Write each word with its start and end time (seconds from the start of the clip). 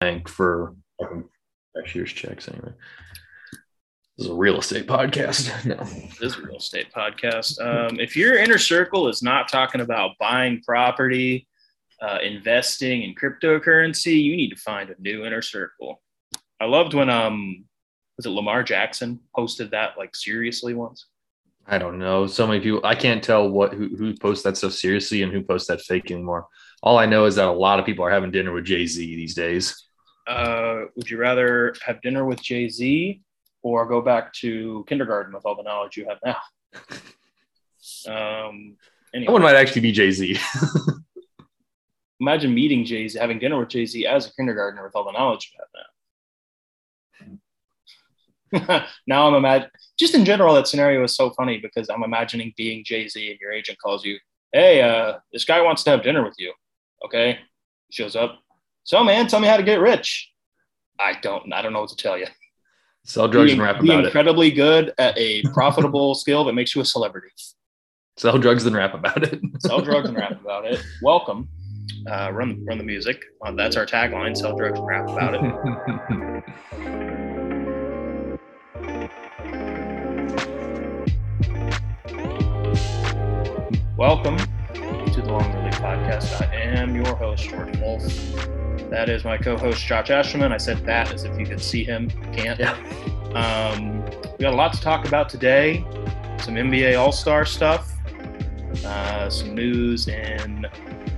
bank 0.00 0.28
for 0.28 0.74
cashier's 1.76 2.12
checks 2.12 2.48
anyway. 2.48 2.72
This 4.16 4.26
is 4.26 4.32
a 4.32 4.34
real 4.34 4.58
estate 4.58 4.86
podcast. 4.86 5.52
No. 5.66 5.76
This 6.20 6.32
is 6.32 6.36
a 6.36 6.42
real 6.42 6.56
estate 6.56 6.86
podcast. 6.94 7.60
Um, 7.60 8.00
if 8.00 8.16
your 8.16 8.38
inner 8.38 8.58
circle 8.58 9.08
is 9.08 9.22
not 9.22 9.48
talking 9.48 9.80
about 9.80 10.12
buying 10.18 10.62
property, 10.62 11.46
uh, 12.00 12.18
investing 12.22 13.02
in 13.02 13.14
cryptocurrency, 13.14 14.22
you 14.22 14.36
need 14.36 14.50
to 14.50 14.56
find 14.56 14.90
a 14.90 15.00
new 15.00 15.24
inner 15.24 15.42
circle. 15.42 16.02
I 16.60 16.64
loved 16.64 16.94
when 16.94 17.10
um 17.10 17.64
was 18.16 18.24
it 18.24 18.30
Lamar 18.30 18.62
Jackson 18.62 19.20
posted 19.34 19.72
that 19.72 19.98
like 19.98 20.16
seriously 20.16 20.72
once. 20.72 21.06
I 21.66 21.78
don't 21.78 21.98
know. 21.98 22.26
So 22.26 22.46
many 22.46 22.60
people. 22.60 22.80
I 22.84 22.94
can't 22.94 23.22
tell 23.22 23.48
what 23.48 23.74
who, 23.74 23.88
who 23.96 24.14
posts 24.16 24.44
that 24.44 24.56
stuff 24.56 24.72
seriously 24.72 25.22
and 25.22 25.32
who 25.32 25.42
posts 25.42 25.68
that 25.68 25.82
fake 25.82 26.10
anymore. 26.10 26.46
All 26.82 26.98
I 26.98 27.06
know 27.06 27.24
is 27.24 27.34
that 27.34 27.48
a 27.48 27.52
lot 27.52 27.80
of 27.80 27.86
people 27.86 28.04
are 28.04 28.10
having 28.10 28.30
dinner 28.30 28.52
with 28.52 28.64
Jay 28.64 28.86
Z 28.86 29.04
these 29.04 29.34
days. 29.34 29.85
Uh, 30.26 30.86
would 30.96 31.08
you 31.08 31.18
rather 31.18 31.74
have 31.84 32.02
dinner 32.02 32.24
with 32.24 32.42
Jay 32.42 32.68
Z 32.68 33.20
or 33.62 33.86
go 33.86 34.00
back 34.00 34.32
to 34.34 34.84
kindergarten 34.88 35.32
with 35.32 35.44
all 35.44 35.56
the 35.56 35.62
knowledge 35.62 35.96
you 35.96 36.06
have 36.08 36.18
now? 36.24 36.36
Um, 38.08 38.76
anyway, 39.14 39.26
That 39.26 39.32
one 39.32 39.42
might 39.42 39.54
actually 39.54 39.82
be 39.82 39.92
Jay 39.92 40.10
Z. 40.10 40.36
imagine 42.20 42.54
meeting 42.54 42.84
Jay 42.84 43.06
Z, 43.06 43.18
having 43.18 43.38
dinner 43.38 43.58
with 43.58 43.68
Jay 43.68 43.86
Z 43.86 44.04
as 44.06 44.26
a 44.26 44.34
kindergartner 44.34 44.82
with 44.82 44.96
all 44.96 45.04
the 45.04 45.12
knowledge 45.12 45.52
you 45.52 45.60
have 45.60 47.38
now. 48.72 48.86
now 49.06 49.28
I'm 49.28 49.34
imagining, 49.34 49.70
just 49.98 50.14
in 50.14 50.24
general, 50.24 50.54
that 50.54 50.68
scenario 50.68 51.02
is 51.04 51.14
so 51.14 51.30
funny 51.30 51.58
because 51.58 51.88
I'm 51.88 52.02
imagining 52.02 52.52
being 52.56 52.84
Jay 52.84 53.08
Z 53.08 53.30
and 53.30 53.38
your 53.40 53.52
agent 53.52 53.78
calls 53.78 54.04
you, 54.04 54.18
hey, 54.52 54.82
uh, 54.82 55.18
this 55.32 55.44
guy 55.44 55.60
wants 55.60 55.82
to 55.84 55.90
have 55.90 56.02
dinner 56.02 56.24
with 56.24 56.34
you. 56.38 56.52
Okay. 57.04 57.38
Shows 57.90 58.16
up. 58.16 58.40
So, 58.86 59.02
man, 59.02 59.26
tell 59.26 59.40
me 59.40 59.48
how 59.48 59.56
to 59.56 59.64
get 59.64 59.80
rich. 59.80 60.30
I 61.00 61.14
don't, 61.20 61.52
I 61.52 61.60
don't 61.60 61.72
know 61.72 61.80
what 61.80 61.90
to 61.90 61.96
tell 61.96 62.16
you. 62.16 62.28
Sell 63.04 63.26
drugs 63.26 63.48
be, 63.48 63.54
and 63.54 63.62
rap 63.62 63.80
be 63.80 63.88
about 63.88 64.04
it. 64.04 64.06
incredibly 64.06 64.52
good 64.52 64.94
at 64.96 65.18
a 65.18 65.42
profitable 65.52 66.14
skill 66.14 66.44
that 66.44 66.52
makes 66.52 66.72
you 66.72 66.80
a 66.80 66.84
celebrity. 66.84 67.26
Sell 68.16 68.38
drugs 68.38 68.64
and 68.64 68.76
rap 68.76 68.94
about 68.94 69.24
it. 69.24 69.40
Sell 69.58 69.80
drugs 69.80 70.08
and 70.08 70.16
rap 70.16 70.40
about 70.40 70.66
it. 70.66 70.80
Welcome. 71.02 71.48
Uh, 72.08 72.30
run 72.32 72.64
run 72.64 72.78
the 72.78 72.84
music. 72.84 73.20
Uh, 73.44 73.50
that's 73.52 73.74
our 73.74 73.86
tagline. 73.86 74.36
Sell 74.36 74.56
drugs 74.56 74.78
and 74.78 74.86
rap 74.86 75.08
about 75.08 75.34
it. 75.34 75.40
Welcome 83.96 84.36
to 84.36 85.22
the 85.22 85.32
Long 85.32 85.52
Relief 85.56 85.74
Podcast. 85.80 86.40
I 86.40 86.54
am 86.54 86.94
your 86.94 87.16
host, 87.16 87.48
Jordan 87.48 87.80
Wolf. 87.80 88.04
That 88.90 89.08
is 89.08 89.24
my 89.24 89.36
co-host, 89.36 89.84
Josh 89.84 90.08
Asherman. 90.08 90.52
I 90.52 90.56
said 90.56 90.84
that 90.86 91.12
as 91.12 91.24
if 91.24 91.38
you 91.38 91.46
could 91.46 91.60
see 91.60 91.84
him. 91.84 92.10
Can't. 92.32 92.58
Yeah. 92.58 92.72
Um, 93.34 94.04
we 94.04 94.42
got 94.42 94.52
a 94.52 94.56
lot 94.56 94.72
to 94.74 94.80
talk 94.80 95.06
about 95.06 95.28
today. 95.28 95.84
Some 96.40 96.54
NBA 96.54 96.98
All-Star 96.98 97.44
stuff. 97.44 97.92
Uh, 98.84 99.28
some 99.30 99.54
news 99.54 100.08
in 100.08 100.66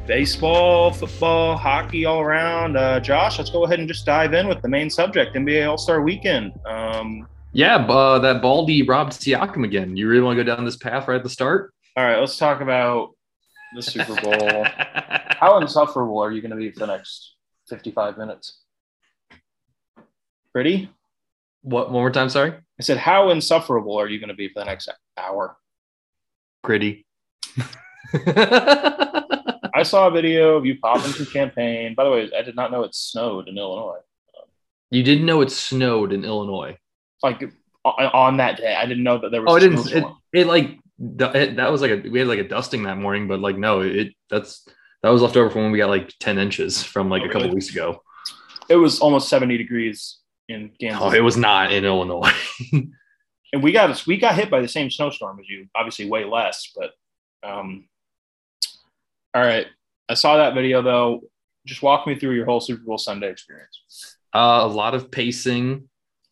baseball, 0.06 0.92
football, 0.92 1.56
hockey, 1.56 2.05
all 2.05 2.20
around. 2.20 2.77
Uh, 2.77 3.00
Josh, 3.00 3.39
let's 3.39 3.50
go 3.50 3.65
ahead 3.65 3.78
and 3.78 3.89
just 3.89 4.06
dive 4.06 4.33
in 4.33 4.48
with 4.48 4.62
the 4.62 4.69
main 4.69 4.89
subject: 4.89 5.34
NBA 5.34 5.69
All 5.69 5.78
Star 5.78 6.03
Weekend. 6.03 6.53
Um, 6.67 7.28
yeah, 7.53 7.77
uh, 7.77 8.19
that 8.20 8.41
Baldy 8.43 8.83
robbed 8.83 9.12
Siakam 9.12 9.65
again. 9.65 9.97
You 9.97 10.09
really 10.09 10.22
want 10.22 10.39
to 10.39 10.45
go 10.45 10.55
down 10.55 10.65
this 10.65 10.77
path 10.77 11.09
right 11.09 11.17
at 11.17 11.22
the 11.22 11.31
start? 11.31 11.72
all 11.98 12.05
right, 12.05 12.20
let's 12.20 12.39
talk 12.39 12.61
about 12.61 13.17
the 13.75 13.83
Super 13.83 14.15
Bowl. 14.20 14.65
How 15.41 15.59
insufferable 15.61 16.20
are 16.20 16.31
you 16.31 16.41
going 16.41 16.53
to 16.53 16.56
be 16.56 16.70
for 16.70 16.78
the 16.78 16.87
next 16.87 17.34
fifty-five 17.69 18.19
minutes? 18.19 18.63
Pretty. 20.53 20.91
what? 21.63 21.87
One 21.87 22.03
more 22.03 22.11
time. 22.11 22.29
Sorry. 22.29 22.53
I 22.53 22.83
said, 22.83 22.99
how 22.99 23.31
insufferable 23.31 23.97
are 23.97 24.09
you 24.09 24.19
going 24.21 24.29
to 24.29 24.35
be 24.35 24.49
for 24.49 24.61
the 24.61 24.65
next 24.65 24.89
hour? 25.17 25.57
Gritty. 26.63 27.07
I 29.75 29.83
saw 29.83 30.09
a 30.09 30.11
video 30.11 30.57
of 30.57 30.65
you 30.65 30.78
popping 30.78 31.12
some 31.12 31.27
champagne. 31.27 31.95
By 31.95 32.05
the 32.05 32.11
way, 32.11 32.31
I 32.37 32.43
did 32.43 32.57
not 32.57 32.71
know 32.71 32.84
it 32.84 32.95
snowed 32.95 33.49
in 33.49 33.59
Illinois. 33.59 33.99
you 34.91 35.03
didn't 35.03 35.27
know 35.27 35.41
it 35.41 35.51
snowed 35.51 36.12
in 36.12 36.25
Illinois. 36.25 36.78
Like 37.23 37.43
on 37.84 38.07
on 38.07 38.37
that 38.39 38.59
day, 38.59 38.75
I 38.75 38.87
didn't 38.87 39.05
know 39.05 39.19
that 39.19 39.31
there 39.31 39.43
was. 39.43 39.51
Oh, 39.51 39.55
a 39.55 39.57
it 39.57 39.61
didn't. 39.61 39.93
It, 39.93 40.05
it 40.41 40.47
like 40.47 40.78
it, 40.99 41.57
that 41.57 41.71
was 41.71 41.81
like 41.81 41.91
a 41.91 42.09
we 42.09 42.19
had 42.19 42.28
like 42.28 42.39
a 42.39 42.49
dusting 42.49 42.84
that 42.84 42.99
morning, 42.99 43.28
but 43.28 43.41
like 43.41 43.57
no, 43.57 43.81
it 43.81 44.15
that's 44.31 44.67
that 45.03 45.10
was 45.10 45.22
left 45.22 45.36
over 45.36 45.50
from 45.50 45.62
when 45.62 45.72
we 45.72 45.78
got 45.78 45.91
like 45.91 46.12
ten 46.20 46.38
inches 46.38 46.82
from 46.82 47.09
like 47.09 47.22
Oh, 47.22 47.26
a 47.26 47.28
couple 47.28 47.42
really? 47.42 47.54
weeks 47.54 47.70
ago. 47.70 48.03
it 48.69 48.76
was 48.76 49.00
almost 49.00 49.28
70 49.28 49.56
degrees 49.59 50.19
in 50.48 50.70
Kansas. 50.81 51.00
Oh, 51.03 51.10
it 51.12 51.20
was 51.22 51.36
not 51.36 51.72
in 51.72 51.84
Illinois. 51.84 52.31
and 52.72 53.62
we 53.62 53.72
got 53.72 53.91
us. 53.91 54.06
we 54.06 54.16
got 54.19 54.34
hit 54.34 54.50
by 54.50 54.60
the 54.60 54.69
same 54.69 54.91
snowstorm 54.91 55.38
as 55.41 55.48
you, 55.48 55.66
obviously 55.75 56.09
way 56.09 56.25
less, 56.25 56.72
but 56.76 56.91
um 57.48 57.88
all 59.34 59.42
right. 59.42 59.66
I 60.09 60.14
saw 60.14 60.38
that 60.38 60.54
video 60.54 60.82
though. 60.82 61.20
Just 61.66 61.82
walk 61.82 62.06
me 62.06 62.19
through 62.19 62.32
your 62.34 62.47
whole 62.47 62.60
Super 62.60 62.82
Bowl 62.82 62.97
Sunday 62.98 63.30
experience. 63.30 64.16
uh, 64.34 64.60
a 64.62 64.66
lot 64.66 64.94
of 64.94 65.10
pacing, 65.10 65.86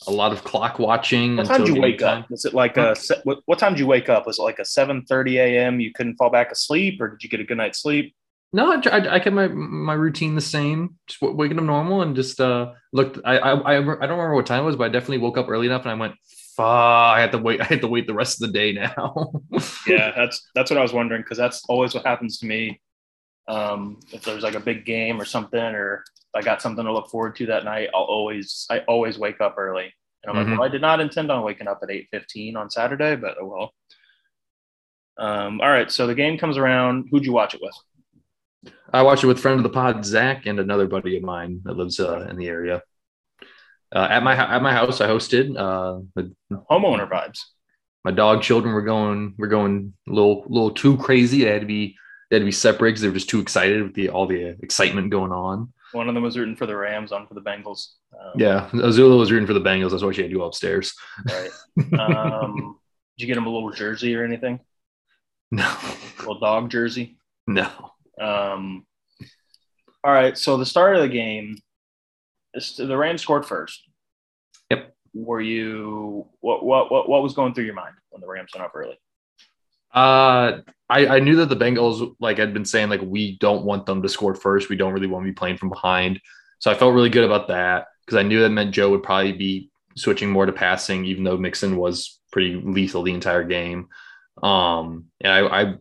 a 0.06 0.10
lot 0.10 0.32
of 0.32 0.42
clock 0.44 0.78
watching. 0.78 1.36
What 1.36 1.46
time 1.46 1.64
did 1.64 1.74
you 1.74 1.80
wake 1.82 1.98
time. 1.98 2.22
up? 2.22 2.30
Was 2.30 2.46
it 2.46 2.54
like 2.54 2.78
a 2.78 2.96
what, 3.24 3.40
what 3.44 3.58
time 3.58 3.72
did 3.74 3.80
you 3.80 3.86
wake 3.86 4.08
up? 4.08 4.26
Was 4.26 4.38
it 4.38 4.42
like 4.42 4.58
a 4.58 4.62
7:30 4.62 5.34
a.m. 5.34 5.78
You 5.78 5.92
couldn't 5.92 6.16
fall 6.16 6.30
back 6.30 6.50
asleep, 6.50 7.00
or 7.02 7.08
did 7.08 7.22
you 7.22 7.28
get 7.28 7.40
a 7.40 7.44
good 7.44 7.58
night's 7.58 7.82
sleep? 7.82 8.14
No, 8.52 8.72
I, 8.72 8.76
I, 8.88 9.14
I 9.16 9.20
kept 9.20 9.34
my 9.34 9.48
my 9.48 9.92
routine 9.92 10.34
the 10.34 10.40
same, 10.40 10.96
just 11.06 11.20
waking 11.20 11.58
up 11.58 11.64
normal 11.64 12.02
and 12.02 12.16
just 12.16 12.40
uh 12.40 12.72
looked. 12.92 13.18
I, 13.24 13.38
I 13.38 13.52
I 13.72 13.74
don't 13.74 13.86
remember 14.00 14.34
what 14.34 14.46
time 14.46 14.62
it 14.62 14.66
was, 14.66 14.76
but 14.76 14.84
I 14.84 14.88
definitely 14.88 15.18
woke 15.18 15.36
up 15.36 15.48
early 15.48 15.66
enough 15.66 15.82
and 15.82 15.90
I 15.90 15.94
went, 15.94 16.14
"Fuck, 16.56 16.64
I 16.66 17.20
had 17.20 17.32
to 17.32 17.38
wait. 17.38 17.60
I 17.62 17.64
had 17.64 17.80
to 17.82 17.88
wait 17.88 18.06
the 18.06 18.14
rest 18.14 18.42
of 18.42 18.48
the 18.48 18.52
day 18.58 18.72
now." 18.72 19.32
Yeah, 19.84 20.12
that's 20.16 20.48
that's 20.54 20.70
what 20.70 20.78
I 20.78 20.82
was 20.82 20.92
wondering 20.92 21.22
because 21.22 21.38
that's 21.38 21.64
always 21.68 21.94
what 21.94 22.04
happens 22.04 22.38
to 22.40 22.46
me. 22.46 22.80
Um, 23.48 24.00
if 24.12 24.24
there's 24.24 24.42
like 24.44 24.54
a 24.56 24.60
big 24.60 24.86
game 24.86 25.20
or 25.20 25.24
something, 25.26 25.60
or 25.60 26.04
if 26.06 26.24
I 26.36 26.42
got 26.42 26.62
something 26.62 26.84
to 26.84 26.92
look 26.92 27.10
forward 27.10 27.36
to 27.36 27.46
that 27.46 27.64
night, 27.64 27.90
I'll 27.94 28.02
always 28.02 28.66
I 28.70 28.80
always 28.80 29.18
wake 29.18 29.40
up 29.40 29.56
early. 29.58 29.92
And 30.24 30.30
I'm 30.30 30.36
Mhm. 30.36 30.36
like, 30.36 30.58
well, 30.58 30.68
I 30.68 30.72
did 30.72 30.82
not 30.82 31.00
intend 31.00 31.30
on 31.32 31.44
waking 31.44 31.68
up 31.68 31.80
at 31.82 31.90
8:15 31.90 32.56
on 32.56 32.70
Saturday, 32.70 33.16
but 33.16 33.36
oh 33.40 33.46
well. 33.46 33.74
Um, 35.18 35.60
all 35.60 35.68
right, 35.70 35.90
so 35.90 36.06
the 36.06 36.14
game 36.14 36.38
comes 36.38 36.58
around. 36.58 37.08
Who'd 37.10 37.24
you 37.24 37.32
watch 37.32 37.54
it 37.54 37.60
with? 37.62 37.74
I 38.92 39.02
watched 39.02 39.24
it 39.24 39.26
with 39.26 39.40
friend 39.40 39.58
of 39.58 39.62
the 39.62 39.68
pod, 39.70 40.04
Zach, 40.04 40.46
and 40.46 40.58
another 40.58 40.86
buddy 40.86 41.16
of 41.16 41.22
mine 41.22 41.60
that 41.64 41.76
lives 41.76 42.00
uh, 42.00 42.26
in 42.30 42.36
the 42.36 42.48
area. 42.48 42.82
Uh, 43.94 44.06
at 44.10 44.22
my 44.22 44.34
at 44.36 44.62
my 44.62 44.72
house, 44.72 45.00
I 45.00 45.08
hosted. 45.08 45.56
Uh, 45.56 46.02
the, 46.14 46.34
Homeowner 46.70 47.08
vibes. 47.08 47.40
my 48.04 48.10
dog 48.10 48.42
children 48.42 48.74
were 48.74 48.82
going 48.82 49.34
were 49.38 49.46
going 49.48 49.92
a 50.08 50.12
little 50.12 50.44
little 50.48 50.70
too 50.72 50.96
crazy. 50.96 51.44
They 51.44 51.50
had 51.52 51.60
to 51.60 51.66
be 51.66 51.96
they 52.30 52.36
had 52.36 52.40
to 52.40 52.46
be 52.46 52.52
separated 52.52 52.92
because 52.94 53.02
they 53.02 53.08
were 53.08 53.14
just 53.14 53.30
too 53.30 53.40
excited 53.40 53.82
with 53.82 53.94
the 53.94 54.08
all 54.08 54.26
the 54.26 54.56
excitement 54.62 55.10
going 55.10 55.30
on. 55.32 55.72
One 55.92 56.08
of 56.08 56.14
them 56.14 56.24
was 56.24 56.36
rooting 56.36 56.56
for 56.56 56.66
the 56.66 56.76
Rams, 56.76 57.12
one 57.12 57.26
for 57.28 57.34
the 57.34 57.40
Bengals. 57.40 57.90
Um, 58.12 58.32
Yeah, 58.34 58.68
Azula 58.72 59.16
was 59.16 59.30
rooting 59.30 59.46
for 59.46 59.52
the 59.54 59.60
Bengals. 59.60 59.92
That's 59.92 60.02
why 60.02 60.10
she 60.12 60.22
had 60.22 60.30
to 60.32 60.36
go 60.36 60.44
upstairs. 60.44 60.92
Right. 61.26 61.50
Um, 62.00 62.78
did 63.16 63.22
you 63.22 63.26
get 63.28 63.36
him 63.38 63.46
a 63.46 63.50
little 63.50 63.70
jersey 63.70 64.14
or 64.16 64.24
anything? 64.24 64.60
No, 65.52 65.64
A 65.64 66.20
little 66.20 66.40
dog 66.40 66.70
jersey? 66.70 67.18
no. 67.46 67.70
Um, 68.20 68.86
all 70.04 70.12
right. 70.12 70.36
So 70.36 70.56
the 70.56 70.66
start 70.66 70.96
of 70.96 71.02
the 71.02 71.08
game, 71.08 71.56
the 72.78 72.96
Rams 72.96 73.22
scored 73.22 73.44
first. 73.44 73.82
Yep. 74.70 74.94
Were 75.14 75.40
you 75.40 76.26
what 76.40 76.64
what 76.64 76.90
what 76.90 77.08
what 77.08 77.22
was 77.22 77.34
going 77.34 77.54
through 77.54 77.64
your 77.64 77.74
mind 77.74 77.94
when 78.10 78.20
the 78.20 78.26
Rams 78.26 78.50
went 78.54 78.64
up 78.64 78.72
early? 78.74 78.98
Uh, 79.92 80.60
I 80.88 81.06
I 81.06 81.20
knew 81.20 81.36
that 81.36 81.48
the 81.48 81.56
Bengals 81.56 82.14
like 82.20 82.38
I'd 82.38 82.54
been 82.54 82.64
saying 82.64 82.90
like 82.90 83.00
we 83.02 83.38
don't 83.38 83.64
want 83.64 83.86
them 83.86 84.02
to 84.02 84.08
score 84.08 84.34
first. 84.34 84.68
We 84.68 84.76
don't 84.76 84.92
really 84.92 85.06
want 85.06 85.24
to 85.24 85.30
be 85.30 85.34
playing 85.34 85.56
from 85.56 85.70
behind. 85.70 86.20
So 86.58 86.70
I 86.70 86.74
felt 86.74 86.94
really 86.94 87.10
good 87.10 87.24
about 87.24 87.48
that 87.48 87.86
because 88.04 88.18
I 88.18 88.22
knew 88.22 88.40
that 88.40 88.50
meant 88.50 88.72
Joe 88.72 88.90
would 88.90 89.02
probably 89.02 89.32
be 89.32 89.70
switching 89.96 90.30
more 90.30 90.46
to 90.46 90.52
passing, 90.52 91.04
even 91.04 91.24
though 91.24 91.36
Mixon 91.36 91.76
was 91.76 92.20
pretty 92.30 92.54
lethal 92.54 93.02
the 93.02 93.14
entire 93.14 93.44
game. 93.44 93.88
Um, 94.42 95.06
and 95.22 95.32
I, 95.32 95.62
I 95.62 95.74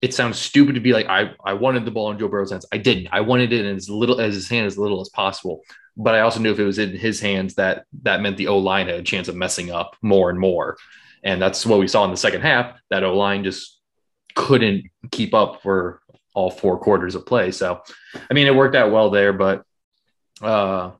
it 0.00 0.14
sounds 0.14 0.38
stupid 0.38 0.74
to 0.74 0.80
be 0.80 0.92
like 0.92 1.06
I 1.06 1.32
I 1.44 1.54
wanted 1.54 1.84
the 1.84 1.90
ball 1.90 2.10
in 2.10 2.18
Joe 2.18 2.28
Burrow's 2.28 2.50
hands. 2.50 2.66
I 2.72 2.78
didn't. 2.78 3.08
I 3.10 3.20
wanted 3.20 3.52
it 3.52 3.64
in 3.64 3.76
as 3.76 3.90
little 3.90 4.20
as 4.20 4.34
his 4.34 4.48
hand 4.48 4.66
as 4.66 4.78
little 4.78 5.00
as 5.00 5.08
possible. 5.08 5.62
But 5.96 6.14
I 6.14 6.20
also 6.20 6.38
knew 6.38 6.52
if 6.52 6.60
it 6.60 6.64
was 6.64 6.78
in 6.78 6.96
his 6.96 7.18
hands, 7.20 7.54
that 7.54 7.84
that 8.02 8.20
meant 8.20 8.36
the 8.36 8.46
O 8.46 8.58
line 8.58 8.86
had 8.86 9.00
a 9.00 9.02
chance 9.02 9.26
of 9.26 9.34
messing 9.34 9.72
up 9.72 9.96
more 10.00 10.30
and 10.30 10.38
more. 10.38 10.76
And 11.24 11.42
that's 11.42 11.66
what 11.66 11.80
we 11.80 11.88
saw 11.88 12.04
in 12.04 12.12
the 12.12 12.16
second 12.16 12.42
half. 12.42 12.78
That 12.90 13.02
O 13.02 13.16
line 13.16 13.42
just 13.42 13.80
couldn't 14.36 14.84
keep 15.10 15.34
up 15.34 15.62
for 15.62 16.00
all 16.32 16.50
four 16.50 16.78
quarters 16.78 17.16
of 17.16 17.26
play. 17.26 17.50
So, 17.50 17.82
I 18.30 18.34
mean, 18.34 18.46
it 18.46 18.54
worked 18.54 18.76
out 18.76 18.92
well 18.92 19.10
there, 19.10 19.32
but 19.32 19.64
uh, 20.40 20.92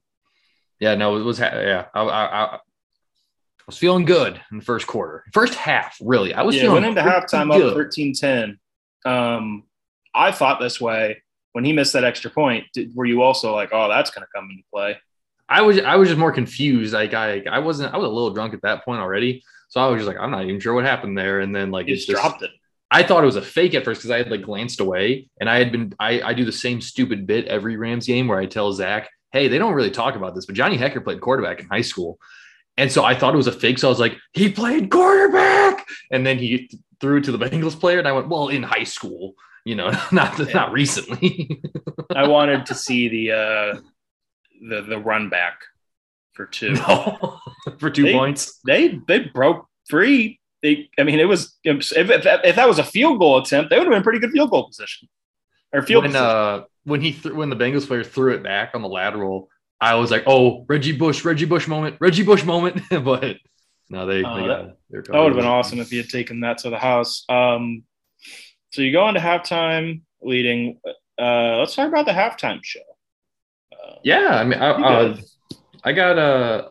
yeah, 0.81 0.97
no, 0.97 1.17
it 1.17 1.23
was 1.23 1.39
yeah. 1.39 1.87
I, 1.95 2.03
I, 2.03 2.45
I 2.57 2.59
was 3.67 3.79
feeling 3.79 4.05
good 4.05 4.41
in 4.51 4.59
the 4.59 4.65
first 4.65 4.89
quarter, 4.89 5.25
first 5.33 5.55
half. 5.55 5.97
Really, 6.01 6.35
I 6.35 6.43
was 6.43 6.57
yeah, 6.57 6.63
feeling 6.63 6.83
went 6.83 6.99
into 6.99 7.03
halftime 7.03 7.53
good. 7.53 7.81
up 7.81 7.93
13-10. 7.93 8.57
Um, 9.05 9.65
I 10.15 10.33
thought 10.33 10.61
this 10.61 10.81
way 10.81 11.23
when 11.53 11.65
he 11.65 11.73
missed 11.73 11.93
that 11.95 12.05
extra 12.05 12.31
point, 12.31 12.67
did, 12.73 12.95
were 12.95 13.07
you 13.07 13.23
also 13.23 13.53
like, 13.53 13.71
oh, 13.73 13.89
that's 13.89 14.11
going 14.11 14.23
to 14.23 14.29
come 14.35 14.49
into 14.51 14.63
play? 14.73 14.99
I 15.49 15.63
was 15.63 15.81
I 15.81 15.97
was 15.97 16.09
just 16.09 16.19
more 16.19 16.33
confused. 16.33 16.93
Like 16.93 17.15
I 17.15 17.43
I 17.51 17.59
wasn't 17.59 17.95
I 17.95 17.97
was 17.97 18.07
a 18.07 18.13
little 18.13 18.31
drunk 18.31 18.55
at 18.55 18.63
that 18.63 18.85
point 18.85 19.01
already. 19.01 19.43
So 19.69 19.81
I 19.81 19.87
was 19.87 19.99
just 19.99 20.09
like, 20.09 20.19
I'm 20.19 20.31
not 20.31 20.45
even 20.45 20.61
sure 20.61 20.75
what 20.75 20.85
happened 20.85 21.17
there. 21.17 21.41
And 21.41 21.55
then 21.55 21.71
like 21.71 21.87
He 21.87 21.93
it's 21.93 22.05
just 22.05 22.11
just 22.11 22.23
dropped 22.23 22.43
it. 22.43 22.51
I 22.91 23.03
thought 23.03 23.23
it 23.23 23.27
was 23.27 23.37
a 23.37 23.43
fake 23.43 23.75
at 23.75 23.85
first 23.85 24.01
because 24.01 24.11
I 24.11 24.19
had 24.19 24.31
like 24.31 24.43
glanced 24.43 24.81
away 24.81 25.29
and 25.41 25.49
I 25.49 25.59
had 25.59 25.73
been 25.73 25.93
I, 25.99 26.21
I 26.23 26.35
do 26.35 26.45
the 26.45 26.53
same 26.53 26.81
stupid 26.81 27.27
bit 27.27 27.47
every 27.47 27.77
Rams 27.77 28.07
game 28.07 28.29
where 28.29 28.39
I 28.39 28.47
tell 28.47 28.73
Zach, 28.73 29.11
hey, 29.33 29.49
they 29.49 29.59
don't 29.59 29.75
really 29.75 29.91
talk 29.91 30.17
about 30.17 30.35
this, 30.35 30.47
but 30.47 30.55
Johnny 30.55 30.79
Hekker 30.79 31.03
played 31.03 31.21
quarterback 31.21 31.61
in 31.61 31.67
high 31.67 31.83
school. 31.83 32.19
And 32.77 32.93
so 32.93 33.05
I 33.05 33.15
thought 33.15 33.35
it 33.35 33.39
was 33.39 33.49
a 33.49 33.53
fake. 33.53 33.79
So 33.79 33.89
I 33.89 33.91
was 33.91 33.99
like, 33.99 34.17
he 34.33 34.51
played 34.51 34.91
quarterback. 34.91 35.87
And 36.13 36.25
then 36.25 36.39
he 36.39 36.71
threw 37.01 37.19
it 37.19 37.25
to 37.25 37.33
the 37.33 37.39
Bengals 37.39 37.79
player. 37.79 37.99
And 37.99 38.09
I 38.09 38.13
went, 38.13 38.29
well, 38.29 38.49
in 38.49 38.63
high 38.63 38.85
school, 38.85 39.35
you 39.65 39.75
know, 39.75 39.91
not 40.13 40.39
not 40.55 40.73
recently. 40.73 41.61
I 42.15 42.27
wanted 42.37 42.67
to 42.67 42.75
see 42.75 43.09
the 43.09 43.33
uh, 43.33 43.81
the 44.69 44.83
the 44.83 44.99
run 44.99 45.29
back 45.29 45.61
for 46.35 46.47
two. 46.47 46.73
no. 46.89 47.39
For 47.79 47.91
two 47.91 48.05
They- 48.05 48.13
points. 48.13 48.61
They 48.67 48.99
they 49.07 49.21
broke 49.21 49.67
free. 49.89 50.41
They, 50.63 50.91
I 50.99 51.05
mean, 51.05 51.21
it 51.21 51.29
was 51.29 51.57
if, 51.63 51.93
if, 51.93 52.25
that, 52.25 52.45
if 52.45 52.57
that 52.57 52.67
was 52.67 52.81
a 52.81 52.85
field 52.85 53.21
goal 53.21 53.39
attempt, 53.39 53.71
they 53.71 53.79
would 53.79 53.87
have 53.87 53.95
been 53.95 54.03
pretty 54.03 54.19
good 54.19 54.33
field 54.33 54.51
goal 54.51 54.67
position 54.67 55.09
or 55.73 55.83
field 55.83 56.03
when 56.03 56.11
position. 56.13 56.27
uh 56.27 56.63
when 56.83 57.01
he 57.01 57.13
th- 57.13 57.33
when 57.35 57.49
the 57.49 57.55
Bengals 57.55 57.87
player 57.87 58.03
threw 58.03 58.35
it 58.35 58.43
back 58.43 58.73
on 58.75 58.83
the 58.83 58.89
lateral, 58.89 59.49
I 59.81 59.95
was 59.95 60.11
like, 60.11 60.25
oh, 60.27 60.65
Reggie 60.69 60.97
Bush, 60.97 61.25
Reggie 61.25 61.45
Bush 61.45 61.69
moment, 61.69 61.97
Reggie 62.01 62.25
Bush 62.25 62.43
moment. 62.45 62.81
but 62.91 63.37
no, 63.91 64.07
they, 64.07 64.23
Uh, 64.23 64.47
got 64.47 64.61
it. 64.67 64.77
That 64.91 65.19
would 65.19 65.29
have 65.29 65.37
been 65.37 65.45
awesome 65.45 65.81
if 65.81 65.91
he 65.91 65.97
had 65.99 66.09
taken 66.09 66.41
that 66.41 66.59
to 66.59 66.71
the 66.71 66.79
house. 66.79 67.25
Um, 67.29 67.85
so 68.71 68.83
you 68.83 68.93
go 68.93 69.09
into 69.09 69.21
halftime 69.21 70.03
leading. 70.23 70.81
Uh, 71.19 71.59
let's 71.59 71.75
talk 71.75 71.89
about 71.89 72.07
the 72.07 72.13
halftime 72.13 72.61
show. 72.63 72.81
Uh, 73.73 73.95
Yeah, 74.05 74.29
I 74.31 74.45
mean, 74.45 74.59
I, 74.59 74.71
uh. 74.71 75.17
I 75.85 75.93
got 75.93 76.19
uh 76.19 76.69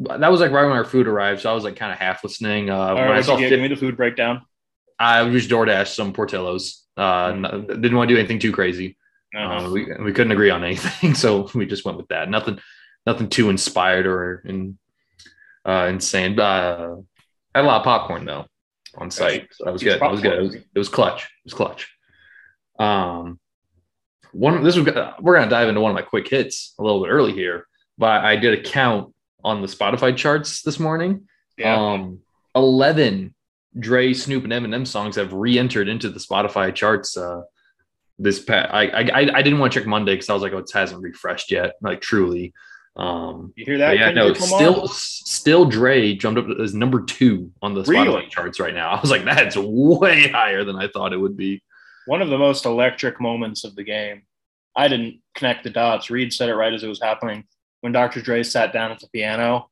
that 0.00 0.30
was 0.30 0.40
like 0.40 0.50
right 0.50 0.64
when 0.64 0.72
our 0.72 0.84
food 0.84 1.06
arrived, 1.06 1.42
so 1.42 1.50
I 1.50 1.54
was 1.54 1.64
like 1.64 1.76
kind 1.76 1.92
of 1.92 1.98
half 1.98 2.24
listening. 2.24 2.70
Uh, 2.70 2.94
when 2.94 3.04
right, 3.04 3.18
I 3.18 3.20
saw, 3.20 3.36
get? 3.36 3.44
Fit- 3.44 3.50
give 3.50 3.60
me 3.60 3.68
the 3.68 3.76
food 3.76 3.96
breakdown. 3.96 4.42
I 4.98 5.28
just 5.30 5.48
DoorDash 5.50 5.94
some 5.94 6.12
Portillos. 6.12 6.80
Uh, 6.96 7.32
n- 7.34 7.66
didn't 7.66 7.96
want 7.96 8.08
to 8.08 8.14
do 8.14 8.18
anything 8.18 8.38
too 8.38 8.52
crazy. 8.52 8.96
Uh-huh. 9.36 9.66
Uh, 9.66 9.70
we 9.70 9.86
we 10.02 10.12
couldn't 10.12 10.32
agree 10.32 10.50
on 10.50 10.64
anything, 10.64 11.14
so 11.24 11.48
we 11.54 11.66
just 11.66 11.84
went 11.84 11.98
with 11.98 12.08
that. 12.08 12.28
Nothing, 12.28 12.58
nothing 13.06 13.28
too 13.28 13.50
inspired 13.50 14.06
or 14.06 14.42
in, 14.44 14.78
uh, 15.64 15.86
insane. 15.90 16.38
Uh, 16.38 16.96
I 17.54 17.58
had 17.58 17.64
a 17.64 17.68
lot 17.68 17.78
of 17.78 17.84
popcorn 17.84 18.24
though 18.24 18.46
on 18.96 19.10
site, 19.10 19.48
so 19.52 19.64
that 19.64 19.72
was 19.72 19.82
good. 19.82 20.00
That 20.00 20.10
was 20.10 20.20
good. 20.20 20.38
It 20.38 20.42
was, 20.42 20.54
it 20.54 20.78
was 20.78 20.88
clutch. 20.88 21.24
It 21.24 21.44
was 21.44 21.54
clutch. 21.54 21.90
Um, 22.78 23.38
one 24.32 24.62
this 24.64 24.76
was 24.76 24.86
we're 25.20 25.34
gonna 25.34 25.50
dive 25.50 25.68
into 25.68 25.80
one 25.80 25.90
of 25.90 25.94
my 25.94 26.02
quick 26.02 26.28
hits 26.28 26.74
a 26.78 26.82
little 26.82 27.02
bit 27.02 27.10
early 27.10 27.32
here, 27.32 27.66
but 27.98 28.24
I 28.24 28.36
did 28.36 28.58
a 28.58 28.62
count 28.62 29.14
on 29.44 29.60
the 29.60 29.68
Spotify 29.68 30.16
charts 30.16 30.62
this 30.62 30.80
morning. 30.80 31.28
yeah. 31.56 31.76
Um, 31.76 32.20
eleven 32.54 33.34
Dre, 33.78 34.12
Snoop, 34.12 34.44
and 34.44 34.52
Eminem 34.52 34.86
songs 34.86 35.16
have 35.16 35.32
re-entered 35.32 35.88
into 35.88 36.08
the 36.08 36.20
Spotify 36.20 36.74
charts. 36.74 37.16
Uh, 37.16 37.42
this 38.18 38.40
past, 38.40 38.72
I, 38.72 38.86
I 38.86 39.00
I 39.00 39.20
I 39.36 39.42
didn't 39.42 39.58
want 39.58 39.72
to 39.72 39.80
check 39.80 39.88
Monday 39.88 40.14
because 40.14 40.30
I 40.30 40.34
was 40.34 40.42
like, 40.42 40.52
oh, 40.52 40.58
it 40.58 40.70
hasn't 40.72 41.02
refreshed 41.02 41.50
yet. 41.50 41.74
Like 41.80 42.00
truly. 42.00 42.52
Um, 42.96 43.52
you 43.56 43.64
hear 43.64 43.78
that? 43.78 43.98
yeah, 43.98 44.10
no, 44.12 44.26
Lamar? 44.26 44.34
still 44.36 44.88
still 44.88 45.64
Dre 45.64 46.14
jumped 46.14 46.38
up 46.38 46.46
as 46.60 46.74
number 46.74 47.02
two 47.02 47.50
on 47.60 47.74
the 47.74 47.82
Spotify 47.82 48.04
Really? 48.04 48.26
charts 48.28 48.60
right 48.60 48.74
now. 48.74 48.90
I 48.96 49.00
was 49.00 49.10
like, 49.10 49.24
that's 49.24 49.56
way 49.56 50.28
higher 50.28 50.62
than 50.64 50.76
I 50.76 50.88
thought 50.88 51.12
it 51.12 51.16
would 51.18 51.36
be. 51.36 51.62
one 52.06 52.22
of 52.22 52.28
the 52.28 52.38
most 52.38 52.64
electric 52.66 53.20
moments 53.20 53.64
of 53.64 53.74
the 53.74 53.82
game. 53.82 54.22
I 54.76 54.88
didn't 54.88 55.20
connect 55.36 55.64
the 55.64 55.70
dots. 55.70 56.10
Reed 56.10 56.32
said 56.32 56.48
it 56.48 56.54
right 56.54 56.72
as 56.72 56.82
it 56.84 56.88
was 56.88 57.00
happening. 57.00 57.44
When 57.80 57.92
Dr. 57.92 58.20
Dre 58.22 58.42
sat 58.42 58.72
down 58.72 58.90
at 58.92 58.98
the 59.00 59.08
piano, 59.08 59.70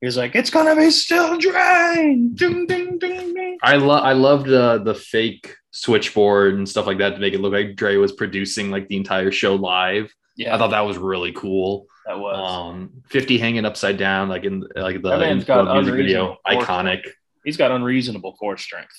he 0.00 0.06
was 0.06 0.16
like, 0.16 0.34
"It's 0.34 0.50
gonna 0.50 0.74
be 0.76 0.90
still 0.90 1.38
Dre." 1.38 2.16
Ding, 2.34 2.66
ding, 2.66 2.98
ding, 2.98 3.34
ding. 3.34 3.58
I 3.62 3.76
love 3.76 4.02
I 4.04 4.12
loved 4.12 4.48
uh, 4.48 4.78
the 4.78 4.94
fake 4.94 5.54
switchboard 5.72 6.54
and 6.54 6.68
stuff 6.68 6.86
like 6.86 6.98
that 6.98 7.10
to 7.10 7.18
make 7.18 7.34
it 7.34 7.40
look 7.40 7.52
like 7.52 7.76
Dre 7.76 7.96
was 7.96 8.12
producing 8.12 8.70
like 8.70 8.88
the 8.88 8.96
entire 8.96 9.30
show 9.30 9.54
live. 9.56 10.12
Yeah, 10.36 10.54
I 10.54 10.58
thought 10.58 10.70
that 10.70 10.80
was 10.80 10.96
really 10.98 11.32
cool. 11.32 11.86
That 12.06 12.18
was. 12.18 12.50
Um, 12.50 13.02
50 13.10 13.38
hanging 13.38 13.64
upside 13.64 13.96
down, 13.96 14.28
like 14.28 14.44
in 14.44 14.66
like 14.74 15.02
the 15.02 15.30
in 15.30 15.38
music 15.38 15.94
video, 15.94 16.38
iconic. 16.46 17.08
He's 17.44 17.56
got 17.56 17.70
unreasonable 17.70 18.34
core 18.34 18.56
strength. 18.56 18.94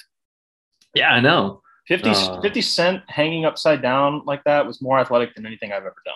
Yeah, 0.93 1.11
I 1.11 1.19
know. 1.19 1.61
50, 1.87 2.09
Uh, 2.09 2.41
50 2.41 2.61
Cent 2.61 3.01
hanging 3.07 3.45
upside 3.45 3.81
down 3.81 4.21
like 4.25 4.43
that 4.45 4.65
was 4.65 4.81
more 4.81 4.99
athletic 4.99 5.35
than 5.35 5.45
anything 5.45 5.71
I've 5.71 5.83
ever 5.83 5.95
done. 6.05 6.13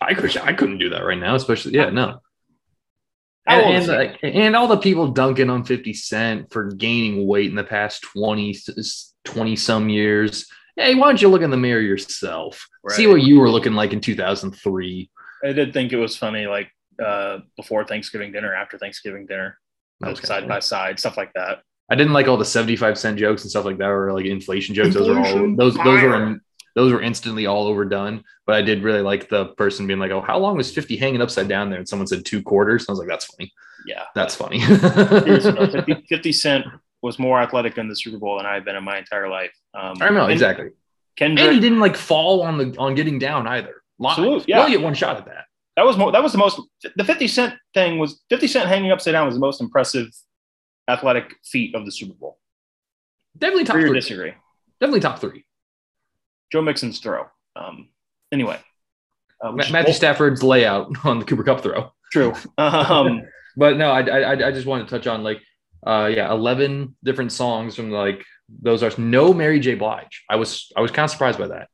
I 0.00 0.14
could 0.14 0.36
I 0.36 0.52
couldn't 0.52 0.78
do 0.78 0.90
that 0.90 1.04
right 1.04 1.18
now, 1.18 1.34
especially 1.34 1.72
yeah, 1.72 1.90
no. 1.90 2.20
And, 3.48 3.76
and, 3.76 3.86
like, 3.86 4.18
and 4.22 4.56
all 4.56 4.66
the 4.66 4.76
people 4.76 5.08
dunking 5.08 5.50
on 5.50 5.64
50 5.64 5.94
Cent 5.94 6.52
for 6.52 6.64
gaining 6.72 7.26
weight 7.26 7.48
in 7.48 7.54
the 7.54 7.62
past 7.62 8.02
20, 8.02 8.56
20 9.24 9.56
some 9.56 9.88
years. 9.88 10.48
Hey, 10.74 10.96
why 10.96 11.06
don't 11.06 11.22
you 11.22 11.28
look 11.28 11.42
in 11.42 11.50
the 11.50 11.56
mirror 11.56 11.80
yourself? 11.80 12.66
See 12.88 13.06
what 13.06 13.22
you 13.22 13.38
were 13.38 13.48
looking 13.48 13.74
like 13.74 13.92
in 13.92 14.00
2003. 14.00 15.10
I 15.44 15.52
did 15.52 15.72
think 15.72 15.92
it 15.92 15.96
was 15.96 16.16
funny, 16.16 16.46
like 16.46 16.70
uh, 17.04 17.38
before 17.56 17.84
Thanksgiving 17.84 18.32
dinner, 18.32 18.54
after 18.54 18.78
Thanksgiving 18.78 19.26
dinner, 19.26 19.58
That 20.00 20.10
was 20.10 20.26
side 20.26 20.48
by 20.48 20.60
side, 20.60 20.98
stuff 20.98 21.16
like 21.16 21.32
that. 21.34 21.62
I 21.90 21.94
didn't 21.94 22.12
like 22.14 22.26
all 22.26 22.36
the 22.36 22.44
75 22.44 22.98
cent 22.98 23.18
jokes 23.18 23.42
and 23.42 23.50
stuff 23.50 23.64
like 23.64 23.78
that, 23.78 23.88
or 23.88 24.12
like 24.12 24.26
inflation 24.26 24.74
jokes. 24.74 24.94
those 24.94 25.08
were 25.08 25.18
all 25.18 25.24
Inflation, 25.24 25.56
those 25.56 25.74
those 25.76 26.02
were 26.02 26.40
those 26.74 26.92
were 26.92 27.00
instantly 27.00 27.46
all 27.46 27.66
overdone. 27.66 28.24
But 28.46 28.56
I 28.56 28.62
did 28.62 28.82
really 28.82 29.00
like 29.02 29.28
the 29.28 29.46
person 29.54 29.86
being 29.86 29.98
like, 29.98 30.10
"Oh, 30.10 30.20
how 30.20 30.38
long 30.38 30.56
was 30.56 30.72
50 30.72 30.96
hanging 30.96 31.22
upside 31.22 31.48
down 31.48 31.70
there?" 31.70 31.78
And 31.78 31.88
someone 31.88 32.06
said 32.06 32.24
two 32.24 32.42
quarters. 32.42 32.82
And 32.82 32.90
I 32.90 32.92
was 32.92 32.98
like, 32.98 33.08
"That's 33.08 33.24
funny. 33.26 33.52
Yeah. 33.86 34.04
That's 34.14 34.34
funny." 34.34 34.60
50, 34.66 36.06
50 36.08 36.32
Cent 36.32 36.66
was 37.02 37.18
more 37.18 37.40
athletic 37.40 37.78
in 37.78 37.88
the 37.88 37.96
Super 37.96 38.18
Bowl 38.18 38.36
than 38.36 38.46
I've 38.46 38.64
been 38.64 38.76
in 38.76 38.84
my 38.84 38.98
entire 38.98 39.28
life. 39.28 39.52
Um, 39.74 39.96
I 40.00 40.10
know 40.10 40.24
and 40.24 40.32
exactly. 40.32 40.70
And 41.20 41.38
he 41.38 41.60
didn't 41.60 41.80
like 41.80 41.96
fall 41.96 42.42
on 42.42 42.58
the 42.58 42.76
on 42.78 42.94
getting 42.94 43.18
down 43.18 43.46
either. 43.46 43.82
Live. 43.98 44.12
Absolute, 44.18 44.40
You 44.48 44.54
yeah. 44.54 44.60
only 44.60 44.72
get 44.72 44.82
one 44.82 44.94
shot 44.94 45.16
at 45.16 45.24
that. 45.26 45.44
that 45.76 45.84
was 45.86 45.96
more, 45.96 46.12
that 46.12 46.22
was 46.22 46.32
the 46.32 46.38
most. 46.38 46.60
The 46.96 47.04
50 47.04 47.28
Cent 47.28 47.54
thing 47.74 47.98
was 47.98 48.22
50 48.30 48.46
Cent 48.46 48.68
hanging 48.68 48.92
upside 48.92 49.12
down 49.12 49.26
was 49.26 49.34
the 49.36 49.40
most 49.40 49.60
impressive 49.60 50.08
athletic 50.88 51.34
feat 51.44 51.74
of 51.74 51.84
the 51.84 51.90
Super 51.92 52.14
Bowl. 52.14 52.38
Definitely 53.38 53.64
top 53.64 53.76
Agree 53.76 53.88
three. 53.90 53.98
disagree? 54.00 54.32
Definitely 54.80 55.00
top 55.00 55.18
three. 55.18 55.44
Joe 56.52 56.62
Mixon's 56.62 56.98
throw. 57.00 57.26
Um, 57.56 57.88
anyway, 58.32 58.58
uh, 59.42 59.50
Ma- 59.52 59.64
Matthew 59.70 59.94
Stafford's 59.94 60.42
layout 60.42 60.92
on 61.04 61.18
the 61.18 61.24
Cooper 61.24 61.42
Kupp 61.44 61.62
throw. 61.62 61.92
True. 62.12 62.34
Um, 62.58 63.22
But 63.58 63.78
no, 63.78 63.90
I, 63.90 64.02
I 64.02 64.32
I 64.48 64.52
just 64.52 64.66
want 64.66 64.86
to 64.86 64.94
touch 64.94 65.06
on 65.06 65.22
like 65.22 65.40
uh 65.86 66.10
yeah, 66.14 66.30
eleven 66.30 66.94
different 67.02 67.32
songs 67.32 67.74
from 67.74 67.90
like 67.90 68.22
those 68.60 68.82
are 68.82 68.92
no 68.98 69.32
Mary 69.32 69.58
J. 69.60 69.76
Blige. 69.76 70.24
I 70.28 70.36
was 70.36 70.70
I 70.76 70.82
was 70.82 70.90
kind 70.90 71.04
of 71.04 71.10
surprised 71.10 71.38
by 71.38 71.46
that. 71.48 71.68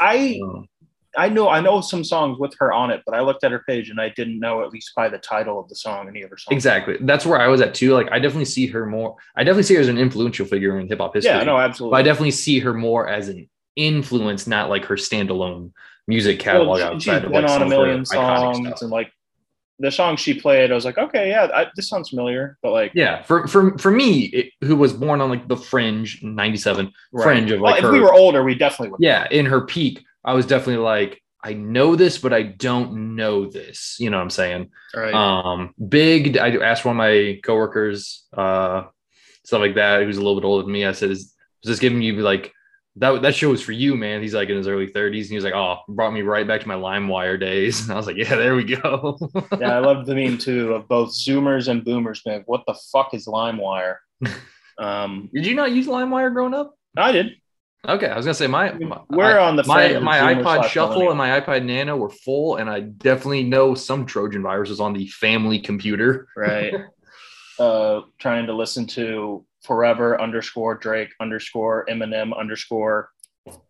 I 0.00 0.40
Um, 0.42 0.66
I 1.16 1.28
know 1.28 1.48
I 1.48 1.60
know 1.60 1.80
some 1.80 2.02
songs 2.04 2.38
with 2.38 2.54
her 2.58 2.72
on 2.72 2.90
it, 2.90 3.02
but 3.06 3.14
I 3.14 3.20
looked 3.20 3.44
at 3.44 3.52
her 3.52 3.62
page 3.68 3.90
and 3.90 4.00
I 4.00 4.08
didn't 4.10 4.38
know 4.40 4.62
at 4.62 4.70
least 4.70 4.92
by 4.96 5.08
the 5.08 5.18
title 5.18 5.60
of 5.60 5.68
the 5.68 5.74
song 5.76 6.08
any 6.08 6.22
of 6.22 6.30
her 6.30 6.36
songs. 6.36 6.54
exactly. 6.54 6.96
That's 7.00 7.24
where 7.26 7.40
I 7.40 7.46
was 7.48 7.60
at 7.60 7.74
too. 7.74 7.94
Like 7.94 8.08
I 8.12 8.18
definitely 8.18 8.46
see 8.46 8.66
her 8.68 8.86
more. 8.86 9.16
I 9.36 9.44
definitely 9.44 9.62
see 9.64 9.74
her 9.74 9.80
as 9.80 9.88
an 9.88 9.98
influential 9.98 10.46
figure 10.46 10.78
in 10.78 10.88
hip 10.88 11.00
hop 11.00 11.14
history. 11.14 11.32
Yeah, 11.32 11.44
no, 11.44 11.56
But 11.56 11.92
I 11.94 12.02
definitely 12.02 12.32
see 12.32 12.58
her 12.60 12.74
more 12.74 13.08
as 13.08 13.28
an 13.28 13.48
influence, 13.76 14.46
not 14.46 14.68
like 14.70 14.84
her 14.86 14.96
standalone 14.96 15.72
music 16.06 16.38
catalog 16.38 16.68
Well, 16.68 16.76
she- 16.78 16.82
outside 16.84 17.00
she's 17.18 17.24
of 17.26 17.32
been 17.32 17.42
like 17.42 17.50
on 17.50 17.62
a 17.62 17.66
million 17.68 18.04
songs 18.04 18.82
and 18.82 18.90
like 18.90 19.10
the 19.80 19.90
song 19.90 20.16
she 20.16 20.34
played, 20.38 20.70
I 20.70 20.74
was 20.74 20.84
like, 20.84 20.98
okay, 20.98 21.30
yeah, 21.30 21.48
I, 21.52 21.66
this 21.74 21.88
sounds 21.88 22.10
familiar, 22.10 22.56
but 22.62 22.70
like, 22.70 22.92
Yeah, 22.94 23.22
for 23.22 23.48
for 23.48 23.76
for 23.78 23.90
me, 23.90 24.26
it, 24.26 24.52
who 24.60 24.76
was 24.76 24.92
born 24.92 25.20
on 25.20 25.28
like 25.30 25.48
the 25.48 25.56
fringe 25.56 26.20
'97 26.22 26.92
right. 27.12 27.24
fringe 27.24 27.50
of 27.50 27.60
Well, 27.60 27.72
like 27.72 27.78
if 27.80 27.86
her, 27.86 27.92
we 27.92 27.98
were 27.98 28.12
older, 28.14 28.44
we 28.44 28.54
definitely 28.54 28.90
would. 28.90 29.00
yeah, 29.00 29.26
in 29.32 29.46
her 29.46 29.62
peak, 29.62 30.04
I 30.24 30.32
was 30.34 30.46
definitely 30.46 30.82
like, 30.82 31.20
I 31.44 31.52
know 31.52 31.94
this, 31.94 32.16
but 32.16 32.32
I 32.32 32.42
don't 32.42 33.16
know 33.16 33.44
this. 33.44 33.96
You 33.98 34.08
know 34.08 34.16
what 34.16 34.22
I'm 34.22 34.30
saying? 34.30 34.70
Right. 34.96 35.12
Um, 35.12 35.74
big. 35.88 36.38
I 36.38 36.56
asked 36.56 36.86
one 36.86 36.96
of 36.96 36.98
my 36.98 37.38
coworkers, 37.44 38.24
uh, 38.32 38.84
stuff 39.44 39.60
like 39.60 39.74
that, 39.74 40.02
who's 40.02 40.16
a 40.16 40.22
little 40.22 40.40
bit 40.40 40.46
older 40.46 40.62
than 40.62 40.72
me. 40.72 40.86
I 40.86 40.92
said, 40.92 41.10
"Is, 41.10 41.20
is 41.20 41.34
this 41.64 41.78
giving 41.78 42.00
you 42.00 42.14
like 42.22 42.50
that? 42.96 43.20
That 43.20 43.34
show 43.34 43.50
was 43.50 43.60
for 43.60 43.72
you, 43.72 43.94
man." 43.94 44.22
He's 44.22 44.34
like 44.34 44.48
in 44.48 44.56
his 44.56 44.68
early 44.68 44.86
30s, 44.86 45.22
and 45.22 45.28
he 45.28 45.34
was 45.34 45.44
like, 45.44 45.52
"Oh, 45.52 45.80
brought 45.86 46.14
me 46.14 46.22
right 46.22 46.46
back 46.46 46.62
to 46.62 46.68
my 46.68 46.76
LimeWire 46.76 47.38
days." 47.38 47.82
And 47.82 47.92
I 47.92 47.96
was 47.96 48.06
like, 48.06 48.16
"Yeah, 48.16 48.36
there 48.36 48.56
we 48.56 48.64
go." 48.64 49.18
yeah, 49.60 49.76
I 49.76 49.80
love 49.80 50.06
the 50.06 50.14
meme 50.14 50.38
too 50.38 50.72
of 50.72 50.88
both 50.88 51.10
Zoomers 51.10 51.68
and 51.68 51.84
Boomers 51.84 52.22
like, 52.24 52.48
what 52.48 52.64
the 52.66 52.74
fuck 52.90 53.12
is 53.12 53.26
LimeWire? 53.26 53.96
um, 54.78 55.28
Did 55.34 55.44
you 55.44 55.54
not 55.54 55.72
use 55.72 55.86
LimeWire 55.86 56.32
growing 56.32 56.54
up? 56.54 56.74
I 56.96 57.12
did. 57.12 57.32
Okay, 57.86 58.08
I 58.08 58.16
was 58.16 58.24
gonna 58.24 58.34
say 58.34 58.46
my, 58.46 58.72
my 58.72 59.00
We're 59.10 59.38
on 59.38 59.56
the 59.56 59.64
my 59.64 59.98
my 59.98 60.34
iPod 60.34 60.64
Shuffle 60.68 61.10
and 61.10 61.18
my 61.18 61.40
iPod 61.40 61.64
Nano 61.64 61.96
were 61.96 62.10
full, 62.10 62.56
and 62.56 62.70
I 62.70 62.80
definitely 62.80 63.44
know 63.44 63.74
some 63.74 64.06
Trojan 64.06 64.42
viruses 64.42 64.80
on 64.80 64.92
the 64.92 65.06
family 65.08 65.58
computer. 65.58 66.28
right? 66.36 66.72
uh, 67.58 68.00
trying 68.18 68.46
to 68.46 68.54
listen 68.54 68.86
to 68.88 69.44
forever 69.62 70.20
underscore 70.20 70.74
Drake 70.74 71.10
underscore 71.20 71.86
Eminem 71.86 72.38
underscore 72.38 73.10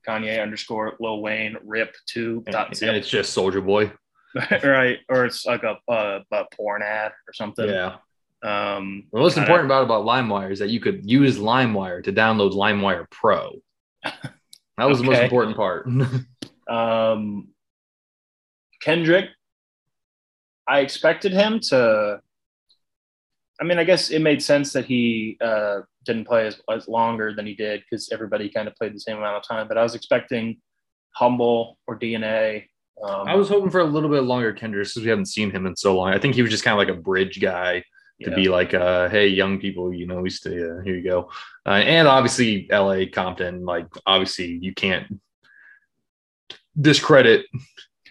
Kanye 0.06 0.42
underscore 0.42 0.94
Lil 1.00 1.21
Wayne 1.21 1.56
rip 1.64 1.94
two 2.06 2.44
And, 2.47 2.54
and 2.54 2.97
it's 2.97 3.09
just 3.09 3.33
Soldier 3.33 3.61
Boy. 3.61 3.92
right, 4.62 4.99
or 5.09 5.25
it's 5.25 5.47
like 5.47 5.62
a, 5.62 5.76
a, 5.88 6.21
a 6.33 6.44
porn 6.56 6.83
ad 6.83 7.12
or 7.28 7.33
something. 7.33 7.68
Yeah. 7.68 7.97
Um, 8.42 9.04
The 9.12 9.21
most 9.21 9.38
important 9.38 9.66
about 9.66 9.85
about 9.85 10.04
LimeWire 10.04 10.50
is 10.50 10.59
that 10.59 10.71
you 10.71 10.80
could 10.80 11.09
use 11.09 11.38
LimeWire 11.38 12.04
to 12.04 12.12
download 12.12 12.52
LimeWire 12.52 13.09
Pro. 13.11 13.52
That 14.76 14.87
was 14.87 14.99
the 14.99 15.04
most 15.04 15.20
important 15.20 15.56
part. 15.56 15.87
Um, 16.66 17.49
Kendrick, 18.80 19.26
I 20.66 20.80
expected 20.80 21.32
him 21.32 21.61
to. 21.68 22.20
I 23.61 23.64
mean, 23.64 23.78
I 23.78 23.84
guess 23.84 24.11
it 24.11 24.20
made 24.20 24.42
sense 24.42 24.73
that 24.73 24.87
he 24.87 25.37
uh, 25.42 25.80
didn't 26.06 26.26
play 26.26 26.46
as, 26.46 26.62
as 26.73 26.88
longer 26.88 27.34
than 27.34 27.46
he 27.46 27.54
did 27.54 27.82
because 27.82 28.08
everybody 28.12 28.49
kind 28.49 28.66
of 28.66 28.75
played 28.76 28.94
the 28.94 29.00
same 29.00 29.18
amount 29.18 29.37
of 29.37 29.46
time. 29.46 29.68
But 29.68 29.76
I 29.76 29.82
was 29.82 29.94
expecting 29.94 30.56
Humble 31.14 31.76
or 31.87 31.99
DNA. 31.99 32.64
Um, 33.02 33.28
I 33.28 33.34
was 33.34 33.50
hoping 33.50 33.70
for 33.70 33.80
a 33.80 33.84
little 33.84 34.08
bit 34.08 34.23
longer 34.23 34.54
Kendrick 34.54 34.88
because 34.88 35.02
we 35.02 35.11
haven't 35.11 35.26
seen 35.26 35.50
him 35.50 35.66
in 35.66 35.76
so 35.76 35.94
long. 35.94 36.14
I 36.14 36.18
think 36.18 36.34
he 36.34 36.40
was 36.42 36.50
just 36.50 36.64
kind 36.64 36.73
of 36.73 36.78
like 36.78 36.96
a 36.96 36.99
bridge 36.99 37.42
guy 37.42 37.84
to 38.23 38.30
yeah. 38.30 38.37
be 38.37 38.49
like, 38.49 38.75
uh, 38.75 39.09
hey, 39.09 39.28
young 39.28 39.59
people, 39.59 39.92
you 39.92 40.06
know, 40.06 40.21
we 40.21 40.30
stay, 40.30 40.62
uh, 40.62 40.80
here 40.85 40.94
you 40.97 41.02
go. 41.02 41.30
Uh, 41.66 41.71
and 41.71 42.06
obviously, 42.06 42.68
LA, 42.71 43.04
Compton, 43.12 43.64
like, 43.64 43.87
obviously, 44.06 44.59
you 44.61 44.73
can't 44.73 45.21
discredit 46.80 47.47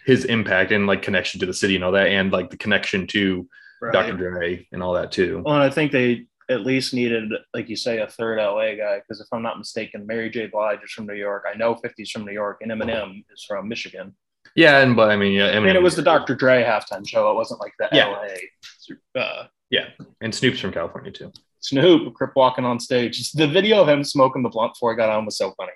his 0.06 0.24
impact 0.24 0.72
and 0.72 0.86
like 0.86 1.02
connection 1.02 1.40
to 1.40 1.46
the 1.46 1.54
city 1.54 1.74
and 1.74 1.84
all 1.84 1.92
that, 1.92 2.08
and 2.08 2.32
like 2.32 2.50
the 2.50 2.56
connection 2.56 3.06
to 3.08 3.48
Right. 3.80 3.92
Dr. 3.92 4.16
Dre 4.16 4.66
and 4.72 4.82
all 4.82 4.94
that 4.94 5.12
too. 5.12 5.42
Well, 5.44 5.56
and 5.56 5.62
I 5.62 5.68
think 5.68 5.92
they 5.92 6.26
at 6.48 6.62
least 6.62 6.94
needed, 6.94 7.32
like 7.52 7.68
you 7.68 7.76
say, 7.76 7.98
a 8.00 8.06
third 8.06 8.38
LA 8.38 8.76
guy 8.76 9.00
because 9.00 9.20
if 9.20 9.26
I'm 9.30 9.42
not 9.42 9.58
mistaken, 9.58 10.06
Mary 10.06 10.30
J. 10.30 10.46
Blige 10.46 10.78
is 10.82 10.90
from 10.90 11.06
New 11.06 11.14
York. 11.14 11.44
I 11.52 11.56
know 11.56 11.74
50's 11.74 12.10
from 12.10 12.24
New 12.24 12.32
York, 12.32 12.58
and 12.62 12.70
Eminem 12.70 13.24
is 13.32 13.44
from 13.44 13.68
Michigan. 13.68 14.14
Yeah, 14.56 14.78
and 14.80 14.96
but 14.96 15.10
I 15.10 15.16
mean, 15.16 15.32
yeah, 15.32 15.48
I 15.48 15.60
mean, 15.60 15.74
it 15.76 15.82
was 15.82 15.96
the 15.96 16.02
Dr. 16.02 16.34
Dre 16.34 16.62
halftime 16.62 17.06
show. 17.06 17.30
It 17.30 17.34
wasn't 17.34 17.60
like 17.60 17.74
the 17.78 17.88
Yeah. 17.92 18.06
LA. 18.06 19.20
Uh, 19.20 19.46
and 20.20 20.34
Snoop's 20.34 20.60
from 20.60 20.72
California 20.72 21.10
too. 21.10 21.32
Snoop, 21.60 22.14
Crip 22.14 22.32
walking 22.36 22.64
on 22.64 22.78
stage. 22.78 23.32
The 23.32 23.46
video 23.46 23.80
of 23.80 23.88
him 23.88 24.04
smoking 24.04 24.42
the 24.42 24.48
blunt 24.50 24.74
before 24.74 24.92
he 24.92 24.96
got 24.96 25.08
on 25.10 25.24
was 25.24 25.36
so 25.38 25.52
funny. 25.56 25.72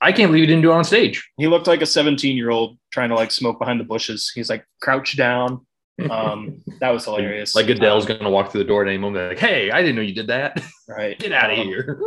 I 0.00 0.12
can't 0.12 0.28
believe 0.30 0.42
he 0.42 0.46
didn't 0.46 0.62
do 0.62 0.70
it 0.72 0.74
on 0.74 0.84
stage. 0.84 1.26
He 1.38 1.46
looked 1.46 1.66
like 1.66 1.82
a 1.82 1.86
17 1.86 2.36
year 2.36 2.50
old 2.50 2.78
trying 2.92 3.08
to 3.10 3.14
like 3.14 3.30
smoke 3.30 3.58
behind 3.58 3.78
the 3.80 3.84
bushes. 3.84 4.30
He's 4.34 4.48
like 4.50 4.64
crouched 4.82 5.16
down. 5.16 5.66
Um, 6.10 6.62
that 6.80 6.90
was 6.90 7.04
hilarious. 7.04 7.54
Like 7.54 7.66
Goodell's 7.66 8.08
Um, 8.10 8.18
gonna 8.18 8.30
walk 8.30 8.50
through 8.52 8.62
the 8.62 8.68
door 8.68 8.82
at 8.82 8.88
any 8.88 8.98
moment, 8.98 9.28
like, 9.28 9.38
"Hey, 9.38 9.70
I 9.70 9.80
didn't 9.80 9.96
know 9.96 10.02
you 10.02 10.14
did 10.14 10.26
that. 10.26 10.62
right. 10.88 11.18
Get 11.18 11.32
out 11.32 11.50
of 11.50 11.58
Um, 11.58 11.66
here." 11.66 12.00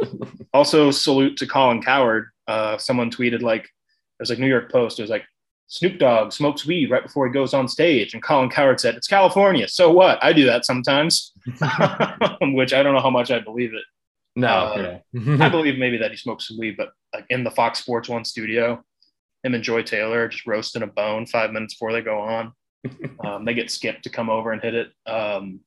Also, 0.54 0.92
salute 0.92 1.38
to 1.38 1.48
Colin 1.48 1.82
Cowherd. 1.82 2.28
Uh, 2.48 2.78
someone 2.78 3.10
tweeted 3.12 3.42
like, 3.42 3.64
it 3.64 3.70
was 4.20 4.30
like 4.30 4.40
New 4.40 4.48
York 4.48 4.72
Post. 4.72 5.00
It 5.00 5.04
was 5.04 5.10
like, 5.12 5.24
Snoop 5.70 6.00
Dogg 6.00 6.32
smokes 6.32 6.66
weed 6.66 6.90
right 6.90 7.04
before 7.04 7.28
he 7.28 7.32
goes 7.32 7.54
on 7.54 7.68
stage, 7.68 8.16
and 8.16 8.24
Colin 8.24 8.50
Cowherd 8.50 8.80
said, 8.80 8.96
"It's 8.96 9.08
California, 9.08 9.68
so 9.68 9.92
what? 9.92 10.22
I 10.24 10.34
do 10.34 10.46
that 10.46 10.66
sometimes." 10.66 11.32
Which 12.42 12.74
I 12.74 12.84
don't 12.84 12.96
know 12.96 13.02
how 13.02 13.12
much 13.12 13.30
I 13.30 13.40
believe 13.40 13.74
it. 13.74 13.84
no, 14.36 14.48
uh. 14.48 15.00
I 15.14 15.50
believe 15.50 15.78
maybe 15.78 15.98
that 15.98 16.12
he 16.12 16.18
smokes 16.18 16.48
some 16.48 16.58
weed, 16.58 16.76
but 16.76 16.90
like 17.14 17.26
in 17.30 17.44
the 17.44 17.52
Fox 17.52 17.80
Sports 17.80 18.10
One 18.10 18.26
studio, 18.26 18.84
him 19.44 19.54
and 19.54 19.64
Joy 19.64 19.84
Taylor 19.84 20.28
just 20.28 20.48
roasting 20.48 20.82
a 20.82 20.88
bone 20.88 21.28
five 21.28 21.52
minutes 21.52 21.76
before 21.76 21.94
they 21.94 22.02
go 22.02 22.20
on. 22.20 22.54
Um, 23.24 23.46
they 23.46 23.54
get 23.54 23.70
skipped 23.70 24.04
to 24.04 24.10
come 24.10 24.30
over 24.30 24.52
and 24.52 24.62
hit 24.62 24.74
it. 24.74 24.92
Um, 25.06 25.60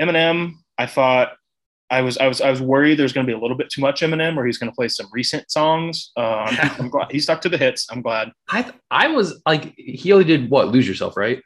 Eminem, 0.00 0.54
I 0.78 0.86
thought 0.86 1.32
I 1.90 2.02
was 2.02 2.18
I 2.18 2.26
was 2.28 2.40
I 2.40 2.50
was 2.50 2.60
worried 2.60 2.98
there's 2.98 3.12
going 3.12 3.26
to 3.26 3.30
be 3.30 3.36
a 3.36 3.40
little 3.40 3.56
bit 3.56 3.70
too 3.70 3.80
much 3.80 4.02
Eminem, 4.02 4.36
or 4.36 4.44
he's 4.44 4.58
going 4.58 4.70
to 4.70 4.74
play 4.74 4.88
some 4.88 5.06
recent 5.12 5.50
songs. 5.50 6.12
Uh, 6.16 6.54
I'm, 6.78 6.90
glad 6.90 7.10
he 7.10 7.18
stuck 7.18 7.40
to 7.42 7.48
the 7.48 7.56
hits. 7.56 7.86
I'm 7.90 8.02
glad. 8.02 8.30
I 8.48 8.62
th- 8.62 8.74
I 8.90 9.08
was 9.08 9.40
like, 9.46 9.74
he 9.76 10.12
only 10.12 10.24
did 10.24 10.50
what? 10.50 10.68
Lose 10.68 10.86
yourself, 10.86 11.16
right? 11.16 11.42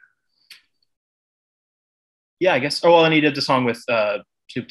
Yeah, 2.39 2.53
I 2.53 2.59
guess. 2.59 2.83
Oh 2.83 2.91
well, 2.91 3.05
and 3.05 3.13
he 3.13 3.21
did 3.21 3.35
the 3.35 3.41
song 3.41 3.63
with 3.63 3.81
uh, 3.87 4.19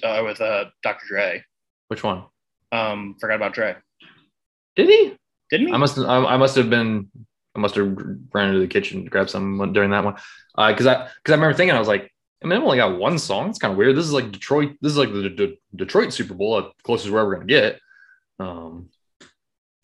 uh 0.02 0.22
with 0.24 0.40
uh, 0.40 0.66
Dr. 0.82 1.06
Dre. 1.08 1.44
Which 1.88 2.02
one? 2.02 2.24
Um, 2.70 3.16
forgot 3.18 3.36
about 3.36 3.54
Dre. 3.54 3.76
Did 4.76 4.88
he? 4.88 5.16
Didn't 5.50 5.68
he? 5.68 5.72
I 5.72 5.78
must. 5.78 5.98
I, 5.98 6.24
I 6.24 6.36
must 6.36 6.56
have 6.56 6.68
been. 6.68 7.08
I 7.54 7.60
must 7.60 7.76
have 7.76 7.96
ran 8.34 8.48
into 8.48 8.60
the 8.60 8.66
kitchen 8.66 9.04
to 9.04 9.10
grab 9.10 9.30
some 9.30 9.72
during 9.72 9.90
that 9.90 10.04
one. 10.04 10.14
Because 10.54 10.86
I 10.86 11.04
because 11.04 11.32
I 11.32 11.34
remember 11.34 11.54
thinking 11.54 11.74
I 11.74 11.78
was 11.78 11.88
like, 11.88 12.11
Eminem 12.42 12.62
only 12.62 12.76
got 12.78 12.98
one 12.98 13.18
song. 13.18 13.50
It's 13.50 13.58
kind 13.58 13.72
of 13.72 13.78
weird. 13.78 13.96
This 13.96 14.04
is 14.06 14.12
like 14.12 14.32
Detroit. 14.32 14.76
This 14.80 14.92
is 14.92 14.98
like 14.98 15.12
the, 15.12 15.22
the 15.28 15.56
Detroit 15.76 16.12
Super 16.12 16.34
Bowl, 16.34 16.72
closest 16.82 17.10
we're 17.12 17.20
ever 17.20 17.34
gonna 17.34 17.46
get. 17.46 17.78
Um, 18.38 18.88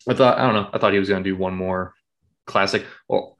I 0.07 0.13
thought 0.13 0.37
I 0.37 0.45
don't 0.45 0.55
know. 0.55 0.69
I 0.73 0.77
thought 0.77 0.93
he 0.93 0.99
was 0.99 1.09
gonna 1.09 1.23
do 1.23 1.35
one 1.35 1.55
more 1.55 1.93
classic, 2.45 2.85
or 3.07 3.35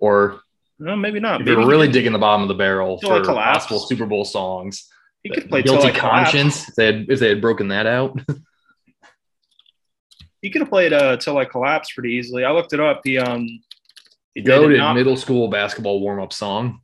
or 0.00 0.40
no, 0.78 0.96
maybe 0.96 1.20
not. 1.20 1.40
if 1.40 1.46
Maybe 1.46 1.60
you're 1.60 1.68
really 1.68 1.88
digging 1.88 2.12
the 2.12 2.18
bottom 2.18 2.42
of 2.42 2.48
the 2.48 2.54
barrel 2.54 2.98
for 3.00 3.22
Collapse. 3.22 3.66
possible 3.66 3.80
Super 3.86 4.06
Bowl 4.06 4.24
songs. 4.24 4.88
he 5.22 5.30
could 5.30 5.48
play 5.48 5.62
Guilty 5.62 5.88
I 5.88 5.92
conscience. 5.98 6.68
If 6.68 6.74
they 6.74 6.86
had 6.86 7.06
if 7.08 7.20
they 7.20 7.28
had 7.28 7.40
broken 7.40 7.68
that 7.68 7.86
out. 7.86 8.18
He 10.40 10.50
could 10.50 10.62
have 10.62 10.70
played 10.70 10.92
uh, 10.92 11.16
till 11.18 11.38
I 11.38 11.44
collapsed 11.44 11.94
pretty 11.94 12.14
easily. 12.14 12.44
I 12.44 12.50
looked 12.50 12.72
it 12.72 12.80
up. 12.80 13.02
He 13.04 13.16
um 13.16 13.46
he 14.34 14.40
did 14.40 14.46
Go 14.46 14.68
to 14.68 14.76
not- 14.76 14.94
middle 14.94 15.16
school 15.16 15.46
basketball 15.48 16.00
warm 16.00 16.20
up 16.20 16.32
song. 16.32 16.80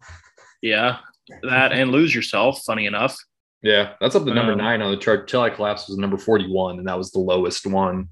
Yeah, 0.62 0.98
that 1.42 1.72
and 1.72 1.90
lose 1.90 2.14
yourself. 2.14 2.62
Funny 2.64 2.86
enough. 2.86 3.16
Yeah, 3.62 3.94
that's 4.00 4.14
up 4.14 4.24
to 4.24 4.32
number 4.34 4.52
Um, 4.52 4.58
nine 4.58 4.82
on 4.82 4.90
the 4.92 4.96
chart. 4.96 5.26
Till 5.28 5.40
I 5.40 5.50
collapse 5.50 5.88
was 5.88 5.98
number 5.98 6.16
forty-one, 6.18 6.78
and 6.78 6.86
that 6.88 6.96
was 6.96 7.10
the 7.10 7.18
lowest 7.18 7.66
one 7.66 8.08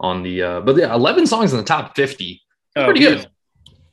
on 0.00 0.22
the. 0.22 0.42
Uh, 0.42 0.60
but 0.60 0.76
yeah, 0.76 0.94
eleven 0.94 1.26
songs 1.26 1.52
in 1.52 1.58
the 1.58 1.64
top 1.64 1.96
fifty. 1.96 2.40
Oh, 2.76 2.84
Pretty 2.86 3.00
good. 3.00 3.26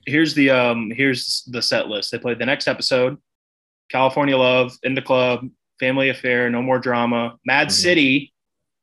Here's 0.05 0.33
the 0.33 0.49
um 0.51 0.91
here's 0.91 1.43
the 1.51 1.61
set 1.61 1.87
list. 1.87 2.11
They 2.11 2.17
played 2.19 2.39
the 2.39 2.45
next 2.45 2.67
episode, 2.67 3.17
California 3.91 4.37
Love, 4.37 4.75
In 4.83 4.93
the 4.95 5.01
Club, 5.01 5.47
Family 5.79 6.09
Affair, 6.09 6.49
No 6.49 6.61
More 6.61 6.79
Drama, 6.79 7.37
Mad 7.45 7.67
Mhm. 7.67 7.71
City, 7.71 8.33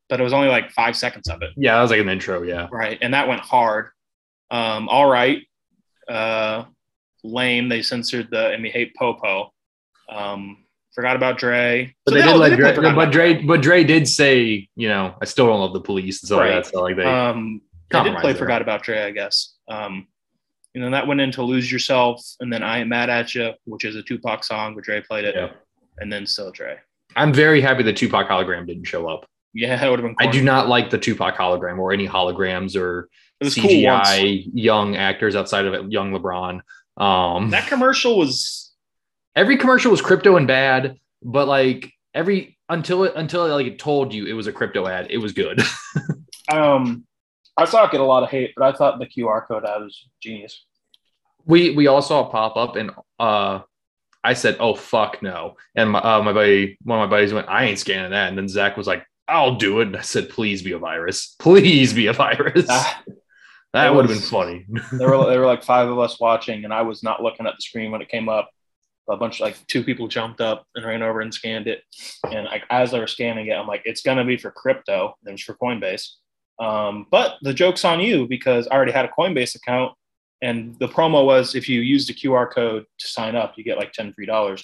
but 0.09 0.21
it 0.21 0.23
was 0.23 0.33
only 0.33 0.49
like 0.49 0.71
five 0.73 0.97
seconds 0.97 1.29
of 1.29 1.43
it. 1.43 1.51
Yeah, 1.57 1.75
that 1.77 1.83
was 1.83 1.91
like 1.91 2.01
an 2.01 2.09
intro. 2.09 2.43
Yeah, 2.43 2.69
Right, 2.71 2.99
and 3.01 3.15
that 3.15 3.27
went 3.29 3.41
hard. 3.41 3.89
Um, 4.51 4.89
all 4.89 5.09
right, 5.11 5.43
uh, 6.09 6.65
lame. 7.25 7.69
They 7.69 7.83
censored 7.83 8.29
the 8.31 8.51
and 8.53 8.63
we 8.63 8.71
hate 8.71 8.95
Popo. 8.97 9.53
Um, 10.09 10.65
forgot 10.95 11.17
about 11.17 11.39
Dre. 11.39 11.95
but 12.05 12.13
So 12.13 12.15
they 12.17 12.23
did 12.25 12.31
all- 12.33 12.39
let 12.39 12.49
play 12.51 12.57
Dre. 12.57 12.75
Forgot 12.75 12.95
But 12.95 13.03
About 13.03 13.13
Dre, 13.13 13.35
but 13.43 13.63
Dre 13.63 13.85
did 13.85 14.09
say, 14.09 14.69
you 14.77 14.89
know, 14.89 15.15
I 15.21 15.25
still 15.27 15.47
don't 15.47 15.61
love 15.61 15.73
the 15.73 15.81
police 15.81 16.23
and 16.23 16.27
stuff 16.29 16.39
like 16.41 16.49
Right. 16.51 16.65
that. 16.65 16.67
So 16.67 16.83
like 16.83 16.97
they, 16.97 17.05
Um, 17.05 17.61
I 17.93 18.03
did 18.05 18.17
play 18.17 18.33
there. 18.33 18.39
Forgot 18.39 18.63
About 18.63 18.83
Dre, 18.83 19.03
I 19.03 19.11
guess. 19.13 19.55
Um, 19.69 20.07
and 20.75 20.83
then 20.85 20.93
that 20.93 21.07
went 21.07 21.21
into 21.21 21.43
Lose 21.43 21.71
Yourself, 21.71 22.23
and 22.41 22.53
then 22.53 22.63
I 22.63 22.79
Am 22.79 22.89
Mad 22.89 23.11
at 23.11 23.35
You, 23.35 23.53
which 23.65 23.85
is 23.85 23.97
a 23.97 24.03
Tupac 24.03 24.45
song, 24.45 24.75
but 24.75 24.85
Dre 24.85 25.01
played 25.01 25.25
it, 25.25 25.35
Yeah. 25.35 25.51
and 25.99 26.13
then 26.13 26.27
still 26.27 26.51
Dre. 26.51 26.79
I'm 27.17 27.33
very 27.33 27.61
happy 27.61 27.83
the 27.83 27.93
Tupac 27.93 28.29
hologram 28.29 28.67
didn't 28.67 28.85
show 28.85 29.09
up. 29.09 29.27
Yeah, 29.55 29.83
it 29.85 29.89
would 29.91 29.99
have 30.01 30.07
been. 30.09 30.17
I 30.27 30.31
do 30.31 30.43
not 30.43 30.69
like 30.69 30.91
the 30.91 30.99
Tupac 30.99 31.37
hologram 31.37 31.79
or 31.79 31.93
any 31.93 32.07
holograms 32.07 32.77
or 32.81 33.09
It 33.41 33.45
was 33.45 33.55
cool 33.55 33.65
CGI 33.71 34.45
young 34.53 34.97
actors 34.97 35.35
outside 35.37 35.65
of 35.65 35.73
it, 35.75 35.91
young 35.91 36.13
LeBron. 36.13 36.61
Um, 37.03 37.51
That 37.51 37.67
commercial 37.67 38.19
was 38.19 38.68
every 39.39 39.57
commercial 39.57 39.93
was 39.93 40.03
crypto 40.03 40.37
and 40.37 40.49
bad, 40.49 40.99
but 41.23 41.47
like 41.47 41.93
every 42.13 42.59
until 42.69 43.05
it 43.05 43.13
until 43.15 43.47
it 43.47 43.51
like 43.51 43.67
it 43.67 43.79
told 43.79 44.13
you 44.13 44.27
it 44.27 44.33
was 44.33 44.49
a 44.49 44.53
crypto 44.53 44.87
ad, 44.87 45.07
it 45.11 45.19
was 45.19 45.33
good. 45.33 45.63
um, 46.51 47.07
I 47.57 47.65
saw 47.65 47.87
it 47.87 47.93
get 47.93 48.01
a 48.01 48.05
lot 48.05 48.25
of 48.25 48.31
hate, 48.31 48.53
but 48.57 48.65
I 48.65 48.77
thought 48.77 48.99
the 48.99 49.07
QR 49.07 49.47
code 49.47 49.65
ad 49.65 49.81
was 49.81 50.09
genius. 50.21 50.65
we 51.47 51.71
we 51.71 51.87
all 51.87 52.03
saw 52.03 52.27
it 52.27 52.33
pop 52.33 52.57
up 52.57 52.77
and 52.77 52.91
uh 53.19 53.61
I 54.25 54.35
said, 54.35 54.57
"Oh 54.59 54.75
fuck 54.75 55.23
no!" 55.23 55.57
And 55.77 55.91
my 55.91 56.01
uh, 56.01 56.23
my 56.23 56.33
buddy, 56.33 56.77
one 56.83 56.99
of 56.99 57.09
my 57.09 57.17
buddies 57.17 57.33
went, 57.33 57.49
"I 57.49 57.65
ain't 57.65 57.79
scanning 57.79 58.11
that." 58.11 58.29
And 58.29 58.37
then 58.37 58.49
Zach 58.49 58.77
was 58.77 58.89
like, 58.89 59.07
"I'll 59.29 59.55
do 59.55 59.79
it." 59.81 59.87
And 59.87 59.97
I 59.97 60.01
said, 60.01 60.29
"Please 60.29 60.61
be 60.61 60.73
a 60.73 60.79
virus. 60.79 61.37
Please 61.39 61.93
be 61.95 62.09
a 62.09 62.13
virus." 62.13 62.67
Ah, 62.69 63.03
that 63.73 63.95
would 63.95 64.07
have 64.07 64.19
been 64.19 64.29
funny. 64.29 64.67
there 64.93 65.09
were 65.09 65.27
there 65.31 65.39
were 65.39 65.47
like 65.47 65.63
five 65.63 65.89
of 65.89 66.01
us 66.01 66.19
watching, 66.19 66.65
and 66.65 66.75
I 66.75 66.83
was 66.83 67.05
not 67.05 67.23
looking 67.23 67.47
at 67.47 67.55
the 67.57 67.63
screen 67.63 67.93
when 67.93 68.03
it 68.03 68.09
came 68.09 68.29
up. 68.29 68.51
A 69.11 69.17
bunch 69.17 69.37
of 69.37 69.41
like 69.41 69.57
two 69.69 69.83
people 69.83 70.07
jumped 70.07 70.41
up 70.41 70.67
and 70.75 70.85
ran 70.85 71.03
over 71.03 71.21
and 71.23 71.33
scanned 71.33 71.67
it, 71.67 71.83
and 72.31 72.45
like 72.45 72.65
as 72.71 72.91
they 72.91 72.99
were 73.01 73.07
scanning 73.07 73.47
it, 73.47 73.53
I'm 73.55 73.67
like, 73.67 73.83
it's 73.87 74.03
gonna 74.03 74.25
be 74.25 74.37
for 74.37 74.51
crypto, 74.51 75.15
and 75.25 75.35
it's 75.35 75.43
for 75.43 75.55
Coinbase. 75.55 76.07
Um, 76.59 77.07
but 77.11 77.37
the 77.43 77.55
joke's 77.55 77.85
on 77.85 78.01
you 78.01 78.27
because 78.29 78.67
I 78.69 78.75
already 78.75 78.93
had 78.93 79.05
a 79.07 79.09
Coinbase 79.09 79.55
account, 79.55 79.93
and 80.43 80.79
the 80.79 80.89
promo 80.89 81.25
was 81.25 81.55
if 81.55 81.69
you 81.69 81.81
use 81.81 82.07
the 82.07 82.13
QR 82.13 82.53
code 82.53 82.85
to 82.99 83.09
sign 83.09 83.35
up, 83.35 83.55
you 83.57 83.65
get 83.65 83.79
like 83.79 83.93
ten 83.93 84.13
free 84.13 84.27
dollars. 84.27 84.63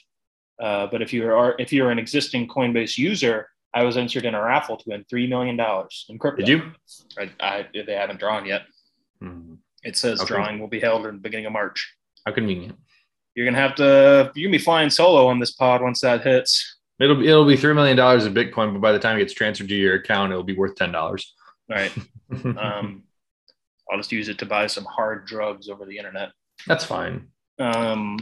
Uh, 0.61 0.87
but 0.89 1.01
if 1.01 1.13
you 1.13 1.27
are 1.33 1.55
if 1.59 1.73
you're 1.73 1.91
an 1.91 1.99
existing 1.99 2.47
Coinbase 2.47 2.99
user, 2.99 3.49
I 3.73 3.83
was 3.85 3.97
entered 3.97 4.25
in 4.27 4.35
a 4.35 4.43
raffle 4.43 4.77
to 4.77 4.85
win 4.89 5.05
three 5.09 5.27
million 5.27 5.57
dollars 5.57 6.05
in 6.11 6.19
crypto. 6.19 6.45
Did 6.45 6.49
you? 6.49 6.73
I, 7.19 7.31
I, 7.41 7.67
they 7.87 7.95
haven't 7.95 8.21
drawn 8.21 8.45
yet. 8.45 8.63
Hmm, 9.21 9.55
It 9.83 9.97
says 9.97 10.21
Okay. 10.21 10.29
drawing 10.35 10.59
will 10.61 10.69
be 10.69 10.81
held 10.81 11.07
in 11.07 11.15
the 11.15 11.21
beginning 11.21 11.47
of 11.47 11.53
March. 11.53 11.95
How 12.27 12.33
convenient. 12.33 12.77
You're 13.35 13.47
gonna 13.47 13.59
have 13.59 13.75
to. 13.77 14.31
You're 14.35 14.49
gonna 14.49 14.59
be 14.59 14.63
flying 14.65 14.91
solo 14.91 15.27
on 15.27 15.39
this 15.41 15.53
pod 15.53 15.83
once 15.83 16.01
that 16.03 16.23
hits. 16.23 16.77
It'll 17.01 17.17
be 17.17 17.29
it'll 17.29 17.45
be 17.47 17.57
three 17.57 17.75
million 17.75 17.97
dollars 17.97 18.25
in 18.27 18.35
Bitcoin, 18.35 18.73
but 18.73 18.81
by 18.81 18.93
the 18.93 18.99
time 18.99 19.17
it 19.17 19.21
gets 19.21 19.33
transferred 19.33 19.69
to 19.69 19.75
your 19.75 19.97
account, 19.97 20.31
it'll 20.33 20.45
be 20.45 20.55
worth 20.57 20.77
ten 20.77 20.93
dollars. 20.93 21.35
All 21.71 21.77
right. 21.77 21.93
Um, 22.45 23.05
I'll 23.91 23.99
just 23.99 24.11
use 24.11 24.29
it 24.29 24.39
to 24.39 24.47
buy 24.47 24.67
some 24.67 24.85
hard 24.87 25.27
drugs 25.27 25.69
over 25.69 25.85
the 25.85 25.99
internet. 25.99 26.31
That's 26.67 26.85
fine. 26.85 27.29
Um, 27.61 28.19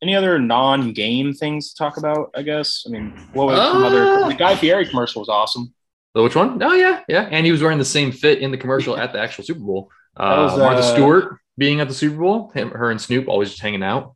any 0.00 0.14
other 0.14 0.38
non-game 0.38 1.32
things 1.34 1.70
to 1.70 1.76
talk 1.76 1.96
about? 1.96 2.30
I 2.34 2.42
guess. 2.42 2.84
I 2.86 2.90
mean, 2.90 3.10
what 3.32 3.48
was 3.48 3.58
Uh, 3.58 3.84
other? 3.86 4.28
The 4.28 4.34
Guy 4.38 4.54
Fieri 4.54 4.86
commercial 4.86 5.20
was 5.20 5.28
awesome. 5.28 5.74
So 6.16 6.22
which 6.22 6.36
one? 6.36 6.62
Oh 6.62 6.72
yeah, 6.72 7.02
yeah. 7.08 7.28
And 7.30 7.44
he 7.44 7.52
was 7.52 7.60
wearing 7.62 7.78
the 7.78 7.84
same 7.84 8.12
fit 8.12 8.38
in 8.38 8.50
the 8.52 8.56
commercial 8.56 8.96
at 8.96 9.12
the 9.12 9.18
actual 9.20 9.44
Super 9.44 9.60
Bowl. 9.60 9.90
Uh, 10.16 10.36
That 10.36 10.42
was, 10.52 10.58
Martha 10.58 10.80
uh, 10.80 10.94
Stewart 10.94 11.38
being 11.58 11.80
at 11.80 11.88
the 11.88 11.94
Super 11.94 12.16
Bowl. 12.16 12.50
Him, 12.54 12.70
her, 12.70 12.90
and 12.90 13.00
Snoop 13.00 13.28
always 13.28 13.50
just 13.50 13.60
hanging 13.60 13.82
out. 13.82 14.14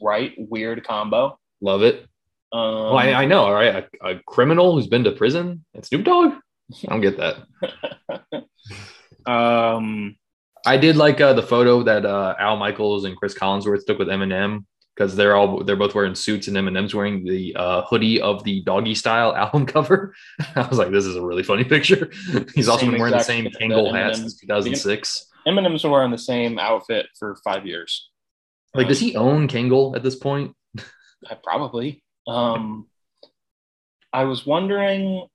Right, 0.00 0.32
weird 0.38 0.86
combo. 0.86 1.38
Love 1.60 1.82
it. 1.82 2.06
Um, 2.52 2.60
well, 2.62 2.98
I, 2.98 3.12
I 3.12 3.24
know, 3.26 3.44
all 3.44 3.52
right. 3.52 3.86
A, 4.02 4.08
a 4.08 4.20
criminal 4.26 4.74
who's 4.74 4.86
been 4.86 5.04
to 5.04 5.12
prison 5.12 5.64
and 5.74 5.84
Snoop 5.84 6.04
Dogg. 6.04 6.32
I 6.88 6.88
don't 6.88 7.00
get 7.00 7.18
that. 7.18 8.46
um, 9.30 10.16
I 10.64 10.76
did 10.76 10.96
like 10.96 11.20
uh, 11.20 11.32
the 11.32 11.42
photo 11.42 11.82
that 11.82 12.06
uh, 12.06 12.34
Al 12.38 12.56
Michaels 12.56 13.04
and 13.04 13.16
Chris 13.16 13.34
Collinsworth 13.34 13.84
took 13.86 13.98
with 13.98 14.08
Eminem 14.08 14.64
because 14.96 15.14
they're 15.14 15.36
all 15.36 15.62
they're 15.62 15.76
both 15.76 15.94
wearing 15.94 16.14
suits 16.14 16.48
and 16.48 16.56
Eminem's 16.56 16.94
wearing 16.94 17.24
the 17.24 17.54
uh, 17.54 17.82
hoodie 17.82 18.20
of 18.20 18.42
the 18.44 18.62
Doggy 18.62 18.94
Style 18.94 19.34
album 19.36 19.66
cover. 19.66 20.14
I 20.54 20.66
was 20.66 20.78
like, 20.78 20.90
this 20.90 21.04
is 21.04 21.16
a 21.16 21.22
really 21.22 21.42
funny 21.42 21.64
picture. 21.64 22.10
He's 22.54 22.68
also 22.68 22.86
been 22.86 22.98
wearing 22.98 23.12
the 23.12 23.22
same 23.22 23.46
Kangol 23.46 23.94
hat 23.94 24.16
since 24.16 24.36
2006. 24.38 25.26
Eminem's 25.46 25.82
been 25.82 25.90
wearing 25.90 26.10
the 26.10 26.18
same 26.18 26.58
outfit 26.58 27.06
for 27.18 27.36
five 27.44 27.66
years. 27.66 28.10
Like, 28.74 28.88
does 28.88 29.00
he 29.00 29.16
own 29.16 29.48
Kangol 29.48 29.96
at 29.96 30.02
this 30.02 30.16
point? 30.16 30.54
I 30.78 31.34
probably. 31.42 32.02
Um, 32.26 32.86
I 34.12 34.24
was 34.24 34.44
wondering 34.44 35.26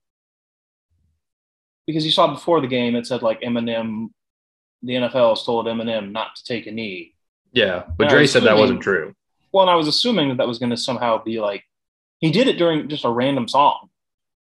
because 1.87 2.05
you 2.05 2.11
saw 2.11 2.27
before 2.27 2.61
the 2.61 2.67
game, 2.67 2.95
it 2.95 3.07
said 3.07 3.21
like 3.21 3.41
Eminem, 3.41 4.09
the 4.83 4.93
NFL 4.93 5.29
has 5.29 5.43
told 5.43 5.65
Eminem 5.65 6.11
not 6.11 6.35
to 6.35 6.43
take 6.43 6.67
a 6.67 6.71
knee. 6.71 7.13
Yeah, 7.53 7.83
but 7.97 8.05
Yeah, 8.05 8.09
Dre 8.09 8.27
said 8.27 8.43
that 8.43 8.57
wasn't 8.57 8.81
true. 8.81 9.13
Well, 9.51 9.63
and 9.63 9.71
I 9.71 9.75
was 9.75 9.87
assuming 9.87 10.29
that 10.29 10.37
that 10.37 10.47
was 10.47 10.59
going 10.59 10.69
to 10.69 10.77
somehow 10.77 11.21
be 11.23 11.39
like 11.39 11.63
he 12.19 12.31
did 12.31 12.47
it 12.47 12.57
during 12.57 12.87
just 12.87 13.03
a 13.03 13.09
random 13.09 13.47
song, 13.47 13.89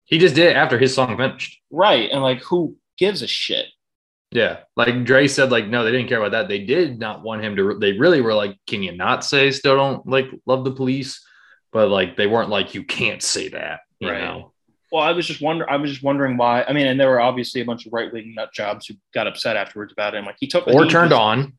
He 0.05 0.19
just 0.19 0.35
did 0.35 0.49
it 0.49 0.57
after 0.57 0.79
his 0.79 0.95
song 0.95 1.17
finished. 1.17 1.61
right? 1.71 2.11
And 2.11 2.23
like, 2.23 2.43
who 2.43 2.77
gives 2.99 3.23
a 3.23 3.27
shit? 3.27 3.67
Yeah, 4.31 4.59
like 4.77 5.05
Dre 5.05 5.27
said, 5.27 5.51
like 5.51 5.69
no, 5.69 5.85
they 5.85 5.91
didn't 5.93 6.09
care 6.09 6.19
about 6.19 6.33
that. 6.33 6.49
They 6.49 6.65
did 6.65 6.99
not 6.99 7.23
want 7.23 7.43
him 7.43 7.57
to. 7.57 7.79
They 7.79 7.93
really 7.93 8.21
were 8.21 8.35
like, 8.35 8.57
can 8.67 8.83
you 8.83 8.93
not 8.95 9.25
say 9.25 9.51
still 9.51 9.77
don't 9.77 10.07
like 10.07 10.27
love 10.45 10.65
the 10.65 10.73
police? 10.73 11.25
But 11.73 11.89
like 11.89 12.17
they 12.17 12.27
weren't 12.27 12.51
like 12.51 12.75
you 12.75 12.85
can't 12.85 13.23
say 13.23 13.49
that, 13.49 13.81
you 14.01 14.11
Right. 14.11 14.21
know. 14.23 14.53
Well, 14.93 15.03
I 15.03 15.13
was 15.13 15.27
just 15.27 15.41
wonder. 15.43 15.69
I 15.71 15.77
was 15.77 15.91
just 15.91 16.03
wondering 16.03 16.37
why. 16.37 16.63
I 16.63 16.73
mean, 16.75 16.87
and 16.87 16.99
there 17.01 17.09
were 17.09 17.21
obviously 17.21 17.61
a 17.63 17.65
bunch 17.65 17.87
of 17.87 17.93
right 17.93 18.13
wing 18.13 18.35
nut 18.35 18.53
jobs 18.55 18.87
who 18.87 18.95
got 19.15 19.27
upset 19.27 19.57
afterwards 19.57 19.93
about 19.93 20.15
him. 20.15 20.25
Like 20.27 20.37
he 20.41 20.47
took 20.47 20.67
Or 20.67 20.87
turned 20.87 21.11
just- 21.11 21.21
on. 21.21 21.55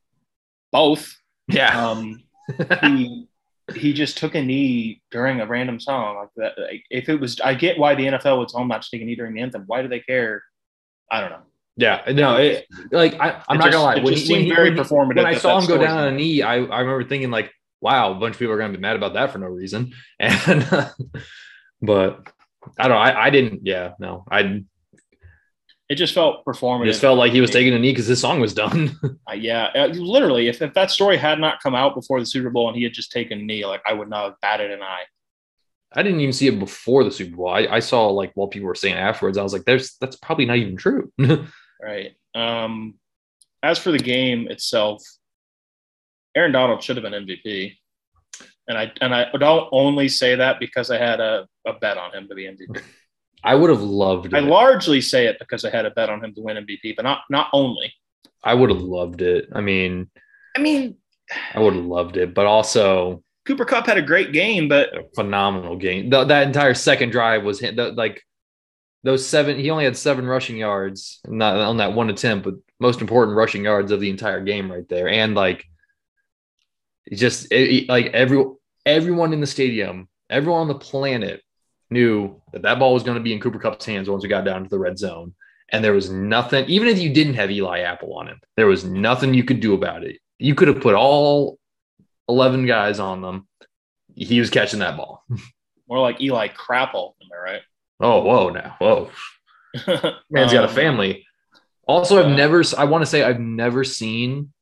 both. 0.72 1.16
Yeah, 1.48 1.90
Um, 1.90 2.24
he 2.82 3.28
he 3.76 3.94
just 3.94 4.18
took 4.18 4.34
a 4.36 4.42
knee 4.42 5.02
during 5.12 5.42
a 5.42 5.46
random 5.48 5.80
song 5.80 6.18
like 6.18 6.30
that. 6.38 6.54
Like, 6.62 6.84
if 6.90 7.08
it 7.10 7.20
was, 7.20 7.40
I 7.40 7.54
get 7.54 7.78
why 7.78 7.94
the 7.96 8.06
NFL 8.08 8.40
would 8.40 8.50
tell 8.50 8.62
him 8.62 8.68
not 8.68 8.82
to 8.84 8.90
take 8.92 9.02
a 9.02 9.06
knee 9.06 9.16
during 9.16 9.34
the 9.36 9.42
anthem. 9.42 9.64
Why 9.68 9.82
do 9.84 9.88
they 9.88 10.00
care? 10.00 10.44
I 11.12 11.22
don't 11.22 11.30
know. 11.32 11.42
Yeah. 11.80 12.12
No, 12.12 12.36
it, 12.38 12.66
like 12.92 13.14
I, 13.20 13.42
I'm 13.48 13.56
It 13.56 13.60
not 13.60 13.72
gonna 13.72 13.84
lie. 13.84 13.96
it 13.96 14.04
When 14.04 14.14
just 14.14 14.28
he, 14.28 14.34
seemed 14.34 14.46
he, 14.46 14.52
very 14.54 14.72
he- 14.72 14.78
performative 14.78 15.16
when 15.18 15.26
I 15.26 15.36
saw 15.36 15.60
him 15.60 15.68
go 15.68 15.78
down 15.78 15.98
on 15.98 16.08
a 16.14 16.16
knee, 16.16 16.42
I, 16.42 16.56
I 16.56 16.80
remember 16.82 17.04
thinking 17.06 17.32
like, 17.32 17.52
wow, 17.82 18.12
a 18.12 18.16
bunch 18.16 18.36
of 18.36 18.40
people 18.40 18.54
are 18.54 18.58
gonna 18.58 18.74
be 18.74 18.80
mad 18.80 18.96
about 18.96 19.14
that 19.14 19.32
for 19.32 19.38
no 19.40 19.48
reason. 19.48 19.94
And 20.20 20.92
but 21.82 22.28
I 22.78 22.88
don't 22.88 22.96
know. 22.98 23.02
I, 23.02 23.26
I 23.26 23.30
didn't. 23.30 23.62
Yeah, 23.66 23.94
no. 24.00 24.26
I 24.30 24.64
It 25.88 25.96
just 25.96 26.14
felt 26.14 26.44
performative. 26.46 26.84
It 26.84 26.88
just 26.88 27.02
felt 27.02 27.18
like 27.18 27.32
he 27.32 27.40
was 27.42 27.52
taking 27.52 27.74
a 27.74 27.80
knee 27.80 27.92
because 27.92 28.06
his 28.08 28.20
song 28.22 28.40
was 28.40 28.54
done. 28.54 28.96
Uh, 29.30 29.34
yeah, 29.34 29.70
uh, 29.76 29.88
literally. 29.88 30.48
If, 30.48 30.60
if 30.62 30.74
that 30.74 30.90
story 30.90 31.16
had 31.16 31.40
not 31.40 31.62
come 31.62 31.76
out 31.76 31.94
before 31.94 32.20
the 32.20 32.26
Super 32.26 32.50
Bowl 32.50 32.68
and 32.68 32.76
he 32.76 32.84
had 32.84 32.94
just 32.94 33.12
taken 33.12 33.40
a 33.40 33.44
knee, 33.44 33.64
like 33.64 33.82
I 33.88 33.94
would 33.94 34.10
not 34.10 34.26
have 34.26 34.34
batted 34.42 34.72
an 34.72 34.82
eye. 34.82 35.04
I 35.94 36.02
didn't 36.02 36.20
even 36.22 36.34
see 36.34 36.48
it 36.48 36.58
before 36.60 37.04
the 37.04 37.12
Super 37.12 37.36
Bowl. 37.36 37.48
I, 37.50 37.68
I 37.70 37.80
saw 37.80 38.08
like 38.08 38.32
while 38.34 38.48
people 38.48 38.68
were 38.68 38.74
saying 38.76 38.96
afterwards, 38.96 39.38
I 39.38 39.44
was 39.44 39.54
like, 39.54 39.66
"There's 39.66 39.96
that's 40.02 40.16
probably 40.16 40.46
not 40.46 40.58
even 40.58 40.78
true." 40.78 41.12
Right. 41.82 42.14
Um, 42.36 42.96
as 43.64 43.80
for 43.80 43.92
the 43.92 44.00
game 44.00 44.48
itself, 44.50 45.02
Aaron 46.36 46.52
Donald 46.52 46.84
should 46.84 46.98
have 46.98 47.04
been 47.04 47.26
MVP, 47.26 47.76
and 48.68 48.78
I 48.78 48.92
and 49.02 49.14
I 49.14 49.30
don't 49.38 49.68
only 49.72 50.08
say 50.08 50.36
that 50.36 50.60
because 50.60 50.92
I 50.92 50.98
had 50.98 51.20
a, 51.20 51.48
a 51.66 51.74
bet 51.74 51.98
on 51.98 52.14
him 52.14 52.28
to 52.28 52.36
be 52.36 52.44
MVP. 52.44 52.82
I 53.44 53.56
would 53.56 53.70
have 53.70 53.82
loved 53.82 54.28
it. 54.28 54.34
I 54.34 54.40
it. 54.40 54.46
largely 54.46 55.02
say 55.02 55.28
it 55.28 55.38
because 55.40 55.64
I 55.66 55.70
had 55.70 55.86
a 55.86 55.92
bet 55.92 56.10
on 56.10 56.24
him 56.24 56.34
to 56.36 56.42
win 56.42 56.58
MVP, 56.58 56.96
but 56.96 57.04
not 57.04 57.22
not 57.30 57.48
only. 57.54 57.94
I 58.44 58.54
would 58.54 58.70
have 58.70 58.82
loved 58.82 59.22
it. 59.22 59.50
I 59.54 59.62
mean, 59.62 60.10
I 60.56 60.62
mean, 60.62 60.96
I 61.54 61.60
would 61.60 61.74
have 61.74 61.86
loved 61.86 62.18
it, 62.18 62.34
but 62.34 62.46
also 62.46 63.24
Cooper 63.46 63.66
Kupp 63.66 63.88
had 63.88 63.98
a 63.98 64.02
great 64.02 64.32
game, 64.32 64.68
but 64.68 64.96
a 64.96 65.04
phenomenal 65.16 65.76
game. 65.76 66.12
Th- 66.12 66.28
that 66.28 66.48
entire 66.48 66.74
second 66.74 67.12
drive 67.12 67.44
was 67.44 67.60
hit. 67.60 67.76
The, 67.76 67.92
like 67.92 68.22
those 69.04 69.26
seven. 69.26 69.58
He 69.58 69.70
only 69.70 69.86
had 69.86 69.98
seven 69.98 70.26
rushing 70.26 70.58
yards, 70.58 71.20
not 71.28 71.56
on 71.58 71.78
that 71.78 71.94
one 71.94 72.10
attempt, 72.10 72.46
but 72.46 72.56
most 72.80 73.02
important 73.02 73.38
rushing 73.38 73.64
yards 73.64 73.92
of 73.92 74.00
the 74.00 74.10
entire 74.10 74.42
game 74.42 74.72
right 74.72 74.88
there. 74.88 75.10
And 75.10 75.36
like, 75.36 75.66
just 77.12 77.52
it, 77.52 77.90
like 77.90 78.08
every 78.08 78.44
everyone 78.86 79.34
in 79.34 79.42
the 79.42 79.48
stadium, 79.48 80.08
everyone 80.30 80.62
on 80.62 80.68
the 80.68 80.76
planet 80.76 81.42
knew 81.90 82.42
that 82.54 82.62
that 82.64 82.80
ball 82.80 82.94
was 82.94 83.04
going 83.04 83.18
to 83.18 83.24
be 83.24 83.34
in 83.34 83.40
Cooper 83.40 83.60
Kupp's 83.60 83.86
hands 83.86 84.10
once 84.10 84.24
we 84.24 84.30
got 84.30 84.46
down 84.46 84.64
to 84.64 84.70
the 84.70 84.80
red 84.80 84.98
zone. 84.98 85.34
And 85.72 85.84
there 85.84 85.94
was 85.94 86.10
nothing, 86.10 86.66
even 86.66 86.88
if 86.88 86.98
you 86.98 87.14
didn't 87.14 87.36
have 87.36 87.52
Eli 87.52 87.82
Apple 87.82 88.18
on 88.18 88.28
him, 88.28 88.40
there 88.58 88.66
was 88.66 88.84
nothing 88.84 89.34
you 89.34 89.44
could 89.44 89.60
do 89.60 89.76
about 89.76 90.04
it. 90.04 90.18
You 90.40 90.56
could 90.56 90.68
have 90.68 90.82
put 90.82 90.96
all 90.96 91.60
11 92.28 92.66
guys 92.66 93.00
on 93.00 93.22
them. 93.22 93.48
He 94.16 94.40
was 94.40 94.50
catching 94.50 94.80
that 94.80 94.98
ball. 94.98 95.24
more 95.90 96.00
like 96.00 96.22
Eli 96.22 96.48
Crapple. 96.48 97.14
Am 97.22 97.30
I 97.32 97.60
Oh, 98.00 98.22
whoa, 98.22 98.50
now, 98.50 98.76
whoa. 98.80 99.10
Man's 100.30 100.54
got 100.54 100.64
a 100.66 100.70
Um, 100.70 100.76
family. 100.76 101.26
Also, 101.88 102.20
I've 102.24 102.36
never, 102.36 102.64
I 102.78 102.84
want 102.86 103.02
to 103.02 103.06
say, 103.06 103.24
I've 103.24 103.40
never 103.40 103.84
seen 103.84 104.54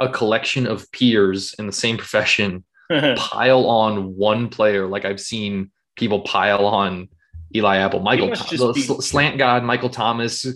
a 0.00 0.08
collection 0.08 0.66
of 0.66 0.90
peers 0.92 1.54
in 1.58 1.66
the 1.66 1.72
same 1.72 1.96
profession 1.98 2.64
pile 3.16 3.66
on 3.66 4.16
one 4.16 4.48
player 4.48 4.86
like 4.86 5.04
I've 5.04 5.20
seen 5.20 5.70
people 5.96 6.20
pile 6.22 6.64
on 6.66 7.08
Eli 7.54 7.76
Apple, 7.76 8.00
Michael, 8.00 8.28
be- 8.28 8.80
slant 8.80 9.36
god, 9.36 9.62
Michael 9.64 9.90
Thomas, 9.90 10.46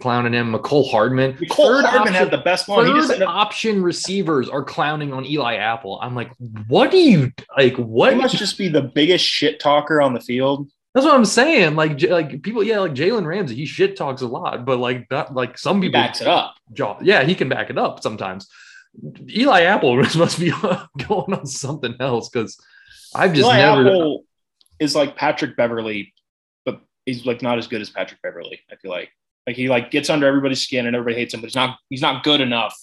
clowning 0.00 0.32
him, 0.32 0.52
Mecole 0.52 0.88
Hardman. 0.90 1.36
Cole 1.50 1.66
Third 1.66 1.84
Hardman 1.84 2.00
option- 2.00 2.14
had 2.14 2.30
the 2.30 2.38
best 2.38 2.68
one. 2.68 2.84
He 2.86 2.92
Third 2.92 2.98
just 2.98 3.10
ended 3.12 3.26
up, 3.26 3.34
option 3.34 3.82
receivers 3.82 4.48
are 4.48 4.62
clowning 4.62 5.12
on 5.12 5.24
Eli 5.24 5.56
Apple. 5.56 5.98
I'm 6.02 6.14
like, 6.14 6.30
what 6.68 6.90
do 6.90 6.98
you 6.98 7.32
like? 7.56 7.76
What? 7.76 8.12
he 8.14 8.18
must 8.20 8.36
just 8.36 8.56
be 8.58 8.68
the 8.68 8.82
biggest 8.82 9.24
shit 9.24 9.58
talker 9.60 10.00
on 10.00 10.14
the 10.14 10.20
field. 10.20 10.68
That's 10.94 11.04
what 11.06 11.14
I'm 11.14 11.24
saying. 11.24 11.74
Like, 11.74 12.00
like 12.02 12.42
people, 12.42 12.62
yeah, 12.62 12.78
like 12.78 12.92
Jalen 12.94 13.26
Ramsey, 13.26 13.56
he 13.56 13.66
shit 13.66 13.96
talks 13.96 14.22
a 14.22 14.28
lot, 14.28 14.64
but 14.64 14.78
like 14.78 15.08
that, 15.08 15.34
like 15.34 15.58
some 15.58 15.82
He 15.82 15.88
people, 15.88 16.00
backs 16.00 16.20
it 16.20 16.28
up. 16.28 16.54
jaw- 16.72 16.98
yeah, 17.02 17.24
he 17.24 17.34
can 17.34 17.48
back 17.48 17.68
it 17.70 17.76
up 17.78 18.00
sometimes. 18.02 18.48
Eli 19.28 19.62
Apple 19.62 19.96
must 20.16 20.38
be 20.38 20.50
going 21.08 21.34
on 21.34 21.46
something 21.46 21.96
else 21.98 22.28
because 22.28 22.56
I've 23.14 23.32
just 23.34 23.44
Eli 23.46 23.56
never. 23.56 23.80
Apple 23.88 24.24
is 24.78 24.94
like 24.94 25.16
Patrick 25.16 25.56
Beverley, 25.56 26.14
but 26.64 26.80
he's 27.06 27.26
like 27.26 27.42
not 27.42 27.58
as 27.58 27.66
good 27.66 27.80
as 27.80 27.90
Patrick 27.90 28.22
Beverley. 28.22 28.60
I 28.70 28.76
feel 28.76 28.92
like 28.92 29.10
like 29.48 29.56
he 29.56 29.68
like 29.68 29.90
gets 29.90 30.10
under 30.10 30.28
everybody's 30.28 30.62
skin 30.62 30.86
and 30.86 30.94
everybody 30.94 31.16
hates 31.20 31.34
him, 31.34 31.40
but 31.40 31.46
he's 31.46 31.56
not 31.56 31.76
he's 31.90 32.02
not 32.02 32.22
good 32.22 32.40
enough 32.40 32.78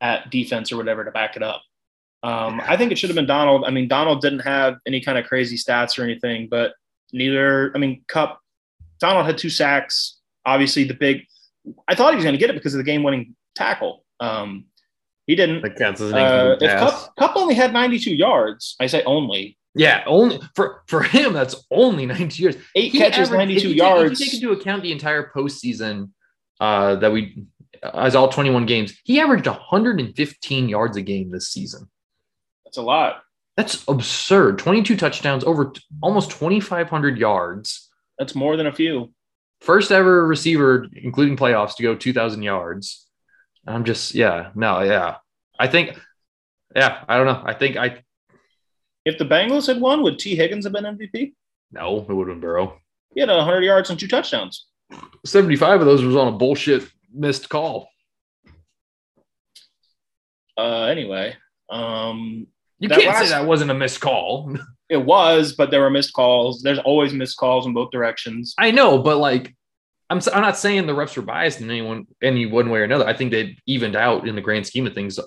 at 0.00 0.30
defense 0.30 0.70
or 0.70 0.76
whatever 0.76 1.04
to 1.04 1.10
back 1.10 1.34
it 1.36 1.42
up. 1.42 1.62
Um, 2.22 2.60
I 2.64 2.76
think 2.76 2.92
it 2.92 2.98
should 2.98 3.10
have 3.10 3.16
been 3.16 3.26
Donald. 3.26 3.64
I 3.66 3.70
mean, 3.70 3.88
Donald 3.88 4.20
didn't 4.20 4.40
have 4.40 4.76
any 4.86 5.00
kind 5.00 5.18
of 5.18 5.26
crazy 5.26 5.56
stats 5.56 5.98
or 5.98 6.04
anything, 6.04 6.46
but 6.48 6.72
neither. 7.12 7.72
I 7.74 7.78
mean, 7.78 8.02
Kupp. 8.08 8.40
Donald 9.00 9.26
had 9.26 9.38
two 9.38 9.50
sacks. 9.50 10.18
Obviously, 10.44 10.84
the 10.84 10.94
big. 10.94 11.22
I 11.88 11.94
thought 11.94 12.10
he 12.12 12.16
was 12.16 12.24
going 12.24 12.34
to 12.34 12.38
get 12.38 12.50
it 12.50 12.54
because 12.54 12.74
of 12.74 12.78
the 12.78 12.84
game-winning 12.84 13.34
tackle. 13.54 14.04
Um, 14.20 14.66
he 15.26 15.34
didn't. 15.36 15.62
That 15.62 15.76
counts 15.76 16.00
as 16.00 16.10
an 16.10 16.18
Uh, 16.18 16.56
if. 16.60 16.78
Kupp, 16.78 17.16
Kupp 17.16 17.36
only 17.36 17.54
had 17.54 17.72
92 17.72 18.14
yards, 18.14 18.76
I 18.80 18.86
say 18.86 19.02
only 19.04 19.56
Yeah, 19.74 20.02
only 20.06 20.40
for 20.56 20.82
for 20.86 21.02
him, 21.02 21.32
that's 21.32 21.54
only 21.70 22.04
92 22.06 22.42
years. 22.42 22.56
eight 22.74 22.92
He 22.92 22.98
catches, 22.98 23.28
averaged- 23.28 23.32
92 23.38 23.56
if 23.58 23.62
you 23.64 23.68
take- 23.70 23.78
yards. 23.78 24.12
If 24.12 24.18
you 24.20 24.26
take 24.26 24.34
into 24.42 24.52
account 24.52 24.82
the 24.82 24.92
entire 24.92 25.30
postseason 25.34 26.10
uh, 26.58 26.96
that 26.96 27.12
we, 27.12 27.44
as 27.94 28.14
all 28.14 28.28
21 28.28 28.66
games, 28.66 28.92
he 29.04 29.20
averaged 29.20 29.46
115 29.46 30.68
yards 30.68 30.96
a 30.96 31.02
game 31.02 31.30
this 31.30 31.50
season. 31.50 31.88
That's 32.64 32.76
a 32.78 32.82
lot. 32.82 33.22
That's 33.60 33.84
absurd. 33.88 34.58
22 34.58 34.96
touchdowns, 34.96 35.44
over 35.44 35.66
t- 35.66 35.82
almost 36.00 36.30
2,500 36.30 37.18
yards. 37.18 37.90
That's 38.18 38.34
more 38.34 38.56
than 38.56 38.66
a 38.66 38.72
few. 38.72 39.12
First 39.60 39.92
ever 39.92 40.26
receiver, 40.26 40.86
including 40.94 41.36
playoffs, 41.36 41.76
to 41.76 41.82
go 41.82 41.94
2,000 41.94 42.42
yards. 42.42 43.06
I'm 43.66 43.84
just, 43.84 44.14
yeah, 44.14 44.48
no, 44.54 44.80
yeah. 44.80 45.16
I 45.58 45.66
think, 45.66 46.00
yeah, 46.74 47.04
I 47.06 47.18
don't 47.18 47.26
know. 47.26 47.42
I 47.44 47.52
think 47.52 47.76
I, 47.76 48.02
If 49.04 49.18
the 49.18 49.26
Bengals 49.26 49.66
had 49.66 49.78
won, 49.78 50.02
would 50.04 50.18
Tee 50.18 50.36
Higgins 50.36 50.64
have 50.64 50.72
been 50.72 50.84
MVP? 50.84 51.34
no, 51.70 51.98
it 51.98 52.08
would 52.08 52.28
have 52.28 52.36
been 52.36 52.40
Burrow. 52.40 52.80
He 53.14 53.20
had 53.20 53.28
100 53.28 53.60
yards 53.62 53.90
and 53.90 54.00
two 54.00 54.08
touchdowns. 54.08 54.68
75 55.26 55.80
of 55.80 55.86
those 55.86 56.02
was 56.02 56.16
on 56.16 56.28
a 56.28 56.38
bullshit 56.38 56.88
missed 57.12 57.50
call. 57.50 57.90
Uh, 60.56 60.84
anyway, 60.84 61.36
um, 61.68 62.46
You 62.80 62.88
That 62.88 62.98
can't 63.00 63.14
last- 63.14 63.24
say 63.24 63.28
that 63.30 63.46
wasn't 63.46 63.70
a 63.70 63.74
missed 63.74 64.00
call. 64.00 64.54
it 64.88 64.96
was, 64.96 65.52
but 65.54 65.70
there 65.70 65.80
were 65.80 65.90
missed 65.90 66.12
calls. 66.12 66.62
There's 66.62 66.78
always 66.80 67.12
missed 67.12 67.36
calls 67.36 67.66
in 67.66 67.72
both 67.74 67.90
directions. 67.92 68.54
I 68.58 68.70
know, 68.72 68.98
but 68.98 69.18
like, 69.18 69.54
I'm 70.08 70.20
I'm 70.32 70.40
not 70.42 70.56
saying 70.58 70.86
the 70.86 70.92
refs 70.94 71.16
were 71.16 71.22
biased 71.22 71.60
in 71.60 71.70
anyone 71.70 72.06
any 72.22 72.46
one 72.46 72.68
way 72.70 72.80
or 72.80 72.84
another. 72.84 73.06
I 73.06 73.14
think 73.14 73.30
they 73.30 73.56
evened 73.66 73.94
out 73.96 74.26
in 74.26 74.34
the 74.34 74.40
grand 74.40 74.66
scheme 74.66 74.86
of 74.86 74.94
things 74.94 75.20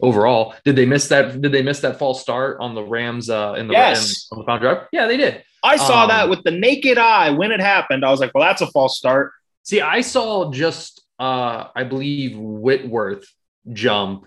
overall. 0.00 0.54
Did 0.64 0.76
they 0.76 0.86
miss 0.86 1.08
that? 1.08 1.40
Did 1.40 1.52
they 1.52 1.62
miss 1.62 1.80
that 1.80 1.98
false 1.98 2.22
start 2.22 2.58
on 2.60 2.74
the 2.74 2.82
Rams 2.82 3.28
uh, 3.28 3.54
in 3.58 3.66
the 3.68 3.74
Yes. 3.74 4.28
in, 4.32 4.36
on 4.36 4.42
the 4.42 4.46
found 4.46 4.60
drive? 4.62 4.86
Yeah, 4.92 5.06
they 5.06 5.16
did. 5.16 5.42
I 5.62 5.76
saw 5.76 6.02
Um, 6.04 6.08
that 6.08 6.28
with 6.28 6.42
the 6.44 6.50
naked 6.50 6.98
eye 6.98 7.30
when 7.30 7.52
it 7.52 7.60
happened. 7.60 8.04
I 8.04 8.10
was 8.10 8.20
like, 8.20 8.32
well, 8.34 8.42
that's 8.44 8.62
a 8.62 8.66
false 8.68 8.96
start. 8.98 9.32
See, 9.64 9.80
I 9.80 10.00
saw 10.00 10.50
just 10.50 11.02
uh 11.18 11.66
I 11.76 11.84
believe 11.84 12.36
Whitworth 12.38 13.26
jump. 13.72 14.26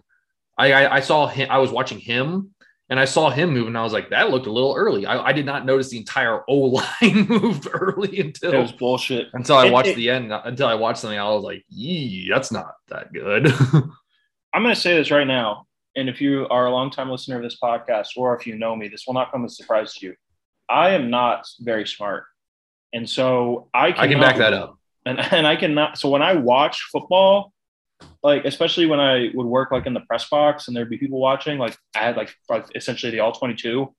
I 0.58 0.72
I, 0.72 0.96
I 0.98 1.00
saw 1.02 1.28
him. 1.28 1.50
I 1.50 1.58
was 1.58 1.72
watching 1.72 2.00
him. 2.00 2.54
And 2.89 3.00
I 3.00 3.06
saw 3.06 3.32
him 3.32 3.52
move, 3.52 3.65
and 3.67 3.76
I 3.78 3.82
was 3.84 3.93
like, 3.93 4.12
"That 4.12 4.30
looked 4.30 4.45
a 4.45 4.52
little 4.52 4.76
early." 4.76 5.06
I, 5.08 5.28
I 5.28 5.34
did 5.34 5.45
not 5.45 5.65
notice 5.65 5.89
the 5.89 5.98
entire 5.98 6.43
O 6.48 6.56
line 6.56 7.26
moved 7.30 7.67
early 7.74 8.19
until 8.19 8.54
It 8.54 8.58
was 8.60 8.71
bullshit. 8.71 9.28
until 9.34 9.58
I 9.58 9.69
watched 9.71 9.89
it- 9.89 9.95
the 9.95 10.10
end. 10.12 10.32
Until 10.32 10.67
I 10.67 10.76
watched 10.76 11.00
something, 11.00 11.17
I 11.17 11.30
was 11.30 11.43
like, 11.43 11.63
"Yee, 11.69 12.30
that's 12.30 12.52
not 12.52 12.74
that 12.89 13.12
good." 13.12 13.48
I'm 14.54 14.63
going 14.63 14.74
to 14.74 14.80
say 14.80 14.95
this 14.95 15.12
right 15.12 15.28
now. 15.28 15.65
And 15.98 16.08
if 16.10 16.21
you 16.21 16.48
are 16.50 16.67
a 16.67 16.71
longtime 16.71 17.10
listener 17.10 17.38
of 17.38 17.43
this 17.43 17.58
podcast, 17.62 18.10
or 18.17 18.38
if 18.38 18.45
you 18.45 18.56
know 18.58 18.76
me, 18.76 18.88
this 18.88 19.06
will 19.08 19.13
not 19.13 19.32
come 19.32 19.43
as 19.45 19.54
a 19.54 19.56
surprise 19.56 19.93
to 19.95 20.06
you. 20.08 20.15
I 20.69 20.89
am 20.91 21.10
not 21.10 21.45
very 21.62 21.86
smart. 21.88 22.26
And 22.93 23.10
so 23.10 23.67
I 23.74 23.91
can, 23.93 24.02
I 24.02 24.08
can 24.08 24.19
back 24.19 24.38
that 24.38 24.54
up. 24.54 24.78
And, 25.06 25.19
and 25.19 25.45
I 25.48 25.56
cannot. 25.56 25.98
So 25.98 26.10
when 26.10 26.21
I 26.21 26.34
watch 26.36 26.82
football, 26.91 27.52
like 28.23 28.45
especially 28.45 28.86
when 28.86 28.99
I 28.99 29.29
would 29.34 29.45
work 29.45 29.71
like 29.71 29.86
in 29.86 29.93
the 29.93 30.01
press 30.01 30.27
box 30.27 30.67
and 30.67 30.75
there'd 30.75 30.89
be 30.89 30.97
people 30.97 31.19
watching, 31.19 31.58
like 31.58 31.77
I 31.95 31.99
had 31.99 32.17
like, 32.17 32.36
like 32.49 32.67
essentially 32.75 33.12
the 33.12 33.19
all 33.19 33.31
22, 33.31 33.93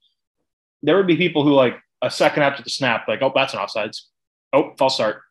there 0.83 0.97
would 0.97 1.07
be 1.07 1.17
people 1.17 1.45
who 1.45 1.53
like 1.53 1.79
a 2.03 2.11
second 2.11 2.43
after 2.43 2.63
the 2.63 2.71
snap, 2.71 3.09
like, 3.09 3.23
oh, 3.23 3.33
that's 3.35 3.55
an 3.55 3.61
offsides. 3.61 4.03
Oh, 4.53 4.73
false 4.79 4.95
start. 4.95 5.23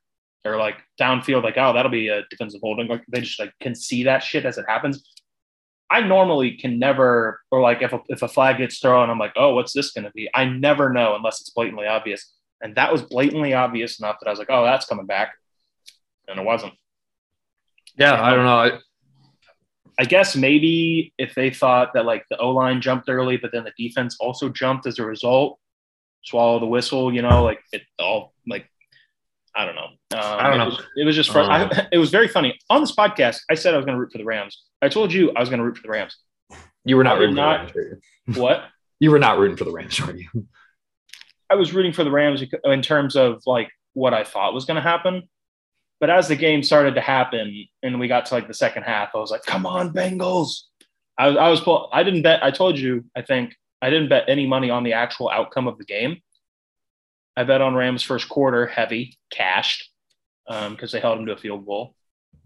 Or 0.45 0.57
like 0.57 0.77
downfield, 0.99 1.43
like, 1.43 1.57
oh, 1.57 1.73
that'll 1.73 1.91
be 1.91 2.09
a 2.09 2.23
defensive 2.29 2.61
holding. 2.61 2.87
Like 2.87 3.03
they 3.07 3.21
just 3.21 3.39
like 3.39 3.51
can 3.61 3.75
see 3.75 4.03
that 4.03 4.23
shit 4.23 4.45
as 4.45 4.57
it 4.57 4.65
happens. 4.67 5.07
I 5.89 6.01
normally 6.01 6.57
can 6.57 6.79
never, 6.79 7.41
or 7.51 7.61
like 7.61 7.81
if 7.81 7.93
a, 7.93 7.99
if 8.09 8.21
a 8.21 8.27
flag 8.27 8.57
gets 8.57 8.79
thrown, 8.79 9.09
I'm 9.09 9.19
like, 9.19 9.33
oh, 9.35 9.53
what's 9.53 9.73
this 9.73 9.91
going 9.91 10.05
to 10.05 10.11
be? 10.11 10.29
I 10.33 10.45
never 10.45 10.91
know 10.91 11.15
unless 11.15 11.41
it's 11.41 11.51
blatantly 11.51 11.85
obvious. 11.85 12.33
And 12.61 12.75
that 12.75 12.91
was 12.91 13.03
blatantly 13.03 13.53
obvious 13.53 13.99
enough 13.99 14.17
that 14.19 14.27
I 14.27 14.31
was 14.31 14.39
like, 14.39 14.49
oh, 14.49 14.63
that's 14.63 14.87
coming 14.87 15.05
back. 15.05 15.33
And 16.27 16.39
it 16.39 16.45
wasn't. 16.45 16.73
Yeah, 17.97 18.21
I 18.21 18.31
don't 18.35 18.45
know. 18.45 18.57
I, 18.57 18.79
I 19.97 20.03
guess 20.05 20.35
maybe 20.35 21.13
if 21.17 21.35
they 21.35 21.49
thought 21.49 21.91
that 21.93 22.05
like 22.05 22.25
the 22.29 22.37
O 22.37 22.49
line 22.49 22.81
jumped 22.81 23.09
early, 23.09 23.37
but 23.37 23.51
then 23.53 23.63
the 23.63 23.71
defense 23.77 24.17
also 24.19 24.49
jumped 24.49 24.85
as 24.85 24.99
a 24.99 25.05
result, 25.05 25.59
swallow 26.23 26.59
the 26.59 26.65
whistle, 26.65 27.13
you 27.13 27.21
know, 27.21 27.43
like 27.43 27.61
it 27.71 27.83
all 27.99 28.33
like 28.47 28.69
I 29.55 29.63
don't 29.65 29.75
know. 29.75 29.85
Um, 29.85 30.19
I 30.21 30.43
don't 30.49 30.55
it 30.55 30.57
know. 30.57 30.65
Was, 30.65 30.83
it 30.97 31.05
was 31.05 31.15
just 31.15 31.31
fr- 31.31 31.39
I 31.39 31.63
I, 31.63 31.87
it 31.93 31.97
was 31.97 32.09
very 32.11 32.27
funny 32.27 32.59
on 32.69 32.81
this 32.81 32.93
podcast. 32.93 33.39
I 33.49 33.55
said 33.55 33.73
I 33.73 33.77
was 33.77 33.85
going 33.85 33.95
to 33.95 33.99
root 34.01 34.11
for 34.11 34.17
the 34.17 34.25
Rams. 34.25 34.63
I 34.81 34.89
told 34.89 35.13
you 35.13 35.31
I 35.31 35.39
was 35.39 35.47
going 35.49 35.59
to 35.59 35.65
root 35.65 35.77
for 35.77 35.83
the 35.83 35.89
Rams. 35.89 36.17
you 36.83 36.97
were 36.97 37.03
not 37.05 37.15
I 37.15 37.19
rooting 37.19 37.35
not- 37.35 37.71
for 37.71 37.73
the 37.73 37.79
Rams. 37.89 38.01
you? 38.27 38.33
What? 38.41 38.63
You 38.99 39.11
were 39.11 39.19
not 39.19 39.37
rooting 39.39 39.55
for 39.57 39.65
the 39.65 39.71
Rams, 39.71 39.99
were 40.01 40.15
you? 40.15 40.27
I 41.49 41.55
was 41.55 41.73
rooting 41.73 41.93
for 41.93 42.03
the 42.03 42.11
Rams 42.11 42.43
in 42.63 42.81
terms 42.81 43.15
of 43.15 43.43
like 43.45 43.69
what 43.93 44.13
I 44.13 44.23
thought 44.23 44.53
was 44.53 44.65
going 44.65 44.75
to 44.75 44.81
happen. 44.81 45.29
But 45.99 46.09
as 46.09 46.27
the 46.27 46.35
game 46.35 46.61
started 46.61 46.95
to 46.95 47.01
happen 47.01 47.67
and 47.81 47.99
we 47.99 48.07
got 48.07 48.25
to 48.27 48.33
like 48.33 48.47
the 48.47 48.53
second 48.53 48.83
half, 48.83 49.09
I 49.15 49.17
was 49.19 49.31
like, 49.31 49.43
"Come 49.43 49.65
on, 49.65 49.93
Bengals!" 49.93 50.63
I 51.17 51.27
was, 51.27 51.37
I 51.37 51.49
was, 51.49 51.61
pull- 51.61 51.89
I 51.93 52.03
didn't 52.03 52.23
bet. 52.23 52.43
I 52.43 52.51
told 52.51 52.77
you, 52.77 53.05
I 53.15 53.21
think 53.21 53.55
I 53.81 53.89
didn't 53.89 54.09
bet 54.09 54.25
any 54.27 54.45
money 54.45 54.69
on 54.69 54.83
the 54.83 54.93
actual 54.93 55.29
outcome 55.29 55.67
of 55.67 55.77
the 55.77 55.85
game. 55.85 56.21
I 57.37 57.43
bet 57.43 57.61
on 57.61 57.75
Rams 57.75 58.03
first 58.03 58.27
quarter, 58.29 58.65
heavy, 58.67 59.17
cashed, 59.29 59.89
because 60.47 60.91
they 60.91 60.99
held 60.99 61.17
them 61.19 61.25
to 61.27 61.33
a 61.33 61.37
field 61.37 61.65
goal. 61.65 61.95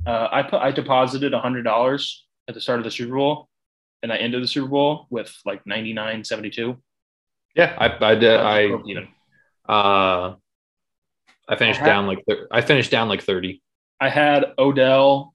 Uh, 0.05 0.27
I 0.31 0.43
put, 0.43 0.61
I 0.61 0.71
deposited 0.71 1.33
hundred 1.33 1.63
dollars 1.63 2.25
at 2.47 2.53
the 2.55 2.61
start 2.61 2.79
of 2.79 2.85
the 2.85 2.91
Super 2.91 3.15
Bowl, 3.15 3.49
and 4.03 4.13
I 4.13 4.17
ended 4.17 4.41
the 4.43 4.47
Super 4.47 4.67
Bowl 4.67 5.07
with 5.09 5.35
like 5.45 5.65
ninety 5.65 5.93
nine 5.93 6.23
seventy 6.23 6.49
two. 6.51 6.77
Yeah, 7.55 7.75
I 7.77 8.11
I 8.11 8.15
did. 8.15 8.39
I 8.39 8.63
even. 8.65 9.07
uh, 9.67 10.35
I 11.49 11.55
finished 11.55 11.79
I 11.81 11.83
had- 11.83 11.89
down 11.89 12.07
like 12.07 12.23
thir- 12.27 12.47
I 12.51 12.61
finished 12.61 12.91
down 12.91 13.09
like 13.09 13.21
thirty. 13.23 13.61
I 13.99 14.09
had 14.09 14.53
Odell 14.57 15.33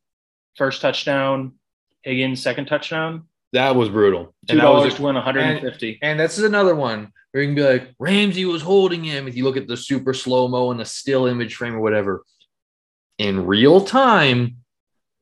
first 0.56 0.80
touchdown, 0.80 1.54
Higgins 2.02 2.40
second 2.42 2.66
touchdown, 2.66 3.24
That 3.52 3.74
was 3.76 3.88
brutal. 3.88 4.26
two 4.46 4.52
And 4.52 4.60
that 4.60 4.68
was 4.68 4.82
dollars 4.82 4.94
to 4.94 5.02
win 5.02 5.14
150. 5.16 5.98
And 6.00 6.18
this 6.18 6.38
is 6.38 6.44
another 6.44 6.74
one 6.74 7.10
where 7.32 7.42
you 7.42 7.48
can 7.48 7.54
be 7.56 7.62
like, 7.64 7.94
Ramsey 7.98 8.44
was 8.44 8.62
holding 8.62 9.02
him. 9.04 9.26
If 9.28 9.36
you 9.36 9.44
look 9.44 9.56
at 9.56 9.66
the 9.66 9.76
super 9.76 10.14
slow 10.14 10.46
mo 10.48 10.70
and 10.70 10.78
the 10.80 10.84
still 10.84 11.26
image 11.26 11.56
frame 11.56 11.74
or 11.74 11.80
whatever, 11.80 12.22
in 13.18 13.46
real 13.46 13.80
time, 13.80 14.58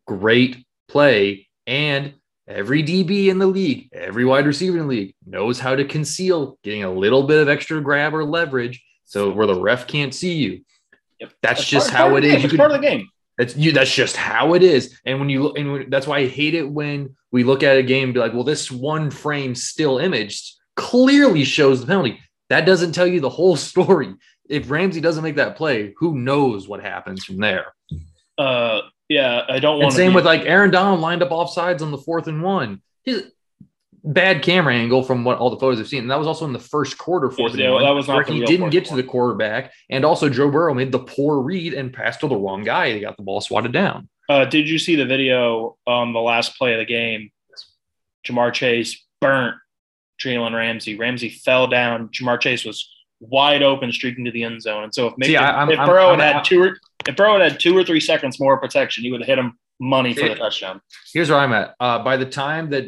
great 0.07 0.65
play. 0.89 1.49
And 1.67 2.15
every 2.47 2.83
DB 2.83 3.29
in 3.29 3.39
the 3.39 3.47
league, 3.47 3.89
every 3.93 4.25
wide 4.25 4.47
receiver 4.47 4.77
in 4.79 4.83
the 4.85 4.89
league 4.89 5.15
knows 5.27 5.59
how 5.59 5.75
to 5.75 5.85
conceal 5.85 6.59
getting 6.63 6.85
a 6.85 6.93
little 6.93 7.23
bit 7.25 7.41
of 7.41 7.49
extra 7.49 7.81
grab 7.81 8.15
or 8.15 8.25
leverage 8.25 8.85
so 9.05 9.31
where 9.31 9.47
the 9.47 9.59
ref 9.61 9.87
can't 9.87 10.15
see 10.15 10.35
you. 10.35 10.61
Yep. 11.23 11.33
That's, 11.43 11.65
just 11.65 11.91
part- 11.91 11.99
how 12.11 12.17
it 12.17 12.25
is. 12.25 12.43
You 12.43 12.49
could- 12.51 12.59
part 12.59 12.71
of 12.73 12.81
the 12.81 12.87
game. 12.87 13.09
that's 13.39 13.57
you. 13.57 13.73
That's 13.73 13.93
just 13.95 14.17
how 14.17 14.55
it 14.55 14.63
is. 14.63 14.99
And 15.07 15.19
when 15.21 15.29
you 15.29 15.43
look, 15.45 15.59
and 15.59 15.73
when, 15.73 15.91
that's 15.91 16.07
why 16.07 16.19
I 16.19 16.27
hate 16.27 16.55
it 16.55 16.69
when 16.69 17.17
we 17.31 17.45
look 17.45 17.63
at 17.63 17.77
a 17.79 17.83
game 17.83 18.05
and 18.05 18.15
be 18.15 18.21
like, 18.21 18.35
"Well, 18.35 18.45
this 18.45 18.71
one 18.71 19.11
frame 19.11 19.55
still 19.55 19.99
imaged 19.99 20.53
clearly 20.77 21.45
shows 21.45 21.81
the 21.81 21.87
penalty." 21.87 22.21
That 22.51 22.67
doesn't 22.67 22.93
tell 22.93 23.07
you 23.07 23.21
the 23.21 23.31
whole 23.31 23.57
story. 23.71 24.15
If 24.49 24.71
Ramsey 24.71 25.01
doesn't 25.01 25.23
make 25.23 25.37
that 25.37 25.57
play, 25.57 25.95
who 25.99 26.19
knows 26.19 26.69
what 26.69 26.83
happens 26.83 27.25
from 27.25 27.39
there? 27.39 27.73
Uh, 28.37 28.81
yeah, 29.09 29.43
I 29.49 29.59
don't 29.61 29.79
want. 29.81 29.95
Same 29.95 30.13
with 30.15 30.27
like 30.27 30.43
Aaron 30.43 30.71
Donald 30.71 31.01
lined 31.01 31.23
up 31.23 31.31
offsides 31.31 31.81
on 31.83 31.91
the 31.91 31.99
fourth 31.99 32.27
and 32.27 32.43
one. 32.43 32.83
His 33.05 33.31
bad 34.05 34.43
camera 34.43 34.75
angle 34.75 35.03
from 35.03 35.25
what 35.25 35.39
all 35.39 35.51
the 35.51 35.59
photos 35.59 35.79
I've 35.79 35.89
seen. 35.89 36.01
And 36.01 36.11
that 36.11 36.19
was 36.19 36.27
also 36.27 36.45
in 36.45 36.53
the 36.53 36.59
first 36.59 36.99
quarter, 36.99 37.31
fourth 37.31 37.55
Yeah, 37.55 37.71
one. 37.71 37.83
that 37.85 37.91
was 37.91 38.09
not 38.09 38.17
where 38.17 38.25
he 38.25 38.45
didn't 38.45 38.71
get 38.71 38.85
to 38.87 38.97
the 38.97 39.03
quarterback. 39.03 39.73
And 39.91 40.05
also 40.05 40.29
Joe 40.29 40.51
Burrow 40.51 40.75
made 40.75 40.91
the 40.93 40.99
poor 40.99 41.41
read 41.41 41.73
and 41.75 41.93
passed 41.93 42.21
to 42.21 42.29
the 42.29 42.37
wrong 42.37 42.65
guy. 42.65 42.93
He 42.93 43.01
got 43.01 43.17
the 43.17 43.23
ball 43.23 43.41
swatted 43.41 43.73
down. 43.73 44.09
Uh, 44.29 44.45
did 44.45 44.69
you 44.69 44.79
see 44.79 44.97
the 44.97 45.05
video 45.07 45.77
on 45.87 46.13
the 46.13 46.21
last 46.21 46.57
play 46.59 46.73
of 46.73 46.79
the 46.79 46.85
game? 46.85 47.31
Ja'Marr 48.27 48.53
Chase 48.53 49.05
burnt 49.21 49.57
Jalen 50.21 50.55
Ramsey. 50.55 50.97
Ramsey 50.97 51.29
fell 51.29 51.67
down. 51.67 52.09
Ja'Marr 52.09 52.41
Chase 52.41 52.65
was 52.65 52.89
wide 53.21 53.63
open, 53.63 53.93
streaking 53.93 54.25
to 54.25 54.31
the 54.31 54.43
end 54.45 54.63
zone. 54.63 54.85
And 54.85 54.95
so 54.95 55.09
if, 55.09 55.27
See, 55.27 55.37
I'm- 55.37 55.71
if 55.71 55.79
I'm- 55.79 55.89
Burrow 55.89 56.09
I'm- 56.11 56.19
had 56.21 56.35
had 56.37 56.45
two, 56.45 56.63
or, 56.63 56.77
if 57.07 57.17
Burrow 57.17 57.39
had 57.39 57.53
had 57.53 57.61
two 57.61 57.77
or 57.77 57.85
three 57.85 58.01
seconds 58.01 58.41
more 58.41 58.59
protection, 58.59 59.05
he 59.05 59.11
would 59.13 59.21
have 59.21 59.29
hit 59.29 59.39
him 59.39 59.59
money 59.81 60.15
for 60.15 60.29
the 60.29 60.35
touchdown. 60.37 60.81
Here's 61.13 61.29
where 61.31 61.39
I'm 61.41 61.53
at. 61.53 61.75
Uh, 61.81 61.99
by 62.01 62.17
the 62.17 62.27
time 62.27 62.71
that 62.71 62.87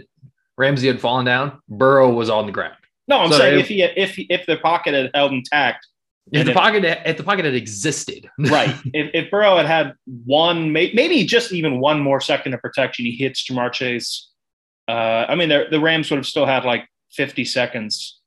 Ramsey 0.56 0.86
had 0.86 1.00
fallen 1.00 1.24
down, 1.24 1.60
Burrow 1.68 2.10
was 2.12 2.30
on 2.30 2.46
the 2.46 2.52
ground. 2.52 2.76
No, 3.08 3.18
I'm 3.20 3.30
So 3.32 3.38
saying 3.38 3.60
if- 3.60 3.70
if 3.70 4.14
he 4.16 4.28
if 4.28 4.40
if 4.40 4.46
the 4.46 4.56
pocket 4.58 4.94
had 4.94 5.10
held 5.14 5.32
intact, 5.32 5.86
If 6.32 6.44
the 6.44 6.50
if- 6.52 6.56
pocket, 6.56 6.84
if 6.84 7.16
the 7.16 7.22
pocket 7.24 7.44
had 7.44 7.54
existed, 7.54 8.28
right? 8.38 8.74
if, 8.94 9.10
if 9.14 9.30
Burrow 9.30 9.56
had 9.56 9.66
had 9.66 9.94
one, 10.24 10.72
maybe 10.72 11.24
just 11.24 11.52
even 11.52 11.80
one 11.80 12.00
more 12.00 12.20
second 12.20 12.54
of 12.54 12.60
protection, 12.60 13.04
he 13.04 13.12
hits 13.12 13.44
Ja'Marr 13.46 13.72
Chase. 13.72 14.30
Uh, 14.88 15.26
I 15.28 15.34
mean, 15.34 15.48
the 15.48 15.66
the 15.70 15.80
Rams 15.80 16.10
would 16.10 16.16
have 16.16 16.26
still 16.26 16.46
had 16.46 16.64
like 16.64 16.86
50 17.12 17.44
seconds, 17.44 18.20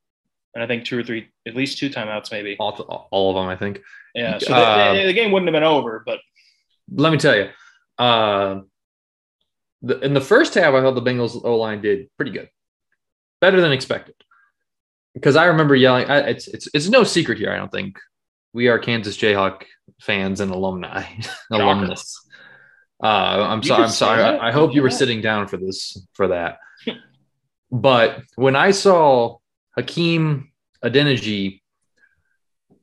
and 0.53 0.63
I 0.63 0.67
think 0.67 0.85
two 0.85 0.97
or 0.99 1.03
three, 1.03 1.27
at 1.47 1.55
least 1.55 1.77
two 1.77 1.89
timeouts, 1.89 2.31
maybe. 2.31 2.55
all, 2.59 2.71
all 3.11 3.29
of 3.31 3.35
them, 3.35 3.47
I 3.49 3.55
think. 3.55 3.81
Yeah, 4.15 4.37
so 4.39 4.53
Uh, 4.53 4.93
the, 4.93 4.99
the, 5.01 5.05
the 5.07 5.13
game 5.13 5.31
wouldn't 5.31 5.47
have 5.47 5.53
been 5.53 5.63
over, 5.63 6.03
but 6.05 6.19
Let 6.91 7.11
me 7.11 7.17
tell 7.19 7.35
you, 7.35 7.49
uh, 7.99 8.61
the, 9.81 9.99
in 9.99 10.13
the 10.13 10.21
first 10.21 10.53
half, 10.53 10.73
I 10.73 10.81
thought 10.81 10.95
the 10.95 11.01
Bengals 11.01 11.39
O 11.43 11.57
line 11.57 11.81
did 11.81 12.09
pretty 12.17 12.31
good, 12.31 12.49
better 13.41 13.61
than 13.61 13.71
expected. 13.71 14.15
Because 15.13 15.35
I 15.35 15.45
remember 15.45 15.75
yelling, 15.75 16.09
I, 16.09 16.19
it's 16.29 16.47
it's 16.47 16.67
it's 16.73 16.89
no 16.89 17.03
secret 17.03 17.37
here. 17.37 17.51
I 17.51 17.57
don't 17.57 17.71
think 17.71 17.97
we 18.53 18.67
are 18.67 18.79
Kansas 18.79 19.17
Jayhawk 19.17 19.63
fans 20.01 20.39
and 20.41 20.51
alumni, 20.51 21.03
alumnus. 21.51 22.19
Uh, 23.03 23.07
I'm 23.07 23.59
You 23.59 23.67
sorry. 23.67 23.83
I'm 23.83 23.89
sorry. 23.89 24.23
I, 24.23 24.51
hope 24.51 24.73
you 24.73 24.81
were 24.81 24.89
sitting 24.89 25.21
down 25.21 25.47
for 25.47 25.57
this 25.57 26.03
for 26.13 26.29
that. 26.29 26.57
but 27.71 28.23
when 28.35 28.55
I 28.55 28.71
saw 28.71 29.37
Hakeem 29.75 30.51
Adeniji 30.83 31.61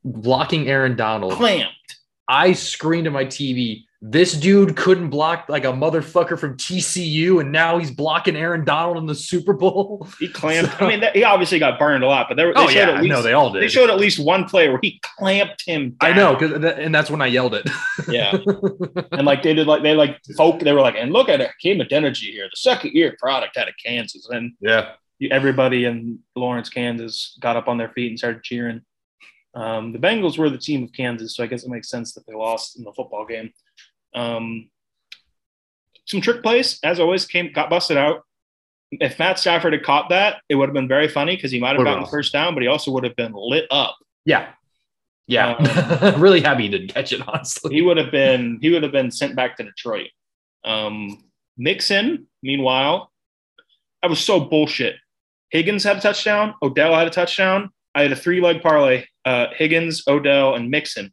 blocking 0.05 0.69
Aaron 0.69 0.95
Donald, 0.95 1.33
clamped. 1.33 1.97
I 2.27 2.53
screamed 2.53 3.07
at 3.07 3.13
my 3.13 3.25
TV, 3.25 3.83
this 4.07 4.33
dude 4.33 4.75
couldn't 4.75 5.09
block 5.09 5.45
like 5.49 5.65
a 5.65 5.69
motherfucker 5.69 6.37
from 6.37 6.57
TCU, 6.57 7.41
and 7.41 7.51
now 7.51 7.79
he's 7.79 7.89
blocking 7.89 8.35
Aaron 8.35 8.63
Donald 8.63 8.97
in 8.97 9.07
the 9.07 9.15
Super 9.15 9.53
Bowl. 9.53 10.07
He 10.19 10.29
clamped. 10.29 10.77
So, 10.77 10.85
I 10.85 10.89
mean, 10.89 11.03
he 11.13 11.23
obviously 11.23 11.59
got 11.59 11.77
burned 11.77 12.03
a 12.03 12.07
lot, 12.07 12.27
but 12.29 12.37
they, 12.37 12.43
they 12.43 12.53
oh 12.55 12.69
yeah, 12.69 13.01
least, 13.01 13.09
no, 13.09 13.21
they 13.21 13.33
all 13.33 13.51
did. 13.51 13.61
They 13.61 13.67
showed 13.67 13.89
at 13.89 13.97
least 13.97 14.17
one 14.17 14.45
play 14.45 14.69
where 14.69 14.79
he 14.81 14.99
clamped 15.01 15.63
him. 15.65 15.97
Down. 15.99 16.11
I 16.11 16.15
know, 16.15 16.35
because 16.35 16.51
and 16.77 16.93
that's 16.93 17.09
when 17.09 17.21
I 17.21 17.25
yelled 17.25 17.53
it. 17.53 17.67
yeah, 18.07 18.37
and 19.11 19.25
like 19.25 19.43
they 19.43 19.53
did, 19.53 19.67
like 19.67 19.83
they 19.83 19.93
like 19.93 20.19
folk. 20.37 20.61
They 20.61 20.71
were 20.71 20.81
like, 20.81 20.95
and 20.95 21.11
look 21.11 21.27
at 21.27 21.41
it, 21.41 21.51
came 21.59 21.79
with 21.79 21.91
energy 21.91 22.31
here. 22.31 22.45
The 22.45 22.57
second 22.57 22.93
year 22.93 23.15
product 23.19 23.57
out 23.57 23.67
of 23.67 23.73
Kansas, 23.83 24.29
and 24.29 24.53
yeah, 24.61 24.93
everybody 25.31 25.85
in 25.85 26.19
Lawrence, 26.35 26.69
Kansas, 26.69 27.37
got 27.41 27.57
up 27.57 27.67
on 27.67 27.77
their 27.77 27.89
feet 27.89 28.11
and 28.11 28.19
started 28.19 28.43
cheering. 28.43 28.81
Um, 29.55 29.93
the 29.93 29.99
Bengals 29.99 30.37
were 30.37 30.49
the 30.49 30.57
team 30.57 30.83
of 30.83 30.93
Kansas, 30.93 31.35
so 31.35 31.43
I 31.43 31.47
guess 31.47 31.63
it 31.63 31.69
makes 31.69 31.89
sense 31.89 32.13
that 32.13 32.27
they 32.27 32.33
lost 32.33 32.77
in 32.77 32.83
the 32.83 32.93
football 32.93 33.25
game. 33.25 33.51
Um, 34.15 34.69
some 36.05 36.21
trick 36.21 36.41
plays, 36.41 36.79
as 36.83 36.99
always, 36.99 37.25
came 37.25 37.51
got 37.51 37.69
busted 37.69 37.97
out. 37.97 38.23
If 38.91 39.19
Matt 39.19 39.39
Stafford 39.39 39.73
had 39.73 39.83
caught 39.83 40.09
that, 40.09 40.37
it 40.47 40.55
would 40.55 40.69
have 40.69 40.73
been 40.73 40.87
very 40.87 41.07
funny 41.07 41.35
because 41.35 41.51
he 41.51 41.59
might 41.59 41.75
have 41.75 41.83
gotten 41.83 42.03
the 42.03 42.09
first 42.09 42.31
down, 42.31 42.53
but 42.53 42.63
he 42.63 42.67
also 42.67 42.91
would 42.91 43.03
have 43.03 43.15
been 43.15 43.33
lit 43.35 43.65
up. 43.71 43.95
Yeah, 44.25 44.47
yeah, 45.27 45.53
um, 45.53 46.21
really 46.21 46.41
happy 46.41 46.63
he 46.63 46.69
didn't 46.69 46.89
catch 46.89 47.11
it. 47.11 47.27
Honestly, 47.27 47.73
he 47.73 47.81
would 47.81 47.97
have 47.97 48.11
been 48.11 48.59
he 48.61 48.69
would 48.69 48.83
have 48.83 48.91
been 48.91 49.11
sent 49.11 49.35
back 49.35 49.57
to 49.57 49.63
Detroit. 49.63 50.09
Um, 50.63 51.23
Mixon, 51.57 52.27
meanwhile, 52.43 53.11
I 54.03 54.07
was 54.07 54.19
so 54.19 54.39
bullshit. 54.39 54.95
Higgins 55.49 55.83
had 55.83 55.97
a 55.97 56.01
touchdown. 56.01 56.53
Odell 56.61 56.93
had 56.93 57.07
a 57.07 57.11
touchdown. 57.11 57.69
I 57.95 58.03
had 58.03 58.11
a 58.11 58.15
three 58.15 58.39
leg 58.39 58.61
parlay: 58.61 59.05
uh, 59.25 59.47
Higgins, 59.55 60.03
Odell, 60.07 60.53
and 60.55 60.69
Mixon 60.69 61.11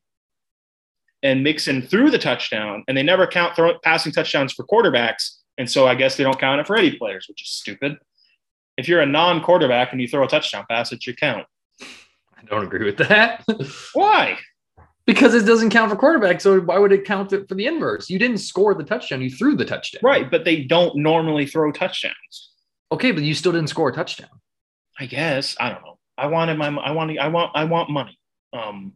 and 1.22 1.44
Mixon 1.44 1.82
threw 1.82 2.10
the 2.10 2.18
touchdown, 2.18 2.84
and 2.88 2.96
they 2.96 3.02
never 3.02 3.26
count 3.26 3.54
throw, 3.54 3.78
passing 3.80 4.12
touchdowns 4.12 4.52
for 4.52 4.64
quarterbacks. 4.66 5.38
And 5.58 5.70
so 5.70 5.86
I 5.86 5.94
guess 5.94 6.16
they 6.16 6.24
don't 6.24 6.38
count 6.38 6.60
it 6.60 6.66
for 6.66 6.76
any 6.76 6.96
players, 6.96 7.26
which 7.28 7.42
is 7.42 7.50
stupid. 7.50 7.96
If 8.76 8.88
you're 8.88 9.00
a 9.00 9.06
non 9.06 9.42
quarterback 9.42 9.92
and 9.92 10.00
you 10.00 10.08
throw 10.08 10.24
a 10.24 10.28
touchdown 10.28 10.64
pass, 10.68 10.92
it 10.92 11.02
should 11.02 11.20
count. 11.20 11.46
I 11.80 12.44
don't 12.46 12.64
agree 12.64 12.84
with 12.84 12.96
that. 12.98 13.44
Why? 13.92 14.38
Because 15.06 15.34
it 15.34 15.44
doesn't 15.44 15.70
count 15.70 15.90
for 15.90 15.96
quarterback. 15.96 16.40
So 16.40 16.60
why 16.60 16.78
would 16.78 16.92
it 16.92 17.04
count 17.04 17.32
it 17.32 17.48
for 17.48 17.56
the 17.56 17.66
inverse? 17.66 18.08
You 18.08 18.20
didn't 18.20 18.38
score 18.38 18.72
the 18.72 18.84
touchdown, 18.84 19.20
you 19.20 19.30
threw 19.30 19.56
the 19.56 19.64
touchdown. 19.64 20.00
Right. 20.02 20.30
But 20.30 20.44
they 20.44 20.62
don't 20.62 20.96
normally 20.96 21.44
throw 21.44 21.72
touchdowns. 21.72 22.50
Okay, 22.92 23.10
but 23.10 23.24
you 23.24 23.34
still 23.34 23.50
didn't 23.50 23.68
score 23.68 23.88
a 23.88 23.92
touchdown. 23.92 24.28
I 25.00 25.06
guess. 25.06 25.56
I 25.58 25.70
don't 25.70 25.82
know. 25.82 25.98
I 26.16 26.26
wanted 26.26 26.56
my 26.56 26.68
I 26.68 26.92
want 26.92 27.18
I 27.18 27.28
want 27.28 27.50
I 27.54 27.64
want 27.64 27.90
money. 27.90 28.16
Um 28.52 28.92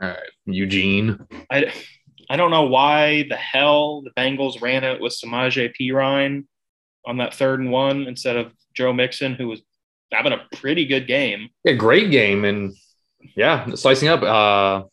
all 0.00 0.08
right, 0.08 0.18
Eugene. 0.46 1.18
I, 1.50 1.72
I 2.28 2.36
don't 2.36 2.50
know 2.50 2.64
why 2.64 3.26
the 3.28 3.36
hell 3.36 4.02
the 4.02 4.10
Bengals 4.10 4.60
ran 4.60 4.84
it 4.84 5.00
with 5.00 5.14
Samaje 5.14 5.72
Perine 5.78 6.44
on 7.06 7.18
that 7.18 7.34
third 7.34 7.60
and 7.60 7.70
one 7.70 8.02
instead 8.02 8.36
of 8.36 8.52
Joe 8.74 8.92
Mixon, 8.92 9.34
who 9.34 9.48
was 9.48 9.62
having 10.12 10.32
a 10.32 10.46
pretty 10.56 10.86
good 10.86 11.06
game. 11.06 11.48
Yeah, 11.64 11.74
great 11.74 12.10
game, 12.10 12.44
and 12.44 12.74
yeah, 13.36 13.74
slicing 13.74 14.08
up. 14.08 14.22
Uh, 14.22 14.86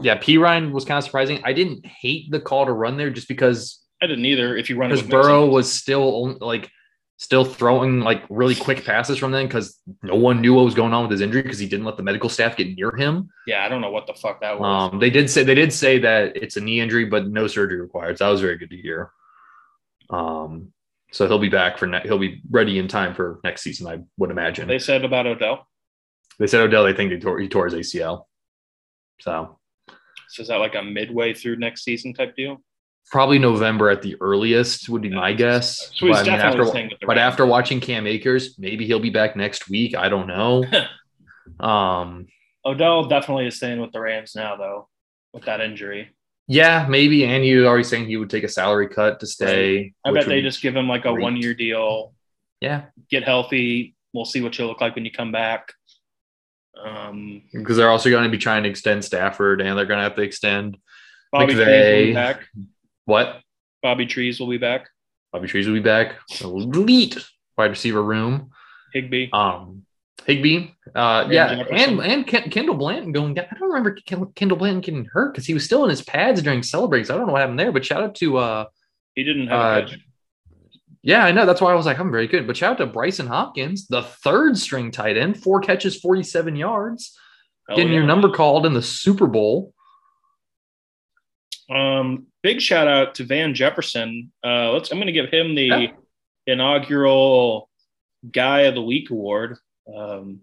yeah, 0.00 0.18
Perine 0.18 0.72
was 0.72 0.84
kind 0.84 0.98
of 0.98 1.04
surprising. 1.04 1.40
I 1.44 1.52
didn't 1.52 1.84
hate 1.86 2.30
the 2.30 2.40
call 2.40 2.66
to 2.66 2.72
run 2.72 2.96
there 2.96 3.10
just 3.10 3.28
because 3.28 3.82
I 4.02 4.06
didn't 4.06 4.26
either. 4.26 4.56
If 4.56 4.70
you 4.70 4.76
run 4.76 4.90
because 4.90 5.06
Burrow 5.06 5.46
was 5.46 5.72
still 5.72 6.36
like 6.38 6.70
still 7.18 7.44
throwing 7.44 8.00
like 8.00 8.22
really 8.30 8.54
quick 8.54 8.84
passes 8.84 9.18
from 9.18 9.32
them 9.32 9.46
because 9.46 9.80
no 10.02 10.14
one 10.14 10.40
knew 10.40 10.54
what 10.54 10.64
was 10.64 10.74
going 10.74 10.94
on 10.94 11.02
with 11.02 11.10
his 11.10 11.20
injury 11.20 11.42
because 11.42 11.58
he 11.58 11.66
didn't 11.66 11.84
let 11.84 11.96
the 11.96 12.02
medical 12.02 12.30
staff 12.30 12.56
get 12.56 12.74
near 12.76 12.94
him. 12.94 13.28
Yeah, 13.46 13.64
I 13.64 13.68
don't 13.68 13.80
know 13.80 13.90
what 13.90 14.06
the 14.06 14.14
fuck 14.14 14.40
that 14.40 14.58
was. 14.58 14.92
Um, 14.92 15.00
they 15.00 15.10
did 15.10 15.28
say 15.28 15.42
they 15.42 15.56
did 15.56 15.72
say 15.72 15.98
that 15.98 16.36
it's 16.36 16.56
a 16.56 16.60
knee 16.60 16.80
injury, 16.80 17.04
but 17.04 17.28
no 17.28 17.48
surgery 17.48 17.80
required. 17.80 18.18
So 18.18 18.24
that 18.24 18.30
was 18.30 18.40
very 18.40 18.56
good 18.56 18.70
to 18.70 18.76
hear. 18.76 19.10
Um, 20.10 20.72
so 21.10 21.26
he'll 21.26 21.40
be 21.40 21.48
back 21.48 21.76
for 21.76 21.86
ne- 21.86 22.02
he'll 22.02 22.18
be 22.18 22.40
ready 22.50 22.78
in 22.78 22.86
time 22.86 23.14
for 23.14 23.40
next 23.42 23.62
season, 23.62 23.88
I 23.88 23.98
would 24.16 24.30
imagine. 24.30 24.68
They 24.68 24.78
said 24.78 25.04
about 25.04 25.26
Odell. 25.26 25.66
They 26.38 26.46
said 26.46 26.60
Odell. 26.60 26.84
They 26.84 26.92
think 26.92 27.10
he 27.10 27.18
tore, 27.18 27.40
he 27.40 27.48
tore 27.48 27.68
his 27.68 27.74
ACL. 27.74 28.24
So. 29.20 29.58
So 30.28 30.42
is 30.42 30.48
that 30.48 30.56
like 30.56 30.74
a 30.76 30.82
midway 30.82 31.34
through 31.34 31.56
next 31.56 31.82
season 31.82 32.12
type 32.12 32.36
deal? 32.36 32.62
Probably 33.10 33.38
November 33.38 33.90
at 33.90 34.02
the 34.02 34.16
earliest 34.20 34.88
would 34.88 35.02
be 35.02 35.10
my 35.10 35.32
guess. 35.32 35.90
So 35.94 36.08
but, 36.08 36.28
I 36.28 36.30
mean, 36.30 36.40
after, 36.40 37.06
but 37.06 37.18
after 37.18 37.46
watching 37.46 37.80
Cam 37.80 38.06
Akers, 38.06 38.58
maybe 38.58 38.86
he'll 38.86 39.00
be 39.00 39.10
back 39.10 39.36
next 39.36 39.68
week. 39.68 39.96
I 39.96 40.08
don't 40.08 40.26
know. 40.26 40.64
um, 41.60 42.26
Odell 42.64 43.04
definitely 43.08 43.46
is 43.46 43.56
staying 43.56 43.80
with 43.80 43.92
the 43.92 44.00
Rams 44.00 44.34
now, 44.34 44.56
though, 44.56 44.88
with 45.32 45.44
that 45.44 45.60
injury. 45.60 46.10
Yeah, 46.46 46.86
maybe. 46.88 47.24
And 47.24 47.44
was 47.44 47.66
already 47.66 47.84
saying 47.84 48.06
he 48.06 48.16
would 48.16 48.30
take 48.30 48.44
a 48.44 48.48
salary 48.48 48.88
cut 48.88 49.20
to 49.20 49.26
stay. 49.26 49.92
I 50.04 50.12
bet 50.12 50.26
they 50.26 50.40
just 50.40 50.62
give 50.62 50.74
him 50.74 50.88
like 50.88 51.04
a 51.04 51.12
one 51.12 51.36
year 51.36 51.54
deal. 51.54 52.14
Yeah. 52.60 52.86
Get 53.10 53.24
healthy. 53.24 53.94
We'll 54.14 54.24
see 54.24 54.40
what 54.40 54.58
you 54.58 54.66
look 54.66 54.80
like 54.80 54.94
when 54.94 55.04
you 55.04 55.10
come 55.10 55.30
back. 55.30 55.72
Um, 56.82 57.42
because 57.52 57.76
they're 57.76 57.90
also 57.90 58.08
going 58.08 58.24
to 58.24 58.30
be 58.30 58.38
trying 58.38 58.62
to 58.62 58.68
extend 58.68 59.04
Stafford 59.04 59.60
and 59.60 59.76
they're 59.76 59.84
going 59.84 59.98
to 59.98 60.04
have 60.04 60.14
to 60.14 60.22
extend 60.22 60.78
Bobby 61.32 61.54
McVay. 61.54 62.38
What? 63.08 63.40
Bobby 63.82 64.04
Trees 64.04 64.38
will 64.38 64.50
be 64.50 64.58
back. 64.58 64.90
Bobby 65.32 65.48
Trees 65.48 65.66
will 65.66 65.72
be 65.72 65.80
back. 65.80 66.16
Elite 66.42 67.16
wide 67.56 67.70
receiver 67.70 68.02
room. 68.02 68.50
Higbee. 68.92 69.30
Um, 69.32 69.86
Higbee. 70.26 70.72
Uh, 70.94 71.26
yeah, 71.30 71.64
and 71.70 72.00
and 72.02 72.26
Kendall 72.26 72.74
Blanton 72.74 73.12
going 73.12 73.32
down. 73.32 73.46
I 73.50 73.58
don't 73.58 73.70
remember 73.70 73.96
Kendall 74.34 74.58
Blanton 74.58 74.82
getting 74.82 75.06
hurt 75.06 75.32
because 75.32 75.46
he 75.46 75.54
was 75.54 75.64
still 75.64 75.84
in 75.84 75.90
his 75.90 76.02
pads 76.02 76.42
during 76.42 76.62
celebrates. 76.62 77.08
I 77.08 77.16
don't 77.16 77.26
know 77.26 77.32
what 77.32 77.40
happened 77.40 77.58
there, 77.58 77.72
but 77.72 77.82
shout 77.82 78.02
out 78.02 78.14
to 78.16 78.36
uh, 78.36 78.66
he 79.14 79.24
didn't 79.24 79.46
have 79.48 79.84
uh, 79.84 79.88
Yeah, 81.00 81.24
I 81.24 81.32
know. 81.32 81.46
That's 81.46 81.62
why 81.62 81.72
I 81.72 81.76
was 81.76 81.86
like, 81.86 81.98
I'm 81.98 82.10
very 82.10 82.26
good. 82.26 82.46
But 82.46 82.58
shout 82.58 82.72
out 82.72 82.84
to 82.84 82.92
Brycen 82.92 83.26
Hopkins, 83.26 83.86
the 83.86 84.02
third 84.02 84.58
string 84.58 84.90
tight 84.90 85.16
end, 85.16 85.42
four 85.42 85.60
catches, 85.60 85.98
47 85.98 86.56
yards, 86.56 87.18
Hell 87.68 87.78
getting 87.78 87.92
yeah. 87.92 88.00
your 88.00 88.06
number 88.06 88.28
called 88.28 88.66
in 88.66 88.74
the 88.74 88.82
Super 88.82 89.26
Bowl. 89.26 89.72
Um, 91.70 92.26
big 92.42 92.60
shout 92.60 92.88
out 92.88 93.14
to 93.16 93.24
Van 93.24 93.54
Jefferson. 93.54 94.32
Uh, 94.44 94.72
let's. 94.72 94.90
I'm 94.90 94.98
going 94.98 95.06
to 95.06 95.12
give 95.12 95.30
him 95.30 95.54
the 95.54 95.62
yeah. 95.62 95.86
inaugural 96.46 97.68
Guy 98.30 98.60
of 98.62 98.74
the 98.74 98.82
Week 98.82 99.10
award. 99.10 99.58
Um, 99.94 100.40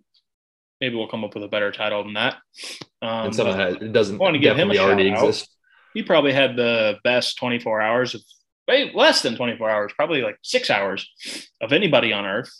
maybe 0.81 0.95
we'll 0.95 1.07
come 1.07 1.23
up 1.23 1.33
with 1.33 1.43
a 1.43 1.47
better 1.47 1.71
title 1.71 2.03
than 2.03 2.13
that. 2.13 2.35
Um, 3.01 3.25
and 3.27 3.35
some 3.35 3.47
it 3.47 3.91
doesn't 3.91 4.17
want 4.17 4.35
to 4.35 4.39
give 4.39 4.57
him 4.57 4.71
a 4.71 4.77
already 4.77 5.09
exist. 5.09 5.49
He 5.93 6.03
probably 6.03 6.33
had 6.33 6.55
the 6.55 6.97
best 7.03 7.37
24 7.37 7.81
hours 7.81 8.15
of 8.15 8.21
wait, 8.67 8.95
less 8.95 9.21
than 9.21 9.35
24 9.35 9.69
hours, 9.69 9.93
probably 9.95 10.21
like 10.21 10.37
six 10.41 10.69
hours 10.69 11.09
of 11.61 11.71
anybody 11.71 12.11
on 12.11 12.25
earth. 12.25 12.51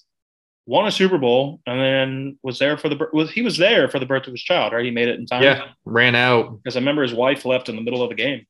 Won 0.67 0.87
a 0.87 0.91
Super 0.91 1.19
Bowl 1.19 1.59
and 1.67 1.79
then 1.79 2.39
was 2.41 2.57
there 2.57 2.75
for 2.77 2.89
the 2.89 2.97
was 3.13 3.29
he 3.29 3.43
was 3.43 3.57
there 3.57 3.87
for 3.87 3.99
the 3.99 4.05
birth 4.07 4.25
of 4.25 4.33
his 4.33 4.41
child, 4.41 4.73
right? 4.73 4.83
He 4.83 4.89
made 4.89 5.07
it 5.07 5.19
in 5.19 5.27
time. 5.27 5.43
Yeah, 5.43 5.67
ran 5.83 6.15
out 6.15 6.57
because 6.63 6.75
I 6.75 6.79
remember 6.79 7.03
his 7.03 7.13
wife 7.13 7.45
left 7.45 7.69
in 7.69 7.75
the 7.75 7.83
middle 7.83 8.01
of 8.01 8.09
the 8.09 8.15
game 8.15 8.47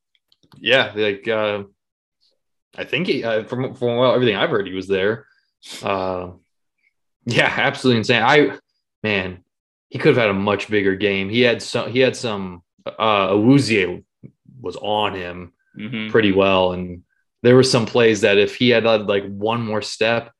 yeah, 0.59 0.91
like 0.95 1.27
uh, 1.27 1.63
I 2.77 2.83
think 2.83 3.07
he, 3.07 3.23
uh, 3.23 3.43
from 3.43 3.73
from 3.73 3.97
well, 3.97 4.13
everything 4.13 4.35
I've 4.35 4.49
heard, 4.49 4.67
he 4.67 4.73
was 4.73 4.87
there. 4.87 5.25
Uh, 5.81 6.31
yeah, 7.25 7.53
absolutely 7.57 7.99
insane. 7.99 8.23
I 8.23 8.57
man, 9.03 9.43
he 9.89 9.99
could 9.99 10.15
have 10.15 10.21
had 10.21 10.29
a 10.29 10.33
much 10.33 10.69
bigger 10.69 10.95
game. 10.95 11.29
He 11.29 11.41
had 11.41 11.61
some. 11.61 11.91
He 11.91 11.99
had 11.99 12.15
some. 12.15 12.63
Uh, 12.85 13.29
Awuzie 13.29 14.03
was 14.61 14.75
on 14.75 15.15
him 15.15 15.53
mm-hmm. 15.77 16.11
pretty 16.11 16.31
well, 16.31 16.73
and 16.73 17.03
there 17.41 17.55
were 17.55 17.63
some 17.63 17.85
plays 17.85 18.21
that 18.21 18.37
if 18.37 18.55
he 18.55 18.69
had 18.69 18.85
had 18.85 19.07
like 19.07 19.25
one 19.25 19.65
more 19.65 19.81
step, 19.81 20.31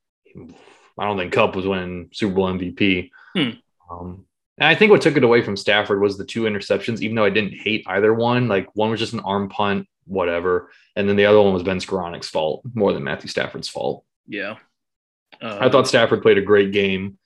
I 0.97 1.05
don't 1.05 1.17
think 1.17 1.33
Kupp 1.33 1.55
was 1.55 1.67
winning 1.67 2.09
Super 2.13 2.35
Bowl 2.35 2.51
MVP. 2.51 3.11
Hmm. 3.35 3.49
Um, 3.89 4.25
and 4.57 4.67
I 4.67 4.75
think 4.75 4.91
what 4.91 5.01
took 5.01 5.17
it 5.17 5.23
away 5.23 5.41
from 5.41 5.57
Stafford 5.57 6.01
was 6.01 6.17
the 6.17 6.25
two 6.25 6.43
interceptions, 6.43 7.01
even 7.01 7.15
though 7.15 7.25
I 7.25 7.29
didn't 7.29 7.53
hate 7.53 7.83
either 7.87 8.13
one. 8.13 8.47
Like 8.47 8.67
one 8.73 8.89
was 8.89 8.99
just 8.99 9.13
an 9.13 9.19
arm 9.19 9.49
punt, 9.49 9.87
whatever. 10.05 10.69
And 10.95 11.07
then 11.07 11.15
the 11.15 11.25
other 11.25 11.41
one 11.41 11.53
was 11.53 11.63
Ben 11.63 11.79
Skowronek's 11.79 12.29
fault 12.29 12.63
more 12.73 12.93
than 12.93 13.03
Matthew 13.03 13.29
Stafford's 13.29 13.67
fault. 13.67 14.05
Yeah. 14.27 14.55
Uh, 15.41 15.57
I 15.59 15.69
thought 15.69 15.87
Stafford 15.87 16.21
played 16.21 16.37
a 16.37 16.41
great 16.41 16.71
game. 16.71 17.17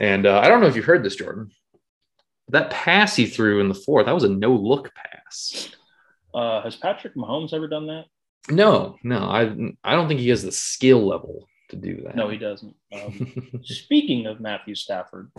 And 0.00 0.26
uh, 0.26 0.40
I 0.40 0.48
don't 0.48 0.60
know 0.60 0.66
if 0.66 0.76
you 0.76 0.82
heard 0.82 1.04
this, 1.04 1.16
Jordan. 1.16 1.50
That 2.48 2.70
pass 2.70 3.14
he 3.14 3.26
threw 3.26 3.60
in 3.60 3.68
the 3.68 3.74
fourth, 3.74 4.06
that 4.06 4.14
was 4.14 4.24
a 4.24 4.28
no 4.28 4.52
look 4.52 4.92
pass. 4.94 5.70
Uh, 6.32 6.62
has 6.62 6.76
Patrick 6.76 7.14
Mahomes 7.14 7.52
ever 7.52 7.68
done 7.68 7.86
that? 7.86 8.04
No, 8.50 8.96
no. 9.02 9.18
I 9.18 9.54
I 9.84 9.94
don't 9.94 10.08
think 10.08 10.20
he 10.20 10.28
has 10.30 10.42
the 10.42 10.52
skill 10.52 11.06
level 11.06 11.46
to 11.70 11.76
do 11.76 12.02
that. 12.04 12.16
No, 12.16 12.28
he 12.28 12.38
doesn't. 12.38 12.74
Um, 12.92 13.60
speaking 13.62 14.26
of 14.26 14.40
Matthew 14.40 14.74
Stafford, 14.74 15.30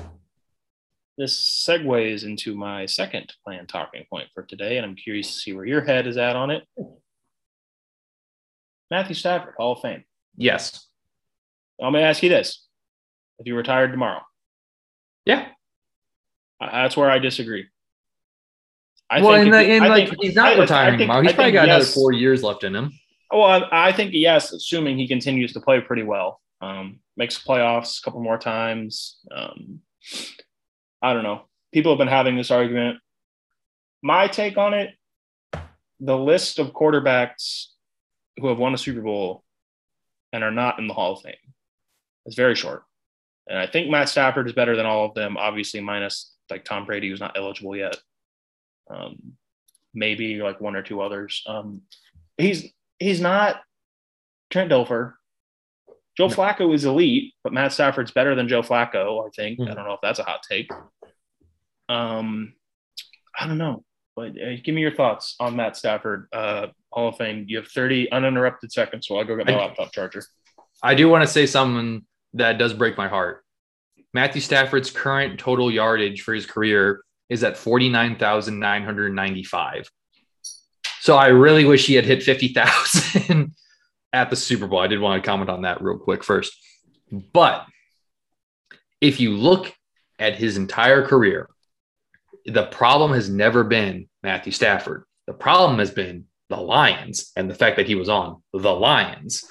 this 1.19 1.65
segues 1.67 2.23
into 2.23 2.55
my 2.55 2.86
second 2.86 3.34
planned 3.43 3.67
talking 3.67 4.05
point 4.10 4.29
for 4.34 4.43
today, 4.43 4.77
and 4.77 4.86
I'm 4.86 4.95
curious 4.95 5.27
to 5.27 5.34
see 5.39 5.53
where 5.53 5.65
your 5.65 5.82
head 5.82 6.08
is 6.08 6.15
at 6.15 6.38
on 6.38 6.49
it. 6.49 6.63
Matthew 8.89 9.15
Stafford, 9.15 9.53
Hall 9.58 9.73
of 9.73 9.82
Fame. 9.82 10.05
Yes. 10.38 10.88
I'm 11.82 11.91
going 11.91 12.01
to 12.03 12.08
ask 12.08 12.23
you 12.23 12.29
this: 12.29 12.65
If 13.38 13.47
you 13.47 13.55
retired 13.55 13.91
tomorrow, 13.91 14.21
yeah, 15.25 15.49
that's 16.60 16.95
where 16.95 17.12
I 17.12 17.19
disagree. 17.19 17.67
I 19.10 19.21
well, 19.21 19.34
think 19.34 19.45
and, 19.45 19.53
the, 19.53 19.58
and 19.58 19.84
I 19.84 19.88
like 19.89 20.10
think- 20.10 20.21
he's 20.23 20.36
not 20.36 20.53
I- 20.53 20.55
I 20.55 20.60
retiring 20.60 20.91
think- 20.91 21.01
tomorrow. 21.01 21.21
He's 21.21 21.32
I 21.32 21.36
probably 21.36 21.51
got 21.51 21.65
another 21.65 21.86
four 21.86 22.13
years 22.13 22.43
left 22.43 22.63
in 22.63 22.73
him. 22.75 22.93
Well, 23.32 23.43
I, 23.43 23.89
I 23.89 23.91
think 23.91 24.12
yes, 24.13 24.53
assuming 24.53 24.97
he 24.97 25.08
continues 25.08 25.51
to 25.53 25.60
play 25.60 25.82
pretty 25.82 26.03
well, 26.03 26.39
um, 26.62 26.99
makes 27.17 27.38
playoffs 27.38 27.99
a 27.99 28.03
couple 28.03 28.21
more 28.21 28.38
times. 28.38 29.19
Um, 29.36 29.82
I 31.01 31.13
don't 31.13 31.23
know. 31.23 31.43
People 31.71 31.91
have 31.91 31.99
been 31.99 32.07
having 32.07 32.35
this 32.35 32.51
argument. 32.51 32.99
My 34.01 34.27
take 34.27 34.57
on 34.57 34.73
it: 34.73 34.95
the 35.99 36.17
list 36.17 36.59
of 36.59 36.73
quarterbacks 36.73 37.67
who 38.39 38.47
have 38.47 38.57
won 38.57 38.73
a 38.73 38.77
Super 38.77 39.01
Bowl 39.01 39.43
and 40.31 40.43
are 40.43 40.51
not 40.51 40.79
in 40.79 40.88
the 40.88 40.93
Hall 40.93 41.13
of 41.13 41.21
Fame 41.21 41.35
is 42.25 42.35
very 42.35 42.55
short, 42.55 42.83
and 43.47 43.57
I 43.57 43.67
think 43.67 43.89
Matt 43.89 44.09
Stafford 44.09 44.47
is 44.47 44.53
better 44.53 44.75
than 44.75 44.85
all 44.85 45.05
of 45.05 45.13
them. 45.13 45.38
Obviously, 45.38 45.81
minus 45.81 46.33
like 46.49 46.65
Tom 46.65 46.85
Brady, 46.85 47.09
who's 47.09 47.19
not 47.19 47.38
eligible 47.38 47.75
yet. 47.75 47.97
Um, 48.89 49.33
maybe 49.93 50.41
like 50.41 50.62
one 50.62 50.75
or 50.75 50.81
two 50.81 51.01
others. 51.01 51.43
Um, 51.47 51.81
he's 52.38 52.71
he's 52.97 53.21
not 53.21 53.62
Trent 54.49 54.71
Dilfer. 54.71 55.13
Joe 56.19 56.27
No. 56.27 56.36
Flacco 56.36 56.73
is 56.75 56.84
elite, 56.86 57.34
but 57.45 57.53
Matt 57.53 57.71
Stafford's 57.71 58.12
better 58.12 58.36
than 58.36 58.47
Joe 58.49 58.62
Flacco. 58.62 59.25
I 59.25 59.29
think. 59.36 59.60
I 59.60 59.63
Mhm. 59.63 59.75
don't 59.75 59.86
know 59.86 59.93
if 59.93 60.01
that's 60.01 60.19
a 60.19 60.23
hot 60.23 60.43
take. 60.43 60.69
Um, 61.88 62.53
I 63.39 63.47
don't 63.47 63.58
know, 63.58 63.86
but 64.17 64.32
uh, 64.32 64.58
give 64.63 64.75
me 64.75 64.82
your 64.82 64.93
thoughts 64.93 65.36
on 65.39 65.55
Matt 65.55 65.77
Stafford, 65.77 66.27
uh, 66.34 66.67
Hall 66.91 67.08
of 67.08 67.15
Fame. 67.17 67.45
You 67.47 67.58
have 67.58 67.67
30 67.69 68.12
uninterrupted 68.12 68.69
seconds, 68.71 69.08
so 69.08 69.17
I'll 69.17 69.23
go 69.23 69.38
get 69.38 69.47
my 69.47 69.53
I- 69.53 69.67
laptop 69.67 69.93
charger. 69.93 70.23
I 70.84 70.93
do 70.93 71.08
want 71.10 71.23
to 71.23 71.27
say 71.27 71.45
something 71.45 72.05
that 72.34 72.58
does 72.58 72.73
break 72.73 72.97
my 72.97 73.08
heart. 73.08 73.43
Matthew 74.13 74.41
Stafford's 74.41 74.91
current 74.91 75.39
total 75.39 75.71
yardage 75.71 76.21
for 76.21 76.34
his 76.34 76.45
career 76.45 77.01
is 77.29 77.43
at 77.43 77.58
49,995. 77.58 79.89
So 81.01 81.15
I 81.15 81.27
really 81.27 81.63
wish 81.65 81.86
he 81.86 81.93
had 81.95 82.05
hit 82.05 82.23
50,000 82.23 83.51
at 84.13 84.30
the 84.30 84.36
Super 84.36 84.67
Bowl. 84.67 84.80
I 84.80 84.88
did 84.88 85.00
want 85.00 85.22
to 85.22 85.28
comment 85.28 85.50
on 85.50 85.63
that 85.63 85.82
real 85.82 85.98
quick 85.98 86.24
first. 86.24 86.54
But 87.12 87.65
if 89.02 89.19
you 89.19 89.32
look 89.32 89.74
at 90.17 90.36
his 90.36 90.58
entire 90.58 91.06
career, 91.06 91.50
the 92.45 92.65
problem 92.65 93.13
has 93.13 93.30
never 93.30 93.63
been 93.63 94.10
Matthew 94.24 94.52
Stafford. 94.52 95.04
The 95.28 95.34
problem 95.34 95.80
has 95.80 95.91
been 95.91 96.26
the 96.50 96.58
Lions 96.58 97.32
and 97.36 97.50
the 97.50 97.56
fact 97.56 97.78
that 97.78 97.88
he 97.88 97.95
was 97.95 98.10
on 98.10 98.41
the 98.54 98.74
Lions 98.74 99.45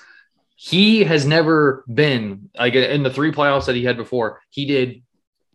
he 0.60 1.04
has 1.04 1.24
never 1.24 1.84
been 1.92 2.50
like 2.58 2.74
in 2.74 3.04
the 3.04 3.12
three 3.12 3.30
playoffs 3.30 3.66
that 3.66 3.76
he 3.76 3.84
had 3.84 3.96
before 3.96 4.40
he 4.50 4.66
did 4.66 5.02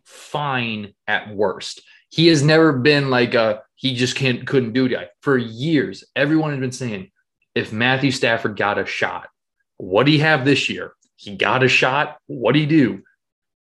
fine 0.04 0.94
at 1.06 1.34
worst 1.34 1.82
he 2.08 2.28
has 2.28 2.42
never 2.42 2.72
been 2.72 3.10
like 3.10 3.34
a 3.34 3.62
he 3.74 3.94
just 3.94 4.16
can't 4.16 4.46
couldn't 4.46 4.72
do 4.72 4.86
it 4.86 5.10
for 5.20 5.36
years 5.36 6.04
everyone 6.16 6.52
had 6.52 6.60
been 6.60 6.72
saying 6.72 7.10
if 7.54 7.72
matthew 7.72 8.10
stafford 8.10 8.56
got 8.56 8.78
a 8.78 8.86
shot 8.86 9.28
what 9.76 10.06
do 10.06 10.12
he 10.12 10.18
have 10.18 10.44
this 10.44 10.68
year? 10.68 10.92
He 11.16 11.36
got 11.36 11.62
a 11.62 11.68
shot. 11.68 12.18
What 12.26 12.52
do 12.52 12.60
he 12.60 12.66
do? 12.66 13.02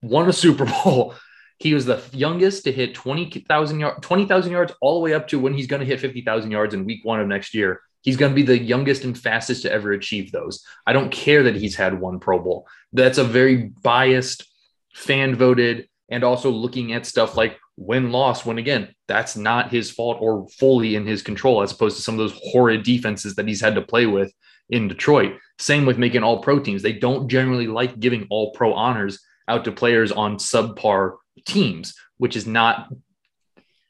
Won 0.03 0.29
a 0.29 0.33
super 0.33 0.65
bowl. 0.85 1.15
He 1.59 1.73
was 1.73 1.87
the 1.87 2.03
youngest 2.13 2.65
to 2.65 2.73
hit 2.73 2.95
20,000 2.95 3.81
yards 3.81 3.99
20,000 4.01 4.53
yards 4.53 4.73
all 4.81 4.95
the 4.95 5.05
way 5.05 5.15
up 5.15 5.29
to 5.29 5.39
when 5.39 5.55
he's 5.55 5.67
going 5.67 5.81
to 5.81 5.87
hit 5.87 6.01
50,000 6.01 6.51
yards 6.51 6.75
in 6.75 6.85
week 6.85 7.05
1 7.05 7.21
of 7.21 7.29
next 7.29 7.55
year. 7.55 7.81
He's 8.03 8.17
going 8.17 8.33
to 8.33 8.37
be 8.37 8.43
the 8.43 8.59
youngest 8.59 9.05
and 9.05 9.17
fastest 9.17 9.63
to 9.63 9.73
ever 9.73 9.93
achieve 9.93 10.31
those. 10.31 10.63
I 10.87 10.93
don't 10.93 11.11
care 11.11 11.45
that 11.45 11.57
he's 11.57 11.77
had 11.77 11.99
one 11.99 12.21
Pro 12.21 12.39
Bowl. 12.39 12.67
That's 12.93 13.17
a 13.17 13.25
very 13.25 13.73
biased, 13.83 14.47
fan 14.93 15.37
voted, 15.37 15.89
and 16.11 16.23
also 16.23 16.51
looking 16.51 16.93
at 16.93 17.07
stuff 17.07 17.35
like 17.35 17.59
win 17.77 18.13
loss, 18.13 18.47
when 18.47 18.59
again, 18.59 18.95
that's 19.09 19.37
not 19.37 19.71
his 19.71 19.91
fault 19.91 20.19
or 20.21 20.49
fully 20.59 20.95
in 20.95 21.07
his 21.07 21.23
control, 21.23 21.63
as 21.63 21.73
opposed 21.73 21.97
to 21.97 22.03
some 22.03 22.15
of 22.15 22.19
those 22.19 22.41
horrid 22.53 22.83
defenses 22.83 23.35
that 23.35 23.49
he's 23.49 23.61
had 23.61 23.75
to 23.75 23.83
play 23.83 24.07
with 24.07 24.33
in 24.71 24.89
Detroit. 24.89 25.37
Same 25.59 25.85
with 25.87 25.99
making 25.99 26.23
all 26.23 26.43
pro 26.43 26.59
teams. 26.59 26.83
They 26.83 26.93
don't 26.93 27.29
generally 27.29 27.67
like 27.67 27.99
giving 28.01 28.27
all 28.31 28.53
pro 28.53 28.73
honors 28.73 29.19
out 29.49 29.65
to 29.65 29.73
players 29.73 30.13
on 30.13 30.37
subpar 30.37 31.17
teams, 31.45 31.95
which 32.19 32.37
is 32.37 32.47
not 32.47 32.89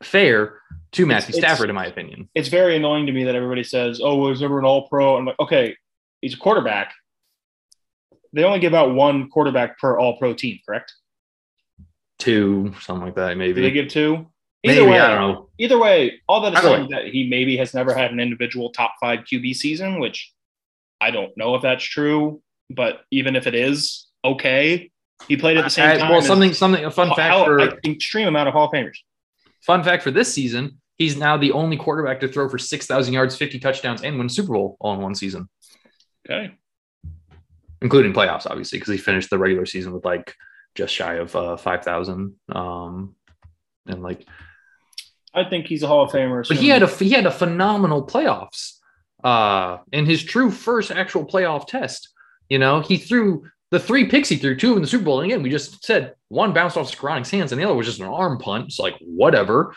fair 0.03 0.59
to 0.92 1.07
Matthew 1.07 1.37
it's- 1.37 1.51
Stafford, 1.51 1.68
in 1.70 1.75
my 1.75 1.87
opinion. 1.87 2.29
It's 2.35 2.49
very 2.49 2.77
annoying 2.77 3.07
to 3.07 3.12
me 3.12 3.25
that 3.25 3.35
everybody 3.35 3.64
says, 3.64 4.01
"Oh, 4.03 4.16
well, 4.16 4.31
he's 4.31 4.40
never 4.40 4.59
an 4.59 4.64
All 4.64 4.88
Pro." 4.88 5.16
I'm 5.16 5.27
like, 5.27 5.38
okay, 5.38 5.77
he's 6.20 6.35
a 6.35 6.38
quarterback. 6.38 6.92
They 8.33 8.44
only 8.44 8.59
give 8.59 8.75
out 8.75 8.94
one 8.94 9.29
quarterback 9.31 9.79
per 9.79 9.99
All 9.99 10.16
Pro 10.18 10.35
team, 10.35 10.59
correct? 10.66 10.92
Two, 12.18 12.72
something 12.81 13.05
like 13.05 13.16
that, 13.16 13.37
maybe. 13.37 13.61
they 13.61 13.70
give 13.70 13.88
two? 13.88 14.27
maybe, 14.64 14.79
Either 14.81 14.88
way, 14.90 15.00
I 15.00 15.09
don't 15.09 15.33
know. 15.33 15.48
Either 15.59 15.79
way, 15.79 16.20
all 16.29 16.40
that 16.42 16.55
is 16.55 16.61
saying 16.61 16.88
that 16.90 17.07
he 17.09 17.29
maybe 17.29 17.57
has 17.59 17.74
never 17.74 17.92
had 17.94 18.12
an 18.12 18.20
individual 18.20 18.70
top 18.70 18.94
five 19.00 19.20
QB 19.20 19.55
season, 19.57 19.98
which 20.00 20.33
I 21.00 21.11
don't 21.11 21.37
know 21.37 21.55
if 21.55 21.62
that's 21.62 21.85
true, 21.85 22.40
but 22.70 23.00
even 23.11 23.37
if 23.37 23.46
it 23.46 23.55
is, 23.55 24.07
okay. 24.24 24.90
He 25.29 25.37
played 25.37 25.57
at 25.59 25.64
the 25.64 25.70
same 25.70 25.90
I- 25.90 25.96
time. 25.98 26.11
well, 26.11 26.22
something, 26.22 26.53
something, 26.55 26.85
a 26.85 26.90
fun 26.90 27.14
fact 27.14 27.44
for 27.46 27.61
extreme 27.85 28.29
amount 28.29 28.48
of 28.48 28.55
Hall 28.55 28.66
of 28.66 28.72
Famers. 28.72 28.96
fun 29.61 29.83
fact 29.83 30.03
for 30.03 30.11
this 30.11 30.33
season. 30.33 30.81
He's 30.96 31.16
now 31.16 31.37
the 31.37 31.50
only 31.53 31.77
quarterback 31.77 32.20
to 32.20 32.29
throw 32.29 32.48
for 32.48 32.57
six 32.59 32.87
thousand 32.87 33.12
yards, 33.14 33.35
fifty 33.37 33.59
touchdowns, 33.59 34.03
and 34.03 34.16
win 34.16 34.29
Super 34.29 34.53
Bowl 34.53 34.77
all 34.81 34.94
in 34.94 35.00
one 35.00 35.14
season, 35.16 35.48
Okay. 36.31 36.55
including 37.83 38.12
playoffs, 38.12 38.46
obviously, 38.48 38.79
because 38.79 38.92
he 38.92 38.98
finished 38.98 39.29
the 39.31 39.38
regular 39.38 39.66
season 39.66 39.92
with 39.92 40.05
like 40.05 40.35
just 40.74 40.94
shy 40.94 41.14
of 41.14 41.34
uh, 41.37 41.56
five 41.56 41.84
thousand. 41.84 42.34
Um, 42.48 43.14
and 43.87 44.02
like, 44.02 44.26
I 45.34 45.44
think 45.44 45.66
he's 45.66 45.82
a 45.82 45.87
Hall 45.87 46.04
of 46.04 46.10
Famer. 46.10 46.46
but 46.46 46.56
he 46.56 46.68
had 46.68 46.82
a 46.82 46.87
he 46.87 47.10
had 47.10 47.26
a 47.26 47.30
phenomenal 47.30 48.06
playoffs. 48.06 48.78
Uh, 49.22 49.78
in 49.90 50.04
his 50.04 50.22
true 50.22 50.50
first 50.50 50.90
actual 50.90 51.24
playoff 51.24 51.66
test, 51.66 52.10
you 52.50 52.58
know, 52.58 52.80
he 52.80 52.98
threw 52.98 53.44
the 53.74 53.80
three 53.80 54.06
picks 54.06 54.28
he 54.28 54.37
threw, 54.37 54.56
two 54.56 54.76
in 54.76 54.82
the 54.82 54.88
Super 54.88 55.04
Bowl. 55.04 55.20
And 55.20 55.30
again, 55.30 55.42
we 55.42 55.50
just 55.50 55.84
said 55.84 56.14
one 56.28 56.52
bounced 56.52 56.76
off 56.76 56.94
Skowronek's 56.94 57.30
hands 57.30 57.50
and 57.50 57.60
the 57.60 57.64
other 57.64 57.74
was 57.74 57.87
just 57.87 58.00
an 58.00 58.06
arm 58.06 58.38
punt. 58.38 58.66
It's 58.66 58.78
like, 58.78 58.94
whatever. 59.00 59.74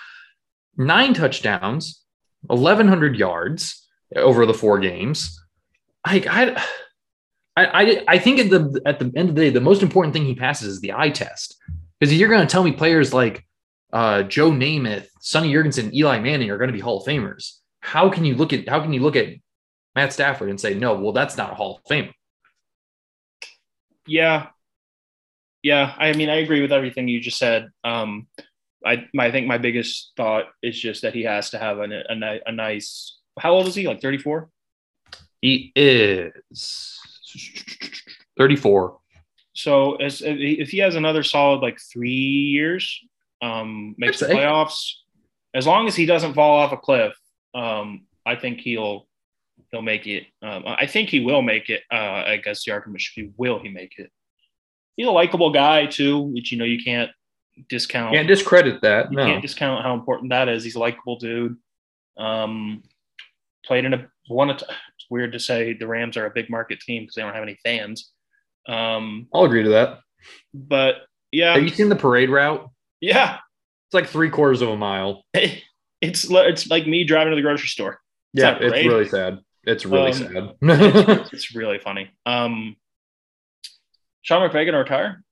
Nine 0.78 1.16
touchdowns, 1.16 2.04
1,100 2.46 3.16
yards 3.16 3.88
over 4.16 4.46
the 4.46 4.54
four 4.54 4.78
games. 4.78 5.42
I, 6.06 6.24
I, 6.30 6.64
I, 7.58 7.66
I, 7.66 8.04
I 8.08 8.18
think 8.20 8.40
at 8.40 8.50
the 8.52 8.82
at 8.86 9.00
the 9.00 9.12
end 9.16 9.30
of 9.30 9.36
the 9.36 9.42
day, 9.42 9.50
the 9.50 9.60
most 9.60 9.82
important 9.82 10.14
thing 10.14 10.26
he 10.26 10.36
passes 10.36 10.76
is 10.76 10.82
the 10.82 10.94
eye 10.94 11.10
test. 11.10 11.58
Because 12.00 12.14
you're 12.14 12.30
going 12.30 12.46
to 12.46 12.52
tell 12.52 12.64
me 12.64 12.72
players 12.72 13.14
like 13.14 13.44
uh, 13.92 14.22
Joe 14.24 14.52
Namath, 14.52 15.08
Sonny 15.20 15.52
Jurgensen, 15.52 15.92
Eli 15.92 16.20
Manning 16.20 16.52
are 16.52 16.58
going 16.60 16.68
to 16.68 16.74
be 16.74 16.80
Hall 16.80 17.00
of 17.00 17.08
Famers. 17.08 17.58
How 17.80 18.10
can 18.10 18.26
you 18.26 18.36
look 18.36 18.54
at 18.54 18.70
how 18.70 18.80
can 18.80 18.94
you 18.94 19.02
look 19.02 19.16
at 19.16 19.30
Matt 19.96 20.14
Stafford 20.14 20.50
and 20.50 20.62
say 20.62 20.76
no? 20.76 21.00
Well, 21.00 21.14
that's 21.14 21.36
not 21.36 21.52
a 21.52 21.56
Hall 21.56 21.78
of 21.78 21.82
Fame. 21.88 22.14
Yeah. 24.06 24.48
Yeah. 25.64 25.96
I 25.98 26.14
mean, 26.14 26.30
I 26.30 26.36
agree 26.36 26.62
with 26.62 26.72
everything 26.72 27.08
you 27.08 27.20
just 27.20 27.40
said. 27.40 27.70
Um, 27.84 28.28
I, 28.86 29.08
I 29.18 29.32
think 29.32 29.48
my 29.48 29.58
biggest 29.58 30.12
thought 30.16 30.46
is 30.62 30.80
just 30.80 31.02
that 31.02 31.16
he 31.16 31.24
has 31.24 31.50
to 31.50 31.58
have 31.58 31.80
a, 31.80 32.04
a, 32.10 32.40
a 32.46 32.52
nice, 32.52 33.18
how 33.40 33.54
old 33.54 33.68
is 33.68 33.74
he? 33.74 33.88
Like 33.88 34.02
34? 34.02 34.48
He 35.42 35.72
is 35.76 36.97
34. 38.38 38.98
So 39.54 39.96
as, 39.96 40.22
if 40.24 40.70
he 40.70 40.78
has 40.80 40.96
another 40.96 41.24
solid 41.24 41.62
like 41.62 41.80
three 41.92 42.12
years, 42.12 43.00
um, 43.42 43.96
makes 43.98 44.20
the 44.20 44.28
playoffs, 44.28 44.92
as 45.54 45.66
long 45.66 45.88
as 45.88 45.96
he 45.96 46.06
doesn't 46.06 46.34
fall 46.34 46.60
off 46.60 46.72
a 46.72 46.78
cliff, 46.78 47.14
um, 47.56 48.06
I 48.26 48.36
think 48.36 48.60
he'll 48.60 49.08
he'll 49.72 49.82
make 49.82 50.06
it. 50.08 50.26
Um, 50.42 50.64
I 50.66 50.86
think 50.86 51.10
he 51.10 51.20
will 51.20 51.42
make 51.42 51.70
it. 51.70 51.84
Uh, 51.92 52.24
I 52.28 52.38
guess 52.44 52.64
the 52.66 52.72
argument 52.72 53.02
should 53.02 53.22
be, 53.22 53.32
will 53.38 53.60
he 53.60 53.70
make 53.70 53.98
it? 53.98 54.12
He's 54.96 55.08
a 55.08 55.12
likable 55.12 55.52
guy 55.52 55.86
too, 55.88 56.20
which 56.20 56.52
you 56.52 56.58
know 56.58 56.66
you 56.66 56.84
can't 56.84 57.12
discount. 57.70 58.14
Can't 58.14 58.28
discredit 58.28 58.82
that. 58.82 59.12
you 59.12 59.18
No. 59.18 59.26
can't 59.26 59.42
discount 59.42 59.84
how 59.84 59.94
important 59.94 60.30
that 60.30 60.50
is. 60.50 60.64
He's 60.64 60.76
a 60.76 60.80
likable 60.80 61.18
dude. 61.18 61.58
Um, 62.18 62.84
played 63.68 63.86
in 63.86 63.94
a 63.94 64.08
one. 64.28 64.50
It's 64.50 64.64
weird 65.10 65.34
to 65.34 65.40
say 65.40 65.74
the 65.74 65.88
Rams 65.88 66.18
are 66.18 66.26
a 66.26 66.32
big 66.32 66.50
market 66.50 66.80
team 66.80 67.04
because 67.04 67.16
they 67.16 67.22
don't 67.22 67.34
have 67.34 67.44
any 67.44 67.58
fans. 67.64 68.12
Um, 68.68 69.28
I'll 69.34 69.44
agree 69.46 69.64
to 69.64 69.70
that. 69.70 70.00
but 70.54 70.96
yeah, 71.32 71.54
Have 71.54 71.64
you 71.64 71.70
seen 71.70 71.90
the 71.90 71.96
parade 71.96 72.30
route? 72.30 72.70
yeah, 73.02 73.38
It's 73.88 73.94
like 73.94 74.08
three 74.08 74.30
quarters 74.30 74.62
of 74.62 74.70
a 74.70 74.78
mile. 74.78 75.24
it's 75.34 76.28
it's 76.30 76.70
like 76.70 76.88
me 76.88 77.04
driving 77.04 77.32
to 77.32 77.36
the 77.36 77.42
grocery 77.42 77.68
store. 77.68 78.00
It's 78.34 78.44
yeah, 78.44 78.58
it's 78.60 78.86
really 78.88 79.08
sad. 79.08 79.40
It's 79.64 79.86
really 79.86 80.12
Um, 80.12 80.18
sad. 80.18 80.54
It's, 81.22 81.34
it's 81.34 81.56
really 81.56 81.80
funny. 81.80 82.10
Um, 82.26 82.76
Sean 84.22 84.48
McVay 84.50 84.66
gonna 84.66 84.80
retire? 84.80 85.24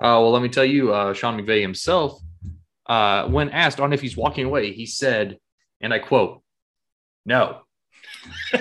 Uh, 0.00 0.20
well, 0.20 0.32
let 0.32 0.42
me 0.42 0.48
tell 0.48 0.64
you, 0.64 0.92
uh, 0.92 1.12
Sean 1.14 1.38
McVay 1.40 1.60
himself, 1.60 2.20
uh, 2.86 3.26
when 3.28 3.50
asked 3.50 3.80
on 3.80 3.92
if 3.92 4.00
he's 4.00 4.16
walking 4.16 4.44
away, 4.46 4.72
he 4.72 4.86
said, 4.86 5.38
and 5.80 5.92
I 5.94 5.98
quote, 5.98 6.42
no. 7.24 7.60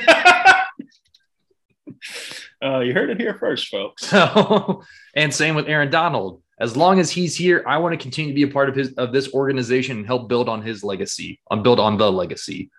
uh, 2.61 2.79
you 2.79 2.93
heard 2.93 3.09
it 3.09 3.19
here 3.19 3.35
first, 3.39 3.67
folks. 3.67 4.07
So, 4.07 4.83
and 5.15 5.33
same 5.33 5.55
with 5.55 5.67
Aaron 5.67 5.89
Donald. 5.89 6.41
as 6.59 6.77
long 6.77 6.99
as 6.99 7.11
he's 7.11 7.35
here, 7.35 7.63
I 7.67 7.77
want 7.77 7.93
to 7.93 7.97
continue 8.01 8.31
to 8.31 8.35
be 8.35 8.43
a 8.43 8.53
part 8.53 8.69
of 8.69 8.75
his 8.75 8.93
of 8.93 9.11
this 9.11 9.33
organization 9.33 9.97
and 9.97 10.05
help 10.05 10.29
build 10.29 10.49
on 10.49 10.61
his 10.61 10.83
legacy, 10.83 11.39
on 11.49 11.63
build 11.63 11.79
on 11.79 11.97
the 11.97 12.11
legacy. 12.11 12.71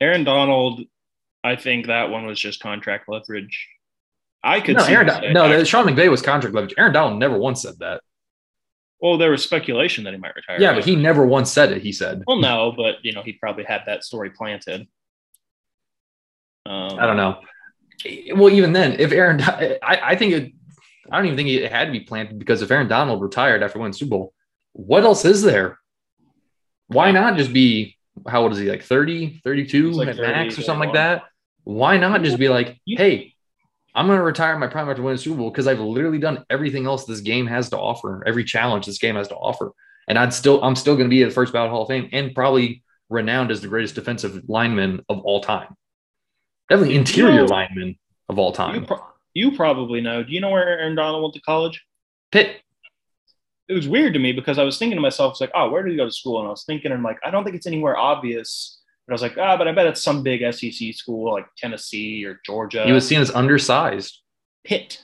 Aaron 0.00 0.24
Donald, 0.24 0.82
I 1.42 1.56
think 1.56 1.86
that 1.86 2.10
one 2.10 2.26
was 2.26 2.38
just 2.38 2.60
contract 2.60 3.08
leverage. 3.08 3.68
I 4.42 4.60
could 4.60 4.76
no, 4.76 4.82
see 4.82 4.92
Aaron, 4.92 5.08
him 5.08 5.12
Don- 5.12 5.18
staying. 5.20 5.32
no, 5.34 5.64
Sean 5.64 5.86
McVay 5.86 6.10
was 6.10 6.20
contract 6.20 6.54
leverage. 6.54 6.74
Aaron 6.76 6.92
Donald 6.92 7.18
never 7.18 7.38
once 7.38 7.62
said 7.62 7.78
that. 7.78 8.02
Well, 9.00 9.18
there 9.18 9.30
was 9.30 9.42
speculation 9.42 10.04
that 10.04 10.14
he 10.14 10.18
might 10.18 10.34
retire. 10.34 10.60
Yeah, 10.60 10.72
but 10.72 10.84
he 10.84 10.96
never 10.96 11.26
once 11.26 11.50
said 11.50 11.72
it. 11.72 11.82
He 11.82 11.92
said, 11.92 12.22
Well, 12.26 12.38
no, 12.38 12.72
but 12.76 12.96
you 13.02 13.12
know, 13.12 13.22
he 13.22 13.32
probably 13.32 13.64
had 13.64 13.82
that 13.86 14.04
story 14.04 14.30
planted. 14.30 14.86
Um, 16.66 16.98
I 16.98 17.06
don't 17.06 17.16
know. 17.16 17.40
Well, 18.34 18.50
even 18.50 18.72
then, 18.72 18.98
if 18.98 19.12
Aaron, 19.12 19.40
I, 19.42 19.78
I 19.82 20.16
think 20.16 20.32
it, 20.32 20.52
I 21.10 21.16
don't 21.16 21.26
even 21.26 21.36
think 21.36 21.50
it 21.50 21.70
had 21.70 21.86
to 21.86 21.92
be 21.92 22.00
planted 22.00 22.38
because 22.38 22.62
if 22.62 22.70
Aaron 22.70 22.88
Donald 22.88 23.20
retired 23.20 23.62
after 23.62 23.78
winning 23.78 23.92
Super 23.92 24.10
Bowl, 24.10 24.34
what 24.72 25.04
else 25.04 25.24
is 25.24 25.42
there? 25.42 25.78
Why 26.88 27.10
not 27.10 27.36
just 27.36 27.52
be, 27.52 27.96
how 28.26 28.42
old 28.42 28.52
is 28.52 28.58
he, 28.58 28.70
like 28.70 28.82
30, 28.82 29.40
32 29.44 29.90
like 29.90 30.08
at 30.08 30.16
30, 30.16 30.28
max 30.32 30.58
or 30.58 30.62
something 30.62 30.86
like 30.88 30.94
that? 30.94 31.24
Why 31.64 31.96
not 31.96 32.22
just 32.22 32.38
be 32.38 32.48
like, 32.48 32.78
hey, 32.86 33.33
I'm 33.94 34.06
going 34.06 34.18
to 34.18 34.24
retire 34.24 34.58
my 34.58 34.66
prime 34.66 34.88
after 34.88 35.02
winning 35.02 35.18
Super 35.18 35.36
Bowl 35.36 35.50
because 35.50 35.66
I've 35.66 35.80
literally 35.80 36.18
done 36.18 36.44
everything 36.50 36.86
else 36.86 37.04
this 37.04 37.20
game 37.20 37.46
has 37.46 37.70
to 37.70 37.78
offer, 37.78 38.22
every 38.26 38.44
challenge 38.44 38.86
this 38.86 38.98
game 38.98 39.14
has 39.16 39.28
to 39.28 39.36
offer. 39.36 39.72
And 40.08 40.18
I'd 40.18 40.34
still, 40.34 40.62
I'm 40.62 40.76
still 40.76 40.96
going 40.96 41.08
to 41.08 41.14
be 41.14 41.22
at 41.22 41.28
the 41.28 41.34
first 41.34 41.52
ballot 41.52 41.70
Hall 41.70 41.82
of 41.82 41.88
Fame 41.88 42.08
and 42.12 42.34
probably 42.34 42.82
renowned 43.08 43.50
as 43.50 43.60
the 43.60 43.68
greatest 43.68 43.94
defensive 43.94 44.42
lineman 44.48 45.00
of 45.08 45.20
all 45.20 45.40
time. 45.40 45.76
Definitely 46.68 46.96
interior 46.96 47.42
know, 47.42 47.44
lineman 47.46 47.96
of 48.28 48.38
all 48.38 48.50
You, 48.50 48.54
time. 48.54 48.86
pro- 48.86 49.04
you 49.32 49.52
probably 49.56 50.00
know. 50.00 50.22
Do 50.24 50.32
you 50.32 50.40
know 50.40 50.50
where 50.50 50.66
Aaron 50.66 50.94
Donald 50.94 51.22
went 51.22 51.34
to 51.34 51.40
college? 51.40 51.84
Pitt. 52.32 52.60
It 53.68 53.72
was 53.74 53.88
weird 53.88 54.12
to 54.14 54.18
me 54.18 54.32
because 54.32 54.58
I 54.58 54.62
was 54.64 54.78
thinking 54.78 54.96
to 54.96 55.02
myself, 55.02 55.32
it's 55.34 55.40
like, 55.40 55.52
oh, 55.54 55.70
where 55.70 55.82
did 55.82 55.92
he 55.92 55.96
go 55.96 56.04
to 56.04 56.12
school? 56.12 56.38
And 56.38 56.46
I 56.46 56.50
was 56.50 56.64
thinking, 56.64 56.92
I'm 56.92 57.02
like, 57.02 57.18
I 57.24 57.30
don't 57.30 57.44
think 57.44 57.56
it's 57.56 57.66
anywhere 57.66 57.96
obvious. 57.96 58.80
But 59.06 59.12
I 59.12 59.14
was 59.14 59.22
like, 59.22 59.36
ah, 59.38 59.56
but 59.56 59.68
I 59.68 59.72
bet 59.72 59.86
it's 59.86 60.02
some 60.02 60.22
big 60.22 60.40
SEC 60.54 60.94
school 60.94 61.32
like 61.32 61.46
Tennessee 61.58 62.24
or 62.24 62.40
Georgia. 62.44 62.84
He 62.84 62.92
was 62.92 63.06
seen 63.06 63.20
as 63.20 63.30
undersized. 63.30 64.20
Pitt. 64.64 65.02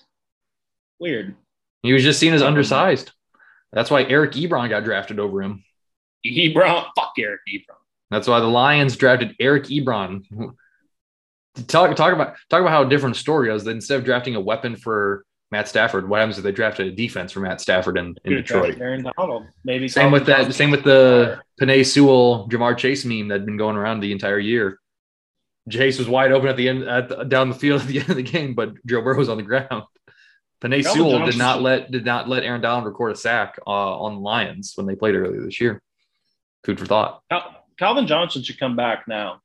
Weird. 0.99 1.35
He 1.83 1.93
was 1.93 2.03
just 2.03 2.19
seen 2.19 2.33
as 2.33 2.43
Um, 2.43 2.49
undersized. 2.49 3.13
That's 3.73 3.91
why 3.91 4.05
Eric 4.05 4.33
Ebron 4.33 4.69
got 4.69 4.85
drafted 4.85 5.19
over 5.19 5.43
him. 5.43 5.65
Ebron. 6.27 6.87
Fuck 6.97 7.13
Eric 7.19 7.41
Ebron. 7.49 7.77
That's 8.11 8.27
why 8.27 8.41
the 8.41 8.47
Lions 8.47 8.97
drafted 8.97 9.37
Eric 9.39 9.65
Ebron. 9.65 10.25
Talk 11.67 11.95
talk 11.97 12.13
about 12.13 12.37
talk 12.49 12.61
about 12.61 12.71
how 12.71 12.83
a 12.85 12.89
different 12.89 13.17
story 13.17 13.53
is. 13.53 13.65
That 13.65 13.73
instead 13.73 13.99
of 13.99 14.05
drafting 14.05 14.35
a 14.35 14.41
weapon 14.41 14.77
for 14.77 15.25
Matt 15.51 15.67
Stafford, 15.69 16.09
what 16.09 16.21
happens 16.21 16.39
if 16.39 16.45
they 16.45 16.53
drafted 16.53 16.87
a 16.87 16.93
defense 16.93 17.33
for 17.33 17.41
Matt 17.41 17.61
Stafford 17.61 17.99
in, 17.99 18.15
in 18.25 18.35
Detroit? 18.35 18.79
Aaron 18.81 19.09
Donald. 19.17 19.47
Maybe 19.65 19.89
Same 19.89 20.13
with 20.13 20.27
that. 20.27 20.55
Same 20.55 20.71
with 20.71 20.85
the 20.85 21.41
Penei 21.61 21.85
Sewell, 21.85 22.49
Ja'Marr 22.49 22.77
Chase 22.79 23.05
meme 23.05 23.29
that 23.29 23.41
had 23.41 23.47
been 23.47 23.57
going 23.57 23.77
around 23.77 24.01
the 24.01 24.13
entire 24.13 24.39
year. 24.39 24.79
Chase 25.69 25.99
was 25.99 26.09
wide 26.09 26.33
open 26.33 26.49
at 26.49 26.57
the 26.57 26.69
end, 26.69 26.85
at 26.85 27.09
the, 27.09 27.25
down 27.25 27.49
the 27.49 27.55
field 27.55 27.81
at 27.81 27.89
the 27.89 27.99
end 28.01 28.11
of 28.11 28.17
the 28.17 28.23
game, 28.23 28.55
but 28.55 28.75
Joe 28.87 29.03
Burrow 29.03 29.19
was 29.19 29.29
on 29.29 29.37
the 29.37 29.43
ground. 29.43 29.85
Penei 30.61 30.85
Calvin 30.85 31.03
Sewell 31.03 31.27
did 31.27 31.39
not 31.39 31.63
let 31.63 31.91
did 31.91 32.05
not 32.05 32.29
let 32.29 32.45
Aaron 32.45 32.61
Donald 32.61 32.85
record 32.85 33.13
a 33.13 33.17
sack 33.17 33.59
uh, 33.67 33.71
on 33.71 34.17
the 34.17 34.21
Lions 34.21 34.75
when 34.77 34.87
they 34.87 34.95
played 34.95 35.15
earlier 35.15 35.43
this 35.43 35.61
year. 35.61 35.83
Food 36.65 36.79
for 36.79 36.87
thought. 36.87 37.23
Cal- 37.31 37.65
Calvin 37.79 38.07
Johnson 38.07 38.43
should 38.43 38.61
come 38.61 38.77
back 38.77 39.09
now. 39.09 39.41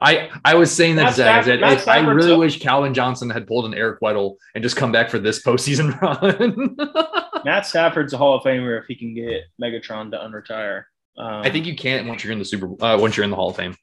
I 0.00 0.30
I 0.44 0.54
was 0.56 0.70
saying 0.70 0.96
that 0.96 1.14
Zach, 1.14 1.26
I, 1.26 1.42
Stafford- 1.42 1.44
said, 1.46 1.60
Matt 1.60 1.88
I- 1.88 1.98
I 1.98 2.06
really 2.12 2.30
took- 2.30 2.38
wish 2.40 2.60
Calvin 2.60 2.92
Johnson 2.94 3.30
had 3.30 3.46
pulled 3.46 3.64
an 3.64 3.74
Eric 3.74 4.00
Weddle 4.00 4.36
and 4.54 4.62
just 4.62 4.76
come 4.76 4.92
back 4.92 5.08
for 5.10 5.18
this 5.18 5.42
postseason 5.42 5.98
run. 7.32 7.42
Matt 7.44 7.66
Stafford's 7.66 8.12
a 8.12 8.18
Hall 8.18 8.36
of 8.36 8.42
Famer 8.44 8.78
if 8.80 8.86
he 8.86 8.94
can 8.94 9.14
get 9.14 9.44
Megatron 9.62 10.10
to 10.10 10.18
unretire. 10.18 10.84
Um, 11.18 11.42
I 11.42 11.50
think 11.50 11.64
you 11.64 11.74
can't 11.74 12.06
once 12.06 12.22
you're 12.22 12.32
in 12.32 12.38
the 12.38 12.44
Super 12.44 12.66
uh, 12.84 12.98
once 12.98 13.16
you're 13.16 13.24
in 13.24 13.30
the 13.30 13.36
Hall 13.36 13.50
of 13.50 13.56
Fame. 13.56 13.74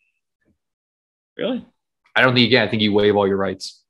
really 1.37 1.65
I 2.15 2.21
don't 2.21 2.35
think 2.35 2.49
you 2.49 2.55
can. 2.57 2.67
I 2.67 2.69
think 2.69 2.83
you 2.83 2.93
waive 2.93 3.15
all 3.15 3.27
your 3.27 3.37
rights. 3.37 3.81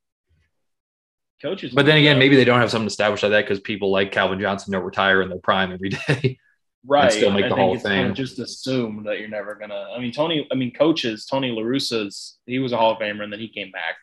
coaches. 1.41 1.73
But 1.73 1.85
then 1.85 1.97
again, 1.97 2.17
maybe 2.17 2.37
they 2.37 2.45
don't 2.45 2.61
have 2.61 2.71
something 2.71 2.87
established 2.87 3.23
like 3.23 3.31
that 3.33 3.41
because 3.41 3.59
people 3.59 3.91
like 3.91 4.13
Calvin 4.13 4.39
Johnson 4.39 4.71
don't 4.71 4.83
retire 4.85 5.21
in 5.21 5.27
their 5.27 5.39
prime 5.39 5.73
every 5.73 5.89
day. 5.89 6.39
right. 6.85 7.11
still 7.11 7.31
make 7.31 7.45
I 7.45 7.49
the 7.49 7.55
of 7.55 7.73
it's 7.75 7.83
kind 7.83 8.07
Fame. 8.07 8.15
Just 8.15 8.39
assume 8.39 9.03
that 9.05 9.19
you're 9.19 9.29
never 9.29 9.55
gonna. 9.55 9.87
I 9.95 9.99
mean, 9.99 10.11
Tony. 10.11 10.47
I 10.51 10.55
mean, 10.55 10.71
coaches. 10.73 11.25
Tony 11.25 11.51
La 11.51 11.61
Russa's. 11.61 12.37
He 12.45 12.59
was 12.59 12.71
a 12.71 12.77
Hall 12.77 12.91
of 12.93 12.99
Famer, 12.99 13.23
and 13.23 13.31
then 13.31 13.39
he 13.39 13.47
came 13.47 13.71
back. 13.71 13.95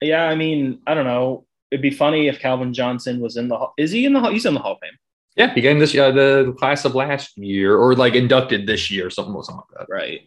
Yeah, 0.00 0.24
I 0.24 0.34
mean, 0.34 0.80
I 0.86 0.94
don't 0.94 1.04
know. 1.04 1.46
It'd 1.70 1.82
be 1.82 1.90
funny 1.90 2.28
if 2.28 2.38
Calvin 2.40 2.74
Johnson 2.74 3.20
was 3.20 3.36
in 3.36 3.48
the. 3.48 3.56
Hall- 3.56 3.74
Is 3.78 3.90
he 3.90 4.04
in 4.04 4.12
the? 4.12 4.20
Hall- 4.20 4.32
He's 4.32 4.46
in 4.46 4.54
the 4.54 4.60
Hall 4.60 4.72
of 4.72 4.78
Fame, 4.80 4.92
yeah, 5.36 5.54
he 5.54 5.62
came 5.62 5.78
this 5.78 5.96
uh, 5.96 6.10
the 6.10 6.54
class 6.58 6.84
of 6.84 6.94
last 6.94 7.38
year 7.38 7.76
or 7.78 7.94
like 7.94 8.14
inducted 8.14 8.66
this 8.66 8.90
year, 8.90 9.08
something 9.10 9.32
something 9.42 9.62
like 9.76 9.86
that. 9.88 9.92
right? 9.92 10.20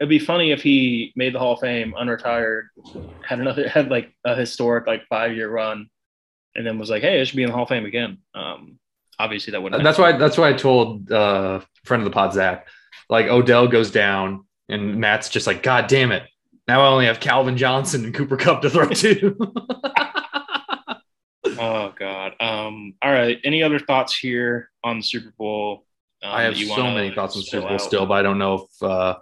It'd 0.00 0.08
be 0.10 0.18
funny 0.18 0.50
if 0.50 0.62
he 0.62 1.12
made 1.14 1.34
the 1.34 1.38
Hall 1.38 1.52
of 1.54 1.60
Fame, 1.60 1.94
unretired, 1.98 2.64
had 3.22 3.38
another 3.40 3.68
had 3.68 3.90
like 3.90 4.12
a 4.24 4.34
historic 4.34 4.86
like 4.86 5.06
five 5.08 5.34
year 5.36 5.50
run, 5.50 5.88
and 6.54 6.66
then 6.66 6.78
was 6.78 6.90
like, 6.90 7.02
"Hey, 7.02 7.20
I 7.20 7.24
should 7.24 7.36
be 7.36 7.42
in 7.44 7.48
the 7.50 7.54
Hall 7.54 7.62
of 7.64 7.68
Fame 7.68 7.86
again." 7.86 8.18
Um, 8.34 8.78
obviously, 9.20 9.52
that 9.52 9.62
wouldn't. 9.62 9.82
That's 9.82 9.98
why 9.98 10.12
that's 10.12 10.38
why 10.38 10.48
I 10.48 10.52
told 10.52 11.10
uh 11.12 11.60
friend 11.84 12.02
of 12.02 12.04
the 12.04 12.14
pod 12.14 12.32
Zach, 12.32 12.66
like 13.08 13.26
Odell 13.26 13.68
goes 13.68 13.90
down 13.90 14.46
and 14.68 14.96
Matt's 14.96 15.28
just 15.28 15.46
like, 15.46 15.62
God 15.62 15.86
damn 15.86 16.12
it. 16.12 16.24
Now 16.66 16.82
I 16.82 16.88
only 16.88 17.06
have 17.06 17.20
Calvin 17.20 17.56
Johnson 17.56 18.04
and 18.04 18.14
Cooper 18.14 18.36
Kupp 18.36 18.62
to 18.62 18.70
throw 18.70 18.88
to. 18.88 19.36
Oh 21.60 21.92
God. 21.98 22.32
Um. 22.40 22.94
All 23.02 23.12
right. 23.12 23.38
Any 23.44 23.62
other 23.62 23.78
thoughts 23.78 24.16
here 24.16 24.70
on 24.82 24.98
the 24.98 25.02
Super 25.02 25.32
Bowl? 25.36 25.84
Um, 26.22 26.32
I 26.32 26.42
have 26.42 26.56
so 26.56 26.84
many 26.84 27.14
thoughts 27.14 27.34
on 27.36 27.40
the 27.40 27.46
Super 27.46 27.66
Bowl 27.66 27.74
out? 27.74 27.80
still, 27.82 28.06
but 28.06 28.14
I 28.14 28.22
don't 28.22 28.38
know 28.38 28.66
if 28.66 28.82
uh, 28.82 29.16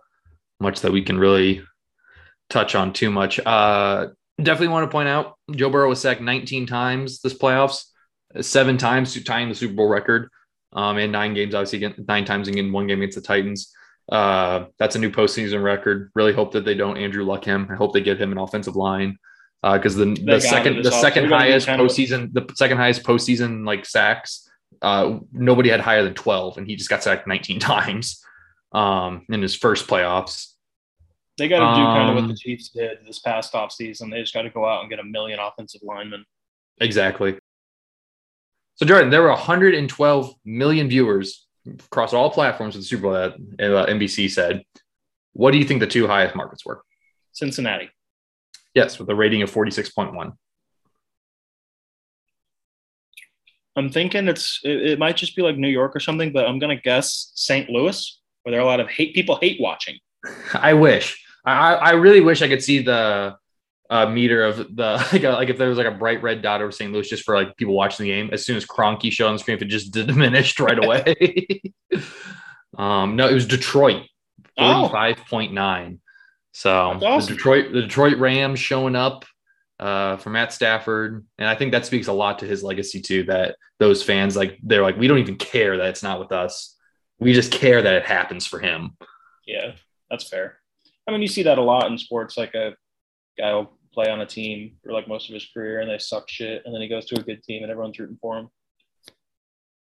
much 0.61 0.81
that 0.81 0.93
we 0.93 1.03
can 1.03 1.19
really 1.19 1.63
touch 2.49 2.75
on 2.75 2.93
too 2.93 3.11
much. 3.11 3.41
Uh, 3.45 4.09
definitely 4.41 4.69
want 4.69 4.89
to 4.89 4.93
point 4.93 5.09
out 5.09 5.37
Joe 5.51 5.69
Burrow 5.69 5.89
was 5.89 6.01
sacked 6.01 6.21
19 6.21 6.67
times 6.67 7.21
this 7.21 7.35
playoffs, 7.35 7.87
seven 8.41 8.77
times 8.79 9.23
tying 9.25 9.49
the 9.49 9.55
Super 9.55 9.75
Bowl 9.75 9.89
record, 9.89 10.31
um, 10.73 10.99
in 10.99 11.11
nine 11.11 11.35
games, 11.35 11.55
obviously 11.55 11.85
again, 11.85 12.05
nine 12.09 12.25
times 12.25 12.49
again, 12.49 12.73
one 12.73 12.87
game 12.87 12.99
against 13.01 13.17
the 13.17 13.23
Titans. 13.23 13.75
Uh, 14.11 14.67
that's 14.79 14.97
a 14.97 14.99
new 14.99 15.11
postseason 15.11 15.63
record. 15.63 16.11
Really 16.15 16.33
hope 16.33 16.53
that 16.53 16.65
they 16.65 16.75
don't 16.75 16.97
Andrew 16.97 17.25
Luck 17.25 17.45
him. 17.45 17.67
I 17.71 17.75
hope 17.75 17.93
they 17.93 18.01
get 18.01 18.21
him 18.21 18.33
an 18.33 18.39
offensive 18.39 18.77
line 18.77 19.19
because 19.63 19.97
the 19.97 20.15
the 20.25 20.41
second 20.41 20.83
the 20.83 20.93
off- 20.93 21.01
second 21.01 21.29
highest 21.29 21.67
postseason 21.67 22.33
the 22.33 22.47
second 22.55 22.77
highest 22.77 23.03
postseason 23.03 23.67
like 23.67 23.85
sacks 23.85 24.49
uh, 24.83 25.19
nobody 25.33 25.69
had 25.69 25.81
higher 25.81 26.05
than 26.05 26.15
12 26.15 26.59
and 26.59 26.67
he 26.69 26.77
just 26.77 26.89
got 26.89 27.03
sacked 27.03 27.27
19 27.27 27.59
times 27.75 28.25
um, 28.73 29.27
in 29.31 29.43
his 29.43 29.57
first 29.57 29.89
playoffs 29.89 30.53
They 31.39 31.49
got 31.49 31.59
to 31.59 31.81
do 31.81 31.85
kind 31.85 32.09
of 32.11 32.15
what 32.15 32.25
Um, 32.25 32.29
the 32.29 32.37
Chiefs 32.37 32.69
did 32.69 32.99
this 33.05 33.19
past 33.19 33.53
offseason. 33.55 34.11
They 34.11 34.21
just 34.21 34.33
got 34.33 34.43
to 34.43 34.51
go 34.51 34.65
out 34.65 34.83
and 34.83 34.91
get 34.91 35.01
a 35.01 35.05
million 35.05 35.41
offensive 35.41 35.81
linemen. 35.83 36.25
exactly 36.81 37.37
so 38.79 38.87
jordan 38.87 39.11
there 39.11 39.23
were 39.23 39.29
112 39.29 40.35
million 40.45 40.89
viewers 40.89 41.47
across 41.85 42.15
all 42.15 42.31
platforms 42.31 42.75
of 42.75 42.81
the 42.81 42.87
super 42.87 43.03
bowl 43.03 43.13
that 43.13 43.33
uh, 43.61 43.87
nbc 43.87 44.31
said 44.31 44.63
what 45.33 45.51
do 45.51 45.59
you 45.59 45.65
think 45.65 45.81
the 45.81 45.87
two 45.87 46.07
highest 46.07 46.35
markets 46.35 46.65
were 46.65 46.83
Cincinnati. 47.33 47.91
yes 48.75 48.99
with 48.99 49.09
a 49.11 49.15
rating 49.15 49.43
of 49.43 49.51
46.1 49.51 50.33
I'm 53.79 53.91
thinking 53.91 54.27
it's 54.27 54.61
it, 54.65 54.91
it 54.91 54.99
might 54.99 55.17
just 55.17 55.37
be 55.37 55.43
like 55.43 55.57
New 55.57 55.69
York 55.69 55.95
or 55.95 56.01
something, 56.01 56.33
but 56.33 56.47
I'm 56.47 56.59
gonna 56.59 56.81
guess 56.81 57.31
St. 57.37 57.71
Louis, 57.71 58.21
where 58.43 58.51
there 58.51 58.61
are 58.61 58.65
a 58.65 58.67
lot 58.67 58.81
of 58.81 58.89
hate 58.89 59.15
people 59.15 59.39
hate 59.41 59.61
watching. 59.61 59.97
I 60.53 60.75
wish. 60.75 61.25
I, 61.45 61.75
I 61.75 61.91
really 61.93 62.21
wish 62.21 62.43
I 62.43 62.49
could 62.49 62.63
see 62.63 62.83
the 62.83 63.37
uh, 63.91 64.07
meter 64.07 64.45
of 64.45 64.57
the 64.77 65.07
like, 65.13 65.25
a, 65.25 65.31
like 65.31 65.49
if 65.49 65.59
there 65.59 65.69
was 65.69 65.79
like 65.79 65.87
a 65.87 65.91
bright 65.93 66.23
red 66.23 66.43
dot 66.43 66.61
over 66.61 66.71
St. 66.73 66.93
Louis 66.93 67.09
just 67.09 67.25
for 67.25 67.35
like 67.35 67.57
people 67.57 67.75
watching 67.75 68.05
the 68.05 68.11
game. 68.11 68.31
As 68.33 68.45
soon 68.45 68.57
as 68.57 68.67
Kroenke 68.67 69.11
showed 69.11 69.29
on 69.29 69.35
the 69.35 69.39
screen, 69.39 69.57
if 69.57 69.63
it 69.63 69.67
just 69.67 69.93
diminished 70.07 70.61
right 70.61 70.83
away. 70.83 71.63
um, 72.79 73.17
no, 73.17 73.29
it 73.29 73.35
was 73.35 73.47
Detroit, 73.47 74.03
Oh. 74.59 74.89
forty-five 74.89 75.27
point 75.29 75.53
nine. 75.53 76.01
So 76.53 76.73
awesome. 76.73 77.29
the 77.29 77.37
Detroit, 77.37 77.73
the 77.73 77.83
Detroit 77.83 78.19
Rams 78.19 78.59
showing 78.59 78.97
up 78.97 79.25
uh, 79.79 80.17
for 80.17 80.31
Matt 80.31 80.53
Stafford, 80.53 81.25
and 81.39 81.49
I 81.49 81.55
think 81.55 81.71
that 81.73 81.87
speaks 81.87 82.09
a 82.09 82.13
lot 82.13 82.41
to 82.41 82.47
his 82.47 82.65
legacy 82.65 83.01
too. 83.01 83.23
That 83.25 83.57
those 83.79 84.03
fans 84.03 84.37
like 84.37 84.59
they're 84.65 84.83
like, 84.83 84.97
we 84.99 85.07
don't 85.07 85.19
even 85.19 85.37
care 85.37 85.77
that 85.77 85.89
it's 85.91 86.03
not 86.03 86.19
with 86.19 86.33
us. 86.33 86.75
We 87.21 87.33
just 87.33 87.53
care 87.53 87.81
that 87.81 87.95
it 87.95 88.05
happens 88.05 88.47
for 88.47 88.59
him. 88.59 88.97
Yeah, 89.47 89.73
that's 90.11 90.29
fair. 90.29 90.59
I 91.07 91.13
mean, 91.13 91.23
you 91.23 91.29
see 91.29 91.45
that 91.45 91.59
a 91.59 91.63
lot 91.63 91.91
in 91.91 91.97
sports. 91.97 92.37
Like 92.37 92.55
a 92.55 92.75
guy 93.39 93.55
will 93.55 93.78
play 93.93 94.11
on 94.11 94.21
a 94.21 94.27
team 94.27 94.77
for 94.83 94.93
like 94.93 95.09
most 95.09 95.29
of 95.29 95.35
his 95.35 95.47
career, 95.53 95.81
and 95.81 95.91
they 95.91 95.99
suck 95.99 96.29
shit, 96.29 96.63
and 96.65 96.75
then 96.75 96.83
he 96.83 96.89
goes 96.89 97.07
to 97.07 97.19
a 97.19 97.23
good 97.23 97.43
team, 97.43 97.63
and 97.63 97.71
everyone's 97.71 97.99
rooting 97.99 98.19
for 98.21 98.39
him. 98.39 98.49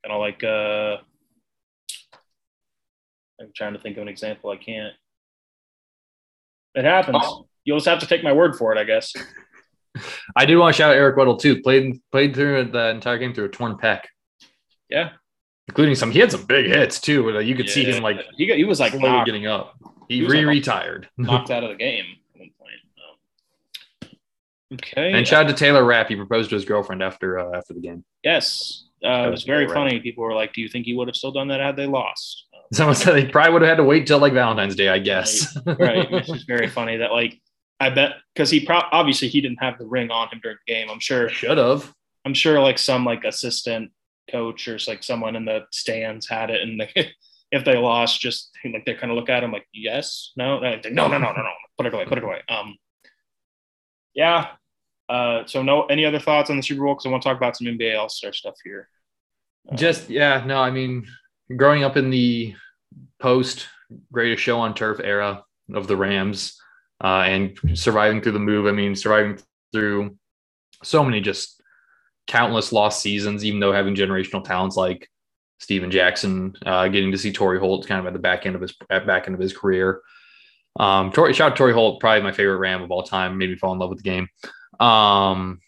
Kind 0.04 0.14
of 0.14 0.20
like 0.20 0.44
uh, 0.44 1.02
I'm 3.40 3.52
trying 3.54 3.74
to 3.74 3.78
think 3.78 3.96
of 3.96 4.02
an 4.02 4.08
example. 4.08 4.50
I 4.50 4.56
can't. 4.56 4.94
It 6.74 6.84
happens. 6.84 7.18
Oh. 7.22 7.46
You'll 7.64 7.78
just 7.78 7.88
have 7.88 8.00
to 8.00 8.06
take 8.06 8.22
my 8.22 8.32
word 8.32 8.56
for 8.56 8.72
it, 8.72 8.78
I 8.78 8.84
guess. 8.84 9.12
I 10.36 10.46
do 10.46 10.58
want 10.58 10.74
to 10.74 10.78
shout 10.78 10.90
out 10.90 10.96
Eric 10.96 11.16
Weddle 11.16 11.38
too. 11.38 11.62
Played 11.62 12.00
played 12.12 12.34
through 12.34 12.64
the 12.64 12.90
entire 12.90 13.18
game 13.18 13.34
through 13.34 13.46
a 13.46 13.48
torn 13.48 13.76
pec. 13.76 14.02
Yeah, 14.88 15.10
including 15.68 15.94
some. 15.94 16.10
He 16.10 16.18
had 16.18 16.30
some 16.30 16.44
big 16.44 16.66
hits 16.66 17.00
too. 17.00 17.24
Where 17.24 17.40
You 17.40 17.56
could 17.56 17.66
yeah. 17.66 17.72
see 17.72 17.84
him 17.84 18.02
like 18.02 18.18
he, 18.36 18.46
got, 18.46 18.56
he 18.56 18.64
was 18.64 18.78
like 18.78 18.94
knocked, 18.94 19.26
getting 19.26 19.46
up. 19.46 19.74
He, 20.08 20.20
he 20.20 20.26
re-retired, 20.26 21.08
knocked 21.16 21.50
out 21.50 21.64
of 21.64 21.70
the 21.70 21.76
game 21.76 22.04
at 22.34 22.40
one 22.40 22.50
point. 22.58 22.72
Um, 24.02 24.18
okay. 24.74 25.12
And 25.12 25.26
shout 25.26 25.46
out 25.46 25.48
to 25.48 25.54
Taylor 25.54 25.84
Rapp. 25.84 26.08
He 26.08 26.16
proposed 26.16 26.50
to 26.50 26.56
his 26.56 26.64
girlfriend 26.64 27.02
after 27.02 27.38
uh, 27.38 27.56
after 27.56 27.74
the 27.74 27.80
game. 27.80 28.04
Yes, 28.22 28.86
uh, 29.04 29.26
it 29.26 29.30
was 29.30 29.44
very 29.44 29.68
funny. 29.68 30.00
People 30.00 30.24
were 30.24 30.34
like, 30.34 30.52
"Do 30.52 30.60
you 30.60 30.68
think 30.68 30.86
he 30.86 30.94
would 30.94 31.08
have 31.08 31.16
still 31.16 31.32
done 31.32 31.48
that 31.48 31.60
had 31.60 31.76
they 31.76 31.86
lost?" 31.86 32.46
Someone 32.72 32.96
said 32.96 33.14
they 33.14 33.26
probably 33.26 33.52
would 33.52 33.62
have 33.62 33.68
had 33.68 33.76
to 33.76 33.84
wait 33.84 34.06
till 34.06 34.18
like 34.18 34.32
Valentine's 34.32 34.74
Day, 34.74 34.88
I 34.88 34.98
guess. 34.98 35.56
Right, 35.64 35.78
right. 35.78 36.12
It's 36.12 36.28
just 36.28 36.46
very 36.46 36.68
funny 36.68 36.96
that 36.96 37.12
like 37.12 37.40
I 37.78 37.90
bet 37.90 38.14
because 38.34 38.50
he 38.50 38.64
pro- 38.64 38.82
obviously 38.92 39.28
he 39.28 39.40
didn't 39.40 39.62
have 39.62 39.78
the 39.78 39.86
ring 39.86 40.10
on 40.10 40.28
him 40.28 40.40
during 40.42 40.58
the 40.66 40.72
game. 40.72 40.88
I'm 40.90 41.00
sure 41.00 41.28
should 41.28 41.58
have. 41.58 41.92
I'm 42.24 42.34
sure 42.34 42.60
like 42.60 42.78
some 42.78 43.04
like 43.04 43.24
assistant 43.24 43.92
coach 44.30 44.66
or 44.66 44.78
like 44.88 45.02
someone 45.02 45.36
in 45.36 45.44
the 45.44 45.66
stands 45.70 46.28
had 46.28 46.50
it, 46.50 46.62
and 46.62 46.80
they, 46.80 47.12
if 47.52 47.64
they 47.64 47.76
lost, 47.76 48.20
just 48.20 48.50
like 48.64 48.84
they 48.84 48.94
kind 48.94 49.12
of 49.12 49.16
look 49.16 49.28
at 49.28 49.44
him 49.44 49.52
like 49.52 49.66
yes, 49.72 50.32
no, 50.36 50.58
no, 50.58 50.76
no, 50.84 51.08
no, 51.08 51.18
no, 51.18 51.32
no, 51.32 51.50
put 51.76 51.86
it 51.86 51.94
away, 51.94 52.06
put 52.06 52.18
it 52.18 52.24
away. 52.24 52.42
Um, 52.48 52.76
yeah. 54.16 54.48
Uh, 55.08 55.46
so 55.46 55.62
no, 55.62 55.84
any 55.84 56.04
other 56.04 56.18
thoughts 56.18 56.50
on 56.50 56.56
the 56.56 56.62
Super 56.62 56.82
Bowl? 56.82 56.94
Because 56.94 57.06
I 57.06 57.10
want 57.10 57.22
to 57.22 57.28
talk 57.28 57.36
about 57.36 57.56
some 57.56 57.68
NBA 57.68 57.96
All 57.96 58.08
Star 58.08 58.32
stuff 58.32 58.56
here. 58.64 58.88
Just 59.74 60.10
yeah, 60.10 60.42
no, 60.44 60.58
I 60.58 60.70
mean, 60.70 61.06
growing 61.56 61.84
up 61.84 61.96
in 61.96 62.10
the 62.10 62.54
post 63.20 63.68
greatest 64.10 64.42
show 64.42 64.58
on 64.58 64.74
turf 64.74 65.00
era 65.02 65.44
of 65.74 65.86
the 65.86 65.96
Rams 65.96 66.60
uh, 67.02 67.24
and 67.26 67.58
surviving 67.74 68.20
through 68.20 68.32
the 68.32 68.38
move. 68.38 68.66
I 68.66 68.72
mean, 68.72 68.96
surviving 68.96 69.38
through 69.72 70.16
so 70.82 71.04
many 71.04 71.20
just 71.20 71.60
countless 72.26 72.72
lost 72.72 73.00
seasons, 73.00 73.44
even 73.44 73.60
though 73.60 73.72
having 73.72 73.94
generational 73.94 74.44
talents 74.44 74.76
like 74.76 75.08
Steven 75.58 75.90
Jackson, 75.90 76.54
uh, 76.64 76.88
getting 76.88 77.12
to 77.12 77.18
see 77.18 77.32
Torry 77.32 77.58
Holt 77.58 77.86
kind 77.86 78.00
of 78.00 78.06
at 78.06 78.12
the 78.12 78.18
back 78.18 78.46
end 78.46 78.56
of 78.56 78.62
his 78.62 78.74
back 78.88 79.26
end 79.26 79.34
of 79.34 79.40
his 79.40 79.56
career. 79.56 80.00
Um, 80.78 81.12
shout 81.12 81.40
out 81.40 81.56
Torry 81.56 81.72
Holt, 81.72 82.00
probably 82.00 82.22
my 82.22 82.32
favorite 82.32 82.58
Ram 82.58 82.82
of 82.82 82.90
all 82.90 83.02
time. 83.02 83.38
Made 83.38 83.50
me 83.50 83.56
fall 83.56 83.72
in 83.72 83.78
love 83.78 83.90
with 83.90 84.02
the 84.02 84.10
game. 84.10 84.28
Um, 84.78 85.60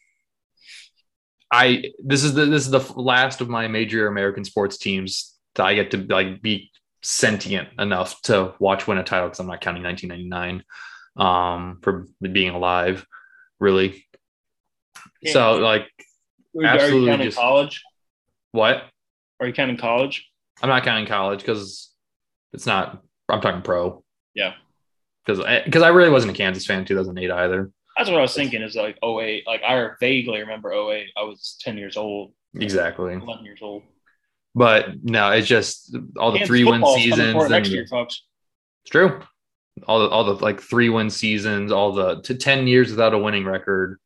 I 1.50 1.84
this 2.04 2.24
is 2.24 2.34
the 2.34 2.44
this 2.44 2.64
is 2.64 2.70
the 2.70 2.92
last 3.00 3.40
of 3.40 3.48
my 3.48 3.68
major 3.68 4.06
American 4.06 4.44
sports 4.44 4.76
teams 4.76 5.34
that 5.54 5.64
I 5.64 5.74
get 5.74 5.90
to 5.92 5.98
like 5.98 6.42
be 6.42 6.70
sentient 7.02 7.68
enough 7.78 8.20
to 8.22 8.54
watch 8.58 8.86
win 8.86 8.98
a 8.98 9.04
title 9.04 9.28
because 9.28 9.40
I'm 9.40 9.46
not 9.46 9.60
counting 9.60 9.82
1999 9.82 10.64
um, 11.16 11.78
for 11.82 12.06
being 12.20 12.54
alive, 12.54 13.06
really. 13.58 14.06
Yeah. 15.22 15.32
So 15.32 15.56
like, 15.56 15.88
absolutely 16.62 17.10
are 17.10 17.16
you 17.16 17.24
just 17.24 17.38
college. 17.38 17.82
What? 18.52 18.82
Are 19.40 19.46
you 19.46 19.52
counting 19.52 19.76
college? 19.76 20.28
I'm 20.62 20.68
not 20.68 20.84
counting 20.84 21.06
college 21.06 21.40
because 21.40 21.90
it's 22.52 22.66
not. 22.66 23.02
I'm 23.28 23.40
talking 23.40 23.62
pro. 23.62 24.02
Yeah. 24.34 24.54
Because 25.28 25.44
because 25.64 25.82
I, 25.82 25.88
I 25.88 25.90
really 25.90 26.10
wasn't 26.10 26.32
a 26.32 26.36
Kansas 26.36 26.64
fan 26.64 26.80
in 26.80 26.84
2008 26.86 27.30
either. 27.30 27.70
That's 27.96 28.08
what 28.08 28.18
I 28.18 28.22
was 28.22 28.34
thinking. 28.34 28.62
Is 28.62 28.74
like 28.74 28.96
08. 29.02 29.46
Like 29.46 29.62
I 29.62 29.90
vaguely 30.00 30.40
remember 30.40 30.72
08. 30.72 31.08
I 31.16 31.22
was 31.22 31.58
10 31.60 31.76
years 31.76 31.96
old. 31.96 32.32
Exactly. 32.54 33.12
11 33.12 33.44
years 33.44 33.58
old. 33.60 33.82
But 34.54 35.04
no, 35.04 35.30
it's 35.32 35.46
just 35.46 35.94
all 36.18 36.32
the 36.32 36.46
three 36.46 36.64
win 36.64 36.84
seasons. 36.96 37.50
Next 37.50 37.68
year, 37.68 37.86
folks. 37.86 38.24
It's 38.84 38.90
true. 38.90 39.20
All 39.86 40.00
the 40.00 40.08
all 40.08 40.24
the 40.24 40.42
like 40.42 40.60
three 40.60 40.88
win 40.88 41.10
seasons, 41.10 41.70
all 41.70 41.92
the 41.92 42.22
to 42.22 42.34
ten 42.34 42.66
years 42.66 42.90
without 42.90 43.14
a 43.14 43.18
winning 43.18 43.44
record. 43.44 43.98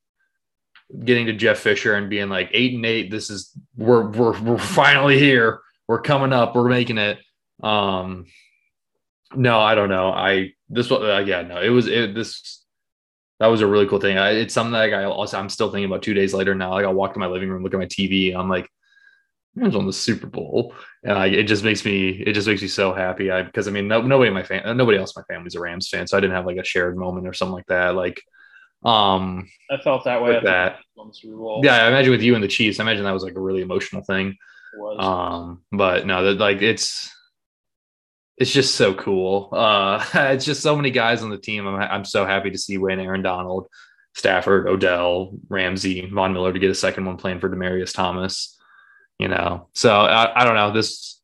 Getting 1.04 1.26
to 1.26 1.32
Jeff 1.32 1.58
Fisher 1.58 1.94
and 1.94 2.10
being 2.10 2.28
like 2.28 2.50
eight 2.52 2.74
and 2.74 2.84
eight. 2.84 3.10
This 3.10 3.30
is 3.30 3.56
we're 3.76 4.08
we're 4.08 4.38
we're 4.42 4.58
finally 4.58 5.18
here. 5.18 5.60
We're 5.88 6.02
coming 6.02 6.32
up. 6.32 6.54
We're 6.54 6.68
making 6.68 6.98
it. 6.98 7.18
Um, 7.62 8.26
no, 9.34 9.58
I 9.60 9.74
don't 9.74 9.88
know. 9.88 10.10
I 10.10 10.52
this 10.72 10.90
was 10.90 11.02
uh, 11.02 11.24
yeah 11.24 11.42
no. 11.42 11.60
It 11.60 11.68
was 11.68 11.86
it 11.86 12.14
this 12.14 12.64
that 13.38 13.46
was 13.48 13.60
a 13.60 13.66
really 13.66 13.86
cool 13.86 14.00
thing. 14.00 14.18
I, 14.18 14.30
it's 14.30 14.54
something 14.54 14.72
that 14.72 14.92
I 14.94 15.04
also 15.04 15.38
I'm 15.38 15.48
still 15.48 15.70
thinking 15.70 15.86
about 15.86 16.02
two 16.02 16.14
days 16.14 16.32
later 16.32 16.54
now. 16.54 16.70
Like 16.70 16.84
I 16.84 16.88
walk 16.88 17.14
to 17.14 17.20
my 17.20 17.26
living 17.26 17.50
room, 17.50 17.62
look 17.62 17.74
at 17.74 17.80
my 17.80 17.86
TV, 17.86 18.34
I'm 18.36 18.48
like, 18.48 18.68
Rams 19.54 19.76
on 19.76 19.86
the 19.86 19.92
Super 19.92 20.26
Bowl, 20.26 20.74
and 21.04 21.18
I, 21.18 21.26
it 21.26 21.44
just 21.44 21.62
makes 21.62 21.84
me 21.84 22.10
it 22.10 22.32
just 22.32 22.48
makes 22.48 22.62
me 22.62 22.68
so 22.68 22.94
happy. 22.94 23.30
I 23.30 23.42
because 23.42 23.68
I 23.68 23.70
mean 23.70 23.86
no, 23.86 24.00
nobody 24.00 24.28
in 24.28 24.34
my 24.34 24.42
fam 24.42 24.76
nobody 24.76 24.96
else 24.96 25.14
in 25.14 25.22
my 25.22 25.34
family's 25.34 25.54
a 25.56 25.60
Rams 25.60 25.88
fan, 25.88 26.06
so 26.06 26.16
I 26.16 26.20
didn't 26.20 26.36
have 26.36 26.46
like 26.46 26.56
a 26.56 26.64
shared 26.64 26.96
moment 26.96 27.28
or 27.28 27.34
something 27.34 27.52
like 27.52 27.66
that. 27.66 27.94
Like, 27.94 28.22
um, 28.82 29.48
I 29.70 29.76
felt 29.78 30.04
that 30.04 30.22
way. 30.22 30.40
That 30.42 30.78
yeah, 31.62 31.84
I 31.84 31.88
imagine 31.88 32.12
with 32.12 32.22
you 32.22 32.34
and 32.34 32.42
the 32.42 32.48
Chiefs, 32.48 32.80
I 32.80 32.84
imagine 32.84 33.04
that 33.04 33.12
was 33.12 33.24
like 33.24 33.34
a 33.34 33.40
really 33.40 33.60
emotional 33.60 34.02
thing. 34.02 34.36
Um, 34.98 35.62
but 35.70 36.06
no, 36.06 36.24
that 36.24 36.38
like 36.38 36.62
it's 36.62 37.14
it's 38.42 38.52
just 38.52 38.74
so 38.74 38.92
cool. 38.94 39.48
Uh, 39.52 40.04
it's 40.14 40.44
just 40.44 40.62
so 40.62 40.76
many 40.76 40.90
guys 40.90 41.22
on 41.22 41.30
the 41.30 41.38
team. 41.38 41.66
I'm 41.66 41.76
I'm 41.76 42.04
so 42.04 42.26
happy 42.26 42.50
to 42.50 42.58
see 42.58 42.78
Wayne, 42.78 43.00
Aaron 43.00 43.22
Donald, 43.22 43.68
Stafford, 44.14 44.66
Odell, 44.66 45.32
Ramsey, 45.48 46.06
Von 46.06 46.32
Miller 46.32 46.52
to 46.52 46.58
get 46.58 46.70
a 46.70 46.74
second 46.74 47.06
one 47.06 47.16
playing 47.16 47.40
for 47.40 47.48
Demaryius 47.48 47.94
Thomas 47.94 48.58
you 49.22 49.28
know. 49.28 49.68
So 49.74 49.94
I, 49.94 50.42
I 50.42 50.44
don't 50.44 50.56
know. 50.56 50.72
This 50.72 51.20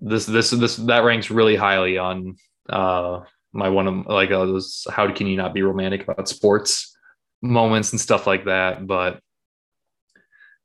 this 0.00 0.26
this 0.26 0.50
this 0.50 0.76
that 0.76 1.04
ranks 1.04 1.30
really 1.30 1.56
highly 1.56 1.96
on 1.96 2.36
uh 2.68 3.20
my 3.52 3.68
one 3.70 3.86
of 3.86 4.06
like 4.06 4.30
uh, 4.30 4.44
those 4.44 4.86
how 4.90 5.10
can 5.12 5.26
you 5.26 5.36
not 5.36 5.54
be 5.54 5.62
romantic 5.62 6.02
about 6.02 6.28
sports 6.28 6.96
moments 7.40 7.92
and 7.92 8.00
stuff 8.00 8.26
like 8.26 8.44
that. 8.44 8.86
But 8.86 9.20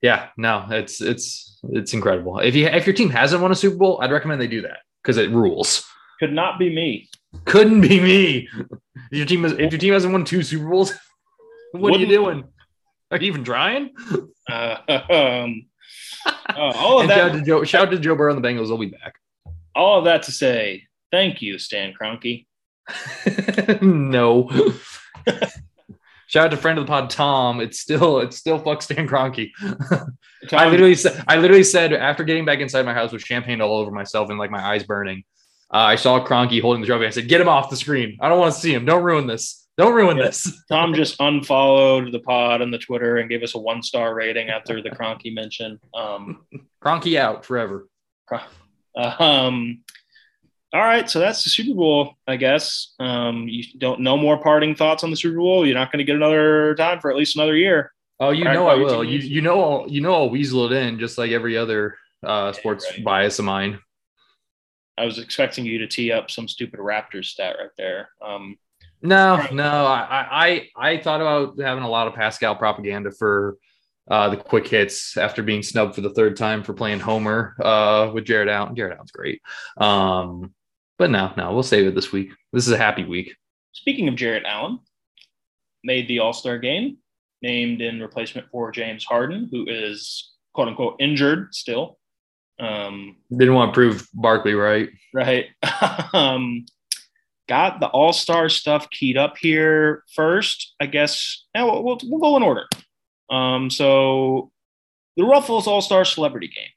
yeah 0.01 0.27
no 0.37 0.67
it's 0.69 1.01
it's 1.01 1.57
it's 1.69 1.93
incredible. 1.93 2.39
If 2.39 2.53
you 2.53 2.67
if 2.67 2.85
your 2.85 2.95
team 2.95 3.09
hasn't 3.09 3.41
won 3.41 3.51
a 3.51 3.55
super 3.55 3.77
bowl 3.77 4.01
i'd 4.01 4.11
recommend 4.11 4.41
they 4.41 4.47
do 4.47 4.61
that 4.63 4.79
because 5.05 5.17
it 5.17 5.29
rules 5.29 5.85
could 6.19 6.33
not 6.33 6.57
be 6.57 6.73
me 6.73 7.07
couldn't 7.45 7.81
be 7.81 7.99
me 7.99 8.49
if 9.11 9.17
your 9.17 9.25
team 9.25 9.45
is 9.45 9.51
if 9.53 9.71
your 9.71 9.79
team 9.79 9.93
hasn't 9.93 10.11
won 10.11 10.25
two 10.25 10.41
super 10.41 10.69
bowls 10.69 10.91
what 11.71 11.91
Wouldn't, 11.91 12.01
are 12.01 12.05
you 12.05 12.17
doing 12.17 12.43
are 13.11 13.17
you 13.17 13.27
even 13.27 13.43
trying 13.43 13.91
uh, 14.49 14.77
um 15.43 15.65
uh, 16.25 16.71
all 16.75 17.01
of 17.01 17.07
that. 17.07 17.15
Shout 17.15 17.29
out, 17.29 17.33
to 17.33 17.41
Joe, 17.41 17.63
shout 17.63 17.91
to 17.91 17.99
Joe 17.99 18.15
Burrow 18.15 18.35
and 18.35 18.43
the 18.43 18.47
Bengals. 18.47 18.67
They'll 18.67 18.77
be 18.77 18.87
back. 18.87 19.15
All 19.75 19.99
of 19.99 20.05
that 20.05 20.23
to 20.23 20.31
say, 20.31 20.83
thank 21.11 21.41
you, 21.41 21.59
Stan 21.59 21.93
Kroenke. 21.93 22.45
no. 23.81 24.49
Shout 26.35 26.47
out 26.47 26.51
to 26.51 26.57
friend 26.57 26.77
of 26.77 26.85
the 26.85 26.89
pod, 26.89 27.09
Tom. 27.09 27.61
It's 27.61 27.79
still 27.79 28.19
it's 28.19 28.35
still 28.35 28.59
fuck 28.59 28.81
Stan 28.81 29.07
Kroenke. 29.07 29.51
I 30.51 30.67
literally 30.67 30.95
said 30.95 31.23
I 31.29 31.37
literally 31.37 31.63
said 31.63 31.93
after 31.93 32.25
getting 32.25 32.43
back 32.43 32.59
inside 32.59 32.85
my 32.85 32.93
house 32.93 33.13
with 33.13 33.21
champagne 33.21 33.61
all 33.61 33.77
over 33.77 33.89
myself 33.89 34.29
and 34.29 34.37
like 34.37 34.51
my 34.51 34.61
eyes 34.61 34.83
burning, 34.83 35.23
uh, 35.73 35.77
I 35.77 35.95
saw 35.95 36.21
Kroenke 36.27 36.59
holding 36.59 36.81
the 36.81 36.87
trophy. 36.87 37.05
I 37.05 37.11
said, 37.11 37.29
"Get 37.29 37.39
him 37.39 37.47
off 37.47 37.69
the 37.69 37.77
screen. 37.77 38.17
I 38.19 38.27
don't 38.27 38.37
want 38.37 38.53
to 38.53 38.59
see 38.59 38.73
him. 38.73 38.83
Don't 38.83 39.05
ruin 39.05 39.27
this." 39.27 39.65
Don't 39.77 39.93
ruin 39.93 40.17
yeah. 40.17 40.25
this. 40.25 40.61
Tom 40.69 40.93
just 40.93 41.15
unfollowed 41.21 42.11
the 42.11 42.19
pod 42.19 42.61
on 42.61 42.69
the 42.69 42.79
Twitter 42.79 43.15
and 43.15 43.29
gave 43.29 43.41
us 43.41 43.55
a 43.55 43.57
one 43.57 43.81
star 43.81 44.13
rating 44.13 44.49
after 44.49 44.81
the 44.81 44.89
Kroenke 44.89 45.33
mention. 45.33 45.79
Um, 45.93 46.45
Kroenke 46.83 47.17
out 47.17 47.45
forever. 47.45 47.87
Um, 48.97 49.83
all 50.75 50.81
right, 50.81 51.09
so 51.09 51.19
that's 51.19 51.43
the 51.45 51.49
Super 51.49 51.73
Bowl, 51.73 52.15
I 52.27 52.35
guess. 52.35 52.95
Um, 52.99 53.47
you 53.47 53.63
don't 53.77 54.01
no 54.01 54.17
more 54.17 54.37
parting 54.41 54.75
thoughts 54.75 55.05
on 55.05 55.09
the 55.09 55.15
Super 55.15 55.37
Bowl. 55.37 55.65
You're 55.65 55.77
not 55.77 55.89
going 55.89 55.99
to 55.99 56.03
get 56.03 56.17
another 56.17 56.75
time 56.75 56.99
for 56.99 57.09
at 57.09 57.15
least 57.15 57.37
another 57.37 57.55
year. 57.55 57.93
Oh, 58.19 58.31
you 58.31 58.43
know 58.43 58.67
I 58.67 58.75
will. 58.75 59.01
You 59.01 59.19
you 59.19 59.41
know 59.41 59.61
I'll, 59.61 59.89
you 59.89 60.01
know 60.01 60.13
I'll 60.13 60.29
weasel 60.29 60.65
it 60.65 60.73
in 60.73 60.99
just 60.99 61.17
like 61.17 61.31
every 61.31 61.57
other 61.57 61.97
uh, 62.23 62.51
sports 62.51 62.85
right. 62.91 63.05
bias 63.05 63.39
of 63.39 63.45
mine. 63.45 63.79
I 64.97 65.05
was 65.05 65.17
expecting 65.17 65.65
you 65.65 65.77
to 65.79 65.87
tee 65.87 66.11
up 66.11 66.29
some 66.29 66.47
stupid 66.47 66.81
Raptors 66.81 67.25
stat 67.25 67.55
right 67.57 67.69
there. 67.77 68.09
Um, 68.21 68.57
no, 69.01 69.45
no. 69.53 69.85
I, 69.85 70.67
I 70.75 70.93
I 70.93 70.97
thought 70.97 71.21
about 71.21 71.57
having 71.57 71.85
a 71.85 71.89
lot 71.89 72.07
of 72.07 72.15
Pascal 72.15 72.55
propaganda 72.55 73.11
for 73.11 73.57
uh, 74.09 74.29
the 74.29 74.37
quick 74.37 74.67
hits 74.67 75.15
after 75.15 75.41
being 75.41 75.63
snubbed 75.63 75.95
for 75.95 76.01
the 76.01 76.13
third 76.13 76.35
time 76.35 76.63
for 76.63 76.73
playing 76.73 76.99
Homer 76.99 77.55
uh, 77.63 78.11
with 78.13 78.25
Jarrett 78.25 78.49
Allen. 78.49 78.75
Jared 78.75 78.93
Allen's 78.93 79.11
great. 79.11 79.41
Um, 79.77 80.53
but 80.97 81.09
no, 81.09 81.31
no, 81.37 81.53
we'll 81.53 81.63
save 81.63 81.87
it 81.87 81.95
this 81.95 82.11
week. 82.11 82.29
This 82.53 82.67
is 82.67 82.73
a 82.73 82.77
happy 82.77 83.03
week. 83.03 83.35
Speaking 83.73 84.07
of 84.07 84.15
Jarrett 84.15 84.43
Allen, 84.45 84.79
made 85.83 86.07
the 86.07 86.19
All 86.19 86.33
Star 86.33 86.57
game, 86.57 86.97
named 87.41 87.81
in 87.81 88.01
replacement 88.01 88.49
for 88.49 88.71
James 88.71 89.03
Harden, 89.03 89.49
who 89.51 89.65
is 89.67 90.33
quote 90.53 90.67
unquote 90.67 90.95
injured 90.99 91.53
still. 91.53 91.97
Um, 92.59 93.17
Didn't 93.35 93.53
want 93.53 93.73
to 93.73 93.73
prove 93.73 94.07
Barkley 94.13 94.53
right. 94.53 94.89
Right. 95.13 95.47
um, 96.13 96.65
got 97.47 97.79
the 97.79 97.87
All 97.87 98.13
Star 98.13 98.49
stuff 98.49 98.89
keyed 98.89 99.17
up 99.17 99.37
here 99.37 100.03
first. 100.13 100.75
I 100.79 100.85
guess 100.85 101.45
now 101.53 101.65
we'll, 101.65 101.83
we'll, 101.83 101.99
we'll 102.03 102.21
go 102.21 102.37
in 102.37 102.43
order. 102.43 102.67
Um, 103.29 103.69
so 103.69 104.51
the 105.17 105.23
Ruffles 105.23 105.67
All 105.67 105.81
Star 105.81 106.05
Celebrity 106.05 106.47
Game. 106.47 106.69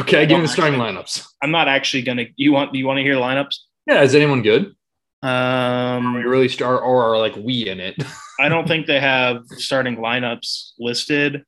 Okay, 0.00 0.26
give 0.26 0.38
me 0.38 0.42
the 0.42 0.48
starting 0.48 0.78
lineups. 0.78 1.26
I'm 1.42 1.50
not 1.50 1.68
actually 1.68 2.02
gonna. 2.02 2.24
You 2.36 2.52
want? 2.52 2.72
Do 2.72 2.78
you 2.78 2.86
want 2.86 2.98
to 2.98 3.02
hear 3.02 3.14
lineups? 3.14 3.56
Yeah, 3.86 4.02
is 4.02 4.14
anyone 4.14 4.42
good? 4.42 4.74
Um, 5.22 6.14
we 6.14 6.22
really 6.22 6.48
start, 6.48 6.82
or 6.82 7.04
are 7.04 7.18
like 7.18 7.36
we 7.36 7.68
in 7.68 7.80
it? 7.80 7.96
I 8.40 8.48
don't 8.48 8.66
think 8.66 8.86
they 8.86 9.00
have 9.00 9.42
starting 9.48 9.96
lineups 9.96 10.70
listed. 10.78 11.44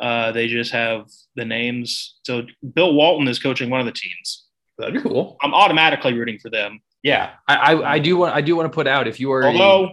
Uh, 0.00 0.32
they 0.32 0.46
just 0.48 0.72
have 0.72 1.06
the 1.36 1.44
names. 1.44 2.16
So 2.24 2.42
Bill 2.74 2.94
Walton 2.94 3.28
is 3.28 3.38
coaching 3.38 3.70
one 3.70 3.80
of 3.80 3.86
the 3.86 3.92
teams. 3.92 4.46
That'd 4.78 4.94
be 4.94 5.00
cool. 5.00 5.36
I'm 5.42 5.54
automatically 5.54 6.12
rooting 6.14 6.38
for 6.38 6.50
them. 6.50 6.80
Yeah, 7.02 7.30
I, 7.46 7.74
I, 7.74 7.92
I 7.94 7.98
do 7.98 8.16
want 8.16 8.34
I 8.34 8.40
do 8.40 8.56
want 8.56 8.70
to 8.70 8.74
put 8.74 8.86
out 8.86 9.06
if 9.06 9.20
you 9.20 9.30
are 9.32 9.42
a- 9.42 9.46
Although 9.52 9.92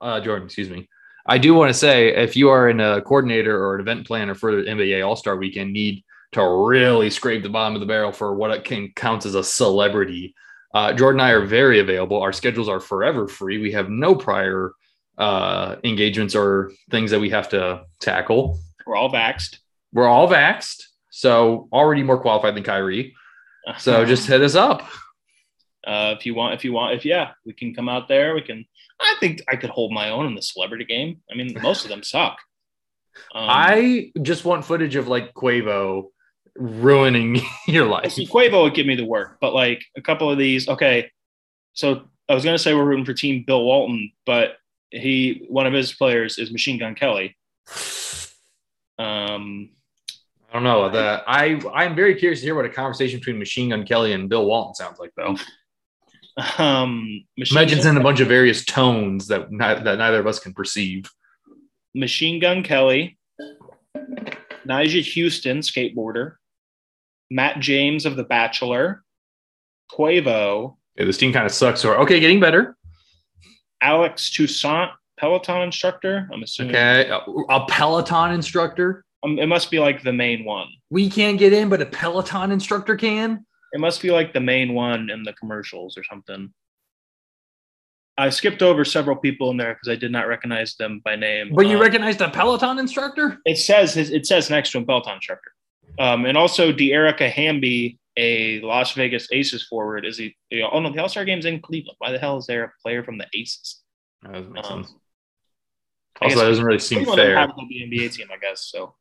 uh, 0.00 0.20
Jordan, 0.20 0.46
excuse 0.46 0.70
me. 0.70 0.88
I 1.26 1.38
do 1.38 1.54
want 1.54 1.70
to 1.70 1.74
say 1.74 2.14
if 2.14 2.36
you 2.36 2.50
are 2.50 2.68
in 2.68 2.80
a 2.80 3.00
coordinator 3.00 3.56
or 3.58 3.76
an 3.76 3.80
event 3.80 4.06
planner 4.06 4.34
for 4.34 4.54
the 4.56 4.62
NBA 4.70 5.04
All 5.06 5.16
Star 5.16 5.36
Weekend, 5.36 5.72
need 5.72 6.03
to 6.34 6.66
really 6.66 7.10
scrape 7.10 7.42
the 7.42 7.48
bottom 7.48 7.74
of 7.74 7.80
the 7.80 7.86
barrel 7.86 8.12
for 8.12 8.34
what 8.34 8.50
it 8.50 8.64
can 8.64 8.92
count 8.94 9.24
as 9.24 9.34
a 9.34 9.44
celebrity. 9.44 10.34
Uh, 10.74 10.92
Jordan 10.92 11.20
and 11.20 11.28
I 11.28 11.30
are 11.30 11.44
very 11.44 11.78
available. 11.78 12.20
Our 12.20 12.32
schedules 12.32 12.68
are 12.68 12.80
forever 12.80 13.28
free. 13.28 13.58
We 13.58 13.72
have 13.72 13.88
no 13.88 14.14
prior 14.14 14.72
uh, 15.16 15.76
engagements 15.84 16.34
or 16.34 16.72
things 16.90 17.12
that 17.12 17.20
we 17.20 17.30
have 17.30 17.48
to 17.50 17.84
tackle. 18.00 18.58
we're 18.84 18.96
all 18.96 19.10
vaxxed. 19.10 19.58
We're 19.92 20.08
all 20.08 20.28
vaxxed, 20.28 20.82
so 21.10 21.68
already 21.72 22.02
more 22.02 22.20
qualified 22.20 22.56
than 22.56 22.64
Kyrie. 22.64 23.14
So 23.78 24.04
just 24.06 24.26
hit 24.26 24.42
us 24.42 24.56
up. 24.56 24.82
uh, 25.86 26.16
if 26.18 26.26
you 26.26 26.34
want, 26.34 26.54
if 26.54 26.64
you 26.64 26.72
want, 26.72 26.96
if 26.96 27.04
yeah, 27.04 27.30
we 27.46 27.52
can 27.52 27.72
come 27.74 27.88
out 27.88 28.08
there. 28.08 28.34
We 28.34 28.42
can. 28.42 28.64
I 29.00 29.14
think 29.20 29.40
I 29.48 29.54
could 29.54 29.70
hold 29.70 29.92
my 29.92 30.10
own 30.10 30.26
in 30.26 30.34
the 30.34 30.42
celebrity 30.42 30.84
game. 30.84 31.20
I 31.30 31.36
mean, 31.36 31.56
most 31.62 31.84
of 31.84 31.90
them 31.90 32.02
suck. 32.02 32.38
Um, 33.32 33.46
I 33.48 34.10
just 34.22 34.44
want 34.44 34.64
footage 34.64 34.96
of 34.96 35.06
like 35.06 35.34
Quavo 35.34 36.08
ruining 36.56 37.40
your 37.66 37.86
life. 37.86 38.12
see, 38.12 38.26
Quavo 38.26 38.62
would 38.62 38.74
give 38.74 38.86
me 38.86 38.94
the 38.96 39.04
work, 39.04 39.38
but 39.40 39.54
like 39.54 39.84
a 39.96 40.02
couple 40.02 40.30
of 40.30 40.38
these. 40.38 40.68
Okay, 40.68 41.10
so 41.72 42.02
I 42.28 42.34
was 42.34 42.44
gonna 42.44 42.58
say 42.58 42.74
we're 42.74 42.84
rooting 42.84 43.04
for 43.04 43.14
Team 43.14 43.44
Bill 43.46 43.64
Walton, 43.64 44.12
but 44.26 44.56
he 44.90 45.44
one 45.48 45.66
of 45.66 45.72
his 45.72 45.92
players 45.92 46.38
is 46.38 46.52
Machine 46.52 46.78
Gun 46.78 46.94
Kelly. 46.94 47.36
Um, 48.98 49.70
I 50.50 50.52
don't 50.54 50.62
know 50.62 50.88
that. 50.90 51.24
I 51.26 51.60
I'm 51.74 51.96
very 51.96 52.14
curious 52.14 52.40
to 52.40 52.46
hear 52.46 52.54
what 52.54 52.64
a 52.64 52.68
conversation 52.68 53.18
between 53.18 53.38
Machine 53.38 53.70
Gun 53.70 53.84
Kelly 53.84 54.12
and 54.12 54.28
Bill 54.28 54.46
Walton 54.46 54.74
sounds 54.74 54.98
like, 55.00 55.10
though. 55.16 55.36
um, 56.62 57.24
Machine 57.36 57.58
Imagine 57.58 57.78
Gun- 57.78 57.88
in 57.96 57.96
a 57.96 58.02
bunch 58.04 58.20
of 58.20 58.28
various 58.28 58.64
tones 58.64 59.26
that 59.28 59.50
ni- 59.50 59.58
that 59.58 59.98
neither 59.98 60.20
of 60.20 60.26
us 60.26 60.38
can 60.38 60.52
perceive. 60.54 61.10
Machine 61.94 62.40
Gun 62.40 62.62
Kelly, 62.62 63.18
Nyjah 64.66 65.04
Huston, 65.24 65.58
skateboarder, 65.58 66.36
Matt 67.34 67.58
James 67.58 68.06
of 68.06 68.14
The 68.14 68.22
Bachelor, 68.22 69.02
Quavo, 69.90 70.76
Yeah, 70.96 71.04
this 71.04 71.18
team 71.18 71.32
kind 71.32 71.44
of 71.46 71.50
sucks. 71.52 71.84
Or 71.84 71.96
okay, 71.98 72.20
getting 72.20 72.38
better. 72.38 72.76
Alex 73.82 74.30
Toussaint, 74.30 74.90
Peloton 75.18 75.62
instructor. 75.62 76.28
I'm 76.32 76.44
assuming 76.44 76.76
Okay, 76.76 77.10
a, 77.50 77.66
Peloton 77.66 78.32
instructor. 78.32 79.04
um, 79.24 79.38
it 79.40 79.46
must 79.46 79.68
be 79.70 79.80
like 79.80 80.04
the 80.04 80.12
main 80.12 80.44
one. 80.44 80.68
We 80.90 81.10
can't 81.10 81.36
get 81.36 81.52
in, 81.52 81.68
but 81.68 81.82
a 81.82 81.86
Peloton 81.86 82.52
instructor 82.52 82.94
can. 82.96 83.44
It 83.72 83.80
must 83.80 84.00
be 84.00 84.12
like 84.12 84.32
the 84.32 84.40
main 84.40 84.72
one 84.72 85.10
in 85.10 85.24
the 85.24 85.32
commercials 85.32 85.98
or 85.98 86.04
something. 86.04 86.52
I 88.16 88.30
skipped 88.30 88.62
over 88.62 88.84
several 88.84 89.16
people 89.16 89.50
in 89.50 89.56
there 89.56 89.74
because 89.74 89.88
I 89.88 89.96
did 89.96 90.12
not 90.12 90.28
recognize 90.28 90.76
them 90.76 91.00
by 91.04 91.16
name. 91.16 91.50
But 91.52 91.66
you 91.66 91.74
Um, 91.78 91.82
recognized 91.82 92.20
a 92.20 92.30
Peloton 92.30 92.78
instructor? 92.78 93.38
It 93.44 93.58
says 93.58 93.94
his, 93.94 94.10
it 94.10 94.24
says 94.24 94.50
next 94.50 94.70
to 94.70 94.78
him 94.78 94.86
Peloton 94.86 95.16
instructor. 95.16 95.50
Um, 95.98 96.26
and 96.26 96.36
also 96.36 96.72
Dearica 96.72 97.30
Hamby, 97.30 97.98
a 98.16 98.60
Las 98.60 98.92
Vegas 98.92 99.28
Aces 99.32 99.66
forward, 99.66 100.04
is 100.04 100.18
he? 100.18 100.34
Oh 100.72 100.80
no, 100.80 100.92
the 100.92 101.00
All 101.00 101.08
Star 101.08 101.24
game's 101.24 101.44
in 101.46 101.60
Cleveland. 101.60 101.96
Why 101.98 102.12
the 102.12 102.18
hell 102.18 102.36
is 102.38 102.46
there 102.46 102.64
a 102.64 102.72
player 102.82 103.02
from 103.04 103.18
the 103.18 103.26
Aces? 103.34 103.82
That 104.22 104.32
doesn't 104.32 104.52
make 104.52 104.64
Um, 104.64 104.84
sense. 104.84 104.94
Also, 106.22 106.38
that 106.38 106.44
doesn't 106.46 106.64
really 106.64 106.78
seem 106.78 107.04
fair. 107.04 107.36
have 107.36 107.50
the 107.56 107.62
NBA 107.82 108.14
team, 108.14 108.28
I 108.32 108.36
guess. 108.38 108.66
So 108.70 108.94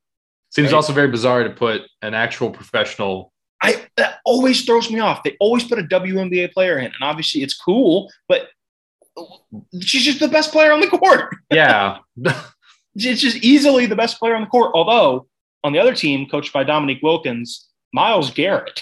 Seems 0.51 0.67
right? 0.67 0.75
also 0.75 0.93
very 0.93 1.07
bizarre 1.09 1.43
to 1.43 1.49
put 1.51 1.81
an 2.01 2.13
actual 2.13 2.49
professional. 2.51 3.31
I 3.61 3.85
that 3.97 4.19
always 4.25 4.65
throws 4.65 4.91
me 4.91 4.99
off. 4.99 5.23
They 5.23 5.37
always 5.39 5.63
put 5.63 5.79
a 5.79 5.83
WNBA 5.83 6.51
player 6.53 6.77
in, 6.79 6.85
and 6.85 7.01
obviously 7.01 7.41
it's 7.43 7.53
cool, 7.55 8.11
but 8.27 8.49
she's 9.81 10.03
just 10.03 10.19
the 10.19 10.27
best 10.27 10.51
player 10.51 10.71
on 10.71 10.79
the 10.81 10.87
court. 10.97 11.35
Yeah, 11.51 11.99
It's 12.95 13.21
just 13.21 13.37
easily 13.37 13.85
the 13.87 13.95
best 13.95 14.19
player 14.19 14.35
on 14.35 14.41
the 14.41 14.47
court. 14.47 14.71
Although 14.75 15.27
on 15.63 15.73
the 15.73 15.79
other 15.79 15.95
team, 15.95 16.27
coached 16.29 16.53
by 16.53 16.63
Dominique 16.63 17.01
Wilkins, 17.01 17.69
Myles 17.93 18.31
Garrett. 18.31 18.81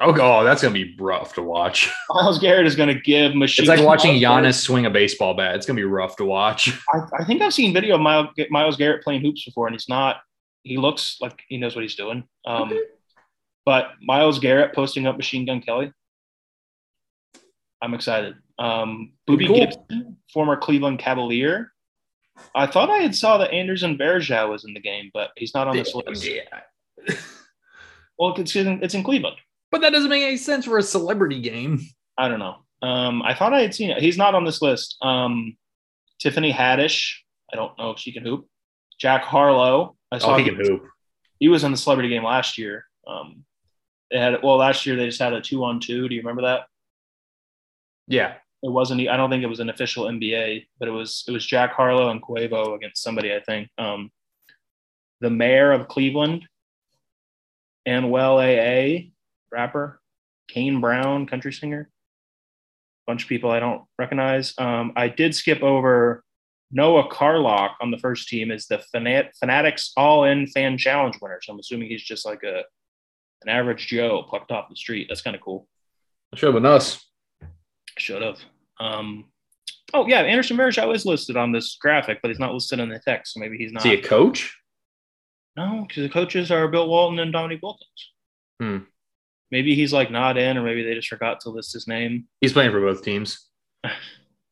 oh, 0.00 0.14
oh, 0.20 0.44
that's 0.44 0.62
gonna 0.62 0.74
be 0.74 0.94
rough 0.98 1.34
to 1.34 1.42
watch. 1.42 1.90
Myles 2.10 2.38
Garrett 2.38 2.66
is 2.66 2.76
going 2.76 2.88
to 2.94 3.00
give 3.00 3.34
machine. 3.34 3.64
It's 3.64 3.68
like 3.68 3.84
watching 3.86 4.20
Miles 4.20 4.22
Giannis 4.46 4.60
swing 4.60 4.86
a 4.86 4.90
baseball 4.90 5.34
bat. 5.34 5.54
It's 5.56 5.66
gonna 5.66 5.76
be 5.76 5.84
rough 5.84 6.16
to 6.16 6.24
watch. 6.24 6.70
I, 6.94 7.00
I 7.20 7.24
think 7.24 7.42
I've 7.42 7.54
seen 7.54 7.72
video 7.72 7.96
of 7.96 8.00
Miles, 8.00 8.28
Myles 8.50 8.76
Garrett 8.76 9.02
playing 9.02 9.22
hoops 9.22 9.44
before, 9.44 9.66
and 9.66 9.74
he's 9.74 9.88
not. 9.88 10.16
He 10.62 10.78
looks 10.78 11.18
like 11.20 11.42
he 11.48 11.58
knows 11.58 11.74
what 11.76 11.82
he's 11.82 11.94
doing. 11.96 12.24
Um, 12.46 12.64
Okay. 12.72 12.80
But 13.66 13.92
Myles 14.02 14.38
Garrett 14.38 14.74
posting 14.74 15.06
up 15.06 15.16
Machine 15.16 15.46
Gun 15.46 15.60
Kelly. 15.62 15.90
I'm 17.80 17.94
excited. 17.94 18.34
Um, 18.58 19.12
Booby 19.26 19.46
Cool. 19.46 19.56
Gibson, 19.56 20.16
former 20.32 20.56
Cleveland 20.56 20.98
Cavalier. 20.98 21.72
I 22.54 22.66
thought 22.66 22.90
I 22.90 22.98
had 22.98 23.14
saw 23.14 23.38
that 23.38 23.52
Anderson 23.52 23.96
Varejao 23.96 24.50
was 24.50 24.64
in 24.64 24.74
the 24.74 24.80
game, 24.80 25.10
but 25.14 25.30
he's 25.36 25.54
not 25.54 25.68
on 25.68 25.76
this 25.76 25.94
list. 25.94 26.24
Yeah. 26.26 27.14
Well, 28.16 28.32
it's 28.36 28.54
in, 28.54 28.80
it's 28.80 28.94
in 28.94 29.02
Cleveland. 29.02 29.36
But 29.72 29.80
that 29.80 29.92
doesn't 29.92 30.08
make 30.08 30.22
any 30.22 30.36
sense 30.36 30.66
for 30.66 30.78
a 30.78 30.82
celebrity 30.82 31.40
game. 31.40 31.80
I 32.16 32.28
don't 32.28 32.38
know. 32.38 32.58
Um, 32.80 33.22
I 33.22 33.34
thought 33.34 33.52
I 33.52 33.60
had 33.62 33.74
seen 33.74 33.90
it. 33.90 33.98
He's 34.00 34.16
not 34.16 34.36
on 34.36 34.44
this 34.44 34.62
list. 34.62 34.96
Um, 35.02 35.56
Tiffany 36.20 36.52
Haddish. 36.52 37.16
I 37.52 37.56
don't 37.56 37.76
know 37.76 37.90
if 37.90 37.98
she 37.98 38.12
can 38.12 38.22
hoop. 38.24 38.46
Jack 39.00 39.24
Harlow. 39.24 39.96
I 40.12 40.18
saw 40.18 40.34
Oh, 40.34 40.36
he 40.38 40.44
he, 40.44 40.50
can 40.50 40.60
hoop. 40.64 40.84
he 41.40 41.48
was 41.48 41.64
in 41.64 41.72
the 41.72 41.76
celebrity 41.76 42.08
game 42.08 42.22
last 42.22 42.56
year. 42.56 42.84
Um, 43.04 43.44
they 44.12 44.18
had 44.20 44.40
well 44.44 44.58
last 44.58 44.86
year 44.86 44.94
they 44.94 45.06
just 45.06 45.20
had 45.20 45.32
a 45.32 45.40
two 45.40 45.64
on 45.64 45.80
two. 45.80 46.08
Do 46.08 46.14
you 46.14 46.20
remember 46.20 46.42
that? 46.42 46.66
Yeah. 48.06 48.34
It 48.64 48.72
wasn't. 48.72 49.06
I 49.08 49.18
don't 49.18 49.28
think 49.28 49.42
it 49.42 49.48
was 49.48 49.60
an 49.60 49.68
official 49.68 50.06
NBA, 50.06 50.64
but 50.78 50.88
it 50.88 50.90
was. 50.90 51.22
It 51.28 51.32
was 51.32 51.44
Jack 51.44 51.74
Harlow 51.74 52.08
and 52.08 52.22
Quavo 52.22 52.74
against 52.74 53.02
somebody. 53.02 53.34
I 53.34 53.40
think. 53.40 53.68
Um, 53.76 54.10
the 55.20 55.28
mayor 55.28 55.70
of 55.70 55.86
Cleveland, 55.86 56.48
Anuel 57.86 58.40
AA, 58.40 59.10
rapper, 59.52 60.00
Kane 60.48 60.80
Brown, 60.80 61.26
country 61.26 61.52
singer. 61.52 61.90
Bunch 63.06 63.24
of 63.24 63.28
people 63.28 63.50
I 63.50 63.60
don't 63.60 63.82
recognize. 63.98 64.54
Um, 64.56 64.94
I 64.96 65.08
did 65.08 65.34
skip 65.34 65.62
over 65.62 66.24
Noah 66.70 67.08
Carlock 67.10 67.76
on 67.82 67.90
the 67.90 67.98
first 67.98 68.28
team 68.28 68.50
is 68.50 68.66
the 68.66 68.82
Fanat- 68.94 69.36
Fanatics 69.38 69.92
All 69.94 70.24
In 70.24 70.46
Fan 70.46 70.78
Challenge 70.78 71.16
winner. 71.20 71.38
So 71.42 71.52
I'm 71.52 71.58
assuming 71.58 71.88
he's 71.88 72.02
just 72.02 72.24
like 72.24 72.42
a 72.42 72.62
an 73.42 73.50
average 73.50 73.88
Joe 73.88 74.22
plucked 74.22 74.50
off 74.50 74.70
the 74.70 74.76
street. 74.76 75.08
That's 75.10 75.20
kind 75.20 75.36
of 75.36 75.42
cool. 75.42 75.68
Should 76.34 76.46
have 76.46 76.54
been 76.54 76.64
us. 76.64 77.04
Should 77.98 78.22
have. 78.22 78.38
Um, 78.84 79.24
oh 79.92 80.06
yeah, 80.06 80.20
Anderson 80.20 80.56
Varejao 80.56 80.94
is 80.94 81.06
listed 81.06 81.36
on 81.36 81.52
this 81.52 81.76
graphic, 81.80 82.18
but 82.22 82.28
he's 82.28 82.38
not 82.38 82.52
listed 82.52 82.80
in 82.80 82.88
the 82.88 82.98
text. 82.98 83.34
So 83.34 83.40
maybe 83.40 83.56
he's 83.56 83.68
Is 83.68 83.72
not. 83.74 83.84
he 83.84 83.94
a 83.94 84.02
coach? 84.02 84.56
no, 85.56 85.84
because 85.86 86.02
the 86.02 86.08
coaches 86.08 86.50
are 86.50 86.66
Bill 86.68 86.88
Walton 86.88 87.18
and 87.20 87.32
Dominique 87.32 87.62
Wilkins. 87.62 88.10
Hmm. 88.60 88.78
Maybe 89.50 89.74
he's 89.76 89.92
like 89.92 90.10
not 90.10 90.36
in, 90.36 90.56
or 90.58 90.62
maybe 90.62 90.82
they 90.82 90.94
just 90.94 91.08
forgot 91.08 91.40
to 91.40 91.50
list 91.50 91.72
his 91.72 91.86
name. 91.86 92.26
He's 92.40 92.52
playing 92.52 92.72
for 92.72 92.80
both 92.80 93.02
teams. 93.02 93.48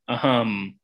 Um, 0.09 0.75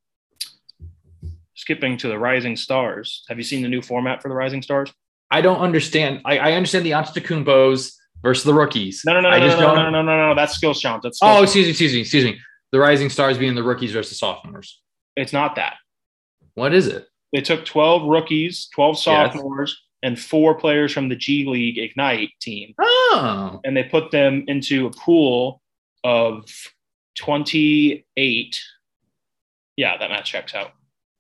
skipping 1.55 1.97
to 1.99 2.09
the 2.09 2.19
Rising 2.19 2.57
Stars. 2.57 3.25
Have 3.29 3.37
you 3.39 3.45
seen 3.45 3.63
the 3.63 3.69
new 3.69 3.83
format 3.83 4.23
for 4.23 4.29
the 4.29 4.35
Rising 4.35 4.63
Stars? 4.63 4.93
I 5.31 5.41
don't 5.41 5.59
understand. 5.61 6.23
I, 6.25 6.39
I 6.39 6.53
understand 6.53 6.87
the 6.87 6.93
Antetokounmpos 6.93 7.93
versus 8.23 8.45
the 8.45 8.55
rookies. 8.55 9.03
No, 9.05 9.13
no, 9.15 9.21
no, 9.21 9.29
I 9.29 9.41
no, 9.41 9.47
just 9.47 9.59
no, 9.59 9.69
no, 9.69 9.75
don't. 9.83 9.93
no, 9.93 10.03
no, 10.03 10.17
no, 10.17 10.29
no. 10.29 10.35
That's 10.35 10.55
skills 10.55 10.81
challenge. 10.81 11.03
That's 11.03 11.19
skills 11.19 11.29
Oh, 11.31 11.33
challenge. 11.35 11.49
excuse 11.49 11.67
me, 11.67 11.71
excuse 11.71 11.93
me, 11.93 12.01
excuse 12.01 12.25
me. 12.25 12.39
The 12.73 12.79
Rising 12.79 13.11
Stars 13.11 13.39
being 13.39 13.55
the 13.55 13.63
rookies 13.63 13.93
versus 13.93 14.19
sophomores. 14.19 14.81
it's 15.17 15.33
not 15.33 15.57
that. 15.57 15.75
What 16.55 16.75
is 16.75 16.87
it? 16.87 17.07
They 17.33 17.41
took 17.41 17.65
12 17.65 18.09
rookies, 18.09 18.69
12 18.75 18.99
sophomores, 18.99 19.81
and 20.03 20.19
four 20.19 20.55
players 20.55 20.93
from 20.93 21.09
the 21.09 21.17
G 21.17 21.45
League 21.47 21.79
Ignite 21.79 22.31
team. 22.41 22.75
Oh, 22.79 23.61
and 23.65 23.77
they 23.77 23.85
put 23.85 24.11
them 24.11 24.45
into 24.47 24.87
a 24.87 24.91
pool 24.91 25.61
of 26.05 26.45
28. 27.19 28.61
Yeah, 29.77 29.97
that 29.97 30.11
math 30.11 30.25
checks 30.25 30.55
out. 30.55 30.73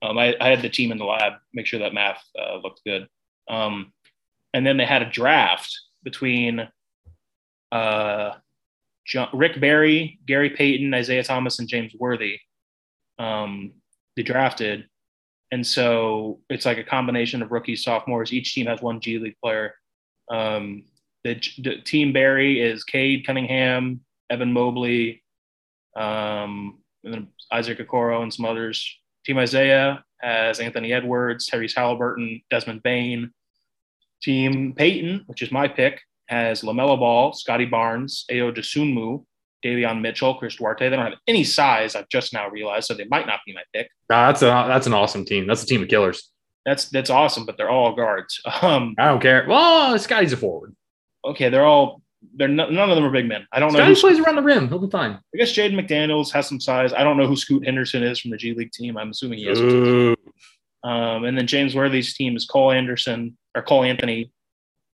Um, 0.02 0.16
I, 0.16 0.36
I 0.40 0.48
had 0.48 0.62
the 0.62 0.68
team 0.68 0.92
in 0.92 0.98
the 0.98 1.04
lab 1.04 1.34
make 1.52 1.66
sure 1.66 1.80
that 1.80 1.94
math 1.94 2.22
uh, 2.38 2.56
looked 2.62 2.82
good. 2.84 3.08
Um, 3.48 3.92
and 4.54 4.66
then 4.66 4.76
they 4.76 4.86
had 4.86 5.02
a 5.02 5.10
draft 5.10 5.76
between 6.04 6.68
uh, 7.72 8.30
Rick 9.32 9.60
Barry, 9.60 10.18
Gary 10.26 10.50
Payton, 10.50 10.92
Isaiah 10.94 11.24
Thomas, 11.24 11.58
and 11.58 11.68
James 11.68 11.94
Worthy. 11.98 12.38
Um, 13.18 13.72
they 14.16 14.22
drafted. 14.22 14.86
And 15.50 15.66
so 15.66 16.40
it's 16.50 16.66
like 16.66 16.78
a 16.78 16.84
combination 16.84 17.42
of 17.42 17.52
rookies, 17.52 17.82
sophomores. 17.82 18.32
Each 18.32 18.54
team 18.54 18.66
has 18.66 18.82
one 18.82 19.00
G 19.00 19.18
League 19.18 19.36
player. 19.42 19.74
Um, 20.30 20.84
the, 21.24 21.34
the 21.58 21.76
team 21.84 22.12
Barry 22.12 22.60
is 22.60 22.84
Cade 22.84 23.26
Cunningham, 23.26 24.00
Evan 24.30 24.52
Mobley, 24.52 25.22
Um, 25.96 26.80
and 27.02 27.14
then 27.14 27.28
Isaac 27.50 27.78
Okoro 27.78 28.22
and 28.22 28.32
some 28.32 28.44
others. 28.44 28.86
Team 29.24 29.38
Isaiah 29.38 30.04
has 30.20 30.60
Anthony 30.60 30.92
Edwards, 30.92 31.48
Tyrese 31.48 31.74
Halliburton, 31.74 32.42
Desmond 32.50 32.82
Bane. 32.82 33.32
Team 34.22 34.74
Payton, 34.74 35.24
which 35.26 35.42
is 35.42 35.52
my 35.52 35.68
pick, 35.68 36.00
has 36.28 36.62
LaMelo 36.62 36.98
Ball, 36.98 37.32
Scottie 37.32 37.64
Barnes, 37.64 38.24
Ayo 38.30 38.54
Dosunmu, 38.54 39.24
Davion 39.64 40.00
Mitchell, 40.00 40.34
Chris 40.34 40.56
Duarte. 40.56 40.88
They 40.88 40.94
don't 40.96 41.04
have 41.04 41.18
any 41.26 41.42
size, 41.44 41.96
I've 41.96 42.08
just 42.08 42.32
now 42.32 42.48
realized, 42.48 42.86
so 42.86 42.94
they 42.94 43.06
might 43.10 43.26
not 43.26 43.40
be 43.44 43.52
my 43.54 43.62
pick. 43.74 43.90
That's 44.08 44.42
a 44.42 44.46
that's 44.46 44.86
an 44.86 44.94
awesome 44.94 45.24
team. 45.24 45.46
That's 45.46 45.62
a 45.62 45.66
team 45.66 45.82
of 45.82 45.88
killers. 45.88 46.30
That's 46.64 46.88
that's 46.90 47.10
awesome, 47.10 47.46
but 47.46 47.56
they're 47.56 47.70
all 47.70 47.94
guards. 47.94 48.40
Um, 48.62 48.94
I 48.98 49.06
don't 49.06 49.20
care. 49.20 49.46
Well, 49.48 49.98
Scottie's 49.98 50.32
a 50.32 50.36
forward. 50.36 50.74
okay, 51.24 51.48
they're 51.48 51.64
all 51.64 52.02
they're 52.34 52.48
no, 52.48 52.68
none 52.68 52.90
of 52.90 52.96
them 52.96 53.04
are 53.04 53.10
big 53.10 53.26
men. 53.26 53.46
I 53.52 53.60
don't 53.60 53.72
know. 53.72 53.78
Scottie 53.78 54.00
plays 54.00 54.20
around 54.20 54.36
the 54.36 54.42
rim. 54.42 54.68
He'll 54.68 54.78
be 54.78 54.90
fine. 54.90 55.12
I 55.12 55.38
guess 55.38 55.52
Jaden 55.52 55.74
McDaniels 55.74 56.32
has 56.32 56.48
some 56.48 56.60
size. 56.60 56.92
I 56.92 57.04
don't 57.04 57.16
know 57.16 57.26
who 57.26 57.36
Scoot 57.36 57.64
Henderson 57.64 58.02
is 58.02 58.18
from 58.20 58.30
the 58.32 58.36
G 58.36 58.54
League 58.54 58.72
team. 58.72 58.96
I'm 58.96 59.10
assuming 59.10 59.38
he 59.38 59.48
is. 59.48 59.58
Um, 60.84 61.24
and 61.24 61.36
then 61.36 61.46
James 61.46 61.74
Worthy's 61.74 62.14
team 62.14 62.36
is 62.36 62.44
Cole 62.44 62.70
Anderson 62.70 63.36
or 63.54 63.62
Cole 63.62 63.82
Anthony, 63.82 64.30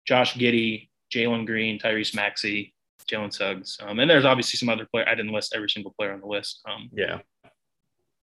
Josh 0.05 0.33
Giddey, 0.35 0.88
Jalen 1.13 1.45
Green, 1.45 1.79
Tyrese 1.79 2.15
Maxey, 2.15 2.73
Jalen 3.11 3.33
Suggs. 3.33 3.77
Um, 3.81 3.99
and 3.99 4.09
there's 4.09 4.25
obviously 4.25 4.57
some 4.57 4.69
other 4.69 4.87
player. 4.91 5.07
I 5.07 5.15
didn't 5.15 5.31
list 5.33 5.53
every 5.55 5.69
single 5.69 5.93
player 5.97 6.13
on 6.13 6.19
the 6.21 6.27
list. 6.27 6.61
Um, 6.69 6.89
Yeah. 6.93 7.19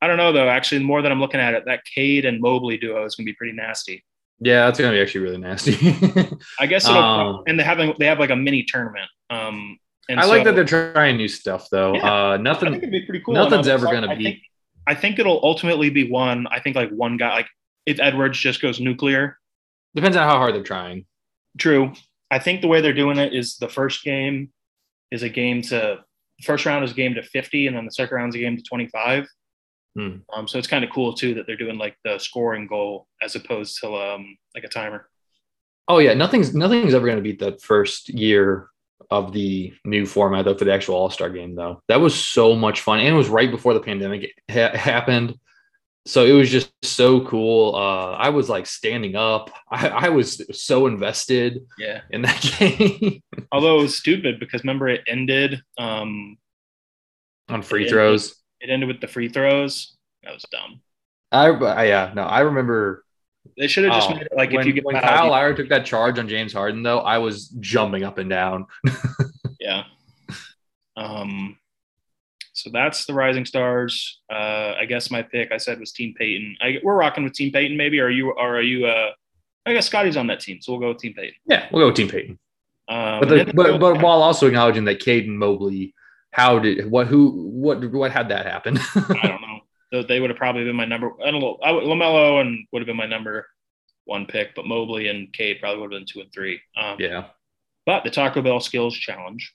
I 0.01 0.07
don't 0.07 0.17
know 0.17 0.31
though. 0.31 0.49
Actually, 0.49 0.79
the 0.79 0.83
more 0.85 1.01
that 1.01 1.11
I'm 1.11 1.19
looking 1.21 1.39
at 1.39 1.53
it, 1.53 1.63
that 1.65 1.81
Cade 1.85 2.25
and 2.25 2.39
Mobley 2.41 2.77
duo 2.77 3.05
is 3.05 3.15
going 3.15 3.25
to 3.25 3.31
be 3.31 3.35
pretty 3.35 3.53
nasty. 3.53 4.03
Yeah, 4.39 4.65
that's 4.65 4.77
gonna 4.77 4.91
be 4.91 4.99
actually 4.99 5.21
really 5.21 5.37
nasty. 5.37 5.71
I 6.59 6.65
guess 6.65 6.85
it'll. 6.87 6.97
Um, 7.01 7.43
and 7.47 7.57
they 7.57 7.63
have 7.63 7.79
they 7.97 8.05
have 8.05 8.19
like 8.19 8.29
a 8.31 8.35
mini 8.35 8.63
tournament. 8.67 9.09
Um, 9.29 9.79
and 10.09 10.19
I 10.19 10.25
like 10.25 10.43
that 10.43 10.55
they're 10.55 10.65
trying 10.65 11.15
new 11.15 11.29
stuff 11.29 11.69
though. 11.71 11.95
Yeah. 11.95 12.03
uh, 12.03 12.33
I 12.33 12.35
think 12.35 12.43
nothing. 12.43 12.73
it'd 12.75 12.91
be 12.91 13.05
pretty 13.05 13.23
cool. 13.25 13.33
nothing's 13.33 13.69
ever 13.69 13.85
excited. 13.85 14.01
gonna 14.01 14.11
I 14.13 14.15
be- 14.17 14.23
think, 14.25 14.39
I 14.85 14.93
think 14.93 15.19
it'll 15.19 15.39
ultimately 15.41 15.89
be 15.89 16.09
one. 16.11 16.45
I 16.47 16.59
think 16.59 16.75
like 16.75 16.89
one 16.91 17.15
guy. 17.15 17.29
Like 17.33 17.47
if 17.85 17.99
Edwards 18.01 18.37
just 18.37 18.61
goes 18.61 18.79
nuclear, 18.81 19.39
Depends 19.95 20.17
on 20.17 20.27
how 20.27 20.37
hard 20.37 20.53
they're 20.53 20.61
trying. 20.63 21.05
True. 21.57 21.93
I 22.31 22.39
think 22.39 22.61
the 22.61 22.67
way 22.67 22.81
they're 22.81 22.93
doing 22.93 23.17
it 23.17 23.33
is 23.33 23.57
the 23.57 23.69
first 23.69 24.03
game 24.03 24.51
is 25.11 25.23
a 25.23 25.29
game 25.29 25.61
to 25.63 25.99
first 26.43 26.65
round 26.65 26.83
is 26.83 26.91
a 26.91 26.95
game 26.95 27.13
to 27.13 27.23
50 27.23 27.67
and 27.67 27.77
then 27.77 27.85
the 27.85 27.91
second 27.91 28.15
round 28.15 28.29
is 28.33 28.35
a 28.35 28.43
game 28.43 28.57
to 28.57 28.63
25. 28.63 29.27
Hmm. 29.97 30.17
Um, 30.33 30.47
so 30.47 30.57
it's 30.57 30.67
kind 30.67 30.83
of 30.83 30.89
cool 30.91 31.13
too 31.13 31.35
that 31.35 31.47
they're 31.47 31.55
doing 31.55 31.77
like 31.77 31.95
the 32.03 32.17
scoring 32.19 32.67
goal 32.67 33.07
as 33.21 33.35
opposed 33.35 33.79
to 33.81 33.95
um, 33.95 34.37
like 34.53 34.63
a 34.63 34.69
timer. 34.69 35.07
Oh 35.87 35.99
yeah, 35.99 36.13
nothing's 36.13 36.53
nothing's 36.53 36.93
ever 36.93 37.07
gonna 37.07 37.21
beat 37.21 37.39
that 37.39 37.61
first 37.61 38.09
year 38.09 38.69
of 39.11 39.31
the 39.33 39.73
new 39.85 40.05
format 40.05 40.45
though 40.45 40.57
for 40.57 40.65
the 40.65 40.73
actual 40.73 40.95
All 40.95 41.09
Star 41.09 41.29
game 41.29 41.55
though. 41.55 41.81
That 41.87 42.01
was 42.01 42.15
so 42.15 42.55
much 42.55 42.81
fun, 42.81 42.99
and 42.99 43.07
it 43.07 43.17
was 43.17 43.29
right 43.29 43.51
before 43.51 43.73
the 43.73 43.79
pandemic 43.79 44.31
ha- 44.49 44.75
happened. 44.75 45.35
So 46.07 46.23
it 46.25 46.33
was 46.33 46.51
just 46.51 46.71
so 46.83 47.21
cool. 47.25 47.75
Uh, 47.75 48.11
I 48.11 48.29
was 48.29 48.47
like 48.47 48.67
standing 48.67 49.15
up. 49.15 49.49
I, 49.71 49.87
I 49.89 50.09
was 50.09 50.41
so 50.59 50.85
invested 50.85 51.65
Yeah. 51.79 52.01
in 52.11 52.21
that 52.21 52.41
game 52.59 53.21
Although 53.51 53.79
it 53.79 53.83
was 53.83 53.97
stupid 53.97 54.39
because 54.39 54.61
remember 54.63 54.87
it 54.87 55.01
ended 55.07 55.61
um, 55.79 56.37
on 57.49 57.61
free 57.61 57.85
Yeah. 57.85 57.89
throws. 57.91 58.35
it 58.61 58.69
ended 58.69 58.87
with 58.87 59.01
the 59.01 59.07
free 59.07 59.29
throws. 59.29 59.95
That 60.23 60.33
was 60.33 60.45
dumb. 60.51 60.81
I, 61.31 61.47
I 61.49 61.85
yeah 61.85 62.11
no, 62.15 62.23
I 62.23 62.41
remember 62.41 63.03
They 63.57 63.67
should 63.67 63.83
have 63.85 63.93
just 63.93 64.09
Oh, 64.09 64.13
made 64.13 64.23
it 64.23 64.31
like 64.35 64.51
when, 64.51 64.61
if 64.61 64.65
you 64.67 64.73
get 64.73 64.85
when 64.85 64.95
Kyle 65.01 65.29
Lowry 65.31 65.55
took 65.55 65.69
that 65.69 65.85
charge 65.85 66.19
on 66.19 66.29
James 66.29 66.53
Harden 66.53 66.83
though, 66.83 66.99
I 66.99 67.17
was 67.17 67.49
jumping 67.59 68.03
up 68.03 68.17
and 68.19 68.29
down. 68.29 68.67
Yeah. 69.59 69.83
Um, 70.97 71.57
so 72.55 72.69
that's 72.71 73.05
the 73.05 73.13
Rising 73.13 73.45
Stars. 73.45 74.21
Uh, 74.31 74.73
I 74.79 74.85
guess 74.85 75.11
my 75.11 75.21
pick 75.21 75.51
I 75.51 75.57
said 75.57 75.79
was 75.79 75.91
Team 75.91 76.13
Payton. 76.17 76.57
I, 76.61 76.79
we're 76.83 76.95
rocking 76.95 77.23
with 77.23 77.33
Team 77.33 77.51
Payton, 77.51 77.75
maybe. 77.77 77.99
Are 77.99 78.09
you? 78.09 78.31
Or 78.31 78.57
are 78.57 78.61
you? 78.61 78.87
Uh, 78.87 79.11
I 79.65 79.73
guess 79.73 79.87
Scottie's 79.87 80.17
on 80.17 80.27
that 80.27 80.39
team, 80.39 80.59
so 80.61 80.71
we'll 80.71 80.81
go 80.81 80.89
with 80.89 80.99
Team 80.99 81.13
Payton. 81.13 81.35
Yeah, 81.47 81.67
we'll 81.71 81.83
go 81.83 81.87
with 81.87 81.95
Team 81.95 82.09
Payton. 82.09 82.39
Um, 82.87 83.19
But, 83.19 83.29
the, 83.29 83.51
but 83.53 83.79
but 83.79 84.01
while 84.01 84.21
also 84.21 84.47
acknowledging 84.47 84.85
that 84.85 85.01
Caden 85.01 85.27
Mobley, 85.27 85.93
how 86.31 86.59
did 86.59 86.89
what 86.89 87.07
who 87.07 87.49
what 87.51 87.83
what 87.91 88.11
had 88.11 88.29
that 88.29 88.45
happen? 88.45 88.77
I 88.95 89.27
don't 89.27 89.41
know. 89.41 89.59
So 89.93 90.03
they 90.03 90.19
would 90.19 90.29
have 90.29 90.37
probably 90.37 90.63
been 90.63 90.75
my 90.75 90.85
number. 90.85 91.11
I 91.25 91.31
don't 91.31 91.41
know. 91.41 91.57
I 91.63 91.71
Lamelo 91.71 92.41
and 92.41 92.67
would 92.71 92.79
have 92.81 92.87
been 92.87 92.97
my 92.97 93.05
number 93.05 93.47
one 94.05 94.25
pick, 94.27 94.53
but 94.55 94.65
Mobley 94.67 95.07
and 95.07 95.31
Cade 95.33 95.57
probably 95.59 95.81
would 95.81 95.91
have 95.91 95.99
been 95.99 96.07
two 96.07 96.21
and 96.21 96.31
three. 96.31 96.61
Um, 96.77 96.97
yeah, 96.99 97.25
But 97.85 98.03
the 98.03 98.11
Taco 98.11 98.41
Bell 98.41 98.59
Skills 98.59 98.95
Challenge, 98.95 99.53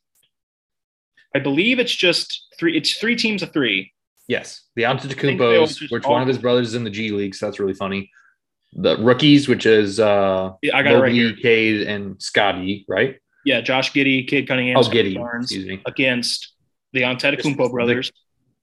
I 1.34 1.38
believe 1.38 1.78
it's 1.78 1.94
just 1.94 2.46
three. 2.58 2.76
It's 2.76 2.94
three 2.94 3.16
teams 3.16 3.42
of 3.42 3.52
three. 3.52 3.92
yes, 4.28 4.62
the 4.76 4.82
Antetokounmpo's, 4.82 5.80
which 5.90 6.04
all- 6.04 6.12
one 6.12 6.22
of 6.22 6.28
his 6.28 6.38
brothers 6.38 6.68
is 6.68 6.74
in 6.74 6.84
the 6.84 6.90
G 6.90 7.10
League, 7.10 7.34
so 7.34 7.46
that's 7.46 7.58
really 7.60 7.74
funny. 7.74 8.10
The 8.72 8.96
rookies, 8.98 9.48
which 9.48 9.66
is 9.66 9.98
uh 10.00 10.52
Yeah, 10.62 10.76
I 10.76 10.82
got 10.82 10.94
it 10.94 10.98
right 11.00 11.12
here. 11.12 11.32
Cade, 11.34 11.82
and 11.88 12.20
Scottie, 12.22 12.84
right? 12.88 13.16
Yeah, 13.44 13.60
Josh 13.62 13.92
Giddey, 13.92 14.28
Cade 14.28 14.46
Cunningham, 14.46 14.76
Oh, 14.76 14.82
Giddey, 14.82 15.14
Barnes 15.16 15.46
excuse 15.46 15.66
me. 15.66 15.80
against 15.86 16.52
the 16.92 17.02
Antetokounmpo 17.02 17.70
brothers, 17.70 18.12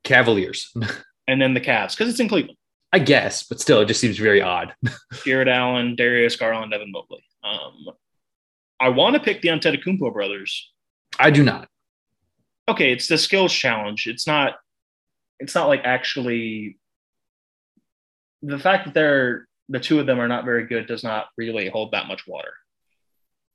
Cavaliers, 0.03 0.71
and 1.27 1.41
then 1.41 1.53
the 1.53 1.61
Cavs 1.61 1.91
because 1.97 2.09
it's 2.09 2.19
in 2.19 2.29
Cleveland. 2.29 2.57
I 2.93 2.99
guess, 2.99 3.43
but 3.43 3.59
still, 3.59 3.81
it 3.81 3.85
just 3.87 3.99
seems 3.99 4.17
very 4.17 4.41
odd. 4.41 4.73
Jarrett 5.25 5.49
Allen, 5.49 5.95
Darius 5.97 6.37
Garland, 6.37 6.73
Evan 6.73 6.91
Mobley. 6.91 7.23
Um, 7.43 7.87
I 8.79 8.89
want 8.89 9.15
to 9.15 9.19
pick 9.21 9.41
the 9.41 9.49
Antetokounmpo 9.49 10.13
brothers. 10.13 10.71
I 11.19 11.31
do 11.31 11.43
not. 11.43 11.67
Okay, 12.69 12.91
it's 12.91 13.07
the 13.07 13.17
skills 13.17 13.53
challenge. 13.53 14.07
It's 14.07 14.27
not. 14.27 14.55
It's 15.39 15.55
not 15.55 15.67
like 15.67 15.81
actually. 15.83 16.77
The 18.43 18.59
fact 18.59 18.85
that 18.85 18.93
they're 18.93 19.47
the 19.69 19.79
two 19.79 19.99
of 19.99 20.05
them 20.05 20.19
are 20.19 20.27
not 20.27 20.45
very 20.45 20.65
good 20.65 20.87
does 20.87 21.03
not 21.03 21.27
really 21.37 21.69
hold 21.69 21.91
that 21.91 22.07
much 22.07 22.27
water. 22.27 22.53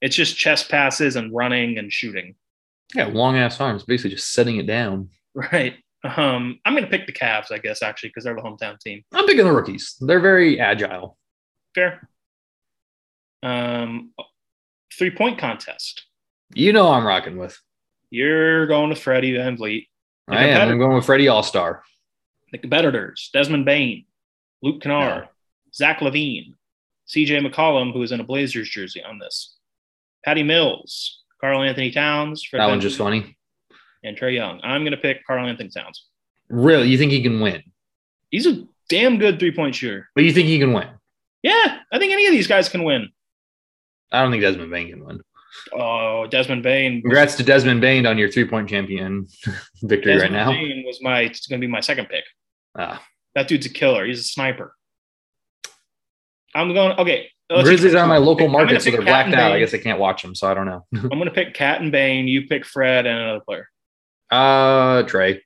It's 0.00 0.16
just 0.16 0.36
chest 0.36 0.68
passes 0.68 1.16
and 1.16 1.32
running 1.32 1.78
and 1.78 1.92
shooting. 1.92 2.34
Yeah, 2.94 3.06
long 3.06 3.36
ass 3.36 3.60
arms, 3.60 3.84
basically 3.84 4.10
just 4.10 4.32
setting 4.32 4.56
it 4.56 4.66
down. 4.66 5.08
Right. 5.34 5.76
Um, 6.04 6.58
I'm 6.64 6.74
going 6.74 6.84
to 6.84 6.90
pick 6.90 7.06
the 7.06 7.12
Cavs, 7.12 7.52
I 7.52 7.58
guess, 7.58 7.82
actually, 7.82 8.10
because 8.10 8.24
they're 8.24 8.34
the 8.34 8.42
hometown 8.42 8.78
team. 8.80 9.02
I'm 9.12 9.24
picking 9.24 9.44
the 9.44 9.52
rookies. 9.52 9.96
They're 10.00 10.20
very 10.20 10.58
agile. 10.58 11.16
Fair. 11.74 12.08
Um, 13.42 14.12
three 14.92 15.10
point 15.10 15.38
contest. 15.38 16.04
You 16.54 16.72
know, 16.72 16.90
I'm 16.90 17.06
rocking 17.06 17.38
with. 17.38 17.58
You're 18.12 18.66
going 18.66 18.90
with 18.90 18.98
Freddie 18.98 19.32
VanVleet. 19.32 19.86
The 20.28 20.34
I 20.34 20.44
am. 20.44 20.68
I'm 20.68 20.78
going 20.78 20.94
with 20.96 21.06
Freddie 21.06 21.28
All 21.28 21.42
Star. 21.42 21.82
The 22.52 22.58
competitors: 22.58 23.30
Desmond 23.32 23.64
Bane, 23.64 24.04
Luke 24.62 24.82
Kennard. 24.82 25.28
Zach 25.74 26.00
LaVine, 26.00 26.52
C.J. 27.06 27.40
McCollum, 27.40 27.94
who 27.94 28.02
is 28.02 28.12
in 28.12 28.20
a 28.20 28.24
Blazers 28.24 28.68
jersey 28.68 29.02
on 29.02 29.18
this, 29.18 29.56
Patty 30.22 30.42
Mills, 30.42 31.22
Karl-Anthony 31.40 31.90
Towns, 31.90 32.44
Fred 32.44 32.60
That 32.60 32.66
one's 32.66 32.82
just 32.82 32.98
funny. 32.98 33.38
and 34.04 34.14
Trae 34.14 34.34
Young. 34.34 34.60
I'm 34.62 34.82
going 34.82 34.90
to 34.90 34.98
pick 34.98 35.26
Karl-Anthony 35.26 35.70
Towns. 35.70 36.04
Really, 36.50 36.88
you 36.88 36.98
think 36.98 37.10
he 37.12 37.22
can 37.22 37.40
win? 37.40 37.62
He's 38.28 38.46
a 38.46 38.66
damn 38.90 39.16
good 39.18 39.38
three 39.38 39.54
point 39.56 39.74
shooter. 39.74 40.10
But 40.14 40.24
you 40.24 40.32
think 40.34 40.48
he 40.48 40.58
can 40.58 40.74
win? 40.74 40.88
Yeah, 41.42 41.78
I 41.90 41.98
think 41.98 42.12
any 42.12 42.26
of 42.26 42.32
these 42.32 42.46
guys 42.46 42.68
can 42.68 42.84
win. 42.84 43.08
I 44.12 44.20
don't 44.20 44.30
think 44.30 44.42
Desmond 44.42 44.70
Bane 44.70 44.90
can 44.90 45.02
win. 45.06 45.22
Oh, 45.72 46.26
Desmond 46.30 46.62
Bane. 46.62 47.02
Congrats 47.02 47.34
to 47.36 47.42
Desmond 47.42 47.80
Bane 47.80 48.06
on 48.06 48.18
your 48.18 48.30
three 48.30 48.46
point 48.46 48.68
champion 48.68 49.26
victory 49.82 50.14
Desmond 50.14 50.34
right 50.34 50.44
now. 50.46 50.50
Bane 50.52 50.82
was 50.86 50.98
my. 51.02 51.20
It's 51.20 51.46
going 51.46 51.60
to 51.60 51.66
be 51.66 51.70
my 51.70 51.80
second 51.80 52.08
pick. 52.08 52.24
Ah, 52.78 53.04
That 53.34 53.48
dude's 53.48 53.66
a 53.66 53.70
killer. 53.70 54.04
He's 54.06 54.20
a 54.20 54.24
sniper. 54.24 54.74
I'm 56.54 56.72
going. 56.74 56.98
Okay. 56.98 57.28
Grizzlies 57.50 57.94
are 57.94 58.06
my 58.06 58.16
local 58.16 58.48
market, 58.48 58.80
so 58.80 58.90
they're 58.90 59.02
blacked 59.02 59.34
out. 59.34 59.52
I 59.52 59.58
guess 59.58 59.74
I 59.74 59.78
can't 59.78 59.98
watch 59.98 60.22
them, 60.22 60.34
so 60.34 60.50
I 60.50 60.54
don't 60.54 60.64
know. 60.66 60.86
I'm 60.94 61.08
going 61.10 61.24
to 61.26 61.30
pick 61.30 61.52
Cat 61.52 61.82
and 61.82 61.92
Bane. 61.92 62.26
You 62.26 62.46
pick 62.46 62.64
Fred 62.64 63.06
and 63.06 63.18
another 63.18 63.40
player. 63.46 63.68
uh, 64.30 65.02
Trae. 65.02 65.40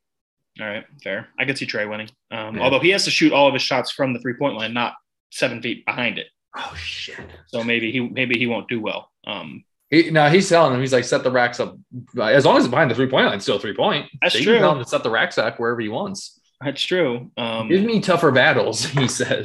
All 0.60 0.66
right, 0.66 0.84
fair. 1.02 1.28
I 1.38 1.44
could 1.44 1.58
see 1.58 1.66
Trae 1.66 1.88
winning. 1.90 2.08
Um, 2.30 2.56
Yeah. 2.56 2.62
Although 2.62 2.78
he 2.80 2.90
has 2.90 3.04
to 3.04 3.10
shoot 3.10 3.32
all 3.32 3.46
of 3.48 3.54
his 3.54 3.62
shots 3.62 3.90
from 3.90 4.12
the 4.14 4.20
three 4.20 4.34
point 4.34 4.54
line, 4.56 4.72
not 4.72 4.94
seven 5.32 5.60
feet 5.60 5.84
behind 5.84 6.18
it. 6.18 6.28
Oh 6.56 6.74
shit. 6.76 7.18
So 7.48 7.62
maybe 7.64 7.90
he 7.92 8.00
maybe 8.00 8.38
he 8.38 8.46
won't 8.46 8.68
do 8.68 8.80
well. 8.80 9.10
Um, 9.26 9.64
He, 9.90 10.10
no, 10.10 10.28
he's 10.28 10.48
telling 10.48 10.74
him 10.74 10.80
he's 10.80 10.92
like 10.92 11.04
set 11.04 11.22
the 11.22 11.30
racks 11.30 11.60
up 11.60 11.76
as 12.20 12.44
long 12.44 12.56
as 12.56 12.64
it's 12.64 12.70
behind 12.70 12.90
the 12.90 12.94
three 12.94 13.08
point 13.08 13.26
line, 13.26 13.40
still 13.40 13.58
three 13.58 13.74
point. 13.74 14.06
That's 14.20 14.34
so 14.34 14.42
true. 14.42 14.58
Tell 14.58 14.72
him 14.72 14.82
to 14.82 14.88
set 14.88 15.02
the 15.02 15.10
racks 15.10 15.38
up 15.38 15.58
wherever 15.60 15.80
he 15.80 15.88
wants. 15.88 16.40
that's 16.60 16.82
true. 16.82 17.30
Um, 17.36 17.68
Give 17.68 17.84
me 17.84 18.00
tougher 18.00 18.32
battles, 18.32 18.84
he 18.84 19.06
says. 19.06 19.44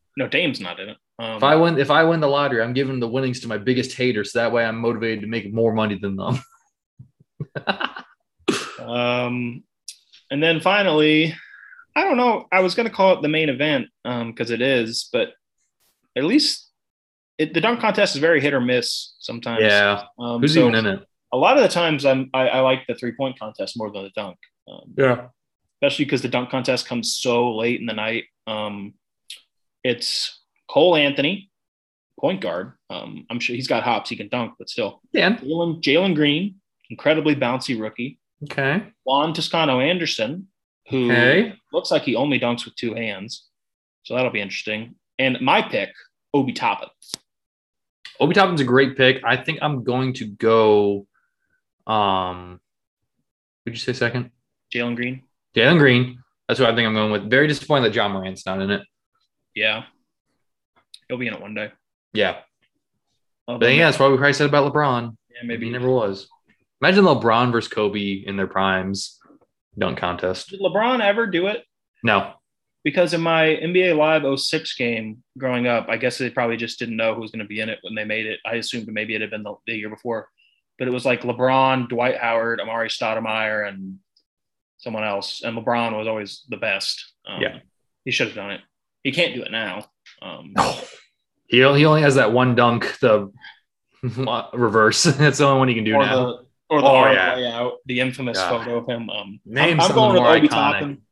no, 0.16 0.28
Dame's 0.28 0.60
not 0.60 0.80
in 0.80 0.90
it. 0.90 0.96
Um, 1.18 1.44
I 1.44 1.56
win, 1.56 1.78
if 1.78 1.90
I 1.90 2.04
win 2.04 2.20
the 2.20 2.26
lottery, 2.26 2.62
I'm 2.62 2.72
giving 2.72 3.00
the 3.00 3.08
winnings 3.08 3.40
to 3.40 3.48
my 3.48 3.58
biggest 3.58 3.94
haters. 3.96 4.32
So 4.32 4.38
that 4.40 4.50
way, 4.50 4.64
I'm 4.64 4.78
motivated 4.78 5.20
to 5.20 5.26
make 5.26 5.52
more 5.52 5.72
money 5.72 5.98
than 5.98 6.16
them. 6.16 6.42
Um, 8.82 9.64
and 10.30 10.42
then 10.42 10.60
finally, 10.60 11.34
I 11.94 12.04
don't 12.04 12.16
know. 12.16 12.46
I 12.50 12.60
was 12.60 12.74
going 12.74 12.88
to 12.88 12.94
call 12.94 13.14
it 13.14 13.22
the 13.22 13.28
main 13.28 13.48
event 13.48 13.88
um, 14.04 14.32
because 14.32 14.50
it 14.50 14.60
is, 14.60 15.08
but 15.12 15.30
at 16.16 16.24
least 16.24 16.70
it, 17.42 17.54
the 17.54 17.60
dunk 17.60 17.80
contest 17.80 18.14
is 18.14 18.20
very 18.20 18.40
hit 18.40 18.54
or 18.54 18.60
miss 18.60 19.14
sometimes. 19.18 19.62
yeah. 19.62 20.04
Um, 20.18 20.40
Who's 20.40 20.54
so 20.54 20.60
even 20.68 20.74
in 20.74 20.86
it? 20.86 21.06
A 21.32 21.36
lot 21.36 21.56
of 21.56 21.62
the 21.62 21.68
times, 21.68 22.04
I'm 22.04 22.30
I, 22.34 22.48
I 22.48 22.60
like 22.60 22.80
the 22.86 22.94
three 22.94 23.12
point 23.12 23.38
contest 23.38 23.74
more 23.76 23.90
than 23.90 24.02
the 24.04 24.10
dunk. 24.14 24.36
Um, 24.70 24.94
Yeah. 24.96 25.28
especially 25.80 26.04
because 26.04 26.22
the 26.22 26.28
dunk 26.28 26.50
contest 26.50 26.86
comes 26.86 27.16
so 27.16 27.54
late 27.56 27.80
in 27.80 27.86
the 27.86 27.94
night. 27.94 28.24
Um, 28.46 28.94
it's 29.84 30.40
Cole 30.68 30.94
Anthony, 30.96 31.50
point 32.20 32.40
guard. 32.40 32.72
Um, 32.90 33.26
I'm 33.30 33.40
sure 33.40 33.56
he's 33.56 33.68
got 33.68 33.82
hops, 33.82 34.10
he 34.10 34.16
can 34.16 34.28
dunk, 34.28 34.54
but 34.58 34.68
still. 34.68 35.00
Dan. 35.12 35.38
Jalen 35.38 35.82
Jalen 35.82 36.14
Green, 36.14 36.56
incredibly 36.90 37.34
bouncy 37.34 37.80
rookie. 37.80 38.18
Okay. 38.44 38.82
Juan 39.04 39.32
Toscano 39.32 39.80
Anderson, 39.80 40.48
who 40.88 41.10
Okay. 41.10 41.54
looks 41.72 41.90
like 41.90 42.02
he 42.02 42.14
only 42.16 42.38
dunks 42.38 42.64
with 42.64 42.74
two 42.76 42.94
hands. 42.94 43.48
So 44.04 44.14
that'll 44.14 44.32
be 44.32 44.40
interesting. 44.40 44.96
And 45.18 45.40
my 45.40 45.62
pick, 45.62 45.90
Obi 46.34 46.52
Toppin. 46.52 46.88
Obi 48.22 48.34
Toppin's 48.34 48.60
a 48.60 48.64
great 48.64 48.96
pick. 48.96 49.20
I 49.24 49.36
think 49.36 49.58
I'm 49.62 49.82
going 49.82 50.12
to 50.14 50.26
go. 50.26 51.08
Um, 51.88 52.60
would 53.64 53.74
you 53.74 53.80
say 53.80 53.92
second? 53.92 54.30
Jalen 54.72 54.94
Green. 54.94 55.24
Jalen 55.56 55.78
Green. 55.78 56.22
That's 56.46 56.60
what 56.60 56.70
I 56.70 56.74
think 56.76 56.86
I'm 56.86 56.94
going 56.94 57.10
with. 57.10 57.28
Very 57.28 57.48
disappointed 57.48 57.88
that 57.88 57.96
Ja 57.96 58.08
Morant's 58.08 58.46
not 58.46 58.60
in 58.60 58.70
it. 58.70 58.82
Yeah. 59.56 59.82
He'll 61.08 61.18
be 61.18 61.26
in 61.26 61.34
it 61.34 61.40
one 61.40 61.54
day. 61.54 61.72
Yeah. 62.12 62.38
Although 63.48 63.66
But 63.66 63.74
yeah, 63.74 63.86
that's 63.86 63.98
what 63.98 64.12
we 64.12 64.16
probably 64.18 64.34
said 64.34 64.48
about 64.48 64.72
LeBron. 64.72 65.16
yeah, 65.34 65.44
maybe 65.44 65.66
he 65.66 65.72
never 65.72 65.90
was. 65.90 66.28
Imagine 66.80 67.04
LeBron 67.04 67.50
versus 67.50 67.72
Kobe 67.72 68.22
in 68.24 68.36
their 68.36 68.46
primes 68.46 69.18
dunk 69.76 69.98
contest. 69.98 70.50
Did 70.50 70.60
LeBron 70.60 71.00
ever 71.00 71.26
do 71.26 71.48
it? 71.48 71.64
No. 72.04 72.34
Because 72.84 73.14
in 73.14 73.20
my 73.20 73.44
NBA 73.62 73.96
Live 73.96 74.38
06 74.40 74.74
game 74.76 75.22
growing 75.38 75.66
up, 75.68 75.86
I 75.88 75.96
guess 75.96 76.18
they 76.18 76.30
probably 76.30 76.56
just 76.56 76.78
didn't 76.80 76.96
know 76.96 77.14
who 77.14 77.20
was 77.20 77.30
going 77.30 77.38
to 77.44 77.46
be 77.48 77.60
in 77.60 77.68
it 77.68 77.78
when 77.82 77.94
they 77.94 78.04
made 78.04 78.26
it. 78.26 78.40
I 78.44 78.54
assumed 78.56 78.88
maybe 78.88 79.14
it 79.14 79.20
had 79.20 79.30
been 79.30 79.44
the, 79.44 79.54
the 79.68 79.74
year 79.74 79.88
before, 79.88 80.28
but 80.78 80.88
it 80.88 80.90
was 80.92 81.04
like 81.04 81.22
LeBron, 81.22 81.88
Dwight 81.88 82.18
Howard, 82.18 82.58
Amar'e 82.60 82.88
Stoudemire, 82.88 83.68
and 83.68 83.98
someone 84.78 85.04
else. 85.04 85.42
And 85.44 85.56
LeBron 85.56 85.96
was 85.96 86.08
always 86.08 86.42
the 86.48 86.56
best. 86.56 87.12
Um, 87.26 87.40
Yeah. 87.40 87.58
He 88.04 88.10
should 88.10 88.26
have 88.28 88.36
done 88.36 88.50
it. 88.50 88.60
He 89.04 89.12
can't 89.12 89.34
do 89.34 89.42
it 89.42 89.52
now. 89.52 89.86
Um, 90.20 90.54
He 91.46 91.62
only, 91.62 91.80
he 91.80 91.86
only 91.86 92.02
has 92.02 92.16
that 92.16 92.32
one 92.32 92.54
dunk, 92.56 92.98
the 93.00 93.30
reverse. 94.54 95.02
That's 95.04 95.38
the 95.38 95.44
only 95.46 95.58
one 95.60 95.68
he 95.68 95.74
can 95.74 95.84
do 95.84 95.94
or 95.94 96.02
now. 96.04 96.24
the 96.26 96.46
or 96.68 96.80
the 96.80 96.86
Oh, 96.88 97.10
yeah. 97.12 97.52
out, 97.60 97.74
the 97.86 98.00
infamous 98.00 98.38
Yeah. 98.38 98.48
photo 98.48 98.78
of 98.78 98.86
him. 98.88 99.10
Um, 99.10 99.38
Name 99.44 99.78
I'm, 99.78 99.88
I'm 99.90 99.94
going 99.94 100.12
with 100.14 100.22
Obi 100.22 100.48
iconic. 100.48 100.50
Toppin. 100.50 101.02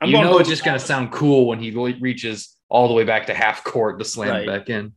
I'm 0.00 0.10
you 0.10 0.20
know 0.20 0.38
it's 0.38 0.48
just 0.48 0.64
going 0.64 0.78
to 0.78 0.84
sound 0.84 1.10
cool 1.12 1.46
when 1.46 1.58
he 1.58 1.70
reaches 1.72 2.54
all 2.68 2.86
the 2.88 2.94
way 2.94 3.04
back 3.04 3.26
to 3.26 3.34
half 3.34 3.64
court 3.64 3.98
to 3.98 4.04
slam 4.04 4.30
Right. 4.30 4.42
it 4.42 4.46
back 4.46 4.68
in. 4.70 4.92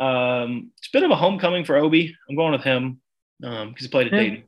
Um, 0.00 0.70
it's 0.78 0.88
a 0.88 0.92
bit 0.92 1.02
of 1.04 1.10
a 1.10 1.16
homecoming 1.16 1.64
for 1.64 1.76
Obi. 1.76 2.14
I'm 2.28 2.36
going 2.36 2.52
with 2.52 2.62
him 2.64 3.00
um, 3.42 3.68
because 3.70 3.86
he 3.86 3.90
played 3.90 4.08
at 4.08 4.12
Yeah. 4.12 4.18
Dayton. 4.20 4.42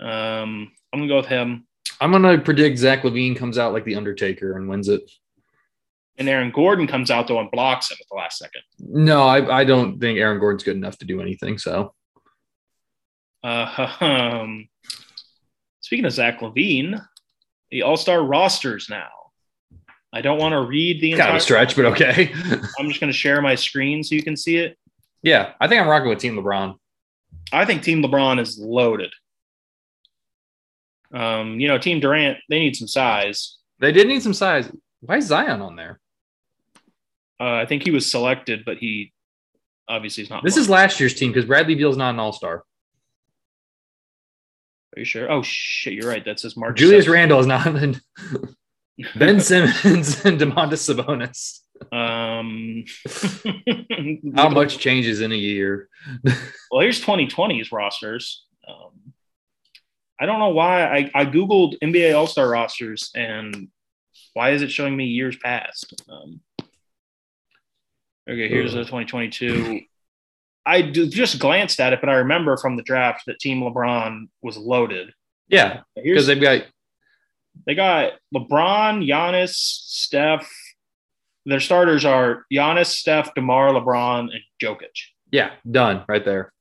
Um, 0.00 0.72
I'm 0.92 1.00
gonna 1.00 1.08
go 1.08 1.16
with 1.16 1.26
him. 1.26 1.66
I'm 2.00 2.10
going 2.10 2.22
to 2.22 2.42
predict 2.42 2.78
Zach 2.78 3.02
LaVine 3.02 3.36
comes 3.36 3.58
out 3.58 3.72
like 3.72 3.84
the 3.84 3.94
Undertaker 3.96 4.56
and 4.56 4.68
wins 4.68 4.88
it. 4.88 5.08
And 6.18 6.28
Aaron 6.28 6.50
Gordon 6.50 6.86
comes 6.86 7.10
out 7.10 7.28
though 7.28 7.38
and 7.40 7.50
blocks 7.50 7.90
him 7.90 7.98
at 8.00 8.06
the 8.10 8.16
last 8.16 8.38
second. 8.38 8.62
No, 8.78 9.22
I, 9.22 9.60
I 9.60 9.64
don't 9.64 9.98
think 10.00 10.18
Aaron 10.18 10.38
Gordon's 10.40 10.64
good 10.64 10.76
enough 10.76 10.98
to 10.98 11.04
do 11.04 11.20
anything. 11.20 11.58
So 11.58 11.94
Uh, 13.44 13.92
um, 14.00 14.68
speaking 15.80 16.04
of 16.04 16.12
Zach 16.12 16.40
LaVine, 16.40 17.04
the 17.72 17.82
All 17.82 17.96
Star 17.96 18.22
rosters 18.22 18.88
now. 18.88 19.08
I 20.12 20.20
don't 20.20 20.38
want 20.38 20.52
to 20.52 20.60
read 20.60 21.00
the 21.00 21.12
kind 21.12 21.20
entire 21.20 21.30
of 21.30 21.36
a 21.36 21.40
stretch, 21.40 21.74
but 21.74 21.86
okay. 21.86 22.30
I'm 22.78 22.88
just 22.88 23.00
going 23.00 23.10
to 23.10 23.18
share 23.18 23.40
my 23.40 23.54
screen 23.56 24.04
so 24.04 24.14
you 24.14 24.22
can 24.22 24.36
see 24.36 24.58
it. 24.58 24.78
yeah, 25.22 25.54
I 25.58 25.66
think 25.66 25.80
I'm 25.80 25.88
rocking 25.88 26.10
with 26.10 26.18
Team 26.18 26.36
LeBron. 26.36 26.76
I 27.50 27.64
think 27.64 27.82
Team 27.82 28.02
LeBron 28.02 28.38
is 28.38 28.58
loaded. 28.58 29.12
Um, 31.12 31.58
you 31.58 31.66
know, 31.66 31.78
Team 31.78 31.98
Durant, 31.98 32.38
they 32.48 32.60
need 32.60 32.76
some 32.76 32.88
size. 32.88 33.56
They 33.80 33.90
did 33.90 34.06
need 34.06 34.22
some 34.22 34.34
size. 34.34 34.70
Why 35.00 35.16
is 35.16 35.26
Zion 35.26 35.62
on 35.62 35.76
there? 35.76 35.98
Uh, 37.40 37.54
I 37.54 37.66
think 37.66 37.82
he 37.82 37.90
was 37.90 38.08
selected, 38.08 38.64
but 38.64 38.76
he 38.76 39.12
obviously 39.88 40.22
is 40.22 40.30
not. 40.30 40.44
This 40.44 40.54
playing. 40.54 40.64
is 40.64 40.70
last 40.70 41.00
year's 41.00 41.14
team 41.14 41.32
because 41.32 41.46
Bradley 41.46 41.74
Beal's 41.74 41.96
not 41.96 42.10
an 42.10 42.20
All 42.20 42.32
Star. 42.32 42.64
Are 44.94 44.98
you 44.98 45.04
sure? 45.04 45.30
Oh 45.30 45.42
shit, 45.42 45.94
you're 45.94 46.08
right. 46.08 46.24
That 46.24 46.38
says 46.40 46.56
March. 46.56 46.76
Julius 46.78 47.06
7th. 47.06 47.12
Randle 47.12 47.40
is 47.40 47.46
not. 47.46 47.66
in- 47.66 48.00
ben 49.16 49.40
Simmons 49.40 50.24
and 50.24 50.38
Domantas 50.38 50.84
Sabonis. 50.86 51.60
Um, 51.92 52.84
How 54.36 54.48
much 54.48 54.78
changes 54.78 55.20
in 55.20 55.32
a 55.32 55.36
year? 55.36 55.88
Well, 56.70 56.80
here's 56.80 57.04
2020's 57.04 57.70
rosters. 57.70 58.46
Um, 58.66 59.12
I 60.18 60.24
don't 60.24 60.38
know 60.38 60.50
why 60.50 60.84
I, 60.84 61.10
I 61.14 61.24
googled 61.26 61.76
NBA 61.82 62.16
All 62.16 62.26
Star 62.26 62.48
rosters 62.48 63.10
and 63.14 63.68
why 64.32 64.50
is 64.52 64.62
it 64.62 64.70
showing 64.70 64.96
me 64.96 65.04
years 65.06 65.36
past? 65.36 65.92
Um, 66.08 66.40
okay, 68.30 68.48
here's 68.48 68.72
the 68.72 68.80
2022. 68.84 69.80
I 70.64 70.82
just 70.82 71.38
glanced 71.38 71.80
at 71.80 71.92
it, 71.92 72.00
but 72.00 72.08
I 72.08 72.14
remember 72.14 72.56
from 72.56 72.76
the 72.76 72.82
draft 72.82 73.24
that 73.26 73.40
Team 73.40 73.60
LeBron 73.60 74.28
was 74.42 74.56
loaded. 74.56 75.12
Yeah, 75.48 75.82
because 75.96 76.26
they've 76.26 76.40
got 76.40 76.64
They 77.66 77.74
got 77.74 78.12
LeBron, 78.34 79.06
Giannis, 79.06 79.54
Steph. 79.54 80.50
Their 81.44 81.60
starters 81.60 82.04
are 82.04 82.46
Giannis, 82.52 82.86
Steph, 82.86 83.34
DeMar, 83.34 83.70
LeBron, 83.70 84.30
and 84.32 84.40
Jokic 84.62 84.86
yeah 85.32 85.50
done 85.68 86.04
right 86.08 86.24
there. 86.24 86.52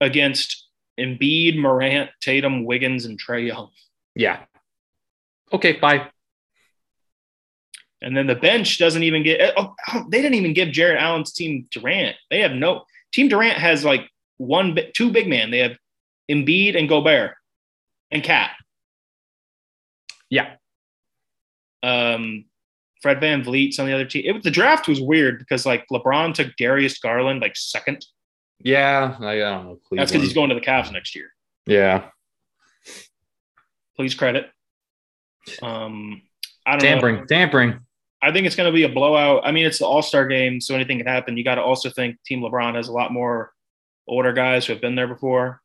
against 0.00 0.68
Embiid, 0.98 1.58
Morant, 1.58 2.10
Tatum, 2.20 2.64
Wiggins, 2.64 3.04
and 3.04 3.20
Trae 3.20 3.46
Young. 3.48 3.70
Yeah. 4.14 4.40
Okay, 5.52 5.72
bye. 5.72 6.08
And 8.02 8.16
then 8.16 8.26
the 8.26 8.34
bench 8.34 8.78
doesn't 8.78 9.02
even 9.02 9.22
get. 9.22 9.52
Oh, 9.56 9.74
oh, 9.92 10.06
they 10.08 10.22
didn't 10.22 10.36
even 10.36 10.54
give 10.54 10.70
Jarrett 10.70 11.00
Allen's 11.02 11.32
team 11.32 11.66
Durant. 11.70 12.16
They 12.30 12.40
have 12.40 12.52
no 12.52 12.84
team. 13.12 13.28
Durant 13.28 13.58
has 13.58 13.84
like 13.84 14.08
one, 14.38 14.78
two 14.94 15.10
big 15.10 15.28
man. 15.28 15.50
They 15.50 15.58
have 15.58 15.76
Embiid 16.30 16.78
and 16.78 16.88
Gobert, 16.88 17.34
and 18.10 18.22
Cat. 18.22 18.52
Yeah. 20.28 20.54
Um, 21.82 22.44
Fred 23.02 23.20
VanVleet's 23.20 23.78
on 23.78 23.86
the 23.86 23.92
other 23.92 24.04
team. 24.04 24.22
It, 24.26 24.42
the 24.42 24.50
draft 24.50 24.86
was 24.86 25.00
weird 25.00 25.38
because 25.38 25.66
like 25.66 25.86
LeBron 25.90 26.34
took 26.34 26.54
Darius 26.56 26.98
Garland 26.98 27.40
like 27.40 27.56
second. 27.56 28.04
Yeah, 28.62 29.16
I, 29.20 29.32
I 29.32 29.38
don't 29.38 29.64
know. 29.64 29.80
That's 29.92 30.12
because 30.12 30.24
he's 30.26 30.34
going 30.34 30.50
to 30.50 30.54
the 30.54 30.60
Cavs 30.60 30.92
next 30.92 31.16
year. 31.16 31.30
Yeah, 31.66 32.10
Please 34.00 34.14
credit. 34.14 34.48
Um, 35.62 36.22
I 36.64 36.72
don't 36.72 36.82
know. 36.82 36.88
tampering, 36.88 37.26
tampering. 37.26 37.80
I 38.22 38.32
think 38.32 38.46
it's 38.46 38.56
going 38.56 38.70
to 38.70 38.74
be 38.74 38.82
a 38.84 38.88
blowout. 38.88 39.42
I 39.44 39.52
mean, 39.52 39.66
it's 39.66 39.78
the 39.78 39.86
All 39.86 40.02
Star 40.02 40.26
game, 40.26 40.60
so 40.60 40.74
anything 40.74 40.98
can 40.98 41.06
happen. 41.06 41.36
You 41.36 41.44
got 41.44 41.54
to 41.56 41.62
also 41.62 41.90
think 41.90 42.16
Team 42.24 42.40
LeBron 42.40 42.74
has 42.74 42.88
a 42.88 42.92
lot 42.92 43.12
more 43.12 43.52
older 44.06 44.32
guys 44.32 44.66
who 44.66 44.72
have 44.72 44.82
been 44.82 44.94
there 44.94 45.08
before. 45.08 45.60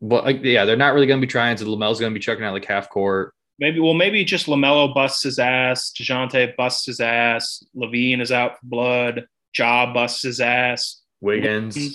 But 0.00 0.24
like, 0.24 0.42
yeah, 0.42 0.64
they're 0.64 0.76
not 0.76 0.94
really 0.94 1.06
going 1.06 1.20
to 1.20 1.26
be 1.26 1.30
trying. 1.30 1.56
So 1.56 1.66
Lamel's 1.66 2.00
going 2.00 2.12
to 2.12 2.18
be 2.18 2.22
chucking 2.22 2.44
out 2.44 2.52
like 2.52 2.64
half 2.64 2.90
court. 2.90 3.34
Maybe, 3.58 3.78
well, 3.78 3.94
maybe 3.94 4.24
just 4.24 4.46
Lamelo 4.46 4.92
busts 4.92 5.22
his 5.22 5.38
ass. 5.38 5.92
Dejounte 5.96 6.56
busts 6.56 6.86
his 6.86 6.98
ass. 6.98 7.62
LaVine 7.76 8.20
is 8.20 8.32
out 8.32 8.58
for 8.58 8.66
blood. 8.66 9.26
Ja 9.56 9.92
busts 9.92 10.22
his 10.22 10.40
ass. 10.40 11.02
Wiggins. 11.20 11.76
Mm-hmm. 11.76 11.92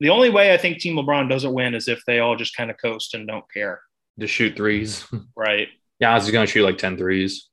The 0.00 0.10
only 0.10 0.28
way 0.28 0.52
I 0.52 0.58
think 0.58 0.78
Team 0.78 0.96
LeBron 0.96 1.30
doesn't 1.30 1.54
win 1.54 1.74
is 1.74 1.88
if 1.88 2.04
they 2.06 2.18
all 2.18 2.36
just 2.36 2.56
kind 2.56 2.70
of 2.70 2.76
coast 2.76 3.14
and 3.14 3.26
don't 3.26 3.50
care. 3.50 3.80
Just 4.18 4.34
shoot 4.34 4.56
threes. 4.56 5.06
Right? 5.36 5.68
Yeah, 6.00 6.18
he's 6.18 6.30
going 6.30 6.44
to 6.44 6.52
shoot 6.52 6.64
like 6.64 6.78
10 6.78 6.98
threes. 6.98 7.48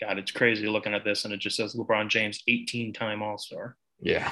God, 0.00 0.18
it's 0.18 0.30
crazy 0.30 0.66
looking 0.68 0.94
at 0.94 1.04
this, 1.04 1.24
and 1.24 1.34
it 1.34 1.40
just 1.40 1.56
says 1.56 1.74
LeBron 1.74 2.08
James, 2.08 2.42
18 2.46 2.92
time 2.92 3.22
All 3.22 3.38
Star. 3.38 3.76
Yeah. 4.00 4.30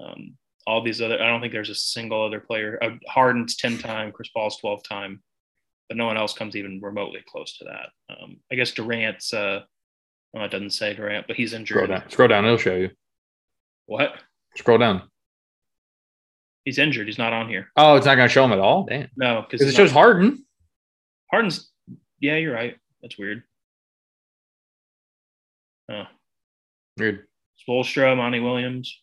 Um, 0.00 0.36
all 0.66 0.82
these 0.82 1.00
other, 1.00 1.22
I 1.22 1.26
don't 1.28 1.40
think 1.40 1.52
there's 1.52 1.70
a 1.70 1.74
single 1.74 2.24
other 2.24 2.40
player. 2.40 2.78
Uh, 2.82 2.90
Harden's 3.08 3.56
10 3.56 3.78
time, 3.78 4.10
Chris 4.12 4.28
Paul's 4.30 4.56
12 4.58 4.82
time, 4.82 5.22
but 5.88 5.96
no 5.96 6.06
one 6.06 6.16
else 6.16 6.32
comes 6.34 6.56
even 6.56 6.80
remotely 6.82 7.20
close 7.28 7.56
to 7.58 7.64
that. 7.66 7.90
Um, 8.14 8.38
I 8.50 8.56
guess 8.56 8.72
Durant's, 8.72 9.32
uh, 9.32 9.60
well, 10.32 10.44
it 10.44 10.50
doesn't 10.50 10.70
say 10.70 10.94
Durant, 10.94 11.26
but 11.26 11.36
he's 11.36 11.50
Scroll 11.50 11.60
injured. 11.60 11.88
down. 11.90 12.10
Scroll 12.10 12.28
down. 12.28 12.44
It'll 12.44 12.56
show 12.58 12.74
you. 12.74 12.90
What? 13.86 14.14
Scroll 14.56 14.78
down. 14.78 15.02
He's 16.64 16.78
injured. 16.78 17.06
He's 17.06 17.18
not 17.18 17.32
on 17.32 17.48
here. 17.48 17.70
Oh, 17.76 17.94
it's 17.96 18.06
not 18.06 18.16
going 18.16 18.28
to 18.28 18.32
show 18.32 18.44
him 18.44 18.52
at 18.52 18.58
all? 18.58 18.84
Damn. 18.88 19.08
No, 19.16 19.46
Because 19.48 19.66
it 19.66 19.74
shows 19.74 19.92
Harden. 19.92 20.44
Harden's, 21.30 21.70
yeah, 22.18 22.36
you're 22.36 22.52
right. 22.54 22.76
That's 23.02 23.16
weird. 23.18 23.44
Oh, 25.90 26.04
Weird. 26.98 27.26
Spoelstra, 27.68 28.16
Monty 28.16 28.40
Williams. 28.40 29.00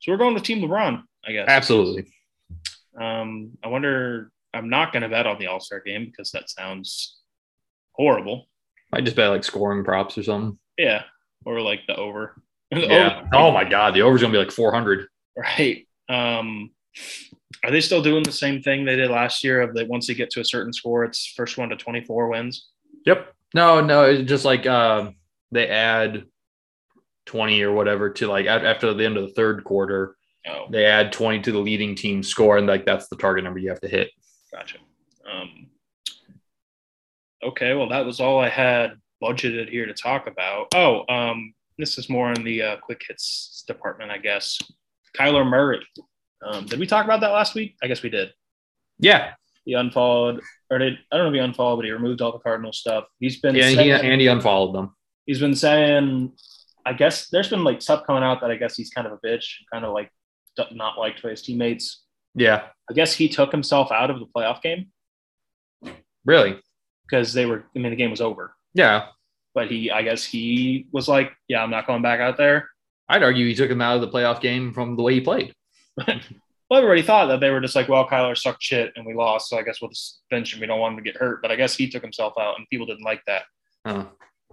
So 0.00 0.12
we're 0.12 0.18
going 0.18 0.34
with 0.34 0.42
Team 0.42 0.60
LeBron, 0.60 1.02
I 1.26 1.32
guess. 1.32 1.48
Absolutely. 1.48 2.06
Um, 2.98 3.52
I 3.64 3.68
wonder. 3.68 4.30
I'm 4.54 4.70
not 4.70 4.92
going 4.92 5.02
to 5.02 5.08
bet 5.08 5.26
on 5.26 5.38
the 5.38 5.48
All 5.48 5.60
Star 5.60 5.80
game 5.80 6.06
because 6.06 6.30
that 6.30 6.48
sounds 6.48 7.18
horrible. 7.92 8.48
I 8.92 9.00
just 9.02 9.16
bet 9.16 9.28
like 9.30 9.44
scoring 9.44 9.84
props 9.84 10.16
or 10.16 10.22
something. 10.22 10.58
Yeah, 10.78 11.02
or 11.44 11.60
like 11.60 11.80
the 11.86 11.96
over. 11.96 12.40
The 12.72 12.80
Yeah. 12.80 13.18
over- 13.20 13.28
Oh 13.34 13.50
my 13.52 13.62
God. 13.64 13.94
The 13.94 14.02
over's 14.02 14.20
going 14.22 14.32
to 14.32 14.38
be 14.38 14.44
like 14.44 14.52
400. 14.52 15.06
right. 15.36 15.86
Um, 16.08 16.70
Are 17.64 17.70
they 17.70 17.80
still 17.80 18.02
doing 18.02 18.24
the 18.24 18.32
same 18.32 18.60
thing 18.60 18.84
they 18.84 18.96
did 18.96 19.08
last 19.10 19.44
year? 19.44 19.60
Of 19.60 19.74
that 19.74 19.86
once 19.88 20.06
they 20.08 20.14
get 20.14 20.30
to 20.30 20.40
a 20.40 20.44
certain 20.44 20.72
score, 20.72 21.04
it's 21.04 21.26
first 21.36 21.58
one 21.58 21.68
to 21.68 21.76
twenty 21.76 22.02
four 22.04 22.28
wins. 22.28 22.68
Yep. 23.04 23.32
No, 23.54 23.80
no, 23.80 24.04
it's 24.04 24.28
just 24.28 24.44
like 24.44 24.66
uh, 24.66 25.10
they 25.52 25.68
add 25.68 26.24
twenty 27.26 27.62
or 27.62 27.72
whatever 27.72 28.10
to 28.10 28.26
like 28.26 28.46
after 28.46 28.92
the 28.92 29.04
end 29.04 29.16
of 29.16 29.26
the 29.28 29.34
third 29.34 29.64
quarter. 29.64 30.16
Oh, 30.48 30.66
They 30.70 30.84
add 30.84 31.12
twenty 31.12 31.40
to 31.42 31.52
the 31.52 31.58
leading 31.58 31.94
team 31.94 32.22
score, 32.22 32.56
and 32.58 32.66
like 32.66 32.84
that's 32.86 33.08
the 33.08 33.16
target 33.16 33.44
number 33.44 33.58
you 33.58 33.68
have 33.70 33.80
to 33.80 33.88
hit. 33.88 34.10
gotcha. 34.52 34.78
Um, 35.30 35.66
okay, 37.42 37.74
well, 37.74 37.88
that 37.88 38.04
was 38.04 38.20
all 38.20 38.38
I 38.40 38.48
had 38.48 38.92
budgeted 39.22 39.68
here 39.70 39.86
to 39.86 39.94
talk 39.94 40.26
about. 40.26 40.68
Oh, 40.74 41.04
um, 41.12 41.52
this 41.78 41.98
is 41.98 42.08
more 42.08 42.32
in 42.32 42.44
the 42.44 42.62
uh, 42.62 42.76
quick 42.78 43.02
hits 43.06 43.64
department, 43.66 44.10
I 44.10 44.18
guess. 44.18 44.58
Kyler 45.18 45.48
Murray. 45.48 45.84
Um, 46.46 46.66
did 46.66 46.78
we 46.78 46.86
talk 46.86 47.04
about 47.04 47.20
that 47.20 47.32
last 47.32 47.54
week? 47.54 47.74
I 47.82 47.86
guess 47.88 48.02
we 48.02 48.10
did. 48.10 48.32
Yeah, 48.98 49.32
He 49.66 49.74
unfollowed, 49.74 50.40
or 50.70 50.78
did 50.78 50.98
I 51.12 51.16
don't 51.16 51.26
know 51.26 51.30
if 51.30 51.34
he 51.34 51.40
unfollowed, 51.40 51.78
but 51.78 51.84
he 51.84 51.90
removed 51.90 52.22
all 52.22 52.32
the 52.32 52.38
Cardinal 52.38 52.72
stuff. 52.72 53.04
He's 53.20 53.40
been 53.40 53.54
yeah, 53.54 53.68
he, 53.68 53.74
saying, 53.74 53.90
and 53.90 54.20
he 54.20 54.28
unfollowed 54.28 54.74
them. 54.74 54.94
he's 55.26 55.40
been 55.40 55.56
saying, 55.56 56.32
I 56.86 56.92
guess 56.94 57.28
there's 57.28 57.50
been 57.50 57.64
like 57.64 57.82
stuff 57.82 58.06
coming 58.06 58.22
out 58.22 58.40
that 58.40 58.50
I 58.50 58.56
guess 58.56 58.76
he's 58.76 58.90
kind 58.90 59.06
of 59.06 59.12
a 59.12 59.18
bitch, 59.26 59.44
kind 59.70 59.84
of 59.84 59.92
like 59.92 60.10
not 60.72 60.98
liked 60.98 61.22
by 61.22 61.30
his 61.30 61.42
teammates. 61.42 62.04
Yeah, 62.34 62.62
I 62.88 62.94
guess 62.94 63.12
he 63.12 63.28
took 63.28 63.50
himself 63.52 63.90
out 63.92 64.10
of 64.10 64.20
the 64.20 64.26
playoff 64.26 64.62
game 64.62 64.86
really. 66.24 66.58
because 67.08 67.32
they 67.32 67.44
were. 67.44 67.64
I 67.74 67.78
mean, 67.78 67.90
the 67.90 67.96
game 67.96 68.10
was 68.12 68.20
over, 68.20 68.54
Yeah, 68.72 69.08
but 69.52 69.70
he, 69.70 69.90
I 69.90 70.02
guess 70.02 70.22
he 70.24 70.86
was 70.92 71.08
like, 71.08 71.32
"Yeah, 71.48 71.62
I'm 71.62 71.70
not 71.70 71.86
going 71.88 72.02
back 72.02 72.20
out 72.20 72.36
there." 72.36 72.70
I'd 73.08 73.22
argue 73.22 73.46
he 73.46 73.54
took 73.54 73.70
him 73.70 73.80
out 73.80 73.96
of 73.96 74.00
the 74.00 74.08
playoff 74.08 74.40
game 74.40 74.72
from 74.72 74.96
the 74.96 75.02
way 75.02 75.14
he 75.14 75.20
played. 75.20 75.54
Well, 76.68 76.78
everybody 76.78 77.02
thought 77.02 77.26
that 77.26 77.40
they 77.40 77.50
were 77.50 77.60
just 77.60 77.76
like, 77.76 77.88
"Well, 77.88 78.08
Kyler 78.08 78.36
sucked 78.36 78.62
shit 78.62 78.92
and 78.96 79.06
we 79.06 79.14
lost, 79.14 79.48
so 79.48 79.58
I 79.58 79.62
guess 79.62 79.80
we'll 79.80 79.90
just 79.90 80.20
bench 80.30 80.52
him. 80.52 80.60
We 80.60 80.66
don't 80.66 80.80
want 80.80 80.92
him 80.92 81.04
to 81.04 81.10
get 81.10 81.20
hurt." 81.20 81.40
But 81.42 81.50
I 81.52 81.56
guess 81.56 81.76
he 81.76 81.88
took 81.88 82.02
himself 82.02 82.34
out, 82.38 82.58
and 82.58 82.68
people 82.68 82.86
didn't 82.86 83.04
like 83.04 83.22
that. 83.26 83.42
Huh. 83.86 84.06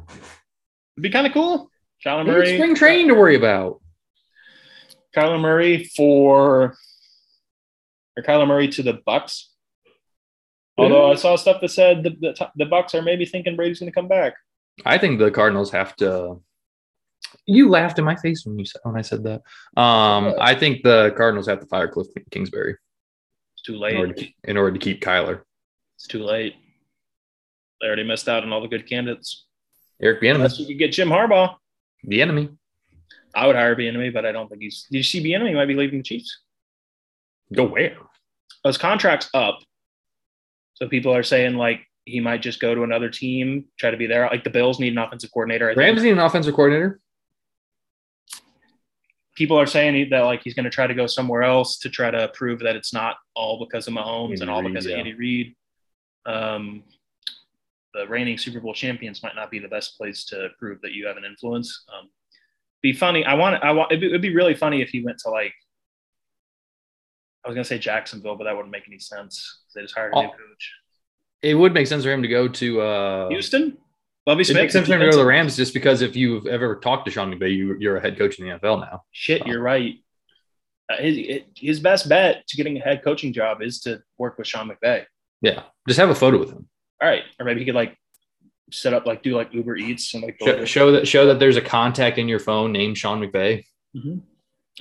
It'd 0.09 1.01
be 1.01 1.09
kind 1.09 1.25
of 1.25 1.33
cool. 1.33 1.71
Kyler 2.05 2.25
Murray, 2.25 2.55
spring 2.55 2.75
training 2.75 3.07
to 3.07 3.15
worry 3.15 3.35
about. 3.35 3.81
Kyler 5.15 5.39
Murray 5.39 5.85
for 5.95 6.75
or 8.17 8.23
Kyler 8.23 8.47
Murray 8.47 8.67
to 8.69 8.83
the 8.83 8.99
Bucks. 9.05 9.51
Although 10.77 11.11
I 11.11 11.15
saw 11.15 11.35
stuff 11.35 11.61
that 11.61 11.69
said 11.69 12.03
the, 12.03 12.09
the, 12.09 12.51
the 12.55 12.65
Bucks 12.65 12.95
are 12.95 13.01
maybe 13.01 13.25
thinking 13.25 13.55
Brady's 13.55 13.79
going 13.79 13.91
to 13.91 13.95
come 13.95 14.07
back. 14.07 14.33
I 14.85 14.97
think 14.97 15.19
the 15.19 15.29
Cardinals 15.29 15.71
have 15.71 15.95
to. 15.97 16.41
You 17.45 17.69
laughed 17.69 17.99
in 17.99 18.05
my 18.05 18.15
face 18.15 18.45
when 18.45 18.57
you 18.59 18.65
said 18.65 18.81
when 18.83 18.95
I 18.97 19.01
said 19.01 19.23
that. 19.23 19.41
Um, 19.79 20.33
I 20.39 20.55
think 20.55 20.83
the 20.83 21.13
Cardinals 21.17 21.47
have 21.47 21.59
to 21.59 21.65
fire 21.67 21.87
Cliff 21.87 22.07
Kingsbury 22.31 22.75
It's 23.53 23.61
too 23.63 23.83
in 23.83 23.97
order 23.97 24.13
late. 24.13 24.17
to, 24.43 24.49
in 24.51 24.57
order 24.57 24.71
to 24.73 24.79
keep 24.79 25.01
Kyler. 25.01 25.41
It's 25.95 26.07
too 26.07 26.23
late. 26.23 26.55
They 27.81 27.87
already 27.87 28.03
missed 28.03 28.29
out 28.29 28.43
on 28.43 28.53
all 28.53 28.61
the 28.61 28.67
good 28.67 28.87
candidates. 28.87 29.45
Eric 30.01 30.23
Unless 30.23 30.59
you 30.59 30.65
could 30.67 30.79
get 30.79 30.91
Jim 30.91 31.09
Harbaugh. 31.09 31.55
the 32.03 32.21
enemy. 32.21 32.49
I 33.35 33.47
would 33.47 33.55
hire 33.55 33.75
Bieniemy, 33.75 34.13
but 34.13 34.25
I 34.25 34.31
don't 34.31 34.47
think 34.49 34.61
he's. 34.61 34.85
Did 34.91 34.97
you 34.97 35.03
see 35.03 35.23
Bieniemy 35.23 35.55
might 35.55 35.65
be 35.65 35.75
leaving 35.75 35.99
the 35.99 36.03
Chiefs? 36.03 36.39
Go 37.53 37.65
where? 37.65 37.97
His 38.65 38.77
contract's 38.77 39.29
up, 39.33 39.59
so 40.75 40.87
people 40.87 41.13
are 41.13 41.23
saying 41.23 41.55
like 41.55 41.81
he 42.05 42.19
might 42.19 42.41
just 42.41 42.59
go 42.59 42.73
to 42.75 42.83
another 42.83 43.09
team, 43.09 43.65
try 43.79 43.91
to 43.91 43.97
be 43.97 44.07
there. 44.07 44.27
Like 44.27 44.43
the 44.43 44.49
Bills 44.49 44.79
need 44.79 44.93
an 44.93 44.97
offensive 44.99 45.31
coordinator. 45.31 45.65
I 45.69 45.71
think. 45.71 45.79
Rams 45.79 46.03
need 46.03 46.11
an 46.11 46.19
offensive 46.19 46.53
coordinator. 46.53 46.99
People 49.35 49.57
are 49.59 49.65
saying 49.65 50.09
that 50.11 50.21
like 50.21 50.41
he's 50.43 50.53
going 50.53 50.65
to 50.65 50.69
try 50.69 50.85
to 50.87 50.93
go 50.93 51.07
somewhere 51.07 51.43
else 51.43 51.77
to 51.79 51.89
try 51.89 52.11
to 52.11 52.29
prove 52.33 52.59
that 52.59 52.75
it's 52.75 52.93
not 52.93 53.15
all 53.35 53.65
because 53.65 53.87
of 53.87 53.93
Mahomes 53.93 54.29
Andy 54.31 54.41
and 54.41 54.49
all 54.49 54.63
because 54.63 54.85
of 54.85 54.91
Andy 54.93 55.13
Reid. 55.13 55.55
Um, 56.25 56.83
the 57.93 58.07
reigning 58.07 58.37
Super 58.37 58.59
Bowl 58.59 58.73
champions 58.73 59.21
might 59.23 59.35
not 59.35 59.51
be 59.51 59.59
the 59.59 59.67
best 59.67 59.97
place 59.97 60.25
to 60.25 60.49
prove 60.59 60.81
that 60.81 60.93
you 60.93 61.05
have 61.07 61.17
an 61.17 61.25
influence. 61.25 61.83
Um, 61.93 62.09
be 62.81 62.91
funny. 62.93 63.23
I 63.23 63.35
want. 63.35 63.63
I 63.63 63.71
want. 63.71 63.91
It'd 63.91 64.21
be, 64.21 64.29
be 64.29 64.35
really 64.35 64.55
funny 64.55 64.81
if 64.81 64.89
he 64.89 65.03
went 65.03 65.17
to 65.19 65.29
like. 65.29 65.53
I 67.45 67.49
was 67.49 67.55
gonna 67.55 67.65
say 67.65 67.77
Jacksonville, 67.77 68.35
but 68.35 68.45
that 68.45 68.55
wouldn't 68.55 68.71
make 68.71 68.87
any 68.87 68.99
sense. 68.99 69.63
They 69.75 69.81
just 69.81 69.93
hired 69.95 70.13
a 70.13 70.21
new 70.21 70.27
Oh. 70.27 70.31
coach. 70.31 70.71
It 71.41 71.55
would 71.55 71.73
make 71.73 71.87
sense 71.87 72.03
for 72.03 72.11
him 72.11 72.21
to 72.21 72.27
go 72.27 72.47
to. 72.47 72.81
Uh, 72.81 73.29
Houston. 73.29 73.77
It 74.25 74.45
Smith. 74.45 74.55
makes 74.55 74.73
sense 74.73 74.87
for 74.87 74.93
him 74.93 74.99
to 75.01 75.05
go 75.07 75.11
to 75.11 75.17
the 75.17 75.25
Rams 75.25 75.55
just 75.57 75.73
because 75.73 76.01
if 76.01 76.15
you've 76.15 76.47
ever 76.47 76.77
talked 76.77 77.05
to 77.05 77.11
Sean 77.11 77.33
McVay, 77.33 77.55
you, 77.55 77.75
you're 77.79 77.97
a 77.97 78.01
head 78.01 78.17
coach 78.17 78.39
in 78.39 78.47
the 78.47 78.57
NFL 78.57 78.79
now. 78.81 79.03
Shit, 79.11 79.45
you're 79.45 79.61
right. 79.61 79.95
Uh, 80.89 80.97
his, 80.97 81.41
his 81.57 81.79
best 81.79 82.07
bet 82.07 82.45
to 82.47 82.57
getting 82.57 82.77
a 82.77 82.79
head 82.81 83.03
coaching 83.03 83.33
job 83.33 83.61
is 83.61 83.81
to 83.81 84.01
work 84.17 84.37
with 84.37 84.47
Sean 84.47 84.69
McVay. 84.69 85.05
Yeah, 85.41 85.63
just 85.87 85.99
have 85.99 86.09
a 86.09 86.15
photo 86.15 86.39
with 86.39 86.51
him. 86.51 86.67
all 87.01 87.07
right, 87.09 87.23
or 87.39 87.45
maybe 87.45 87.59
he 87.59 87.65
could 87.65 87.75
like 87.75 87.97
set 88.71 88.93
up 88.93 89.05
like 89.05 89.23
do 89.23 89.35
like 89.35 89.53
Uber 89.53 89.75
Eats 89.75 90.13
and 90.13 90.23
like 90.23 90.37
Show, 90.41 90.65
show 90.65 90.91
that 90.93 91.07
show 91.07 91.25
that 91.27 91.39
there's 91.39 91.57
a 91.57 91.61
contact 91.61 92.17
in 92.17 92.27
your 92.29 92.39
phone 92.39 92.71
named 92.71 92.97
Sean 92.97 93.19
McVay. 93.21 93.65
Mhm. 93.95 94.21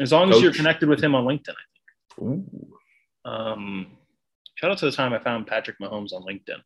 as 0.01 0.13
long 0.13 0.31
as 0.31 0.41
you're 0.41 0.53
connected 0.55 0.89
with 0.89 1.03
him 1.03 1.15
on 1.15 1.25
LinkedIn. 1.25 1.51
I 1.51 2.21
think. 2.21 2.47
Ooh. 2.47 3.31
Um, 3.31 3.87
shout 4.55 4.71
out 4.71 4.79
to 4.79 4.87
the 4.87 4.93
time 4.93 5.13
I 5.13 5.19
found 5.19 5.47
Patrick 5.47 5.79
Mahomes 5.81 6.13
on 6.13 6.23
LinkedIn 6.23 6.61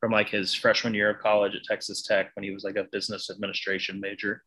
from 0.00 0.12
like 0.12 0.28
his 0.28 0.54
freshman 0.54 0.94
year 0.94 1.10
of 1.10 1.18
college 1.18 1.54
at 1.54 1.64
Texas 1.64 2.02
Tech 2.02 2.30
when 2.34 2.44
he 2.44 2.50
was 2.50 2.64
like 2.64 2.76
a 2.76 2.86
business 2.92 3.30
administration 3.30 4.00
major. 4.00 4.42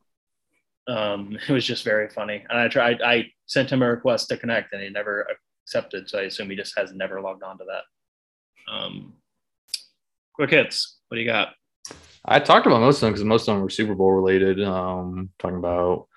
Um, 0.87 1.37
it 1.47 1.51
was 1.51 1.65
just 1.65 1.83
very 1.83 2.09
funny, 2.09 2.43
and 2.49 2.59
I 2.59 2.67
tried. 2.67 3.01
I 3.01 3.27
sent 3.45 3.71
him 3.71 3.81
a 3.81 3.89
request 3.89 4.29
to 4.29 4.37
connect, 4.37 4.73
and 4.73 4.81
he 4.81 4.89
never 4.89 5.27
accepted. 5.65 6.09
So 6.09 6.19
I 6.19 6.23
assume 6.23 6.49
he 6.49 6.55
just 6.55 6.77
has 6.77 6.93
never 6.93 7.21
logged 7.21 7.43
on 7.43 7.57
to 7.57 7.65
that. 7.65 8.73
Um, 8.73 9.13
quick 10.33 10.51
hits. 10.51 10.99
What 11.07 11.15
do 11.15 11.21
you 11.21 11.27
got? 11.27 11.49
I 12.23 12.39
talked 12.39 12.67
about 12.67 12.81
most 12.81 12.97
of 12.97 13.01
them 13.01 13.11
because 13.11 13.25
most 13.25 13.47
of 13.47 13.55
them 13.55 13.63
were 13.63 13.69
Super 13.69 13.95
Bowl 13.95 14.11
related. 14.11 14.61
Um, 14.63 15.29
talking 15.39 15.57
about 15.57 16.07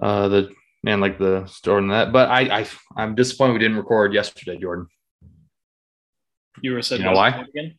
uh 0.00 0.28
the 0.28 0.50
and 0.86 1.00
like 1.00 1.18
the 1.18 1.46
store 1.46 1.78
and 1.78 1.90
that, 1.90 2.12
but 2.12 2.28
I, 2.28 2.60
I 2.60 2.66
I'm 2.96 3.14
disappointed 3.14 3.52
we 3.52 3.58
didn't 3.60 3.76
record 3.76 4.12
yesterday, 4.14 4.58
Jordan. 4.58 4.88
You 6.60 6.72
were 6.72 6.82
said 6.82 6.98
You 6.98 7.06
know 7.06 7.12
why? 7.12 7.28
again? 7.28 7.78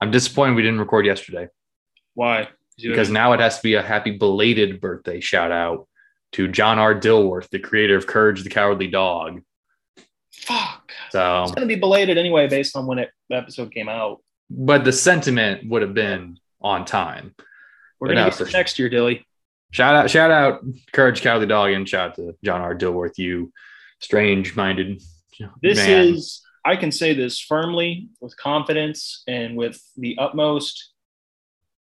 I'm 0.00 0.10
disappointed 0.10 0.54
we 0.54 0.62
didn't 0.62 0.80
record 0.80 1.06
yesterday 1.06 1.48
Why? 2.14 2.48
Because 2.80 3.10
now 3.10 3.32
it 3.32 3.40
has 3.40 3.56
to 3.56 3.62
be 3.62 3.74
a 3.74 3.82
happy 3.82 4.12
belated 4.18 4.80
birthday 4.80 5.20
shout 5.20 5.50
out 5.50 5.88
to 6.32 6.46
John 6.48 6.78
R. 6.78 6.94
Dilworth, 6.94 7.48
the 7.48 7.58
creator 7.58 7.96
of 7.96 8.06
Courage 8.06 8.42
the 8.42 8.50
Cowardly 8.50 8.88
Dog. 8.88 9.40
fuck. 10.32 10.92
So, 11.10 11.44
It's 11.44 11.52
gonna 11.52 11.66
be 11.66 11.76
belated 11.76 12.18
anyway, 12.18 12.48
based 12.48 12.76
on 12.76 12.86
when 12.86 12.98
it, 12.98 13.10
the 13.30 13.36
episode 13.36 13.72
came 13.72 13.88
out. 13.88 14.22
but 14.50 14.84
the 14.84 14.92
sentiment 14.92 15.68
would 15.70 15.82
have 15.82 15.94
been 15.94 16.38
on 16.60 16.84
time. 16.84 17.34
We're 17.98 18.08
But 18.08 18.14
gonna 18.14 18.26
no, 18.26 18.30
get 18.30 18.46
for 18.46 18.52
next 18.52 18.78
year, 18.78 18.88
Dilly. 18.88 19.26
Shout 19.72 19.94
out, 19.94 20.10
shout 20.10 20.30
out, 20.30 20.60
Courage 20.92 21.22
Cowardly 21.22 21.46
Dog, 21.46 21.70
and 21.72 21.88
shout 21.88 22.10
out 22.10 22.16
to 22.16 22.36
John 22.44 22.60
R. 22.60 22.74
Dilworth, 22.74 23.18
you 23.18 23.52
strange 24.00 24.54
minded. 24.56 25.02
This 25.62 25.78
man. 25.78 26.04
is, 26.08 26.42
I 26.66 26.74
can 26.76 26.90
say 26.90 27.14
this 27.14 27.40
firmly, 27.40 28.08
with 28.20 28.36
confidence, 28.36 29.22
and 29.28 29.56
with 29.56 29.80
the 29.96 30.16
utmost 30.18 30.92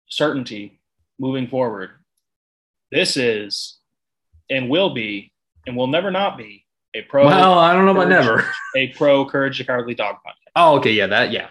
certainty 0.10 0.82
moving 1.20 1.48
forward. 1.48 1.92
This 2.92 3.16
is, 3.16 3.78
and 4.50 4.70
will 4.70 4.94
be, 4.94 5.32
and 5.68 5.78
will 5.78 5.88
never 5.88 6.10
not 6.10 6.36
be 6.38 6.66
a 6.96 7.04
pro, 7.04 7.28
Well, 7.28 7.60
I 7.60 7.74
don't 7.74 7.86
know 7.86 7.92
about 7.92 8.10
never. 8.10 8.44
a 8.76 8.88
pro 8.90 9.24
Courage 9.26 9.60
the 9.60 9.64
Cowardly 9.66 9.94
Dog 9.94 10.16
podcast, 10.16 10.52
Oh, 10.56 10.78
okay, 10.80 10.92
yeah, 10.94 11.08
that, 11.08 11.32
yeah. 11.32 11.50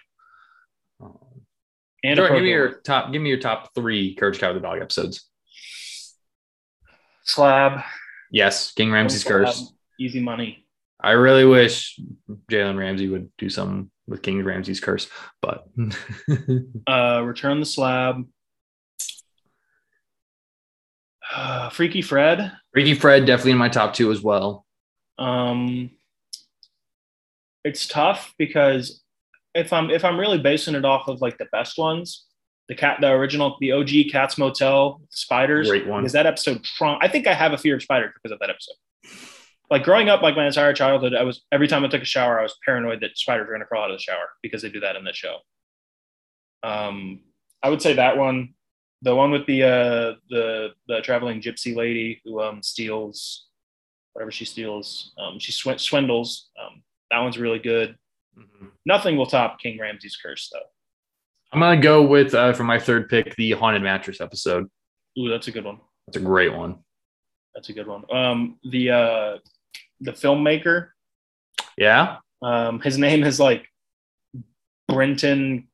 and 2.05 2.19
pro 2.19 2.35
give 2.35 2.43
me 2.43 2.51
your 2.51 2.73
top. 2.81 3.13
Give 3.13 3.23
me 3.23 3.29
your 3.31 3.39
top 3.39 3.75
three 3.75 4.15
Courage 4.17 4.37
the 4.37 4.41
Cowardly 4.41 4.61
Dog 4.63 4.81
episodes. 4.83 5.27
slab. 7.25 7.83
Yes, 8.33 8.73
King 8.73 8.91
Ramsey's 8.93 9.23
Slab, 9.23 9.47
curse. 9.47 9.73
Easy 9.99 10.21
money. 10.21 10.67
I 11.03 11.13
really 11.13 11.45
wish 11.45 11.99
Jalen 12.51 12.79
Ramsey 12.79 13.09
would 13.09 13.31
do 13.39 13.49
something 13.49 13.91
with 14.07 14.23
King 14.23 14.43
Ramsey's 14.45 14.81
curse, 14.81 15.09
but 15.41 15.67
Uh, 16.87 17.23
return 17.25 17.61
the 17.61 17.67
slab. 17.67 18.25
Uh, 21.33 21.71
Freaky 21.71 22.03
Fred. 22.03 22.53
Freaky 22.73 22.95
Fred 22.95 23.25
definitely 23.25 23.53
in 23.53 23.59
my 23.59 23.69
top 23.69 23.95
two 23.95 24.11
as 24.11 24.21
well. 24.21 24.67
Um, 25.19 25.91
it's 27.65 27.87
tough 27.87 28.35
because 28.39 29.03
if 29.55 29.73
I'm 29.73 29.91
if 29.91 30.05
I'm 30.05 30.19
really 30.19 30.39
basing 30.39 30.75
it 30.75 30.85
off 30.85 31.09
of 31.09 31.21
like 31.21 31.39
the 31.39 31.47
best 31.53 31.79
ones, 31.79 32.27
the 32.69 32.75
cat, 32.75 32.99
the 33.01 33.11
original, 33.11 33.57
the 33.61 33.73
OG 33.73 33.91
Katz 34.11 34.39
Motel 34.39 35.01
spiders, 35.11 35.69
Great 35.69 35.87
one. 35.87 36.03
because 36.03 36.13
that 36.15 36.27
episode. 36.27 36.65
Trump, 36.65 36.99
I 37.03 37.09
think 37.09 37.27
I 37.27 37.35
have 37.35 37.53
a 37.53 37.59
fear 37.59 37.77
of 37.77 37.83
spiders 37.83 38.13
because 38.15 38.33
of 38.33 38.39
that 38.41 38.51
episode. 38.51 38.75
Like 39.71 39.85
growing 39.85 40.09
up, 40.09 40.21
like 40.23 40.35
my 40.35 40.47
entire 40.47 40.73
childhood, 40.73 41.15
I 41.15 41.23
was 41.23 41.43
every 41.53 41.69
time 41.69 41.85
I 41.85 41.89
took 41.89 42.03
a 42.03 42.07
shower, 42.07 42.41
I 42.41 42.43
was 42.43 42.57
paranoid 42.65 43.01
that 43.03 43.17
spiders 43.17 43.47
were 43.47 43.53
going 43.53 43.61
to 43.61 43.67
crawl 43.67 43.85
out 43.85 43.91
of 43.91 43.97
the 43.99 44.03
shower 44.03 44.29
because 44.43 44.63
they 44.63 44.69
do 44.69 44.81
that 44.81 44.97
in 44.97 45.05
the 45.05 45.13
show. 45.13 45.37
Um, 46.63 47.21
I 47.63 47.71
would 47.71 47.81
say 47.81 47.95
that 47.95 48.17
one, 48.17 48.55
the 49.03 49.15
one 49.15 49.31
with 49.31 49.47
the 49.47 49.63
uh, 49.63 50.15
the 50.29 50.69
the 50.89 51.01
traveling 51.03 51.41
gypsy 51.41 51.75
lady 51.77 52.21
who 52.25 52.41
um 52.41 52.63
steals 52.63 53.47
whatever 54.13 54.33
she 54.33 54.45
steals. 54.45 55.13
Um, 55.19 55.39
she 55.39 55.53
sw- 55.53 55.79
swindles 55.81 56.51
um, 56.61 56.83
that 57.11 57.21
one's 57.21 57.39
really 57.39 57.61
good. 57.61 57.97
Mhm. 58.37 58.71
Nothing 58.85 59.17
will 59.17 59.27
top 59.27 59.61
King 59.61 59.79
Ramsey's 59.79 60.17
curse 60.17 60.51
though. 60.53 60.67
I'm 61.53 61.61
gonna 61.61 61.81
go 61.81 62.03
with 62.03 62.35
uh, 62.35 62.53
for 62.53 62.65
my 62.65 62.79
third 62.79 63.09
pick 63.09 63.35
the 63.37 63.53
haunted 63.53 63.83
mattress 63.83 64.21
episode. 64.21 64.69
Ooh, 65.19 65.29
that's 65.29 65.49
a 65.49 65.53
good 65.53 65.65
one. 65.65 65.79
That's 66.07 66.17
a 66.17 66.21
great 66.21 66.53
one. 66.53 66.79
That's 67.55 67.69
a 67.69 67.73
good 67.73 67.87
one. 67.87 68.05
Um, 68.13 68.59
the 68.71 68.91
uh, 68.91 69.37
the 70.01 70.13
filmmaker, 70.13 70.89
Yeah. 71.77 72.17
um, 72.43 72.81
his 72.81 72.99
name 72.99 73.23
is 73.25 73.39
like 73.41 73.67
Brenton 74.89 75.69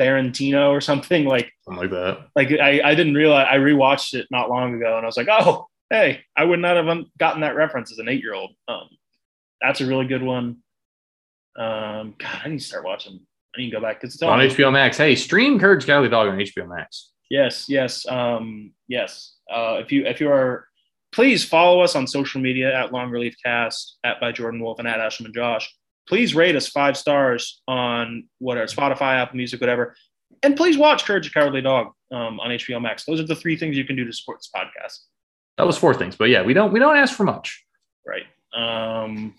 Barentino 0.00 0.70
or 0.70 0.80
something. 0.80 1.24
Like, 1.24 1.52
Something 1.64 1.82
like 1.82 1.90
that. 1.90 2.26
like 2.36 2.50
I, 2.52 2.80
I 2.82 2.94
didn't 2.94 3.14
realize. 3.14 3.46
I 3.50 3.56
rewatched 3.58 4.14
it 4.14 4.26
not 4.30 4.48
long 4.50 4.74
ago, 4.74 4.96
and 4.96 5.04
I 5.04 5.06
was 5.06 5.16
like, 5.16 5.28
oh, 5.30 5.66
hey, 5.90 6.20
I 6.36 6.44
would 6.44 6.60
not 6.60 6.76
have 6.76 7.04
gotten 7.18 7.40
that 7.42 7.56
reference 7.56 7.92
as 7.92 7.98
an 7.98 8.08
eight 8.08 8.22
year 8.22 8.34
old. 8.34 8.52
Um, 8.68 8.88
that's 9.60 9.80
a 9.80 9.86
really 9.86 10.06
good 10.06 10.22
one. 10.22 10.58
Um, 11.58 12.14
God, 12.18 12.40
I 12.44 12.48
need 12.48 12.58
to 12.60 12.64
start 12.64 12.84
watching. 12.84 13.20
I 13.54 13.60
need 13.60 13.70
to 13.70 13.76
go 13.76 13.82
back 13.82 14.00
because 14.00 14.14
it's 14.14 14.22
on 14.22 14.40
on. 14.40 14.46
HBO 14.48 14.72
Max. 14.72 14.96
Hey, 14.96 15.14
stream 15.14 15.58
Courage 15.58 15.84
Cowardly 15.84 16.08
Dog 16.08 16.28
on 16.28 16.38
HBO 16.38 16.66
Max. 16.68 17.10
Yes, 17.30 17.66
yes, 17.68 18.06
um, 18.08 18.72
yes. 18.88 19.34
Uh, 19.52 19.76
if 19.80 19.92
you 19.92 20.06
if 20.06 20.20
you 20.20 20.30
are, 20.30 20.66
please 21.12 21.44
follow 21.44 21.80
us 21.80 21.94
on 21.94 22.06
social 22.06 22.40
media 22.40 22.74
at 22.74 22.92
Long 22.92 23.10
Relief 23.10 23.36
Cast, 23.44 23.98
at 24.04 24.20
by 24.20 24.32
Jordan 24.32 24.60
Wolf, 24.62 24.78
and 24.78 24.88
at 24.88 25.00
Ashman 25.00 25.32
Josh. 25.32 25.72
Please 26.08 26.34
rate 26.34 26.56
us 26.56 26.68
five 26.68 26.96
stars 26.96 27.62
on 27.68 28.24
whatever 28.38 28.66
Spotify, 28.66 29.20
Apple 29.20 29.36
Music, 29.36 29.60
whatever, 29.60 29.94
and 30.42 30.56
please 30.56 30.76
watch 30.76 31.04
Courage 31.04 31.28
the 31.28 31.32
Cowardly 31.32 31.62
Dog 31.62 31.88
um, 32.10 32.40
on 32.40 32.50
HBO 32.50 32.80
Max. 32.82 33.04
Those 33.04 33.20
are 33.20 33.26
the 33.26 33.36
three 33.36 33.56
things 33.56 33.76
you 33.76 33.84
can 33.84 33.96
do 33.96 34.04
to 34.04 34.12
support 34.12 34.38
this 34.38 34.50
podcast. 34.54 34.98
That 35.58 35.66
was 35.66 35.78
four 35.78 35.94
things, 35.94 36.16
but 36.16 36.30
yeah, 36.30 36.42
we 36.42 36.54
don't 36.54 36.72
we 36.72 36.80
don't 36.80 36.96
ask 36.96 37.14
for 37.14 37.24
much. 37.24 37.64
Right. 38.06 38.24
Um, 38.54 39.34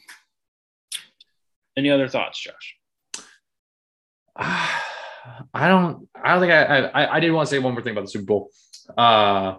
any 1.75 1.89
other 1.89 2.07
thoughts, 2.07 2.39
Josh? 2.39 2.75
I 5.53 5.67
don't. 5.67 6.07
I 6.15 6.31
don't 6.31 6.41
think 6.41 6.53
I. 6.53 6.85
I, 6.87 7.15
I 7.15 7.19
did 7.19 7.31
want 7.31 7.47
to 7.47 7.55
say 7.55 7.59
one 7.59 7.73
more 7.73 7.81
thing 7.81 7.91
about 7.91 8.05
the 8.05 8.11
Super 8.11 8.25
Bowl. 8.25 8.49
Uh, 8.97 9.55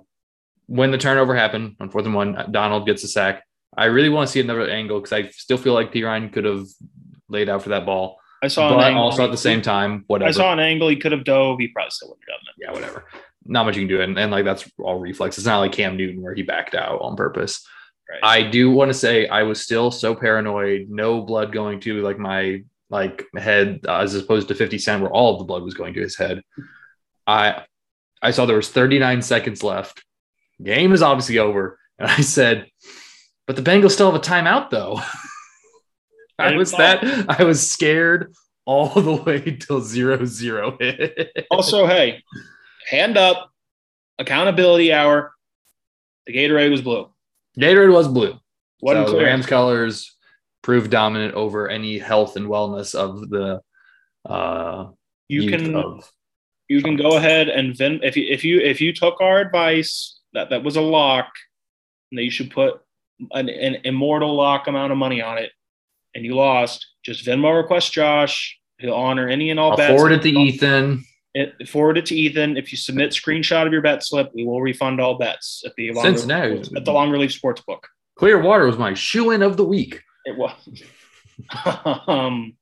when 0.67 0.91
the 0.91 0.99
turnover 0.99 1.35
happened 1.35 1.77
on 1.81 1.91
fourth 1.91 2.07
and 2.07 2.15
one, 2.15 2.49
Donald 2.51 2.87
gets 2.87 3.05
a 3.05 3.09
sack. 3.09 3.45
I 3.77 3.87
really 3.87 4.09
want 4.09 4.29
to 4.29 4.33
see 4.33 4.41
another 4.41 4.69
angle 4.69 5.01
because 5.01 5.13
I 5.13 5.29
still 5.31 5.59
feel 5.59 5.75
like 5.75 5.93
Perine 5.93 6.33
could 6.33 6.45
have 6.45 6.67
laid 7.29 7.49
out 7.49 7.63
for 7.63 7.71
that 7.71 7.85
ball, 7.85 8.19
I 8.45 8.49
saw 8.49 8.79
an 8.79 8.85
angle. 8.85 9.03
also 9.03 9.25
at 9.25 9.31
the 9.31 9.37
same 9.39 9.63
time, 9.63 10.05
whatever. 10.07 10.29
I 10.29 10.33
saw 10.33 10.53
an 10.53 10.61
angle. 10.61 10.89
He 10.89 10.97
could 10.97 11.13
have 11.13 11.25
dove. 11.25 11.59
He 11.59 11.69
probably 11.69 11.91
still 11.91 12.11
wouldn't 12.11 12.25
have 12.29 12.39
done 12.39 12.45
that. 12.47 12.65
yeah, 12.65 12.73
whatever. 12.73 13.07
Not 13.47 13.65
much 13.65 13.77
you 13.77 13.83
can 13.83 13.89
do, 13.89 14.01
and, 14.03 14.19
and 14.19 14.31
like 14.31 14.45
that's 14.45 14.71
all 14.79 14.99
reflex. 14.99 15.39
It's 15.39 15.47
not 15.47 15.61
like 15.61 15.73
Cam 15.73 15.97
Newton 15.97 16.23
where 16.23 16.35
he 16.35 16.43
backed 16.43 16.75
out 16.75 17.01
on 17.01 17.17
purpose. 17.17 17.67
Right. 18.11 18.21
I 18.23 18.51
do 18.51 18.71
want 18.71 18.91
to 18.91 18.95
say 18.95 19.27
I 19.29 19.45
was 19.45 19.63
still 19.63 19.91
so 19.91 20.15
paranoid, 20.15 20.89
no 20.91 21.23
blood 21.23 21.53
going 21.53 21.81
to 21.81 22.03
like 22.03 22.19
my 22.19 22.63
like 22.91 23.25
head 23.37 23.81
uh, 23.89 24.01
as 24.01 24.15
opposed 24.15 24.49
to 24.49 24.55
50 24.55 24.79
Cent 24.79 25.01
where 25.01 25.11
all 25.11 25.33
of 25.33 25.39
the 25.39 25.47
blood 25.47 25.63
was 25.63 25.75
going 25.75 25.95
to 25.95 26.01
his 26.01 26.17
head. 26.17 26.43
I 27.27 27.65
I 28.21 28.31
saw 28.31 28.45
there 28.45 28.57
was 28.57 28.69
39 28.69 29.23
seconds 29.23 29.63
left. 29.63 30.05
Game 30.63 30.93
is 30.93 31.03
obviously 31.03 31.39
over, 31.39 31.79
and 31.99 32.11
I 32.11 32.21
said, 32.21 32.67
"But 33.47 33.57
the 33.57 33.63
Bengals 33.63 33.93
still 33.93 34.11
have 34.11 34.21
a 34.21 34.25
timeout, 34.25 34.71
though." 34.71 35.01
I 36.39 36.57
was 36.57 36.73
that 36.73 37.05
I 37.29 37.45
was 37.45 37.71
scared 37.71 38.33
all 38.65 38.89
the 38.89 39.15
way 39.15 39.41
till 39.61 39.81
zero 39.81 40.25
zero 40.25 40.77
hit. 40.81 41.47
Also, 41.51 41.87
hey, 41.87 42.23
hand 42.89 43.17
up, 43.17 43.51
accountability 44.19 44.93
hour. 44.93 45.33
The 46.27 46.33
Gatorade 46.33 46.71
was 46.71 46.83
blue. 46.83 47.11
Gatorade 47.59 47.93
was 47.93 48.09
blue. 48.09 48.39
Wasn't 48.81 49.09
so 49.09 49.17
the. 49.17 49.25
Rams 49.25 49.47
colors 49.47 50.15
proved 50.63 50.91
dominant 50.91 51.35
over 51.35 51.69
any 51.69 51.99
health 51.99 52.37
and 52.37 52.47
wellness 52.47 52.95
of 52.95 53.29
the 53.29 53.61
uh 54.25 54.87
you 55.29 55.51
can 55.51 56.01
you 56.69 56.83
can 56.83 56.97
go 56.97 57.19
ahead 57.19 57.51
and 57.51 57.77
if 58.03 58.17
you 58.17 58.27
if 58.31 58.43
you 58.43 58.61
if 58.61 58.81
you 58.81 58.93
took 58.93 59.21
our 59.21 59.41
advice 59.41 60.14
that 60.35 60.51
that 60.51 60.63
was 60.63 60.77
a 60.77 60.81
lock 60.81 61.29
and 62.11 62.19
that 62.19 62.25
you 62.25 62.31
should 62.31 62.51
put 62.51 62.81
an, 63.33 63.49
an 63.49 63.77
immortal 63.85 64.35
lock 64.35 64.67
amount 64.67 64.93
of 64.93 64.99
money 64.99 65.23
on 65.23 65.39
it 65.39 65.51
and 66.15 66.25
you 66.25 66.35
lost. 66.35 66.87
Just 67.05 67.25
venmo 67.25 67.57
request 67.57 67.93
josh. 67.93 68.59
He'll 68.79 68.95
honor 68.95 69.29
any 69.29 69.51
and 69.51 69.59
all 69.61 69.73
I'll 69.73 69.77
bets. 69.77 69.95
forward 69.95 70.13
it 70.13 70.23
to 70.23 70.29
Ethan. 70.31 71.05
it, 71.35 71.69
forward 71.69 71.97
it 71.99 72.07
to 72.07 72.15
ethan. 72.15 72.57
If 72.57 72.73
you 72.73 72.79
submit 72.79 73.11
screenshot 73.11 73.67
of 73.67 73.73
your 73.73 73.83
bet 73.83 74.05
slip 74.05 74.31
we 74.35 74.45
will 74.45 74.61
refund 74.61 75.01
all 75.01 75.17
bets 75.17 75.63
at 75.65 75.75
the 75.77 75.93
long 75.93 76.05
Cincinnati. 76.05 76.51
Relief, 76.51 76.77
at 76.77 76.85
the 76.85 76.93
long 76.93 77.11
relief 77.11 77.33
sports 77.33 77.61
book 77.63 77.87
Clearwater 78.17 78.67
was 78.67 78.79
my 78.79 78.95
shoe 78.95 79.31
in 79.33 79.43
of 79.43 79.57
the 79.57 79.65
week. 79.65 80.03
it 80.25 80.37
was. 80.37 80.53
Um 82.07 82.57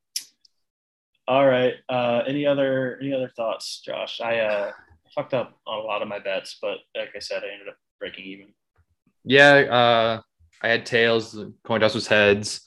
all 1.29 1.47
right 1.47 1.75
uh 1.89 2.23
any 2.27 2.45
other 2.47 2.99
any 3.01 3.12
other 3.12 3.29
thoughts 3.37 3.81
josh? 3.85 4.20
I 4.20 4.39
uh 4.41 4.73
fucked 5.15 5.35
up 5.35 5.59
on 5.67 5.79
a 5.79 5.83
lot 5.83 6.03
of 6.03 6.09
my 6.09 6.19
bets 6.19 6.59
but 6.63 6.79
like 6.97 7.11
i 7.15 7.19
said 7.19 7.43
i 7.45 7.53
ended 7.53 7.69
up 7.69 7.77
breaking 8.01 8.25
even 8.25 8.47
Yeah, 9.25 9.53
uh 9.71 10.21
I 10.65 10.69
had 10.69 10.87
tails, 10.87 11.37
coin 11.65 11.81
toss 11.81 11.95
was 11.95 12.07
heads. 12.07 12.61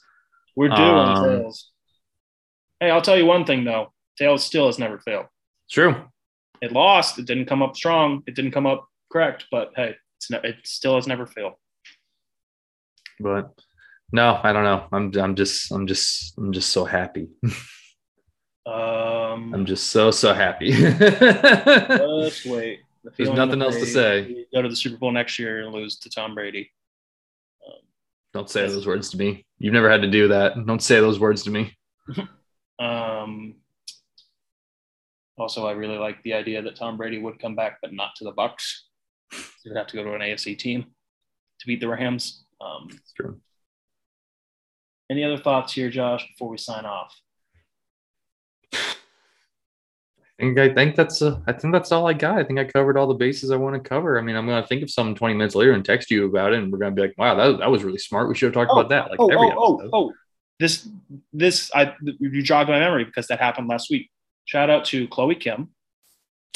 we're 0.54 0.68
due 0.68 0.98
on 0.98 1.14
Um, 1.14 1.14
tails 1.14 1.70
hey 2.80 2.90
i'll 2.90 3.02
tell 3.02 3.16
you 3.16 3.26
one 3.26 3.44
thing 3.44 3.64
though 3.64 3.92
tails 4.18 4.44
still 4.44 4.66
has 4.66 4.78
never 4.78 4.98
failed 4.98 5.26
true. 5.70 5.94
it 6.60 6.72
lost 6.72 7.18
it 7.18 7.26
didn't 7.26 7.46
come 7.46 7.62
up 7.62 7.76
strong 7.76 8.22
it 8.26 8.34
didn't 8.34 8.52
come 8.52 8.66
up 8.66 8.86
correct 9.12 9.46
but 9.50 9.72
hey 9.76 9.94
it's 10.18 10.30
ne- 10.30 10.40
it 10.44 10.56
still 10.64 10.94
has 10.96 11.06
never 11.06 11.26
failed 11.26 11.54
But 13.20 13.50
no, 14.12 14.38
I 14.42 14.52
don't 14.52 14.64
know. 14.64 14.86
I'm 14.92 15.12
I'm 15.16 15.34
just 15.34 15.72
I'm 15.72 15.86
just 15.86 16.36
I'm 16.38 16.52
just 16.52 16.70
so 16.70 16.84
happy. 16.84 17.28
um 18.66 19.54
I'm 19.54 19.66
just 19.66 19.88
so 19.90 20.10
so 20.10 20.34
happy. 20.34 20.70
just 20.72 22.46
wait 22.46 22.80
The 23.04 23.12
There's 23.16 23.30
nothing 23.30 23.62
else 23.62 23.76
to 23.76 23.86
say. 23.86 24.46
Go 24.52 24.62
to 24.62 24.68
the 24.68 24.76
Super 24.76 24.96
Bowl 24.96 25.12
next 25.12 25.38
year 25.38 25.62
and 25.62 25.72
lose 25.72 25.98
to 26.00 26.10
Tom 26.10 26.34
Brady. 26.34 26.70
Don't 28.36 28.50
say 28.50 28.66
those 28.68 28.86
words 28.86 29.08
to 29.10 29.16
me. 29.16 29.46
You've 29.58 29.72
never 29.72 29.90
had 29.90 30.02
to 30.02 30.10
do 30.10 30.28
that. 30.28 30.66
Don't 30.66 30.82
say 30.82 31.00
those 31.00 31.18
words 31.18 31.42
to 31.44 31.50
me. 31.50 31.72
Um, 32.78 33.54
also, 35.38 35.66
I 35.66 35.72
really 35.72 35.96
like 35.96 36.22
the 36.22 36.34
idea 36.34 36.60
that 36.60 36.76
Tom 36.76 36.98
Brady 36.98 37.18
would 37.18 37.38
come 37.38 37.56
back, 37.56 37.78
but 37.80 37.94
not 37.94 38.10
to 38.16 38.24
the 38.24 38.32
Bucks. 38.32 38.88
He 39.32 39.70
would 39.70 39.78
have 39.78 39.86
to 39.86 39.96
go 39.96 40.04
to 40.04 40.12
an 40.12 40.20
AFC 40.20 40.58
team 40.58 40.84
to 41.60 41.66
beat 41.66 41.80
the 41.80 41.88
Rams. 41.88 42.44
Um, 42.60 42.88
any 45.10 45.24
other 45.24 45.38
thoughts 45.38 45.72
here, 45.72 45.88
Josh, 45.88 46.26
before 46.28 46.50
we 46.50 46.58
sign 46.58 46.84
off? 46.84 47.18
I 48.74 48.78
think 50.38 50.58
I 50.58 50.74
think 50.74 50.96
that's 50.96 51.22
uh, 51.22 51.40
I 51.46 51.52
think 51.52 51.72
that's 51.72 51.92
all 51.92 52.06
I 52.06 52.12
got. 52.12 52.38
I 52.38 52.44
think 52.44 52.58
I 52.58 52.64
covered 52.64 52.98
all 52.98 53.06
the 53.06 53.14
bases 53.14 53.50
I 53.50 53.56
want 53.56 53.82
to 53.82 53.88
cover. 53.88 54.18
I 54.18 54.22
mean, 54.22 54.36
I'm 54.36 54.46
gonna 54.46 54.66
think 54.66 54.82
of 54.82 54.90
some 54.90 55.14
20 55.14 55.34
minutes 55.34 55.54
later 55.54 55.72
and 55.72 55.84
text 55.84 56.10
you 56.10 56.26
about 56.26 56.52
it, 56.52 56.58
and 56.58 56.70
we're 56.70 56.78
gonna 56.78 56.94
be 56.94 57.02
like, 57.02 57.14
"Wow, 57.16 57.34
that, 57.34 57.58
that 57.58 57.70
was 57.70 57.84
really 57.84 57.98
smart. 57.98 58.28
We 58.28 58.34
should 58.34 58.54
have 58.54 58.54
talked 58.54 58.72
about 58.72 58.90
that." 58.90 59.10
Like 59.10 59.20
oh, 59.20 59.28
every 59.28 59.50
oh, 59.56 59.74
episode. 59.76 59.90
oh, 59.92 60.08
oh, 60.08 60.12
this, 60.58 60.88
this, 61.32 61.70
I 61.74 61.94
you 62.02 62.42
jogged 62.42 62.68
my 62.68 62.78
memory 62.78 63.04
because 63.04 63.26
that 63.28 63.40
happened 63.40 63.68
last 63.68 63.90
week. 63.90 64.10
Shout 64.44 64.70
out 64.70 64.84
to 64.86 65.08
Chloe 65.08 65.34
Kim. 65.34 65.70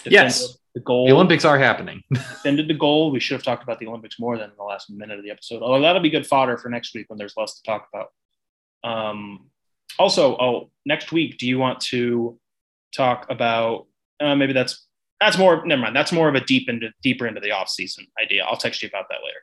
Yes. 0.04 0.56
The 0.74 0.80
goal. 0.80 1.06
The 1.06 1.12
Olympics 1.12 1.44
are 1.44 1.58
happening. 1.58 2.02
defended 2.12 2.68
the 2.68 2.74
goal. 2.74 3.10
We 3.10 3.18
should 3.18 3.34
have 3.34 3.42
talked 3.42 3.62
about 3.62 3.80
the 3.80 3.88
Olympics 3.88 4.20
more 4.20 4.36
than 4.36 4.50
in 4.50 4.56
the 4.56 4.62
last 4.62 4.88
minute 4.88 5.18
of 5.18 5.24
the 5.24 5.30
episode. 5.30 5.62
Although 5.62 5.82
that'll 5.82 6.02
be 6.02 6.10
good 6.10 6.26
fodder 6.26 6.56
for 6.56 6.68
next 6.68 6.94
week 6.94 7.06
when 7.08 7.18
there's 7.18 7.34
less 7.36 7.54
to 7.54 7.62
talk 7.64 7.88
about. 7.92 8.08
Um, 8.84 9.50
also, 9.98 10.36
oh, 10.38 10.70
next 10.86 11.12
week, 11.12 11.38
do 11.38 11.46
you 11.46 11.58
want 11.58 11.80
to 11.80 12.38
talk 12.94 13.26
about? 13.30 13.86
Uh, 14.20 14.34
maybe 14.34 14.52
that's 14.52 14.86
that's 15.20 15.38
more. 15.38 15.64
Never 15.66 15.82
mind. 15.82 15.96
That's 15.96 16.12
more 16.12 16.28
of 16.28 16.34
a 16.34 16.40
deep 16.40 16.68
into 16.68 16.90
deeper 17.02 17.26
into 17.26 17.40
the 17.40 17.52
off 17.52 17.68
season 17.68 18.06
idea. 18.20 18.44
I'll 18.44 18.56
text 18.56 18.82
you 18.82 18.88
about 18.88 19.06
that 19.10 19.18
later. 19.24 19.40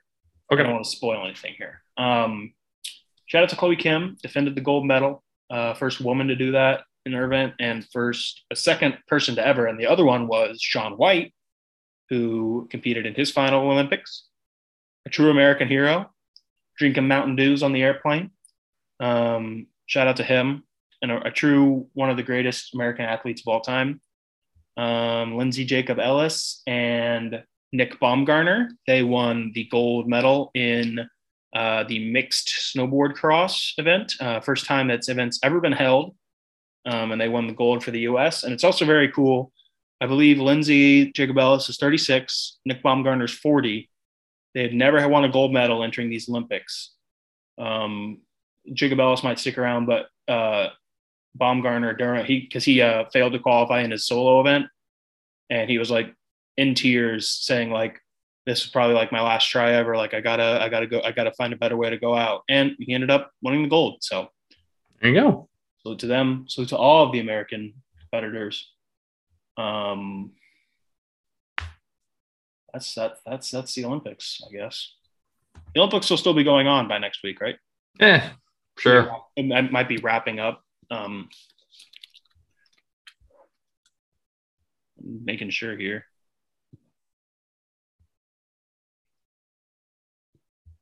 Okay 0.51 0.61
i 0.61 0.63
don't 0.63 0.73
want 0.73 0.85
to 0.85 0.91
spoil 0.91 1.25
anything 1.25 1.55
here. 1.57 1.81
Um, 1.97 2.53
shout 3.25 3.43
out 3.43 3.49
to 3.49 3.55
Chloe 3.55 3.75
Kim, 3.75 4.17
defended 4.21 4.55
the 4.55 4.61
gold 4.61 4.85
medal, 4.85 5.23
uh, 5.49 5.73
first 5.73 5.99
woman 5.99 6.27
to 6.27 6.35
do 6.35 6.53
that 6.53 6.83
in 7.05 7.11
her 7.13 7.25
event, 7.25 7.53
and 7.59 7.85
first 7.91 8.43
a 8.51 8.55
second 8.55 8.97
person 9.07 9.35
to 9.35 9.45
ever. 9.45 9.65
And 9.65 9.79
the 9.79 9.87
other 9.87 10.05
one 10.05 10.27
was 10.27 10.61
Shaun 10.61 10.93
White, 10.93 11.33
who 12.09 12.67
competed 12.69 13.05
in 13.05 13.13
his 13.13 13.31
final 13.31 13.69
Olympics, 13.69 14.27
a 15.05 15.09
true 15.09 15.29
American 15.29 15.67
hero, 15.67 16.11
drinking 16.77 17.07
Mountain 17.07 17.35
Dews 17.35 17.63
on 17.63 17.73
the 17.73 17.83
airplane. 17.83 18.31
Um, 18.99 19.67
shout 19.85 20.07
out 20.07 20.17
to 20.17 20.23
him, 20.23 20.63
and 21.01 21.11
a, 21.11 21.31
true 21.31 21.87
one 21.93 22.09
of 22.09 22.17
the 22.17 22.23
greatest 22.23 22.73
American 22.73 23.05
athletes 23.05 23.41
of 23.41 23.47
all 23.47 23.61
time. 23.61 24.01
Um, 24.77 25.37
Lindsey 25.37 25.65
Jacobellis 25.65 26.61
and 26.67 27.43
Nick 27.71 27.99
Baumgartner. 27.99 28.71
They 28.85 29.03
won 29.03 29.51
the 29.53 29.65
gold 29.65 30.07
medal 30.07 30.51
in 30.53 31.07
uh, 31.55 31.83
the 31.83 32.11
mixed 32.11 32.73
snowboard 32.75 33.15
cross 33.15 33.73
event. 33.77 34.13
Uh, 34.19 34.39
first 34.39 34.65
time 34.65 34.87
that's 34.87 35.09
event's 35.09 35.39
ever 35.43 35.59
been 35.59 35.71
held. 35.71 36.15
Um, 36.85 37.11
and 37.11 37.19
they 37.19 37.29
won 37.29 37.47
the 37.47 37.53
gold 37.53 37.83
for 37.83 37.91
the 37.91 38.01
US. 38.01 38.43
And 38.43 38.53
it's 38.53 38.63
also 38.63 38.85
very 38.85 39.11
cool. 39.11 39.51
I 39.99 40.05
believe 40.05 40.39
Lindsey 40.39 41.11
Jacobellis 41.11 41.69
is 41.69 41.77
36, 41.77 42.59
Nick 42.65 42.83
Baumgartner 42.83 43.25
is 43.25 43.33
40. 43.33 43.89
They 44.53 44.61
had 44.61 44.73
never 44.73 45.07
won 45.07 45.23
a 45.23 45.31
gold 45.31 45.51
medal 45.51 45.83
entering 45.83 46.09
these 46.09 46.29
Olympics. 46.29 46.93
Um, 47.57 48.21
Jacobellis 48.71 49.23
might 49.23 49.39
stick 49.39 49.57
around, 49.57 49.87
but 49.87 50.07
uh, 50.27 50.69
Baumgartner 51.37 51.93
during 51.93 52.25
he 52.25 52.41
because 52.41 52.63
he 52.63 52.81
uh, 52.81 53.05
failed 53.11 53.33
to 53.33 53.39
qualify 53.39 53.81
in 53.81 53.91
his 53.91 54.05
solo 54.05 54.39
event, 54.41 54.65
and 55.49 55.69
he 55.69 55.77
was 55.77 55.91
like 55.91 56.13
in 56.57 56.73
tears, 56.75 57.29
saying 57.29 57.71
like, 57.71 57.99
"This 58.45 58.63
is 58.63 58.69
probably 58.69 58.95
like 58.95 59.11
my 59.11 59.21
last 59.21 59.45
try 59.49 59.73
ever. 59.73 59.95
Like 59.95 60.13
I 60.13 60.21
gotta, 60.21 60.59
I 60.61 60.69
gotta 60.69 60.87
go, 60.87 61.01
I 61.01 61.11
gotta 61.11 61.31
find 61.33 61.53
a 61.53 61.57
better 61.57 61.77
way 61.77 61.89
to 61.89 61.97
go 61.97 62.15
out." 62.15 62.43
And 62.49 62.75
he 62.79 62.93
ended 62.93 63.11
up 63.11 63.31
winning 63.41 63.63
the 63.63 63.69
gold. 63.69 63.97
So 64.01 64.29
there 65.01 65.11
you 65.11 65.19
go. 65.19 65.49
Salute 65.81 65.99
to 65.99 66.07
them. 66.07 66.45
Salute 66.47 66.69
to 66.69 66.77
all 66.77 67.05
of 67.05 67.11
the 67.11 67.19
American 67.19 67.73
competitors. 67.99 68.73
Um, 69.57 70.31
that's 72.73 72.93
that. 72.95 73.17
That's 73.25 73.51
that's 73.51 73.73
the 73.75 73.85
Olympics, 73.85 74.41
I 74.47 74.51
guess. 74.51 74.93
The 75.73 75.81
Olympics 75.81 76.09
will 76.09 76.17
still 76.17 76.33
be 76.33 76.43
going 76.43 76.67
on 76.67 76.87
by 76.87 76.97
next 76.97 77.23
week, 77.23 77.41
right? 77.41 77.57
Yeah, 77.99 78.31
sure. 78.77 79.23
It 79.35 79.71
might 79.71 79.87
be 79.87 79.97
wrapping 79.97 80.39
up. 80.39 80.63
Um, 80.89 81.29
making 85.01 85.49
sure 85.49 85.77
here. 85.77 86.05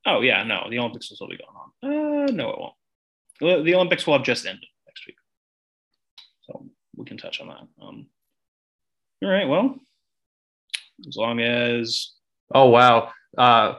Oh 0.05 0.21
yeah, 0.21 0.43
no, 0.43 0.67
the 0.69 0.79
Olympics 0.79 1.09
will 1.09 1.15
still 1.15 1.27
be 1.27 1.37
going 1.37 1.49
on. 1.55 2.27
Uh, 2.27 2.31
no, 2.31 2.49
it 2.51 2.59
won't. 2.59 3.65
The 3.65 3.75
Olympics 3.75 4.05
will 4.05 4.13
have 4.13 4.25
just 4.25 4.45
ended 4.45 4.65
next 4.85 5.05
week, 5.07 5.17
so 6.43 6.67
we 6.95 7.05
can 7.05 7.17
touch 7.17 7.41
on 7.41 7.47
that. 7.47 7.67
Um, 7.81 8.07
all 9.23 9.29
right, 9.29 9.47
well, 9.47 9.75
as 11.07 11.15
long 11.15 11.39
as. 11.39 12.11
Oh 12.53 12.69
wow, 12.69 13.11
uh, 13.37 13.75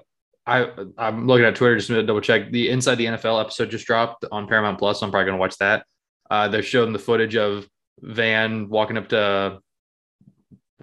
I 0.47 0.69
I'm 0.99 1.27
looking 1.29 1.45
at 1.47 1.55
Twitter 1.55 1.77
just 1.77 1.89
to 1.89 2.03
double 2.03 2.21
check. 2.21 2.51
The 2.51 2.71
Inside 2.71 2.97
the 2.97 3.07
NFL 3.07 3.41
episode 3.41 3.71
just 3.71 3.87
dropped 3.87 4.25
on 4.31 4.49
Paramount 4.49 4.79
Plus. 4.79 5.01
So 5.01 5.07
I'm 5.07 5.13
probably 5.13 5.27
gonna 5.27 5.39
watch 5.39 5.57
that. 5.59 5.87
Uh, 6.31 6.49
they're 6.49 6.63
showing 6.63 6.93
the 6.93 6.99
footage 6.99 7.37
of 7.37 7.69
Van 8.01 8.69
walking 8.69 8.99
up 8.99 9.09
to 9.09 9.61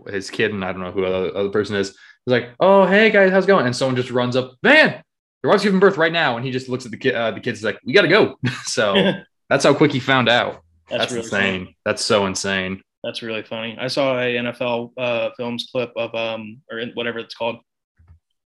his 0.08 0.30
kid, 0.30 0.52
and 0.52 0.64
I 0.64 0.72
don't 0.72 0.82
know 0.82 0.92
who 0.92 1.02
the 1.02 1.34
other 1.34 1.50
person 1.50 1.76
is. 1.76 1.90
He's 2.26 2.32
like, 2.32 2.52
"Oh, 2.60 2.86
hey 2.86 3.10
guys, 3.10 3.32
how's 3.32 3.46
it 3.46 3.48
going?" 3.48 3.66
And 3.66 3.76
someone 3.76 3.96
just 3.96 4.12
runs 4.12 4.36
up, 4.36 4.56
Van, 4.64 5.04
your 5.44 5.52
wife's 5.52 5.64
giving 5.64 5.80
birth 5.80 5.98
right 5.98 6.12
now, 6.12 6.38
and 6.38 6.46
he 6.46 6.52
just 6.52 6.70
looks 6.70 6.86
at 6.86 6.92
the 6.92 6.98
kid. 6.98 7.16
Uh, 7.16 7.32
the 7.32 7.40
kid's 7.40 7.64
like, 7.64 7.80
"We 7.86 7.94
got 7.94 8.04
to 8.04 8.08
go." 8.08 8.38
so 8.64 9.14
that's 9.50 9.64
how 9.64 9.74
quick 9.74 9.92
he 9.92 10.00
found 10.00 10.30
out. 10.30 10.64
That's, 10.90 11.02
that's 11.02 11.12
really 11.14 11.26
insane. 11.26 11.66
Funny. 11.66 11.78
That's 11.86 12.04
so 12.04 12.26
insane. 12.26 12.82
That's 13.04 13.22
really 13.22 13.44
funny. 13.44 13.78
I 13.80 13.88
saw 13.88 14.18
a 14.18 14.36
NFL 14.36 14.92
uh, 14.98 15.30
films 15.36 15.68
clip 15.72 15.92
of 15.98 16.16
um 16.16 16.62
or 16.72 16.82
whatever 16.94 17.20
it's 17.20 17.36
called, 17.36 17.58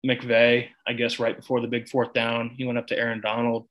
McVay. 0.06 0.70
I 0.88 0.94
guess 0.94 1.20
right 1.20 1.36
before 1.36 1.62
the 1.62 1.68
big 1.68 1.88
fourth 1.88 2.14
down, 2.14 2.50
he 2.58 2.66
went 2.66 2.78
up 2.78 2.88
to 2.88 2.98
Aaron 2.98 3.22
Donald 3.22 3.68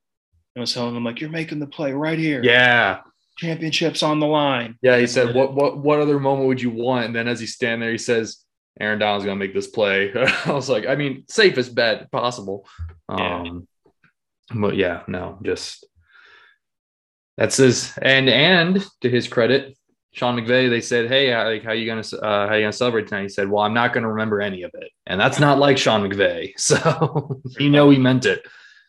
was 0.60 0.72
telling 0.72 0.96
him 0.96 1.04
like, 1.04 1.20
"You're 1.20 1.30
making 1.30 1.58
the 1.58 1.66
play 1.66 1.92
right 1.92 2.18
here." 2.18 2.42
Yeah, 2.42 3.00
championships 3.36 4.02
on 4.02 4.20
the 4.20 4.26
line. 4.26 4.76
Yeah, 4.82 4.98
he 4.98 5.06
said, 5.06 5.34
"What 5.34 5.54
what 5.54 5.78
what 5.78 6.00
other 6.00 6.18
moment 6.18 6.48
would 6.48 6.60
you 6.60 6.70
want?" 6.70 7.06
And 7.06 7.14
then 7.14 7.28
as 7.28 7.40
he's 7.40 7.54
standing 7.54 7.80
there, 7.80 7.92
he 7.92 7.98
says, 7.98 8.44
"Aaron 8.80 8.98
Donald's 8.98 9.24
gonna 9.24 9.36
make 9.36 9.54
this 9.54 9.68
play." 9.68 10.12
I 10.44 10.52
was 10.52 10.68
like, 10.68 10.86
I 10.86 10.96
mean, 10.96 11.24
safest 11.28 11.74
bet 11.74 12.10
possible. 12.10 12.66
Yeah. 13.10 13.40
Um, 13.42 13.68
but 14.54 14.76
yeah, 14.76 15.02
no, 15.08 15.38
just 15.42 15.86
that's 17.36 17.56
his 17.56 17.96
and 18.02 18.28
and 18.28 18.84
to 19.02 19.10
his 19.10 19.28
credit, 19.28 19.76
Sean 20.12 20.36
McVay, 20.36 20.68
they 20.68 20.80
said, 20.80 21.08
"Hey, 21.08 21.34
like, 21.36 21.62
how 21.62 21.72
you 21.72 21.86
gonna 21.86 22.02
uh, 22.20 22.48
how 22.48 22.54
you 22.54 22.62
gonna 22.62 22.72
celebrate 22.72 23.08
tonight?" 23.08 23.22
He 23.22 23.28
said, 23.28 23.48
"Well, 23.48 23.62
I'm 23.62 23.74
not 23.74 23.92
gonna 23.92 24.10
remember 24.10 24.40
any 24.40 24.62
of 24.62 24.72
it," 24.74 24.90
and 25.06 25.20
that's 25.20 25.38
not 25.38 25.58
like 25.58 25.78
Sean 25.78 26.08
McVay. 26.08 26.52
So 26.58 27.40
you 27.58 27.70
know 27.70 27.90
he 27.90 27.98
meant 27.98 28.26
it. 28.26 28.42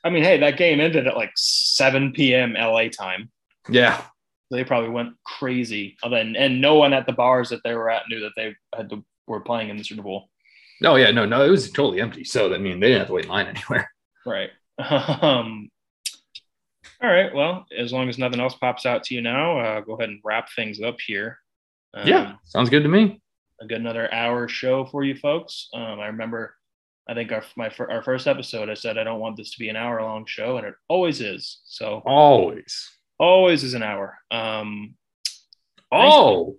I 0.10 0.12
mean, 0.12 0.24
hey, 0.24 0.38
that 0.40 0.58
game 0.58 0.80
ended 0.80 1.06
at 1.06 1.16
like 1.16 1.32
7 1.36 2.14
p.m. 2.14 2.54
LA 2.54 2.88
time. 2.90 3.30
Yeah, 3.70 4.02
they 4.50 4.64
probably 4.64 4.90
went 4.90 5.14
crazy. 5.24 5.98
And, 6.02 6.36
and 6.36 6.60
no 6.60 6.76
one 6.76 6.94
at 6.94 7.06
the 7.06 7.14
bars 7.14 7.50
that 7.50 7.62
they 7.64 7.76
were 7.76 7.92
at 7.92 8.10
knew 8.10 8.20
that 8.22 8.32
they 8.36 8.56
had 8.76 8.90
to 8.90 9.06
were 9.28 9.40
playing 9.40 9.70
in 9.70 9.78
the 9.78 9.84
Super 9.84 10.02
Bowl. 10.02 10.30
Oh 10.84 10.96
yeah, 10.96 11.12
no, 11.12 11.26
no, 11.26 11.46
it 11.46 11.50
was 11.50 11.70
totally 11.72 12.02
empty. 12.02 12.24
So 12.24 12.52
I 12.54 12.58
mean, 12.58 12.80
they 12.80 12.88
didn't 12.88 13.02
have 13.02 13.08
to 13.10 13.14
wait 13.14 13.26
in 13.26 13.32
line 13.32 13.48
anywhere. 13.48 13.90
Right. 14.26 14.50
Um, 14.80 15.70
all 17.02 17.10
right. 17.10 17.34
Well, 17.34 17.66
as 17.78 17.94
long 17.94 18.10
as 18.10 18.18
nothing 18.18 18.42
else 18.42 18.56
pops 18.56 18.86
out 18.86 19.04
to 19.06 19.16
you 19.16 19.22
now, 19.22 19.60
uh, 19.60 19.80
go 19.82 19.94
ahead 19.94 20.10
and 20.10 20.20
wrap 20.24 20.50
things 20.56 20.82
up 20.82 20.98
here. 21.00 21.40
Um, 21.94 22.08
yeah, 22.08 22.34
sounds 22.44 22.70
good 22.70 22.84
to 22.84 22.90
me. 22.90 23.22
A 23.62 23.66
good 23.66 23.80
another 23.80 24.14
hour 24.14 24.48
show 24.50 24.86
for 24.86 25.04
you 25.04 25.16
folks. 25.16 25.70
Um, 25.74 26.00
I 26.00 26.08
remember, 26.08 26.56
I 27.10 27.16
think 27.16 27.32
our 27.32 27.44
my 27.56 27.72
our 27.80 28.04
first 28.04 28.28
episode, 28.28 28.70
I 28.70 28.76
said 28.76 29.00
I 29.00 29.04
don't 29.04 29.20
want 29.20 29.36
this 29.36 29.52
to 29.52 29.60
be 29.60 29.70
an 29.70 29.76
hour 29.76 30.02
long 30.02 30.26
show, 30.28 30.58
and 30.58 30.68
it 30.68 30.76
always 30.88 31.22
is. 31.22 31.62
So 31.66 32.04
always 32.06 32.90
always 33.20 33.64
is 33.64 33.74
an 33.74 33.84
hour. 33.84 34.18
Um, 34.32 34.96
oh, 35.92 36.58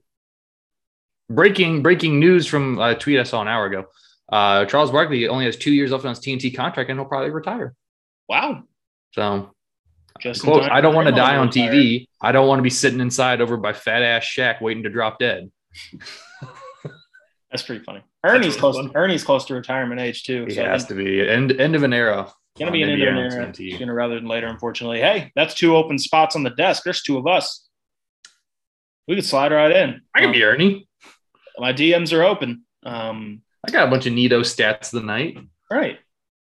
breaking 1.29 1.83
breaking 1.83 2.21
news 2.21 2.47
from 2.47 2.79
a 2.79 2.95
tweet 2.95 3.19
I 3.19 3.25
saw 3.25 3.43
an 3.43 3.49
hour 3.49 3.67
ago. 3.67 3.87
Uh, 4.31 4.65
Charles 4.67 4.91
Barkley 4.91 5.27
only 5.27 5.47
has 5.47 5.57
two 5.57 5.73
years 5.73 5.91
left 5.91 6.05
on 6.05 6.11
his 6.11 6.21
TNT 6.21 6.55
contract, 6.55 6.91
and 6.91 6.99
he'll 6.99 7.09
probably 7.09 7.31
retire. 7.31 7.75
Wow. 8.29 8.63
So, 9.13 9.51
just 10.21 10.43
quote, 10.43 10.71
I 10.71 10.81
don't 10.81 10.95
want 10.95 11.09
to 11.09 11.15
die 11.15 11.37
on 11.37 11.49
retire. 11.49 11.73
TV. 11.73 12.07
I 12.21 12.31
don't 12.31 12.47
want 12.47 12.61
to 12.61 12.63
be 12.65 12.71
sitting 12.71 13.01
inside 13.01 13.41
over 13.41 13.57
by 13.57 13.73
fat 13.73 14.03
ass 14.03 14.25
Shaq 14.25 14.61
waiting 14.61 14.85
to 14.85 14.91
drop 14.91 15.19
dead. 15.19 15.51
That's 17.51 17.63
pretty 17.63 17.85
funny. 17.85 18.03
Ernie's 18.25 18.57
close. 18.57 18.77
Funny. 18.77 18.93
Ernie's 18.95 19.25
close 19.25 19.45
to 19.47 19.55
retirement 19.55 20.01
age 20.01 20.23
too. 20.25 20.45
He 20.47 20.55
so 20.55 20.65
has 20.65 20.87
to 20.87 20.95
be 20.95 21.29
end 21.29 21.53
end 21.53 21.75
of 21.75 21.83
an 21.83 21.93
era. 21.93 22.33
Gonna 22.59 22.71
be 22.71 22.83
an 22.83 22.91
end 22.91 23.03
of 23.03 23.09
an 23.09 23.17
era 23.17 23.55
sooner 23.55 23.95
rather 23.95 24.15
than 24.15 24.27
later. 24.27 24.47
Unfortunately, 24.47 25.01
hey, 25.01 25.33
that's 25.35 25.55
two 25.55 25.77
open 25.77 25.99
spots 25.99 26.37
on 26.37 26.43
the 26.43 26.51
desk. 26.51 26.85
There's 26.85 27.03
two 27.03 27.19
of 27.19 27.27
us. 27.27 27.69
We 29.09 29.17
could 29.17 29.25
slide 29.25 29.53
right 29.53 29.73
in. 29.73 30.03
I 30.15 30.21
can 30.21 30.29
um, 30.29 30.33
be 30.33 30.45
Ernie. 30.45 30.89
My 31.59 31.73
DMs 31.73 32.17
are 32.17 32.23
open. 32.23 32.65
Um, 32.85 33.43
I 33.67 33.73
got 33.73 33.89
a 33.89 33.91
bunch 33.91 34.07
of 34.07 34.13
Nito 34.13 34.41
stats 34.41 34.91
the 34.91 35.01
night. 35.01 35.39
Right. 35.71 35.99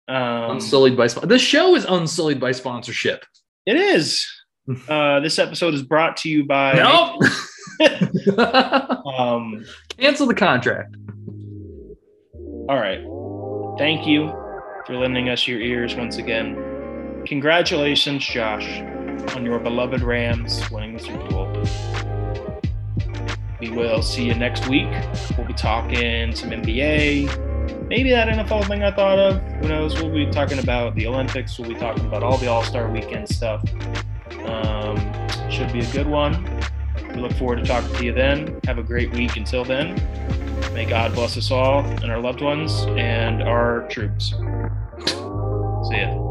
Um, 0.08 0.52
unsullied 0.52 0.96
by 0.96 1.06
the 1.08 1.38
show 1.38 1.74
is 1.76 1.84
unsullied 1.84 2.40
by 2.40 2.52
sponsorship. 2.52 3.24
It 3.64 3.76
is. 3.76 4.26
Uh, 4.88 5.20
this 5.20 5.38
episode 5.38 5.74
is 5.74 5.82
brought 5.82 6.16
to 6.16 6.28
you 6.28 6.44
by. 6.44 6.72
Nope. 6.72 7.22
um, 9.06 9.64
Cancel 9.98 10.26
the 10.26 10.34
contract. 10.34 10.96
All 12.68 12.76
right. 12.76 13.00
Thank 13.78 14.06
you 14.06 14.28
for 14.86 14.96
lending 14.96 15.28
us 15.28 15.46
your 15.46 15.60
ears 15.60 15.94
once 15.94 16.16
again. 16.16 17.22
Congratulations, 17.26 18.24
Josh, 18.24 18.80
on 19.34 19.44
your 19.44 19.58
beloved 19.58 20.00
Rams 20.00 20.68
winning 20.70 20.96
the 20.96 21.00
Super 21.00 21.28
Bowl. 21.28 21.46
We 23.60 23.70
will 23.70 24.02
see 24.02 24.26
you 24.26 24.34
next 24.34 24.68
week. 24.68 24.88
We'll 25.36 25.46
be 25.46 25.54
talking 25.54 26.34
some 26.34 26.50
NBA, 26.50 27.88
maybe 27.88 28.10
that 28.10 28.28
NFL 28.28 28.66
thing 28.68 28.82
I 28.82 28.90
thought 28.90 29.18
of. 29.18 29.42
Who 29.60 29.68
knows? 29.68 29.94
We'll 30.00 30.12
be 30.12 30.26
talking 30.30 30.58
about 30.58 30.94
the 30.94 31.06
Olympics. 31.06 31.58
We'll 31.58 31.68
be 31.68 31.74
talking 31.74 32.04
about 32.06 32.22
all 32.22 32.36
the 32.38 32.48
All 32.48 32.62
Star 32.62 32.90
Weekend 32.90 33.28
stuff. 33.28 33.62
Um, 34.44 34.96
should 35.50 35.72
be 35.72 35.80
a 35.80 35.92
good 35.92 36.06
one. 36.06 36.44
We 37.16 37.22
look 37.22 37.32
forward 37.32 37.56
to 37.56 37.64
talking 37.64 37.94
to 37.96 38.04
you 38.04 38.12
then. 38.12 38.60
Have 38.66 38.76
a 38.76 38.82
great 38.82 39.10
week 39.12 39.36
until 39.36 39.64
then. 39.64 39.94
May 40.74 40.84
God 40.84 41.14
bless 41.14 41.38
us 41.38 41.50
all 41.50 41.80
and 41.80 42.12
our 42.12 42.20
loved 42.20 42.42
ones 42.42 42.84
and 42.98 43.42
our 43.42 43.88
troops. 43.88 44.34
See 45.88 45.96
ya. 45.96 46.25